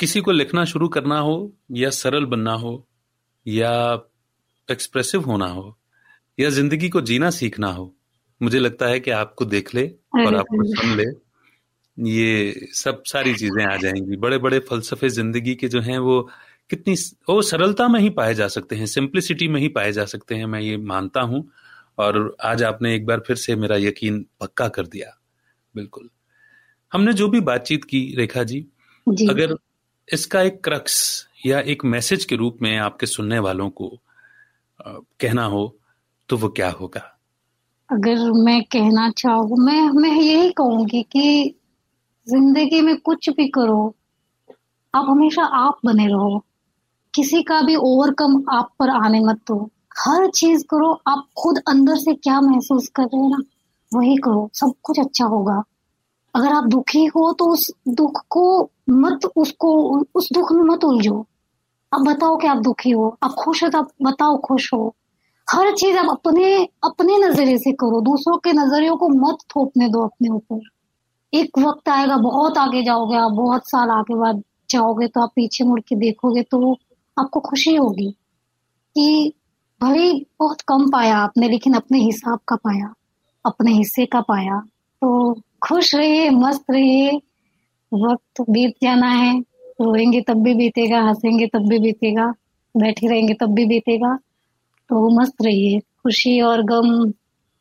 किसी 0.02 0.22
को 0.22 0.32
लिखना 0.32 0.64
शुरू 0.66 0.88
करना 0.88 1.20
हो 1.20 1.34
या 1.72 1.90
सरल 1.92 2.26
बनना 2.26 2.54
हो 2.56 2.74
या 3.46 3.72
एक्सप्रेसिव 4.70 5.22
होना 5.22 5.48
हो 5.48 5.76
या 6.38 6.50
ज़िंदगी 6.50 6.90
को 6.90 7.02
जीना 7.02 7.30
सीखना 7.30 7.68
हो 7.72 7.94
मुझे 8.42 8.60
लगता 8.60 8.88
है 8.88 9.00
कि 9.00 9.12
आपको 9.12 9.46
देख 9.46 9.74
ले 9.76 9.86
और 10.18 10.36
आपको 10.36 10.64
सुन 10.76 10.96
ले। 10.98 11.04
ये 11.98 12.68
सब 12.76 13.04
सारी 13.06 13.34
चीज़ें 13.36 13.64
आ 13.66 13.76
जाएँगी। 13.78 14.16
बड़े 14.18 14.38
बड़े 14.38 14.60
फलसफे 14.60 15.10
ज़िंदगी 15.10 15.56
के 15.56 15.68
जो 15.68 15.82
हैं 15.82 15.98
वो 16.00 16.22
कितनी 16.70 16.96
वो 17.30 17.42
सरलता 17.42 17.88
में 17.88 18.00
ही 18.00 18.10
पाए 18.12 18.34
जा 18.34 18.48
सकते 18.48 18.76
हैं 18.76 18.86
सिंप्लिसिटी 18.86 19.48
में 19.48 19.60
ही 19.62 19.68
पाए 19.70 19.92
जा 19.92 20.06
सकते 20.06 20.36
हैं 20.36 20.46
मैं 20.46 20.62
ये 20.62 20.78
मानता 20.78 21.22
हूँ। 21.22 21.48
और 21.98 22.36
आज 22.44 22.64
आपने 22.64 22.96
एक 22.96 23.06
बार 23.06 23.24
फिर 23.28 23.36
से 23.36 23.56
मेरा 23.56 23.76
यकीन 23.78 24.26
पक्का 24.42 24.68
कर 24.68 24.88
दिया। 24.88 25.18
बिल्कुल। 25.76 26.10
हमने 26.92 27.14
जो 27.14 27.28
भी 27.28 27.40
बातचीत 27.42 27.84
की 27.84 28.04
रेखा 28.18 28.44
जी, 28.44 28.66
जी। 29.08 29.28
अगर 29.28 29.56
इसका 30.08 30.42
एक 30.42 30.64
क्रक्स 30.64 30.98
या 31.46 31.60
एक 31.72 31.84
मैसेज 31.86 32.26
के 32.26 32.36
रूप 32.36 32.58
में 32.62 32.78
आपके 32.80 33.06
सुनने 33.06 33.40
वालों 33.40 33.70
को 33.70 33.88
कहना 34.80 35.44
हो 35.46 35.64
तो 36.30 36.38
वो 36.38 36.50
क्या 36.50 36.70
होगा? 36.72 37.02
अगर 37.90 38.32
मैं 38.44 38.62
कहना 38.64 39.10
चाहूँ, 39.12 39.58
मैं 39.58 39.82
मैं 39.92 40.12
यही 40.12 40.52
कहूँगी 40.52 41.02
कि 41.12 41.56
ज़िंदगी 42.28 42.82
में 42.82 42.96
कुछ 43.00 43.30
भी 43.30 43.48
करो, 43.50 43.96
आप 44.94 45.06
हमेशा 45.10 45.44
आप 45.44 45.80
बने 45.86 46.08
रहो। 46.08 46.44
किसी 47.14 47.42
का 47.44 47.62
भी 47.62 47.76
ओवरकम 47.76 48.44
आप 48.54 48.72
पर 48.80 48.90
आने 48.98 49.20
मत 49.20 49.40
दो। 49.48 49.60
हर 50.00 50.30
चीज़ 50.30 50.64
करो, 50.70 50.92
आप 51.08 51.26
खुद 51.38 51.62
अंदर 51.70 51.96
से 51.98 52.14
क्या 52.16 52.40
महसूस 52.42 52.88
कर 52.96 53.04
रहे 53.04 53.22
हो 53.22 53.30
ना, 53.30 53.44
वही 53.92 54.16
करो, 54.18 54.50
सब 54.54 54.74
कुछ 54.84 55.00
अच्छा 55.00 55.26
होगा। 55.26 55.62
अगर 56.36 56.54
आप 56.54 56.64
दुखी 56.64 57.06
हो 57.06 57.32
तो 57.34 57.46
उस 57.46 57.70
दुख 57.90 58.22
को 58.30 58.70
मत 58.90 59.26
उसको, 59.36 59.70
उस 60.16 60.30
दुख 60.34 60.52
में 60.52 60.64
मत 60.64 60.84
उलझो। 60.84 61.26
आप 61.92 62.02
बताओ 62.02 62.38
कि 62.38 62.48
आप 62.48 62.58
दुखी 62.58 62.92
हो, 62.92 63.18
आप 63.24 63.32
खुश 63.40 63.64
हो 63.64 63.70
तो 63.70 63.78
आप 63.78 63.90
बताओ 64.04 64.38
खुश 64.38 64.74
हो। 64.74 64.94
हर 65.48 65.74
चीज़ 65.76 65.98
आप 65.98 66.10
अपने 66.10 66.54
अपने 66.84 67.18
नज़रिए 67.18 67.58
से 67.58 67.72
करो, 67.72 68.02
दूसरों 68.02 68.38
के 68.38 68.54
नजरियों 68.54 68.96
को 68.98 69.10
मत 69.10 69.38
थोपने 69.56 69.88
दो 69.90 70.04
अपने 70.04 70.30
ऊपर। 70.30 70.62
एक 71.34 71.60
वक्त 71.60 71.90
आएगा, 71.90 72.18
बहुत 72.18 72.58
आगे 72.58 72.84
जाओगे 72.84 73.18
आप, 73.18 73.32
बहुत 73.32 73.70
साल 73.70 73.90
आगे 73.90 74.16
बाद 74.16 74.42
जाओगे 74.70 75.08
तो 75.08 75.22
आप 75.22 75.32
पीछे 75.36 75.64
मुड़ 75.64 75.80
के 75.80 75.96
देखोगे 75.96 76.42
तो 76.44 76.74
आपको 77.18 77.40
खुशी 77.40 77.76
होगी 77.76 78.10
कि 78.96 79.34
भले 79.82 80.12
बहुत 80.40 80.62
कम 80.62 80.90
पाया 80.90 81.18
आपने, 81.18 81.50
लेकिन 81.50 81.74
अपने 81.74 82.00
हिसाब 82.00 82.40
का 82.48 82.56
पाया, 82.56 82.94
अपने 83.46 83.72
हिस्से 83.72 84.06
का 84.06 84.22
पाया। 84.22 84.60
तो 85.02 85.34
खुश 85.62 85.94
रहिए 85.96 86.30
मस्त 86.30 86.72
रहिए। 86.72 87.12
वक्त 87.92 88.42
बीत 88.50 88.76
जाना 88.84 89.08
है 89.08 89.40
रोएँगे 89.82 90.22
तब 90.22 90.44
भी 90.44 90.54
बीतेगा 90.54 91.02
हंसेंगे 91.02 91.48
तब 91.48 91.68
भी 91.70 91.80
बीतेगा 91.80 92.26
बैठे 92.76 93.08
रहेंगे 93.08 93.34
तब 93.34 93.54
भी 93.56 93.66
बीतेगा। 93.66 94.16
तो 94.90 95.10
मस्त 95.20 95.42
रहिए 95.42 95.80
खुशी 95.80 96.40
और 96.42 96.64
गम 96.64 96.90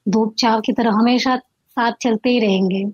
धूप 0.07 0.35
चाव 0.39 0.61
की 0.61 0.73
तरह 0.73 0.93
हमेशा 0.93 1.37
साथ 1.37 1.93
चलते 2.03 2.31
ही 2.31 2.39
रहेंगे। 2.41 2.85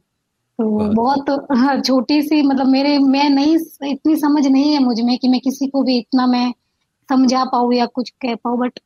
तो 0.59 0.95
बहुत 0.95 1.31
हाँ, 1.53 1.81
छोटी 1.81 2.23
सी 2.23 2.43
मतलब 2.43 2.67
मेरे 2.67 2.99
मैं 2.99 3.29
नहीं 3.31 3.57
इतनी 3.91 4.17
समझ 4.17 4.47
नहीं 4.47 4.73
है 4.73 4.79
मुझमें 4.79 5.17
कि 5.19 5.29
मैं 5.29 5.41
किसी 5.41 5.67
को 5.67 5.83
भी 5.83 5.99
इतना 5.99 6.27
मैं 6.27 6.53
समझा 7.09 7.45
पाऊँ 7.45 7.75
या 7.75 7.87
कुछ 7.87 8.11
कह 8.11 8.35
पाऊँ 8.35 8.59
बट 8.59 8.81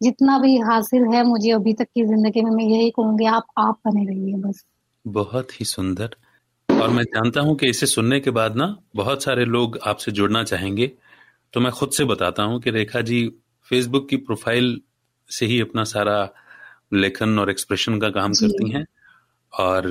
जितना 0.00 0.38
भी 0.38 0.56
हासिल 0.58 1.04
है 1.14 1.22
मुझे 1.24 1.50
अभी 1.50 1.72
तक 1.74 1.84
की 1.84 2.04
ज़िंदगी 2.04 2.42
में 2.42 2.50
मैं 2.50 2.64
यही 2.64 2.90
कहूँगी 2.90 3.26
आप 3.26 3.46
आप 3.58 3.78
बने 3.86 4.04
रहिए 4.04 4.34
बस। 4.34 4.64
बहुत 5.08 5.60
ही 5.60 5.64
सुंदर। 5.64 6.10
और 6.68 6.90
मैं 6.90 7.02
जानता 7.04 7.40
हूँ 7.40 7.56
कि 7.56 7.66
इसे 7.66 7.86
सुनने 7.86 8.20
के 8.20 8.30
बाद 8.30 8.56
ना 8.56 8.76
बहुत 8.96 9.22
सारे 9.22 9.44
लोग 9.44 9.78
आपसे 9.86 10.12
जुड़ना 10.12 10.44
चाहेंगे। 10.44 10.92
तो 11.52 11.60
मैं 11.60 11.72
खुद 11.72 11.90
से 11.90 12.04
बताता 12.04 12.42
हूँ 12.42 12.60
कि 12.60 12.70
रेखा 12.70 13.00
जी 13.00 13.28
फेसबुक 13.70 14.08
की 14.08 14.16
प्रोफ़ाइल 14.16 14.80
से 15.30 15.46
ही 15.46 15.60
अपना 15.60 15.84
सारा 15.84 16.34
लेखन 16.94 17.38
और 17.38 17.50
एक्सप्रेशन 17.50 18.00
का 18.00 18.08
काम 18.08 18.32
करती 18.32 18.70
हैं। 18.70 18.86
और 19.52 19.82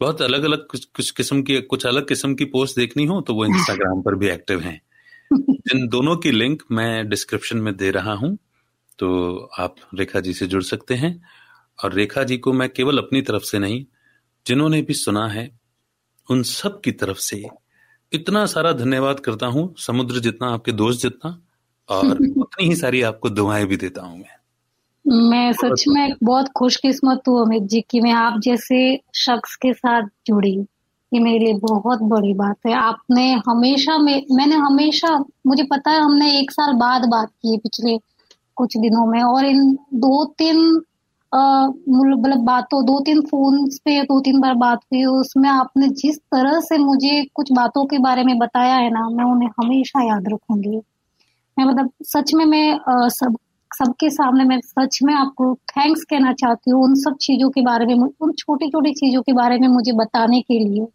बहुत 0.00 0.22
अलग 0.22 0.42
अलग 0.42 0.66
कुछ 0.66 0.84
कुछ 0.84 1.10
किस्म 1.10 1.42
की 1.42 1.60
कुछ 1.60 1.86
अलग 1.86 2.08
किस्म 2.08 2.34
की 2.34 2.44
पोस्ट 2.44 2.76
देखनी 2.76 3.04
हो 3.04 3.20
तो 3.20 3.34
वो 3.34 3.44
इंस्टाग्राम 3.44 4.02
पर 4.02 4.14
भी 4.14 4.28
एक्टिव 4.28 4.60
हैं। 4.60 4.80
इन 5.74 5.88
दोनों 5.88 6.16
की 6.16 6.30
लिंक 6.30 6.62
मैं 6.72 7.08
डिस्क्रिप्शन 7.08 7.58
में 7.58 7.76
दे 7.76 7.90
रहा 7.90 8.12
हूँ। 8.12 8.38
तो 8.98 9.36
आप 9.58 9.76
रेखा 9.94 10.20
जी 10.20 10.34
से 10.34 10.46
जुड़ 10.46 10.62
सकते 10.62 10.94
हैं। 10.94 11.22
और 11.84 11.92
रेखा 11.92 12.24
जी 12.24 12.38
को 12.38 12.52
मैं 12.52 12.68
केवल 12.68 12.98
अपनी 12.98 13.22
तरफ़ 13.22 13.42
से 13.42 13.58
नहीं 13.58 13.84
जिन्होंने 14.46 14.82
भी 14.82 14.94
सुना 14.94 15.28
है 15.28 15.50
उन 16.30 16.42
सब 16.42 16.80
की 16.80 16.92
तरफ़ 16.92 17.18
से 17.18 17.48
इतना 18.12 18.46
सारा 18.46 18.72
धन्यवाद 18.72 19.20
करता 19.20 19.46
हूँ 19.46 19.74
समुद्र 19.78 20.20
जितना 20.20 20.48
आपके 20.48 20.72
दोस्त 20.72 21.00
जितना 21.00 21.42
और 21.88 22.06
उतनी 22.38 22.66
ही 22.66 22.76
सारी 22.76 23.02
आपको 23.02 23.30
दुआएँ 23.30 23.66
भी 23.66 23.76
देता 23.76 24.02
हूँ 24.02 24.18
मैं। 24.18 24.36
मैं 25.06 25.52
सच 25.52 25.84
में 25.88 26.14
बहुत 26.22 26.48
खुशकिस्मत 26.56 27.22
हूँ 27.28 27.46
अमित 27.46 27.62
जी 27.62 27.80
की 27.80 28.00
मैं 28.00 28.12
आप 28.12 28.40
जैसे 28.40 29.00
शख्स 29.14 29.56
के 29.56 29.72
साथ 29.72 30.02
जुड़ी 30.26 30.66
ये 31.14 31.20
मेरे 31.20 31.38
लिए 31.38 31.54
बहुत 31.54 31.98
बड़ी 32.02 32.34
बात 32.34 32.56
है। 32.66 32.74
आपने 32.74 33.32
हमेशा 33.48 33.98
में 33.98 34.26
मैंने 34.32 34.56
हमेशा 34.56 35.24
मुझे 35.46 35.62
पता 35.62 35.90
है 35.90 36.00
हमने 36.00 36.40
एक 36.40 36.50
साल 36.50 36.72
बाद 36.72 37.02
बात 37.02 37.28
की 37.28 37.58
पिछले 37.58 37.98
कुछ 38.56 38.76
दिनों 38.76 39.06
में 39.06 39.22
और 39.22 39.44
इन 39.44 39.72
दो 39.94 40.24
तीन 40.24 40.82
मतलब 41.32 42.38
बातों 42.38 42.84
दो 42.84 43.00
तीन 43.00 43.20
फ़ोन 43.20 43.66
पे 43.84 44.02
दो 44.02 44.20
तीन 44.20 44.40
बार 44.40 44.54
बात 44.54 44.78
हुई 44.78 45.04
उसमें 45.04 45.48
आपने 45.50 45.88
जिस 45.88 46.18
तरह 46.18 46.60
से 46.60 46.78
मुझे 46.78 47.24
कुछ 47.34 47.52
बातों 47.52 47.84
के 47.86 47.98
बारे 47.98 48.24
में 48.24 48.38
बताया 48.38 48.74
है 48.74 48.90
ना 48.90 49.08
मैं 49.08 49.24
उन्हें 49.24 49.48
हमेशा 49.62 50.04
याद 50.04 50.28
रखूँगी। 50.28 50.76
मैं 51.58 51.64
मतलब 51.64 51.90
सच 52.02 52.34
में 52.34 52.44
मैं 52.44 52.72
आ, 52.72 53.08
सब 53.08 53.36
सबके 53.70 54.10
सामने 54.10 54.44
मैं 54.44 54.60
सच 54.60 54.98
में 55.02 55.14
आपको 55.14 55.54
थैंक्स 55.54 56.04
कहना 56.04 56.32
चाहती 56.32 56.70
हूँ 56.70 56.84
उन 56.84 56.94
सब 56.94 57.16
चीज़ों 57.16 57.50
के 57.50 57.62
बारे 57.62 57.86
में 57.86 57.94
उन 57.94 58.32
छोटी 58.32 58.68
छोटी 58.68 58.92
चीज़ों 58.92 59.22
के 59.22 59.32
बारे 59.32 59.58
में 59.58 59.68
मुझे 59.68 59.92
बताने 59.92 60.40
के 60.40 60.58
लिए 60.58 60.86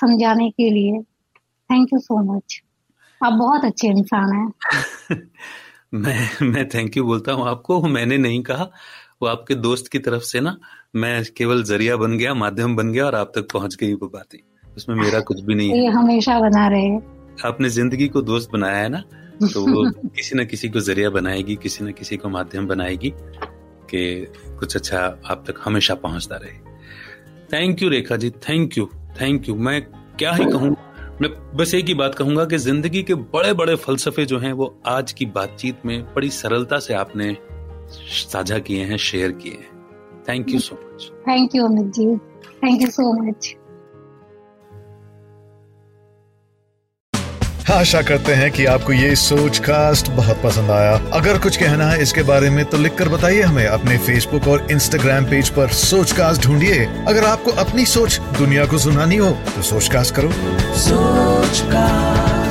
समझाने 0.00 0.50
के 0.50 0.70
लिए। 0.70 1.02
थैंक 1.70 1.92
यू 1.92 1.98
सो 1.98 2.22
मच 2.34 2.62
आप 3.20 3.32
बहुत 3.32 3.64
अच्छे 3.64 3.88
इंसान 3.88 4.32
हैं। 4.32 4.52
मैं 5.94 6.46
मैं 6.46 6.68
थैंक 6.68 6.96
यू 6.96 7.04
बोलता 7.04 7.32
हूँ 7.32 7.48
आपको 7.48 7.80
मैंने 7.82 8.18
नहीं 8.18 8.42
कहा। 8.42 8.70
वो 9.22 9.28
आपके 9.28 9.54
दोस्त 9.54 9.88
की 9.88 9.98
तरफ़ 9.98 10.22
से 10.22 10.40
ना 10.40 10.56
मैं 10.96 11.22
केवल 11.36 11.62
ज़रिया 11.64 11.96
बन 11.96 12.16
गया 12.18 12.34
माध्यम 12.34 12.76
बन 12.76 12.92
गया 12.92 13.04
और 13.06 13.14
आप 13.14 13.32
तक 13.34 13.48
पहुँच 13.52 13.74
गई 13.80 13.92
वो 13.94 14.08
बातें। 14.08 14.38
उसमें 14.76 14.96
मेरा 14.96 15.20
कुछ 15.20 15.40
भी 15.40 15.54
नहीं 15.54 15.70
है। 15.70 15.90
हमेशा 15.92 16.38
बना 16.40 16.66
रहे 16.68 16.88
आपने 17.48 17.68
ज़िंदगी 17.68 18.08
को 18.08 18.22
दोस्त 18.22 18.50
बनाया 18.52 18.76
है 18.76 18.88
ना 18.88 19.02
तो 19.52 19.60
वो 19.66 19.90
किसी 20.16 20.38
न 20.38 20.44
किसी 20.44 20.68
को 20.68 20.80
ज़रिया 20.80 21.10
बनाएगी 21.10 21.56
किसी 21.56 21.84
न 21.84 21.92
किसी 21.92 22.16
को 22.16 22.28
माध्यम 22.28 22.66
बनाएगी 22.66 23.12
कि 23.90 24.26
कुछ 24.58 24.76
अच्छा 24.76 24.98
आप 25.26 25.44
तक 25.46 25.54
हमेशा 25.64 25.94
पहुँचता 25.94 26.36
रहे। 26.36 26.52
Thank 27.52 27.82
you 27.82 27.88
Rekha 27.88 28.16
ji 28.16 28.30
thank 28.30 28.78
you 28.78 28.86
thank 29.20 29.48
you 29.48 29.54
मैं 29.54 29.80
क्या 30.18 30.32
ही 30.32 30.44
कहूँ 30.44 30.76
मैं 31.22 31.30
बस 31.56 31.74
एक 31.74 31.86
ही 31.86 31.94
बात 31.94 32.14
कहूँगा 32.14 32.44
कि 32.44 32.58
ज़िंदगी 32.58 33.02
के 33.02 33.14
बड़े 33.14 33.52
बड़े 33.52 33.74
फलसफे 33.76 34.24
जो 34.26 34.38
हैं 34.38 34.52
वो 34.52 34.82
आज 34.86 35.12
की 35.12 35.26
बातचीत 35.26 35.86
में 35.86 36.02
बड़ी 36.14 36.30
सरलता 36.30 36.78
से 36.78 36.94
आपने 36.94 37.36
साझा 37.92 38.58
किए 38.58 38.84
हैं 38.84 38.96
शेयर 38.98 39.32
किए 39.32 39.52
हैं। 39.52 39.70
Thank 40.28 40.50
you 40.50 40.58
so 40.60 40.74
much 40.74 41.10
thank 41.28 41.54
you 41.54 41.64
Amit 41.66 41.92
ji 41.94 42.06
thank 42.64 42.82
you 42.82 42.88
so 42.90 43.12
much 43.22 43.54
आशा 47.70 48.00
करते 48.02 48.32
हैं 48.34 48.50
कि 48.52 48.64
आपको 48.64 48.92
ये 48.92 49.14
सोच 49.16 49.58
कास्ट 49.58 50.10
बहुत 50.10 50.40
पसंद 50.42 50.70
आया। 50.70 50.94
अगर 51.12 51.38
कुछ 51.38 51.56
कहना 51.56 51.84
है 51.84 52.02
इसके 52.02 52.22
बारे 52.22 52.50
में 52.50 52.64
तो 52.64 52.78
लिखकर 52.78 53.08
बताइए 53.08 53.42
हमें। 53.42 53.66
अपने 53.66 53.98
फेसबुक 53.98 54.48
और 54.48 54.66
इंस्टाग्राम 54.70 55.24
पेज 55.24 55.50
पर 55.50 55.68
सोच 55.80 56.12
कास्ट 56.12 56.46
ढूंढिए। 56.46 56.84
अगर 57.08 57.24
आपको 57.24 57.50
अपनी 57.62 57.86
सोच 57.86 58.20
दुनिया 58.38 58.66
को 58.66 58.78
सुनानी 58.78 59.16
हो 59.16 59.30
तो 59.54 59.62
सोच 59.62 59.88
कास्ट 59.92 60.14
करो। 60.14 60.30
सोच 60.80 61.60
कास्ट 61.66 62.41